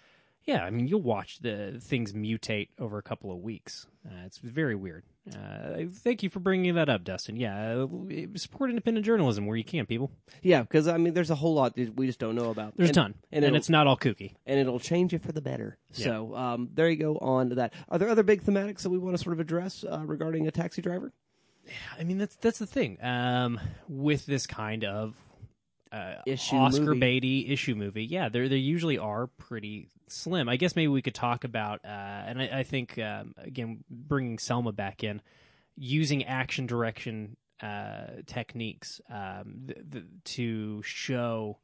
Yeah, 0.45 0.65
I 0.65 0.71
mean, 0.71 0.87
you'll 0.87 1.01
watch 1.01 1.39
the 1.39 1.79
things 1.81 2.11
mutate 2.11 2.67
over 2.77 2.97
a 2.97 3.01
couple 3.03 3.31
of 3.31 3.37
weeks. 3.37 3.87
Uh, 4.05 4.25
it's 4.25 4.39
very 4.39 4.75
weird. 4.75 5.05
Uh, 5.31 5.85
thank 5.89 6.21
you 6.21 6.29
for 6.29 6.39
bringing 6.39 6.75
that 6.75 6.89
up, 6.89 7.03
Dustin. 7.05 7.37
Yeah, 7.37 7.85
uh, 7.85 7.87
support 8.35 8.69
independent 8.69 9.05
journalism 9.05 9.45
where 9.45 9.55
you 9.55 9.63
can, 9.63 9.85
people. 9.85 10.11
Yeah, 10.41 10.63
because 10.63 10.87
I 10.87 10.97
mean, 10.97 11.13
there's 11.13 11.29
a 11.29 11.35
whole 11.35 11.53
lot 11.53 11.75
that 11.77 11.95
we 11.95 12.07
just 12.07 12.19
don't 12.19 12.35
know 12.35 12.49
about. 12.49 12.75
There's 12.75 12.89
and, 12.89 12.97
a 12.97 13.01
ton, 13.01 13.13
and, 13.31 13.45
and, 13.45 13.55
it's 13.55 13.69
not 13.69 13.87
all 13.87 13.95
kooky. 13.95 14.35
and 14.45 14.59
it'll 14.59 14.81
change 14.81 15.13
it 15.13 15.23
for 15.23 15.31
the 15.31 15.41
better. 15.41 15.77
Yeah. 15.93 16.05
So 16.05 16.35
um, 16.35 16.69
there 16.73 16.89
you 16.89 16.97
go. 16.97 17.17
On 17.17 17.49
to 17.49 17.55
that. 17.55 17.73
Are 17.87 17.97
there 17.97 18.09
other 18.09 18.23
big 18.23 18.43
thematics 18.43 18.81
that 18.81 18.89
we 18.89 18.97
want 18.97 19.15
to 19.15 19.23
sort 19.23 19.33
of 19.33 19.39
address 19.39 19.85
uh, 19.89 20.01
regarding 20.05 20.47
a 20.47 20.51
taxi 20.51 20.81
driver? 20.81 21.13
I 21.97 22.03
mean, 22.03 22.17
that's 22.17 22.35
that's 22.35 22.59
the 22.59 22.67
thing 22.67 22.97
um, 23.01 23.61
with 23.87 24.25
this 24.25 24.45
kind 24.45 24.83
of 24.83 25.15
uh, 25.93 26.15
Issue 26.25 26.55
Oscar 26.55 26.85
movie. 26.95 26.99
Beatty 26.99 27.47
issue 27.53 27.75
movie. 27.75 28.03
Yeah, 28.05 28.29
they 28.29 28.47
they 28.47 28.57
usually 28.57 28.97
are 28.97 29.27
pretty 29.27 29.89
slim. 30.07 30.49
I 30.49 30.55
guess 30.57 30.75
maybe 30.75 30.87
we 30.87 31.01
could 31.01 31.15
talk 31.15 31.43
about, 31.43 31.81
uh, 31.85 31.87
and 31.87 32.41
I, 32.41 32.49
I 32.59 32.63
think 32.63 32.97
um, 32.99 33.35
again 33.37 33.83
bringing 33.89 34.39
Selma 34.39 34.71
back 34.71 35.03
in, 35.03 35.21
using 35.77 36.23
action 36.25 36.65
direction 36.65 37.37
uh, 37.61 38.07
techniques 38.25 38.99
um, 39.09 39.63
th- 39.67 39.79
th- 39.91 40.05
to 40.25 40.81
show. 40.83 41.59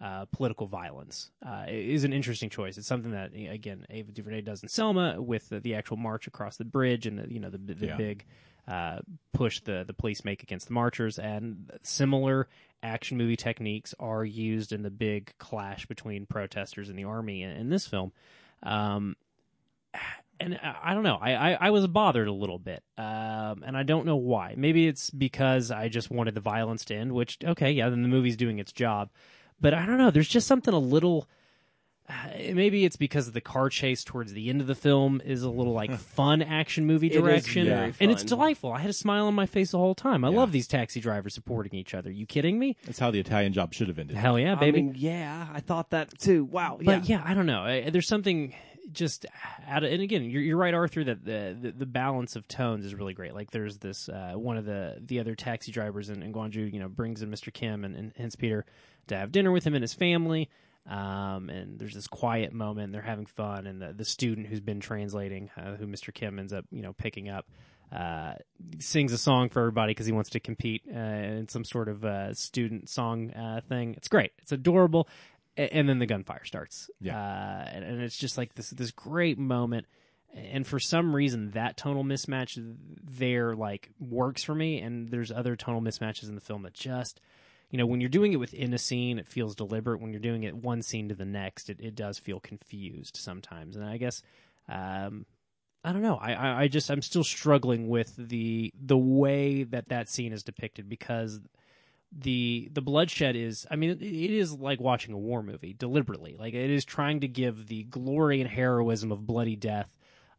Uh, 0.00 0.24
political 0.32 0.66
violence 0.66 1.30
uh, 1.46 1.64
is 1.68 2.02
an 2.02 2.12
interesting 2.12 2.50
choice. 2.50 2.76
It's 2.76 2.88
something 2.88 3.12
that 3.12 3.30
again 3.36 3.86
Ava 3.88 4.10
DuVernay 4.10 4.40
does 4.40 4.60
in 4.60 4.68
Selma 4.68 5.22
with 5.22 5.48
the, 5.48 5.60
the 5.60 5.76
actual 5.76 5.96
march 5.96 6.26
across 6.26 6.56
the 6.56 6.64
bridge 6.64 7.06
and 7.06 7.20
the 7.20 7.32
you 7.32 7.38
know 7.38 7.50
the, 7.50 7.58
the 7.58 7.86
Yeah. 7.86 7.96
big 7.96 8.24
uh, 8.66 8.98
push 9.32 9.60
the 9.60 9.84
the 9.86 9.92
police 9.94 10.24
make 10.24 10.42
against 10.42 10.66
the 10.66 10.72
marchers, 10.74 11.20
and 11.20 11.70
similar 11.84 12.48
action 12.82 13.16
movie 13.16 13.36
techniques 13.36 13.94
are 13.98 14.24
used 14.24 14.72
in 14.72 14.82
the 14.82 14.90
big 14.90 15.32
clash 15.38 15.86
between 15.86 16.26
protesters 16.26 16.88
and 16.88 16.98
the 16.98 17.04
army 17.04 17.42
in, 17.42 17.70
this 17.70 17.86
film. 17.86 18.12
Um, 18.62 19.16
and 20.40 20.58
I, 20.62 20.76
I 20.82 20.94
don't 20.94 21.02
know. 21.02 21.18
I, 21.20 21.32
I, 21.52 21.58
I 21.60 21.70
was 21.70 21.86
bothered 21.86 22.28
a 22.28 22.32
little 22.32 22.58
bit, 22.58 22.82
um, 22.98 23.62
and 23.64 23.76
I 23.76 23.82
don't 23.82 24.06
know 24.06 24.16
why. 24.16 24.54
Maybe 24.56 24.86
it's 24.86 25.10
because 25.10 25.70
I 25.70 25.88
just 25.88 26.10
wanted 26.10 26.34
the 26.34 26.40
violence 26.40 26.84
to 26.86 26.94
end. 26.94 27.12
Which 27.12 27.38
okay, 27.44 27.72
yeah, 27.72 27.88
then 27.88 28.02
the 28.02 28.08
movie's 28.08 28.36
doing 28.36 28.58
its 28.58 28.72
job. 28.72 29.10
But 29.60 29.74
I 29.74 29.86
don't 29.86 29.98
know. 29.98 30.10
There's 30.10 30.28
just 30.28 30.46
something 30.46 30.74
a 30.74 30.78
little. 30.78 31.28
maybe 32.54 32.84
it's 32.84 32.96
because 32.96 33.30
the 33.32 33.40
car 33.40 33.68
chase 33.68 34.04
towards 34.04 34.32
the 34.32 34.48
end 34.50 34.60
of 34.60 34.66
the 34.66 34.74
film 34.74 35.20
is 35.24 35.42
a 35.42 35.50
little 35.50 35.72
like 35.72 35.92
fun 35.98 36.42
action 36.42 36.86
movie 36.86 37.06
It 37.08 37.14
is 37.14 37.20
direction, 37.22 37.66
very 37.66 37.94
and 38.00 38.10
it's 38.10 38.22
fun. 38.22 38.28
delightful. 38.28 38.72
I 38.72 38.78
had 38.80 38.90
a 38.90 38.94
smile 38.94 39.26
on 39.26 39.34
my 39.34 39.46
face 39.46 39.70
the 39.72 39.78
whole 39.78 39.94
time. 39.94 40.24
I 40.24 40.30
Yeah. 40.30 40.36
love 40.38 40.52
these 40.52 40.66
taxi 40.66 41.00
drivers 41.00 41.34
supporting 41.34 41.74
each 41.78 41.94
other. 41.94 42.10
You 42.10 42.26
kidding 42.26 42.58
me? 42.58 42.76
That's 42.84 42.98
how 42.98 43.10
the 43.10 43.20
Italian 43.20 43.52
job 43.52 43.74
should 43.74 43.88
have 43.88 43.98
ended. 43.98 44.16
Hell 44.16 44.38
yeah, 44.38 44.54
baby. 44.54 44.78
I 44.80 44.82
mean, 44.82 44.94
yeah, 44.96 45.48
I 45.52 45.60
thought 45.60 45.90
that 45.90 46.18
too. 46.18 46.44
Wow. 46.44 46.78
but 46.82 47.08
yeah. 47.08 47.22
I 47.24 47.34
don't 47.34 47.46
know. 47.46 47.62
I, 47.62 47.90
there's 47.90 48.08
something 48.08 48.54
just 48.90 49.24
out 49.68 49.84
of, 49.84 49.92
and 49.92 50.02
again, 50.02 50.24
you're, 50.24 50.42
you're 50.42 50.56
right, 50.56 50.74
Arthur, 50.74 51.04
that 51.04 51.24
the, 51.24 51.56
the 51.58 51.70
the 51.72 51.86
balance 51.86 52.36
of 52.36 52.46
tones 52.48 52.84
is 52.84 52.94
really 52.94 53.14
great. 53.14 53.32
Like 53.32 53.50
there's 53.52 53.78
this 53.78 54.08
uh, 54.08 54.32
one 54.34 54.56
of 54.56 54.64
the 54.64 54.98
the 55.00 55.20
other 55.20 55.34
taxi 55.34 55.70
drivers 55.72 56.10
in, 56.10 56.22
in 56.22 56.32
Gwangju, 56.32 56.70
you 56.72 56.80
know, 56.80 56.88
brings 56.88 57.22
in 57.22 57.30
Mr. 57.30 57.52
Kim 57.52 57.84
and, 57.84 57.94
and 57.96 58.14
Hinzpeter 58.14 58.64
to 59.06 59.16
have 59.16 59.32
dinner 59.32 59.50
with 59.52 59.64
him 59.64 59.74
and 59.74 59.82
his 59.82 59.94
family. 59.94 60.50
Um, 60.88 61.48
and 61.48 61.78
there's 61.78 61.94
this 61.94 62.08
quiet 62.08 62.52
moment. 62.52 62.92
They're 62.92 63.02
having 63.02 63.26
fun, 63.26 63.66
and 63.66 63.80
the 63.80 63.92
the 63.92 64.04
student 64.04 64.48
who's 64.48 64.60
been 64.60 64.80
translating, 64.80 65.50
uh, 65.56 65.76
who 65.76 65.86
Mr. 65.86 66.12
Kim 66.12 66.38
ends 66.38 66.52
up, 66.52 66.64
you 66.70 66.82
know, 66.82 66.92
picking 66.92 67.28
up. 67.28 67.46
Uh, 67.94 68.36
sings 68.78 69.12
a 69.12 69.18
song 69.18 69.50
for 69.50 69.60
everybody 69.60 69.90
because 69.90 70.06
he 70.06 70.12
wants 70.12 70.30
to 70.30 70.40
compete 70.40 70.82
uh, 70.88 70.98
in 70.98 71.46
some 71.48 71.62
sort 71.62 71.90
of 71.90 72.02
uh, 72.06 72.32
student 72.32 72.88
song 72.88 73.30
uh, 73.32 73.60
thing. 73.68 73.92
It's 73.98 74.08
great. 74.08 74.32
It's 74.38 74.50
adorable 74.50 75.08
a- 75.56 75.74
and 75.74 75.88
then 75.88 75.98
the 75.98 76.06
gunfire 76.06 76.44
starts. 76.44 76.90
Yeah. 77.00 77.16
uh, 77.18 77.68
and, 77.70 77.84
and 77.84 78.02
it's 78.02 78.16
just 78.16 78.38
like 78.38 78.54
this 78.54 78.70
this 78.70 78.90
great 78.90 79.38
moment. 79.38 79.86
And 80.34 80.66
for 80.66 80.78
some 80.80 81.14
reason, 81.14 81.50
that 81.50 81.76
tonal 81.76 82.04
mismatch 82.04 82.58
there 83.04 83.54
like 83.54 83.90
works 84.00 84.42
for 84.42 84.54
me. 84.54 84.80
And 84.80 85.10
there's 85.10 85.30
other 85.30 85.56
tonal 85.56 85.82
mismatches 85.82 86.28
in 86.30 86.34
the 86.34 86.40
film 86.40 86.62
that 86.62 86.72
just, 86.72 87.20
you 87.72 87.78
know, 87.78 87.86
when 87.86 88.02
you're 88.02 88.10
doing 88.10 88.34
it 88.34 88.36
within 88.36 88.74
a 88.74 88.78
scene, 88.78 89.18
it 89.18 89.26
feels 89.26 89.54
deliberate. 89.54 90.00
When 90.00 90.12
you're 90.12 90.20
doing 90.20 90.44
it 90.44 90.54
one 90.54 90.82
scene 90.82 91.08
to 91.08 91.14
the 91.14 91.24
next, 91.24 91.70
it, 91.70 91.80
it 91.80 91.94
does 91.94 92.18
feel 92.18 92.38
confused 92.38 93.16
sometimes. 93.16 93.76
And 93.76 93.84
I 93.84 93.96
guess, 93.96 94.22
um, 94.68 95.24
I 95.82 95.92
don't 95.92 96.02
know. 96.02 96.18
I, 96.20 96.34
I, 96.34 96.60
I 96.60 96.68
just 96.68 96.90
I'm 96.90 97.00
still 97.00 97.24
struggling 97.24 97.88
with 97.88 98.14
the 98.16 98.74
the 98.78 98.98
way 98.98 99.62
that 99.64 99.88
that 99.88 100.10
scene 100.10 100.34
is 100.34 100.42
depicted 100.42 100.90
because 100.90 101.40
the 102.14 102.68
the 102.70 102.82
bloodshed 102.82 103.36
is 103.36 103.66
i 103.70 103.76
mean 103.76 103.88
it, 103.88 104.02
is 104.02 104.52
like 104.52 104.78
watching 104.78 105.14
a 105.14 105.18
war 105.18 105.42
movie 105.42 105.72
deliberately 105.72 106.36
like 106.38 106.52
it 106.52 106.68
is 106.68 106.84
trying 106.84 107.20
to 107.20 107.26
give 107.26 107.68
the 107.68 107.84
glory 107.84 108.42
and 108.42 108.50
heroism 108.50 109.10
of 109.10 109.26
bloody 109.26 109.56
death 109.56 109.88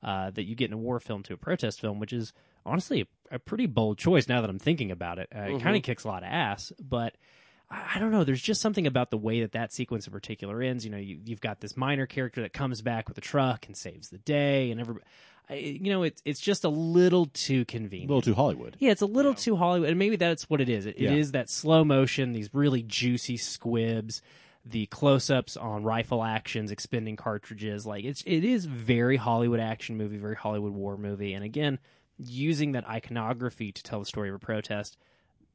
uh, 0.03 0.29
that 0.29 0.43
you 0.43 0.53
get 0.53 0.69
in 0.69 0.73
a 0.73 0.77
war 0.77 0.99
film 0.99 1.23
to 1.23 1.33
a 1.33 1.37
protest 1.37 1.81
film 1.81 1.99
which 1.99 2.13
is 2.13 2.31
honestly 2.65 3.01
a, 3.31 3.35
a 3.35 3.39
pretty 3.39 3.65
bold 3.65 3.97
choice 3.97 4.27
now 4.27 4.41
that 4.41 4.49
i'm 4.49 4.59
thinking 4.59 4.91
about 4.91 5.19
it 5.19 5.27
uh, 5.35 5.39
it 5.41 5.61
kind 5.61 5.75
of 5.75 5.83
kicks 5.83 6.03
a 6.03 6.07
lot 6.07 6.23
of 6.23 6.29
ass 6.29 6.71
but 6.79 7.15
I 7.69 7.93
I 7.95 7.99
don't 7.99 8.11
know. 8.11 8.23
There's 8.23 8.41
just 8.41 8.61
something 8.61 8.85
about 8.85 9.09
the 9.09 9.17
way 9.17 9.41
that 9.41 9.53
that 9.53 9.71
sequence 9.73 10.05
in 10.05 10.13
particular 10.13 10.61
ends. 10.61 10.85
You 10.85 10.91
know, 10.91 10.97
you, 10.97 11.17
you've 11.25 11.41
got 11.41 11.59
this 11.59 11.75
minor 11.75 12.05
character 12.05 12.41
that 12.41 12.53
comes 12.53 12.81
back 12.81 13.07
with 13.07 13.17
a 13.17 13.21
truck 13.21 13.65
and 13.65 13.75
saves 13.75 14.09
the 14.09 14.17
day, 14.19 14.69
and 14.69 14.79
everybody, 14.79 15.05
I, 15.49 15.53
you 15.55 15.91
know, 15.91 16.03
it's 16.03 16.21
it's 16.25 16.39
just 16.39 16.65
a 16.65 16.69
little 16.69 17.27
too 17.27 17.65
convenient, 17.65 18.11
A 18.11 18.13
little 18.13 18.21
too 18.21 18.35
Hollywood. 18.35 18.75
Yeah, 18.79 18.91
it's 18.91 19.01
a 19.01 19.07
little 19.07 19.33
too 19.33 19.55
Hollywood, 19.55 19.89
and 19.89 19.97
maybe 19.97 20.17
that's 20.17 20.49
what 20.49 20.61
it 20.61 20.69
is. 20.69 20.85
It, 20.85 20.97
it 20.97 21.03
Yeah. 21.03 21.13
is 21.13 21.31
that 21.31 21.49
slow 21.49 21.83
motion, 21.83 22.33
these 22.33 22.53
really 22.53 22.83
juicy 22.83 23.37
squibs, 23.37 24.21
the 24.65 24.85
close-ups 24.87 25.57
on 25.57 25.83
rifle 25.83 26.23
actions, 26.23 26.69
expending 26.69 27.15
cartridges. 27.15 27.85
Like 27.87 28.03
it's 28.05 28.21
it 28.27 28.43
is 28.43 28.65
very 28.65 29.17
Hollywood 29.17 29.59
action 29.61 29.97
movie, 29.97 30.17
very 30.17 30.35
Hollywood 30.35 30.73
war 30.73 30.95
movie, 30.97 31.33
and 31.33 31.43
again, 31.43 31.79
using 32.17 32.73
that 32.73 32.87
iconography 32.87 33.71
to 33.71 33.83
tell 33.83 33.99
the 33.99 34.05
story 34.05 34.29
of 34.29 34.35
a 34.35 34.39
protest 34.39 34.97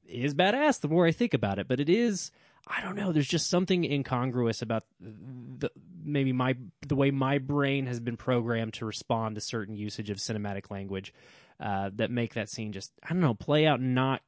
is 0.09 0.35
badass. 0.35 0.81
The 0.81 0.89
more 0.89 1.07
I 1.07 1.13
think 1.13 1.35
about 1.35 1.59
it, 1.59 1.69
but 1.69 1.81
it 1.81 1.89
is. 1.89 2.31
I 2.67 2.83
don't 2.83 2.97
know. 2.97 3.13
There's 3.13 3.29
just 3.29 3.49
something 3.49 3.85
incongruous 3.85 4.61
about 4.61 4.85
the 5.01 5.71
maybe 6.05 6.33
my 6.33 6.57
the 6.87 6.97
way 6.97 7.11
my 7.11 7.39
brain 7.39 7.87
has 7.87 8.01
been 8.01 8.17
programmed 8.17 8.75
to 8.75 8.85
respond 8.85 9.37
to 9.37 9.41
certain 9.41 9.75
usage 9.77 10.11
of 10.11 10.19
cinematic 10.19 10.71
language 10.71 11.15
uh, 11.61 11.91
that 11.95 12.11
make 12.11 12.35
that 12.35 12.51
scene 12.51 12.73
just 12.73 12.93
I 13.03 13.09
don't 13.09 13.21
know 13.21 13.35
play 13.35 13.67
out 13.67 13.81
not. 13.81 14.23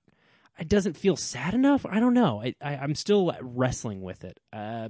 It 0.59 0.68
doesn't 0.68 0.97
feel 0.97 1.16
sad 1.16 1.55
enough. 1.55 1.87
I 1.87 2.01
don't 2.01 2.14
know. 2.14 2.43
I, 2.43 2.55
I 2.62 2.76
I'm 2.76 2.95
still 2.95 3.35
wrestling 3.41 4.03
with 4.03 4.24
it 4.24 4.39
uh, 4.53 4.89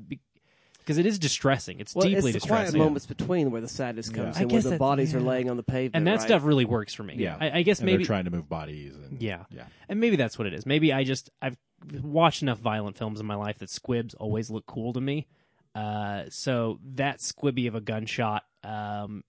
because 0.81 0.99
it 0.99 1.07
is 1.07 1.19
distressing. 1.19 1.79
It's 1.81 1.95
Well, 1.95 2.09
deeply 2.09 2.33
it's 2.33 2.43
the 2.43 2.49
quiet 2.49 2.63
distressing. 2.65 2.79
moments 2.81 3.07
between 3.07 3.51
where 3.51 3.61
the 3.61 3.69
sadness 3.69 4.09
comes 4.09 4.37
I 4.37 4.43
in, 4.43 4.49
where 4.49 4.57
guess 4.59 4.65
the 4.65 4.71
that's- 4.71 4.79
bodies 4.79 5.15
are 5.15 5.21
yeah. 5.21 5.27
laying 5.27 5.51
on 5.51 5.57
the 5.57 5.63
pavement, 5.63 5.97
and 5.97 6.07
that 6.07 6.19
right? 6.19 6.21
stuff 6.21 6.45
really 6.45 6.65
works 6.65 6.93
for 6.95 7.03
me. 7.03 7.15
Yeah. 7.17 7.37
I, 7.41 7.59
I 7.59 7.63
guess 7.63 7.79
And 7.79 7.87
maybe 7.87 7.99
they're 7.99 8.07
trying 8.07 8.25
to 8.25 8.31
move 8.31 8.49
bodies. 8.49 8.95
And, 8.97 9.21
yeah. 9.23 9.45
Yeah. 9.51 9.65
And 9.89 10.01
maybe 10.01 10.17
that's 10.17 10.39
what 10.39 10.47
it 10.47 10.55
is. 10.55 10.67
Maybe 10.67 10.93
I 10.93 11.05
just 11.05 11.31
I've 11.41 11.57
watched 12.03 12.43
enough 12.43 12.59
violent 12.59 12.99
films 12.99 13.21
in 13.21 13.27
my 13.27 13.37
life 13.37 13.59
that 13.59 13.71
squibs 13.71 14.15
always 14.15 14.51
look 14.51 14.67
cool 14.67 14.93
to 14.93 15.01
me. 15.01 15.27
Uh, 15.75 16.25
so 16.29 16.79
that 16.95 17.19
squibby 17.21 17.69
of 17.69 17.75
a 17.75 17.81
gunshot 17.81 18.45
um, 18.65 19.23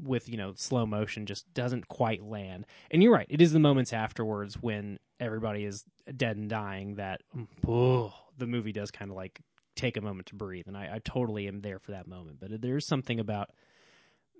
with 0.00 0.28
you 0.28 0.36
know 0.36 0.52
slow 0.54 0.86
motion 0.86 1.26
just 1.26 1.52
doesn't 1.54 1.88
quite 1.88 2.22
land. 2.22 2.66
And 2.90 3.02
you're 3.02 3.12
right. 3.12 3.26
It 3.28 3.40
is 3.40 3.52
the 3.52 3.58
moments 3.58 3.92
afterwards 3.92 4.54
when 4.62 4.98
everybody 5.20 5.64
is 5.64 5.84
dead 6.16 6.36
and 6.36 6.48
dying 6.48 6.94
that 6.94 7.20
oh, 7.66 8.12
the 8.38 8.46
movie 8.46 8.70
does 8.72 8.90
kind 8.92 9.10
of 9.10 9.16
like 9.16 9.40
take 9.78 9.96
a 9.96 10.00
moment 10.00 10.26
to 10.26 10.34
breathe. 10.34 10.66
And 10.66 10.76
I, 10.76 10.96
I 10.96 10.98
totally 11.04 11.48
am 11.48 11.60
there 11.60 11.78
for 11.78 11.92
that 11.92 12.06
moment. 12.06 12.38
But 12.40 12.60
there's 12.60 12.86
something 12.86 13.18
about 13.20 13.50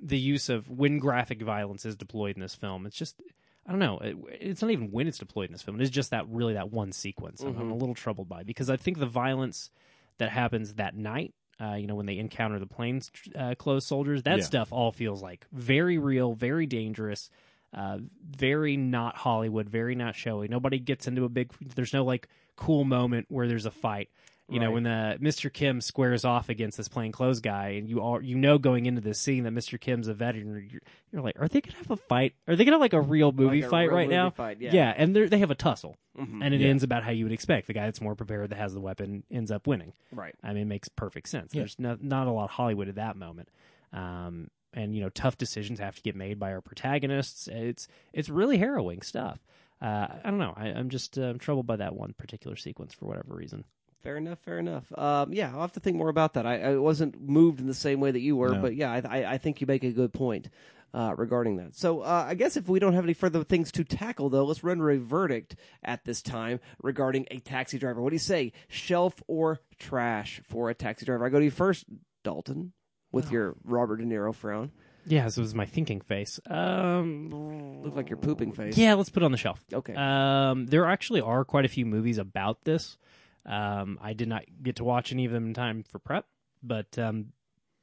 the 0.03 0.19
use 0.19 0.49
of 0.49 0.69
when 0.69 0.99
graphic 0.99 1.43
violence 1.43 1.85
is 1.85 1.97
deployed 1.97 2.37
in 2.37 2.43
this 2.43 2.55
film. 2.55 2.87
It's 2.87 2.97
just 2.97 3.21
I 3.67 3.71
don't 3.71 3.81
know. 3.81 3.99
It, 3.99 4.17
it's 4.41 4.63
not 4.63 4.71
even 4.71 4.91
when 4.91 5.07
it's 5.07 5.19
deployed 5.19 5.47
in 5.49 5.53
this 5.53 5.63
film. 5.63 5.81
It's 5.81 5.91
just 5.91 6.11
that 6.11 6.27
really 6.29 6.55
that 6.55 6.73
one 6.73 6.93
sequence. 6.93 7.43
I'm, 7.43 7.57
I'm 7.59 7.71
a 7.71 7.77
little 7.77 7.95
troubled 7.95 8.29
by 8.29 8.43
because 8.43 8.71
I 8.71 8.77
think 8.77 8.99
the 8.99 9.07
violence 9.07 9.71
that 10.19 10.31
happens 10.31 10.75
that 10.75 10.97
night, 10.97 11.35
uh, 11.61 11.75
you 11.75 11.87
know, 11.87 11.95
when 11.95 12.07
they 12.07 12.19
encounter 12.19 12.59
the 12.59 12.67
plains 12.67 13.11
uh, 13.39 13.55
clothes 13.57 13.85
soldiers, 13.87 14.23
that 14.23 14.39
Yeah. 14.39 14.45
stuff 14.45 14.73
all 14.73 14.91
feels 14.93 15.23
like 15.23 15.47
very 15.53 15.99
real, 15.99 16.35
very 16.35 16.67
dangerous, 16.67 17.29
uh, 17.75 17.99
very 18.29 18.77
not 18.77 19.17
Hollywood, 19.17 19.69
very 19.69 19.95
not 19.95 20.15
showy. 20.15 20.49
Nobody 20.49 20.79
gets 20.79 21.07
into 21.07 21.25
a 21.25 21.29
big. 21.29 21.53
There's 21.61 21.93
no 21.93 22.05
like 22.05 22.29
cool 22.57 22.85
moment 22.85 23.27
where 23.29 23.47
there's 23.49 23.67
a 23.67 23.71
fight. 23.71 24.09
You 24.51 24.61
know, 24.61 24.71
when 24.71 24.85
the 24.85 25.19
Mr. 25.21 25.53
Kim 25.53 25.83
squares 25.83 26.25
off 26.25 26.49
against 26.49 26.79
this 26.79 26.89
plainclothes 26.89 27.41
guy, 27.41 27.71
and 27.71 27.87
you 27.89 28.01
all 28.01 28.23
you 28.23 28.35
know 28.35 28.57
going 28.57 28.87
into 28.87 29.03
this 29.03 29.19
scene 29.19 29.45
that 29.45 29.53
Mr. 29.53 29.79
Kim's 29.79 30.09
a 30.09 30.15
veteran, 30.15 30.69
you're, 30.71 30.81
you're 31.13 31.21
like, 31.23 31.39
are 31.39 31.49
they 31.49 31.61
gonna 31.61 31.77
have 31.77 31.91
a 31.91 31.97
fight? 31.97 32.33
Are 32.47 32.57
they 32.57 32.65
gonna 32.65 32.77
have 32.77 32.81
like 32.81 32.95
a 32.95 33.01
real 33.01 33.31
movie 33.31 33.57
Like 33.61 33.67
a 33.67 33.71
fight 33.71 33.83
real 33.89 33.97
right 33.97 34.07
movie 34.09 34.17
now? 34.17 34.31
fight, 34.31 34.59
yeah. 34.61 34.71
Mm-hmm. 34.93 35.03
and 35.03 35.17
they're- 35.17 35.39
have 35.39 35.51
a 35.51 35.55
tussle, 35.55 35.99
and 36.17 36.55
it 36.55 36.61
Yeah. 36.63 36.69
ends 36.69 36.83
about 36.83 37.05
how 37.05 37.11
you 37.11 37.25
would 37.27 37.33
expect. 37.33 37.67
The 37.67 37.75
guy 37.75 37.85
that's 37.85 38.01
more 38.01 38.15
prepared, 38.15 38.49
that 38.49 38.57
has 38.57 38.73
the 38.73 38.81
weapon, 38.81 39.23
ends 39.31 39.51
up 39.51 39.67
winning. 39.67 39.93
Right. 40.13 40.35
I 40.43 40.55
mean, 40.55 40.63
it 40.63 40.67
makes 40.67 40.89
perfect 40.89 41.29
sense. 41.29 41.55
Yeah. 41.55 41.61
There's 41.61 41.79
not 41.79 42.03
not 42.03 42.27
a 42.27 42.31
lot 42.31 42.45
of 42.45 42.51
Hollywood 42.51 42.89
at 42.89 42.95
that 42.95 43.17
moment, 43.17 43.51
um, 43.93 44.51
and 44.73 44.95
you 44.95 45.03
know, 45.03 45.11
tough 45.11 45.37
decisions 45.37 45.79
have 45.79 45.97
to 45.97 46.03
get 46.03 46.17
made 46.17 46.39
by 46.39 46.53
our 46.53 46.61
protagonists. 46.63 47.49
It's 47.49 47.87
it's 48.15 48.29
really 48.31 48.57
harrowing 48.59 49.03
stuff. 49.03 49.45
Uh, 49.81 50.07
I 50.25 50.31
don't 50.31 50.39
know. 50.41 50.55
I, 50.57 50.69
I'm 50.69 50.89
just 50.89 51.19
uh, 51.19 51.35
troubled 51.35 51.67
by 51.67 51.77
that 51.77 51.95
one 51.95 52.13
particular 52.17 52.57
sequence 52.57 52.95
for 52.95 53.05
whatever 53.07 53.35
reason. 53.35 53.65
Fair 54.03 54.17
enough. 54.17 54.39
Fair 54.41 54.59
enough. 54.59 54.85
Um, 54.97 55.33
yeah, 55.33 55.51
I'll 55.53 55.61
have 55.63 55.73
to 55.73 55.81
think 55.81 55.97
more 55.97 56.09
about 56.09 56.35
that. 56.35 56.47
I, 56.47 56.61
I 56.73 56.77
wasn't 56.77 57.21
moved 57.21 57.61
in 57.61 57.67
the 57.67 57.75
same 57.75 58.01
way 58.01 58.11
that 58.11 58.21
you 58.21 58.37
were, 58.37 58.51
No. 58.55 58.63
but 58.63 58.75
yeah, 58.77 58.93
I, 58.93 59.03
I, 59.23 59.33
I 59.35 59.39
think 59.39 59.61
you 59.61 59.67
make 59.67 59.83
a 59.85 59.91
good 59.91 60.13
point 60.13 60.49
uh, 60.95 61.15
regarding 61.19 61.57
that. 61.57 61.75
So 61.77 62.01
uh, 62.03 62.25
I 62.29 62.35
guess 62.35 62.57
if 62.57 62.69
we 62.69 62.79
don't 62.79 62.95
have 62.95 63.05
any 63.05 63.13
further 63.13 63.43
things 63.45 63.73
to 63.73 63.85
tackle, 63.85 64.31
though, 64.31 64.45
let's 64.45 64.63
render 64.63 64.89
a 64.91 64.99
verdict 64.99 65.57
at 65.83 66.05
this 66.05 66.23
time 66.23 66.61
regarding 66.83 67.27
a 67.31 67.39
taxi 67.41 67.77
driver. 67.79 68.01
What 68.01 68.11
do 68.11 68.15
you 68.15 68.21
say, 68.21 68.53
shelf 68.69 69.21
or 69.27 69.59
trash 69.79 70.41
for 70.49 70.71
a 70.71 70.75
taxi 70.75 71.05
driver? 71.05 71.27
I 71.27 71.29
go 71.29 71.39
to 71.41 71.45
you 71.45 71.51
first, 71.51 71.85
Dalton, 72.23 72.73
with 73.13 73.31
your 73.33 73.57
Robert 73.65 73.97
De 73.97 74.05
Niro 74.05 74.35
frown. 74.35 74.71
Yeah, 75.07 75.25
this 75.25 75.39
was 75.39 75.55
my 75.55 75.65
thinking 75.67 76.01
face. 76.03 76.39
Um, 76.49 77.81
Look 77.83 77.97
like 77.97 78.11
your 78.11 78.19
pooping 78.19 78.53
face. 78.53 78.77
yeah, 78.77 78.95
let's 78.95 79.09
put 79.11 79.23
it 79.23 79.27
on 79.27 79.33
the 79.33 79.39
shelf. 79.39 79.65
Okay. 79.73 79.95
Um, 79.95 80.67
there 80.67 80.85
actually 80.87 81.21
are 81.23 81.45
quite 81.45 81.65
a 81.65 81.69
few 81.69 81.87
movies 81.87 82.19
about 82.19 82.65
this. 82.65 82.99
Um, 83.47 83.99
I 84.03 84.13
did 84.13 84.29
not 84.29 84.45
get 84.63 84.77
to 84.77 84.85
watch 84.85 85.13
any 85.13 85.25
of 85.25 85.33
them 85.33 85.47
in 85.47 85.55
time 85.55 85.83
for 85.83 85.99
prep, 85.99 86.27
but 86.63 86.99
um, 86.99 87.33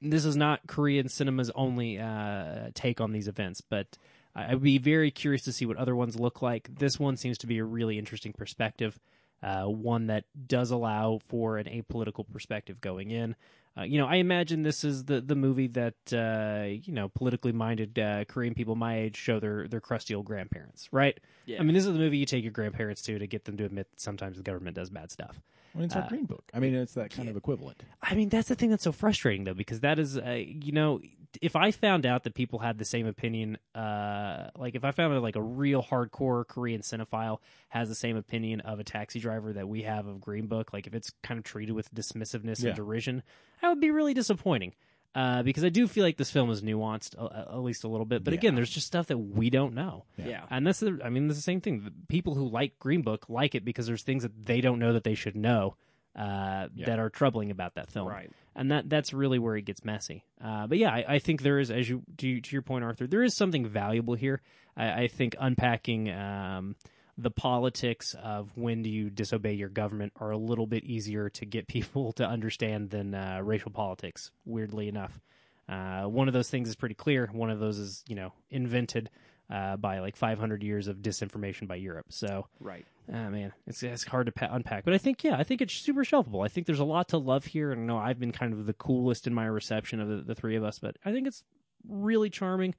this 0.02 0.26
is 0.26 0.36
not 0.36 0.62
Korean 0.68 1.10
cinema's 1.10 1.50
only 1.56 1.98
uh, 2.00 2.70
take 2.74 3.02
on 3.02 3.12
these 3.12 3.28
events. 3.28 3.62
But 3.62 3.98
I- 4.36 4.52
I'd 4.52 4.62
be 4.62 4.78
very 4.78 5.12
curious 5.12 5.44
to 5.44 5.52
see 5.54 5.66
what 5.66 5.78
other 5.78 5.96
ones 5.96 6.20
look 6.20 6.42
like. 6.42 6.70
This 6.78 7.00
one 7.00 7.18
seems 7.18 7.38
to 7.40 7.48
be 7.48 7.58
a 7.58 7.64
really 7.64 7.98
interesting 7.98 8.34
perspective, 8.34 9.00
uh, 9.42 9.64
one 9.66 10.08
that 10.08 10.26
does 10.48 10.72
allow 10.72 11.20
for 11.28 11.58
an 11.58 11.66
apolitical 11.66 12.26
perspective 12.32 12.82
going 12.82 13.12
in. 13.12 13.36
Uh, 13.78 13.84
you 13.84 13.98
know, 13.98 14.08
I 14.08 14.16
imagine 14.16 14.64
this 14.64 14.84
is 14.86 15.06
the 15.06 15.20
the 15.20 15.36
movie 15.36 15.68
that 15.68 15.96
uh, 16.14 16.66
you 16.66 16.94
know 16.94 17.10
politically 17.10 17.52
minded 17.52 18.00
uh, 18.00 18.24
Korean 18.26 18.54
people 18.54 18.76
my 18.76 18.98
age 18.98 19.18
show 19.18 19.40
their 19.40 19.68
their 19.68 19.82
crusty 19.82 20.16
old 20.16 20.26
grandparents, 20.26 20.88
right? 20.94 21.20
Yeah. 21.46 21.60
I 21.60 21.64
mean, 21.64 21.74
this 21.74 21.86
is 21.86 21.92
the 21.92 22.00
movie 22.00 22.18
you 22.18 22.26
take 22.26 22.44
your 22.44 22.54
grandparents 22.54 23.02
to 23.04 23.20
to 23.20 23.28
get 23.28 23.44
them 23.46 23.58
to 23.58 23.66
admit 23.66 23.90
that 23.92 24.00
sometimes 24.00 24.38
the 24.38 24.44
government 24.44 24.76
does 24.78 24.90
bad 24.90 25.12
stuff. 25.12 25.42
I 25.74 25.78
mean, 25.78 25.86
it's 25.88 25.96
our 25.96 26.04
Uh, 26.04 26.08
Green 26.08 26.26
Book. 26.26 26.44
I 26.54 26.60
mean, 26.60 26.74
it's 26.74 26.94
that 26.94 27.12
kind 27.12 27.28
of 27.28 27.36
equivalent. 27.36 27.84
I 28.02 28.16
mean, 28.16 28.30
that's 28.30 28.48
the 28.48 28.56
thing 28.56 28.70
that's 28.70 28.84
so 28.86 28.94
frustrating, 28.94 29.44
though, 29.44 29.54
because 29.54 29.82
that 29.82 30.00
is, 30.00 30.18
uh, 30.18 30.42
you 30.42 30.72
know, 30.72 31.02
if 31.42 31.56
I 31.56 31.72
found 31.72 32.06
out 32.06 32.24
that 32.24 32.34
people 32.34 32.60
had 32.60 32.78
the 32.78 32.86
same 32.86 33.06
opinion, 33.08 33.58
uh, 33.74 34.50
like 34.58 34.76
if 34.76 34.84
I 34.84 34.92
found 34.92 35.14
out 35.14 35.22
like 35.22 35.36
a 35.36 35.42
real 35.42 35.84
hardcore 35.84 36.48
Korean 36.48 36.82
cinephile 36.82 37.40
has 37.70 37.90
the 37.90 37.96
same 37.96 38.18
opinion 38.18 38.62
of 38.62 38.80
a 38.80 38.84
taxi 38.84 39.20
driver 39.20 39.54
that 39.54 39.68
we 39.68 39.84
have 39.84 40.08
of 40.08 40.22
Green 40.22 40.48
Book, 40.48 40.74
like 40.74 40.88
if 40.88 40.94
it's 40.94 41.12
kind 41.24 41.38
of 41.38 41.44
treated 41.44 41.74
with 41.74 41.94
dismissiveness 41.94 42.62
Yeah. 42.62 42.70
and 42.70 42.76
derision, 42.76 43.24
that 43.62 43.70
would 43.70 43.82
be 43.82 43.92
really 43.92 44.14
disappointing. 44.14 44.74
uh, 45.18 45.42
because 45.44 45.64
I 45.64 45.70
do 45.70 45.88
feel 45.88 46.04
like 46.04 46.18
this 46.18 46.30
film 46.30 46.50
is 46.50 46.62
nuanced 46.62 47.16
a, 47.16 47.48
at 47.54 47.60
least 47.62 47.86
a 47.86 47.88
little 47.88 48.06
bit. 48.06 48.26
But 48.26 48.34
Yeah. 48.34 48.40
again, 48.40 48.56
there's 48.56 48.70
just 48.70 48.86
stuff 48.86 49.08
that 49.08 49.18
we 49.18 49.50
don't 49.50 49.74
know. 49.74 50.04
Yeah. 50.18 50.44
And 50.50 50.68
that's 50.68 50.82
the, 50.82 51.00
I 51.02 51.10
mean, 51.10 51.28
it's 51.30 51.38
the 51.38 51.42
same 51.42 51.62
thing. 51.62 51.86
The 51.86 51.94
people 52.10 52.36
who 52.36 52.46
like 52.50 52.78
Green 52.80 53.02
Book 53.02 53.30
like 53.30 53.56
it 53.56 53.64
because 53.64 53.88
there's 53.88 54.04
things 54.04 54.24
that 54.24 54.46
they 54.46 54.60
don't 54.60 54.78
know 54.78 54.92
that 54.92 55.06
they 55.06 55.16
should 55.16 55.38
know 55.38 55.78
uh, 56.16 56.68
Yeah. 56.76 56.86
that 56.88 57.00
are 57.00 57.10
troubling 57.10 57.52
about 57.52 57.76
that 57.76 57.92
film. 57.92 58.08
Right. 58.08 58.32
And 58.56 58.72
that 58.72 58.90
that's 58.90 59.14
really 59.14 59.38
where 59.40 59.56
it 59.58 59.64
gets 59.66 59.84
messy. 59.84 60.24
Uh, 60.42 60.66
but 60.68 60.78
yeah, 60.78 60.90
I, 60.90 61.06
I 61.16 61.20
think 61.20 61.42
there 61.42 61.60
is, 61.60 61.70
as 61.72 61.90
you 61.90 62.04
to, 62.18 62.40
to 62.42 62.52
your 62.56 62.62
point, 62.62 62.86
Arthur, 62.86 63.06
there 63.08 63.24
is 63.24 63.36
something 63.36 63.66
valuable 63.68 64.14
here. 64.14 64.42
I, 64.78 65.04
I 65.04 65.08
think 65.08 65.36
unpacking 65.40 66.10
um, 66.12 66.76
the 67.18 67.32
politics 67.32 68.16
of 68.22 68.52
when 68.56 68.82
do 68.82 68.90
you 68.90 69.10
disobey 69.10 69.54
your 69.54 69.70
government 69.70 70.14
are 70.20 70.32
a 70.32 70.38
little 70.38 70.68
bit 70.68 70.84
easier 70.86 71.30
to 71.32 71.46
get 71.46 71.68
people 71.76 72.14
to 72.14 72.26
understand 72.26 72.92
than 72.92 73.14
uh, 73.14 73.40
racial 73.44 73.72
politics. 73.72 74.32
Weirdly 74.46 74.88
enough, 74.88 75.20
uh, 75.68 76.04
one 76.04 76.28
of 76.30 76.34
those 76.34 76.50
things 76.50 76.70
is 76.70 76.76
pretty 76.76 76.96
clear. 76.96 77.28
One 77.34 77.50
of 77.50 77.60
those 77.60 77.78
is 77.78 78.04
you 78.08 78.16
know 78.16 78.32
invented 78.50 79.10
uh, 79.50 79.76
by 79.78 80.00
like 80.00 80.16
500 80.16 80.64
years 80.64 80.88
of 80.88 80.98
disinformation 80.98 81.68
by 81.68 81.76
Europe. 81.76 82.08
So 82.10 82.48
Right. 82.60 82.86
Ah 83.12 83.30
man, 83.30 83.54
it's 83.68 83.84
it's 83.84 84.04
hard 84.06 84.26
to 84.26 84.32
pa- 84.32 84.50
unpack, 84.52 84.84
but 84.84 84.94
I 84.94 84.98
think 84.98 85.24
yeah, 85.24 85.36
I 85.38 85.44
think 85.44 85.62
it's 85.62 85.74
super 85.74 86.04
shelfable. 86.04 86.44
I 86.44 86.48
think 86.48 86.66
there's 86.66 86.80
a 86.80 86.84
lot 86.86 87.10
to 87.10 87.18
love 87.18 87.46
here, 87.46 87.72
and 87.72 87.86
no, 87.86 87.98
I've 87.98 88.20
been 88.20 88.32
kind 88.32 88.52
of 88.54 88.66
the 88.66 88.74
coolest 88.74 89.28
in 89.28 89.34
my 89.34 89.46
reception 89.46 90.00
of 90.00 90.08
the, 90.10 90.16
the 90.18 90.36
three 90.36 90.56
of 90.56 90.64
us, 90.64 90.80
but 90.80 90.98
I 91.06 91.12
think 91.12 91.28
it's 91.28 91.44
really 91.88 92.30
charming. 92.32 92.74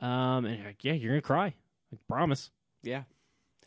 Um, 0.00 0.44
and 0.44 0.64
like, 0.64 0.82
yeah, 0.84 0.94
you're 0.94 1.12
gonna 1.12 1.22
cry, 1.22 1.54
I 1.92 1.96
promise. 2.08 2.50
Yeah. 2.82 3.02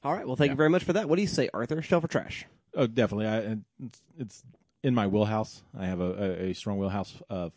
All 0.04 0.14
right. 0.14 0.26
Well, 0.28 0.36
thank 0.36 0.50
Yeah. 0.50 0.54
you 0.54 0.58
very 0.58 0.70
much 0.70 0.84
for 0.84 0.94
that. 0.94 1.08
What 1.08 1.16
do 1.16 1.22
you 1.22 1.28
say, 1.28 1.50
Arthur? 1.54 1.82
Shelf 1.82 2.04
or 2.04 2.08
trash? 2.10 2.46
Oh, 2.76 2.88
definitely. 2.88 3.28
I, 3.28 3.58
it's, 3.86 4.02
it's 4.18 4.44
in 4.84 4.94
my 4.96 5.08
wheelhouse. 5.08 5.62
I 5.78 5.86
have 5.86 6.02
a, 6.02 6.12
a, 6.12 6.32
a 6.50 6.54
strong 6.54 6.78
wheelhouse 6.80 7.14
of 7.30 7.54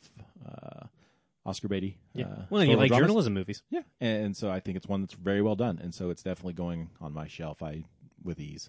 uh, 0.46 0.86
Oscar 1.44 1.66
Beatty. 1.68 1.98
Yeah, 2.14 2.26
Uh, 2.26 2.42
well, 2.50 2.62
you 2.62 2.76
like 2.76 2.88
dramas. 2.88 3.06
journalism 3.06 3.34
movies. 3.34 3.62
Yeah, 3.70 3.80
and 4.00 4.36
so 4.36 4.50
I 4.50 4.60
think 4.60 4.76
it's 4.76 4.86
one 4.86 5.00
that's 5.00 5.14
very 5.14 5.42
well 5.42 5.56
done, 5.56 5.80
and 5.82 5.92
so 5.94 6.10
it's 6.10 6.22
definitely 6.22 6.52
going 6.52 6.90
on 7.00 7.12
my 7.12 7.26
shelf. 7.26 7.62
I 7.62 7.84
with 8.26 8.40
ease. 8.40 8.68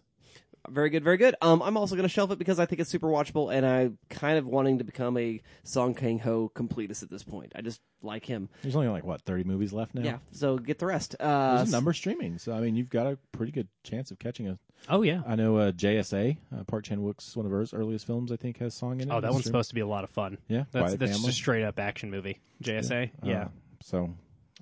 Very 0.70 0.90
good, 0.90 1.04
very 1.04 1.16
good. 1.16 1.34
Um, 1.42 1.62
I'm 1.62 1.78
also 1.78 1.96
going 1.96 2.04
to 2.04 2.10
shelf 2.14 2.30
it 2.32 2.40
because 2.40 2.60
I 2.60 2.66
think 2.66 2.82
it's 2.82 2.90
super 2.90 3.08
watchable, 3.08 3.54
and 3.54 3.66
I'm 3.66 3.98
kind 4.10 4.38
of 4.38 4.46
wanting 4.46 4.80
to 4.80 4.84
become 4.84 5.18
a 5.18 5.42
Song 5.64 5.94
Kang 5.94 6.20
Ho 6.20 6.52
completist 6.54 7.04
at 7.04 7.10
this 7.10 7.24
point. 7.24 7.54
I 7.56 7.62
just 7.62 7.80
like 8.02 8.26
him. 8.26 8.50
There's 8.64 8.76
only 8.76 8.90
like 8.90 9.06
what 9.06 9.22
30 9.22 9.46
movies 9.46 9.72
left 9.72 9.96
now. 9.96 10.02
Yeah. 10.02 10.18
So 10.32 10.58
get 10.58 10.80
the 10.80 10.86
rest. 10.88 11.16
Uh, 11.22 11.58
There's 11.58 11.70
a 11.70 11.72
number 11.72 11.94
streaming, 11.94 12.38
so 12.38 12.52
I 12.52 12.60
mean 12.60 12.76
you've 12.76 12.90
got 12.90 13.08
a 13.08 13.18
pretty 13.32 13.54
good 13.54 13.70
chance 13.84 14.12
of 14.12 14.20
catching 14.20 14.50
a. 14.50 14.60
Oh 14.90 15.04
yeah. 15.04 15.22
I 15.26 15.36
know 15.36 15.56
uh, 15.58 15.72
JSA, 15.72 16.38
uh, 16.54 16.64
Park 16.66 16.84
Chan 16.84 17.02
Wook's 17.02 17.36
one 17.38 17.46
of 17.46 17.52
his 17.54 17.74
earliest 17.74 18.06
films. 18.06 18.32
I 18.32 18.36
think 18.36 18.58
has 18.58 18.74
song 18.76 19.00
in 19.00 19.10
it. 19.10 19.14
Oh, 19.14 19.22
that 19.22 19.32
one's 19.32 19.44
streaming. 19.44 19.44
supposed 19.44 19.70
to 19.70 19.76
be 19.76 19.82
a 19.82 19.88
lot 19.88 20.04
of 20.04 20.10
fun. 20.10 20.38
Yeah, 20.50 20.66
That's 20.72 20.84
Quiet 20.84 21.00
that's 21.00 21.12
just 21.14 21.28
a 21.30 21.32
straight 21.32 21.64
up 21.64 21.80
action 21.80 22.12
movie. 22.12 22.40
JSA. 22.62 23.12
Yeah. 23.24 23.44
Uh, 23.44 23.48
so, 23.82 24.10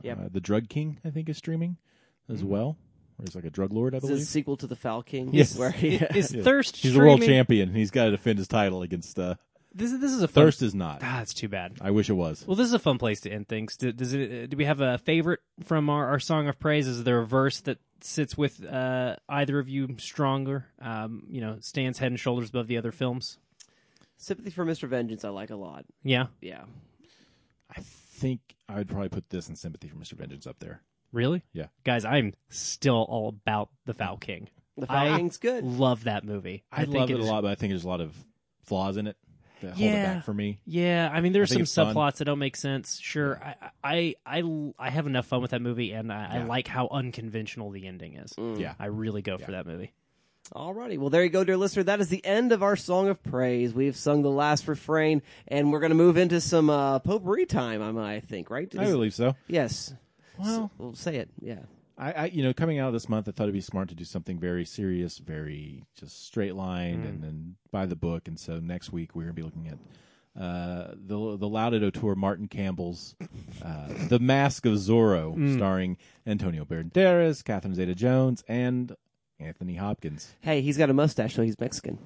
Yep. 0.04 0.20
uh, 0.20 0.28
the 0.32 0.42
Drug 0.42 0.70
King 0.70 1.00
I 1.04 1.10
think 1.10 1.30
is 1.30 1.38
streaming 1.38 1.78
as 2.30 2.44
well. 2.44 2.78
Where 3.18 3.26
he's 3.26 3.36
like 3.36 3.46
a 3.46 3.50
drug 3.50 3.72
lord, 3.72 3.94
I 3.94 3.98
It's 3.98 4.06
a 4.06 4.10
believe. 4.10 4.26
sequel 4.26 4.58
to 4.58 4.68
the 4.68 4.76
Foul 4.76 5.02
King. 5.04 5.30
Yes. 5.34 5.58
Where 5.58 5.72
he, 5.72 5.96
Is 5.96 6.32
Yeah. 6.34 6.44
Thirst? 6.44 6.76
He's 6.78 6.94
the 6.94 7.00
world 7.00 7.22
champion. 7.22 7.70
and 7.70 7.78
He's 7.78 7.92
got 7.92 8.06
to 8.06 8.12
defend 8.12 8.38
his 8.40 8.48
title 8.48 8.82
against 8.82 9.18
uh, 9.18 9.36
This 9.74 9.92
is 9.94 10.00
this 10.02 10.12
is 10.12 10.22
a 10.22 10.28
fun. 10.28 10.44
Thirst. 10.46 10.62
Is 10.62 10.76
not. 10.76 11.00
Ah, 11.02 11.22
it's 11.22 11.34
too 11.34 11.48
bad. 11.48 11.78
I 11.82 11.92
wish 11.92 12.10
it 12.10 12.14
was. 12.14 12.46
Well, 12.46 12.56
this 12.56 12.68
is 12.68 12.74
a 12.74 12.80
fun 12.80 12.98
place 12.98 13.22
to 13.22 13.32
end 13.32 13.48
things. 13.48 13.78
Do, 13.78 13.92
does 13.92 14.14
it? 14.14 14.50
Do 14.50 14.58
we 14.58 14.66
have 14.66 14.82
a 14.82 14.98
favorite 14.98 15.40
from 15.64 15.90
our, 15.90 16.08
our 16.08 16.20
song 16.20 16.48
of 16.50 16.60
praise? 16.60 16.88
Is 16.88 17.04
there 17.06 17.20
a 17.20 17.26
verse 17.26 17.62
that 17.62 17.78
sits 18.02 18.38
with 18.38 18.64
uh, 18.66 19.16
either 19.30 19.60
of 19.60 19.70
you 19.70 19.96
stronger? 19.98 20.66
Um, 20.82 21.24
you 21.30 21.40
know, 21.42 21.58
stands 21.62 22.00
head 22.00 22.12
and 22.12 22.20
shoulders 22.20 22.50
above 22.50 22.68
the 22.68 22.78
other 22.78 22.92
films. 22.92 23.38
Sympathy 24.18 24.50
for 24.50 24.66
Mr. 24.66 24.88
Vengeance, 24.88 25.24
I 25.26 25.30
like 25.30 25.50
a 25.52 25.56
lot. 25.58 25.86
Yeah, 26.04 26.28
Yeah. 26.42 26.64
I 27.70 27.82
think 27.82 28.40
I 28.70 28.76
would 28.76 28.88
probably 28.88 29.10
put 29.10 29.30
this 29.30 29.50
in 29.50 29.56
sympathy 29.58 29.90
for 29.90 29.98
Mr. 29.98 30.14
Vengeance 30.14 30.48
up 30.48 30.60
there. 30.60 30.82
Really? 31.16 31.44
Yeah. 31.54 31.68
guys, 31.84 32.06
I'm 32.06 32.34
still 32.50 33.06
all 33.10 33.30
about 33.30 33.70
the 33.86 33.94
Foul 33.94 34.18
King. 34.18 34.50
The 34.78 34.88
Foul 34.88 35.14
I 35.14 35.18
King's 35.18 35.38
good. 35.38 35.64
Love 35.64 36.04
that 36.04 36.24
movie. 36.26 36.64
I, 36.72 36.84
think 36.84 36.96
love 36.96 37.10
it, 37.10 37.20
is- 37.20 37.28
a 37.28 37.32
lot, 37.32 37.42
but 37.44 37.52
I 37.52 37.56
think 37.56 37.72
there's 37.72 37.86
a 37.86 37.88
lot 37.88 38.02
of 38.02 38.14
flaws 38.66 38.98
in 38.98 39.08
it 39.08 39.16
that 39.62 39.70
hold 39.70 39.80
it 39.80 39.84
Yeah. 39.86 40.14
back 40.16 40.26
for 40.26 40.34
me. 40.34 40.60
Yeah, 40.66 41.10
I 41.12 41.22
mean, 41.22 41.32
there's 41.32 41.50
I 41.52 41.54
some 41.54 41.60
think 41.60 41.64
it's 41.68 41.76
fun. 41.76 41.96
subplots 41.96 42.18
that 42.18 42.26
don't 42.26 42.40
make 42.40 42.58
sense. 42.58 43.00
Sure, 43.00 43.42
I, 43.42 43.56
I, 43.82 44.16
I, 44.42 44.72
I 44.78 44.90
have 44.90 45.08
enough 45.08 45.28
fun 45.28 45.42
with 45.42 45.52
that 45.52 45.62
movie, 45.62 45.92
and 45.94 46.12
I, 46.12 46.40
I 46.40 46.44
like 46.44 46.68
how 46.68 46.90
unconventional 46.92 47.72
the 47.72 47.88
ending 47.88 48.16
is. 48.16 48.34
Yeah. 48.38 48.74
I 48.78 48.88
really 48.88 49.22
go 49.22 49.38
Yeah. 49.40 49.46
for 49.46 49.52
that 49.54 49.66
movie. 49.66 49.94
Alrighty, 50.54 51.00
well 51.00 51.10
there 51.10 51.24
you 51.24 51.32
go, 51.32 51.44
dear 51.44 51.58
listener. 51.58 51.82
That 51.84 52.02
is 52.02 52.10
the 52.10 52.24
end 52.24 52.52
of 52.52 52.62
our 52.62 52.76
song 52.76 53.08
of 53.08 53.24
praise. 53.24 53.74
We've 53.74 53.96
sung 53.96 54.22
the 54.22 54.30
last 54.30 54.68
refrain, 54.68 55.24
and 55.48 55.72
we're 55.72 55.80
going 55.80 55.90
to 55.90 55.96
move 55.96 56.18
into 56.18 56.40
some 56.40 56.70
uh, 56.70 57.00
potpourri 57.00 57.48
time. 57.48 57.82
I'm- 57.82 57.98
I 57.98 58.20
think, 58.20 58.52
right? 58.52 58.72
I 58.78 58.84
believe 58.86 59.16
so. 59.16 59.36
yes. 59.48 59.92
Well, 60.38 60.72
We'll 60.78 60.96
say 60.96 61.18
it. 61.18 61.30
Yeah. 61.42 61.60
I, 61.98 62.12
I, 62.12 62.26
you 62.26 62.44
know, 62.44 62.54
coming 62.54 62.78
out 62.80 62.88
of 62.88 62.94
this 62.94 63.08
month, 63.08 63.30
I 63.30 63.32
thought 63.32 63.44
it'd 63.44 63.54
be 63.54 63.62
smart 63.62 63.88
to 63.90 63.96
do 63.96 64.04
something 64.04 64.38
very 64.38 64.66
serious, 64.66 65.18
very 65.18 65.86
just 65.98 66.26
straight 66.26 66.54
lined, 66.56 67.06
and 67.06 67.24
then 67.24 67.56
by 67.72 67.86
the 67.86 67.96
book. 67.96 68.28
And 68.28 68.38
so 68.38 68.60
next 68.60 68.92
week 68.92 69.16
we're 69.16 69.24
going 69.24 69.36
to 69.36 69.42
be 69.42 69.44
looking 69.44 69.68
at 69.70 69.78
uh, 70.42 70.92
the 70.96 71.38
the 71.38 71.48
Lauderdale 71.48 71.92
tour, 71.92 72.14
Martin 72.16 72.50
Campbell's 72.50 73.16
uh, 73.64 73.88
The 74.10 74.20
Mask 74.20 74.66
of 74.66 74.74
Zorro, 74.74 75.56
starring 75.56 75.98
Antonio 76.28 76.66
Banderas, 76.66 77.42
Catherine 77.42 77.74
Zeta-Jones, 77.76 78.44
and 78.50 78.94
Anthony 79.40 79.76
Hopkins. 79.76 80.34
Hey, 80.42 80.60
he's 80.62 80.78
got 80.78 80.90
a 80.90 80.94
mustache, 80.94 81.36
so 81.36 81.44
he's 81.44 81.58
Mexican. 81.62 81.98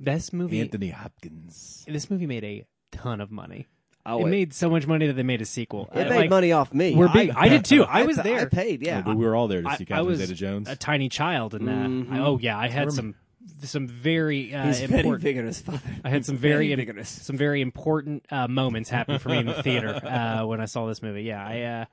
This 0.00 0.32
movie, 0.32 0.60
Anthony 0.62 0.88
Hopkins. 0.88 1.84
this 1.86 2.08
movie 2.10 2.26
made 2.26 2.44
a 2.44 2.64
ton 2.92 3.20
of 3.20 3.30
money. 3.30 3.66
Oh, 4.06 4.20
it 4.20 4.26
it- 4.26 4.30
made 4.30 4.54
so 4.54 4.68
much 4.68 4.86
money 4.86 5.06
that 5.06 5.14
they 5.14 5.22
made 5.22 5.40
a 5.40 5.46
sequel. 5.46 5.88
It 5.94 6.00
I- 6.06 6.08
made 6.10 6.16
like, 6.16 6.30
money 6.30 6.52
off 6.52 6.72
me. 6.74 6.94
We're 6.94 7.08
big. 7.12 7.30
I, 7.34 7.48
did 7.48 7.64
too. 7.72 7.84
I, 7.84 8.02
was 8.04 8.16
pa- 8.16 8.22
there. 8.22 8.40
I 8.40 8.44
paid. 8.46 8.82
Yeah. 8.82 9.02
Uh, 9.06 9.14
we 9.14 9.24
were 9.24 9.34
all 9.34 9.48
there 9.48 9.62
to 9.62 9.68
I- 9.68 9.76
see 9.76 9.84
I 9.84 9.86
Catherine 9.86 10.06
was 10.06 10.18
Zeta-Jones. 10.20 10.68
a 10.68 10.76
tiny 10.76 11.08
child, 11.08 11.54
and 11.54 11.68
uh, 11.68 11.72
Mm-hmm. 11.72 12.12
I, 12.14 12.18
oh 12.20 12.38
yeah, 12.38 12.58
I 12.58 12.68
had 12.68 12.92
some 12.92 13.14
some 13.62 13.86
very 13.88 14.54
uh, 14.54 14.66
he's 14.66 14.80
very 14.80 15.00
important. 15.00 15.22
vigorous, 15.22 15.60
father. 15.62 15.80
I 16.04 16.10
had 16.10 16.24
some 16.26 16.36
very 16.36 16.68
Very 16.68 16.74
vigorous. 16.84 17.08
some 17.08 17.36
very 17.38 17.60
important 17.62 18.24
uh, 18.30 18.46
moments 18.48 18.90
happen 18.90 19.18
for 19.18 19.30
me 19.30 19.38
in 19.38 19.46
the 19.46 19.62
theater 19.62 19.88
uh, 20.04 20.44
when 20.46 20.60
I 20.60 20.66
saw 20.66 20.86
this 20.86 21.02
movie. 21.02 21.22
Yeah, 21.22 21.46
I 21.46 21.60
uh, 21.62 21.84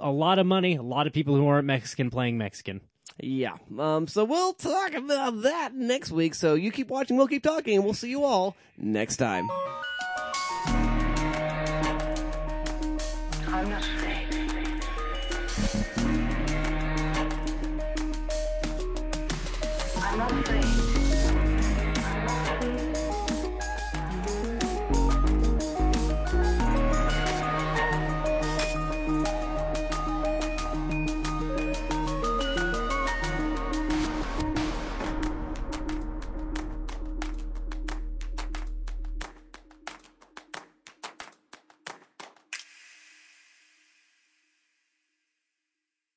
a 0.00 0.10
lot 0.10 0.38
of 0.38 0.46
money, 0.46 0.76
a 0.76 0.82
lot 0.82 1.06
of 1.06 1.12
people 1.12 1.34
who 1.36 1.46
aren't 1.46 1.66
Mexican 1.66 2.08
playing 2.10 2.38
Mexican. 2.38 2.80
Yeah. 3.20 3.56
Um. 3.78 4.06
So 4.06 4.24
we'll 4.24 4.54
talk 4.54 4.94
about 4.94 5.42
that 5.42 5.74
next 5.74 6.10
week. 6.12 6.34
So 6.34 6.54
you 6.54 6.72
keep 6.72 6.88
watching. 6.88 7.18
We'll 7.18 7.28
keep 7.28 7.42
talking, 7.42 7.74
and 7.76 7.84
we'll 7.84 7.92
see 7.94 8.08
you 8.10 8.24
all 8.24 8.56
next 8.78 9.16
time. 9.18 9.48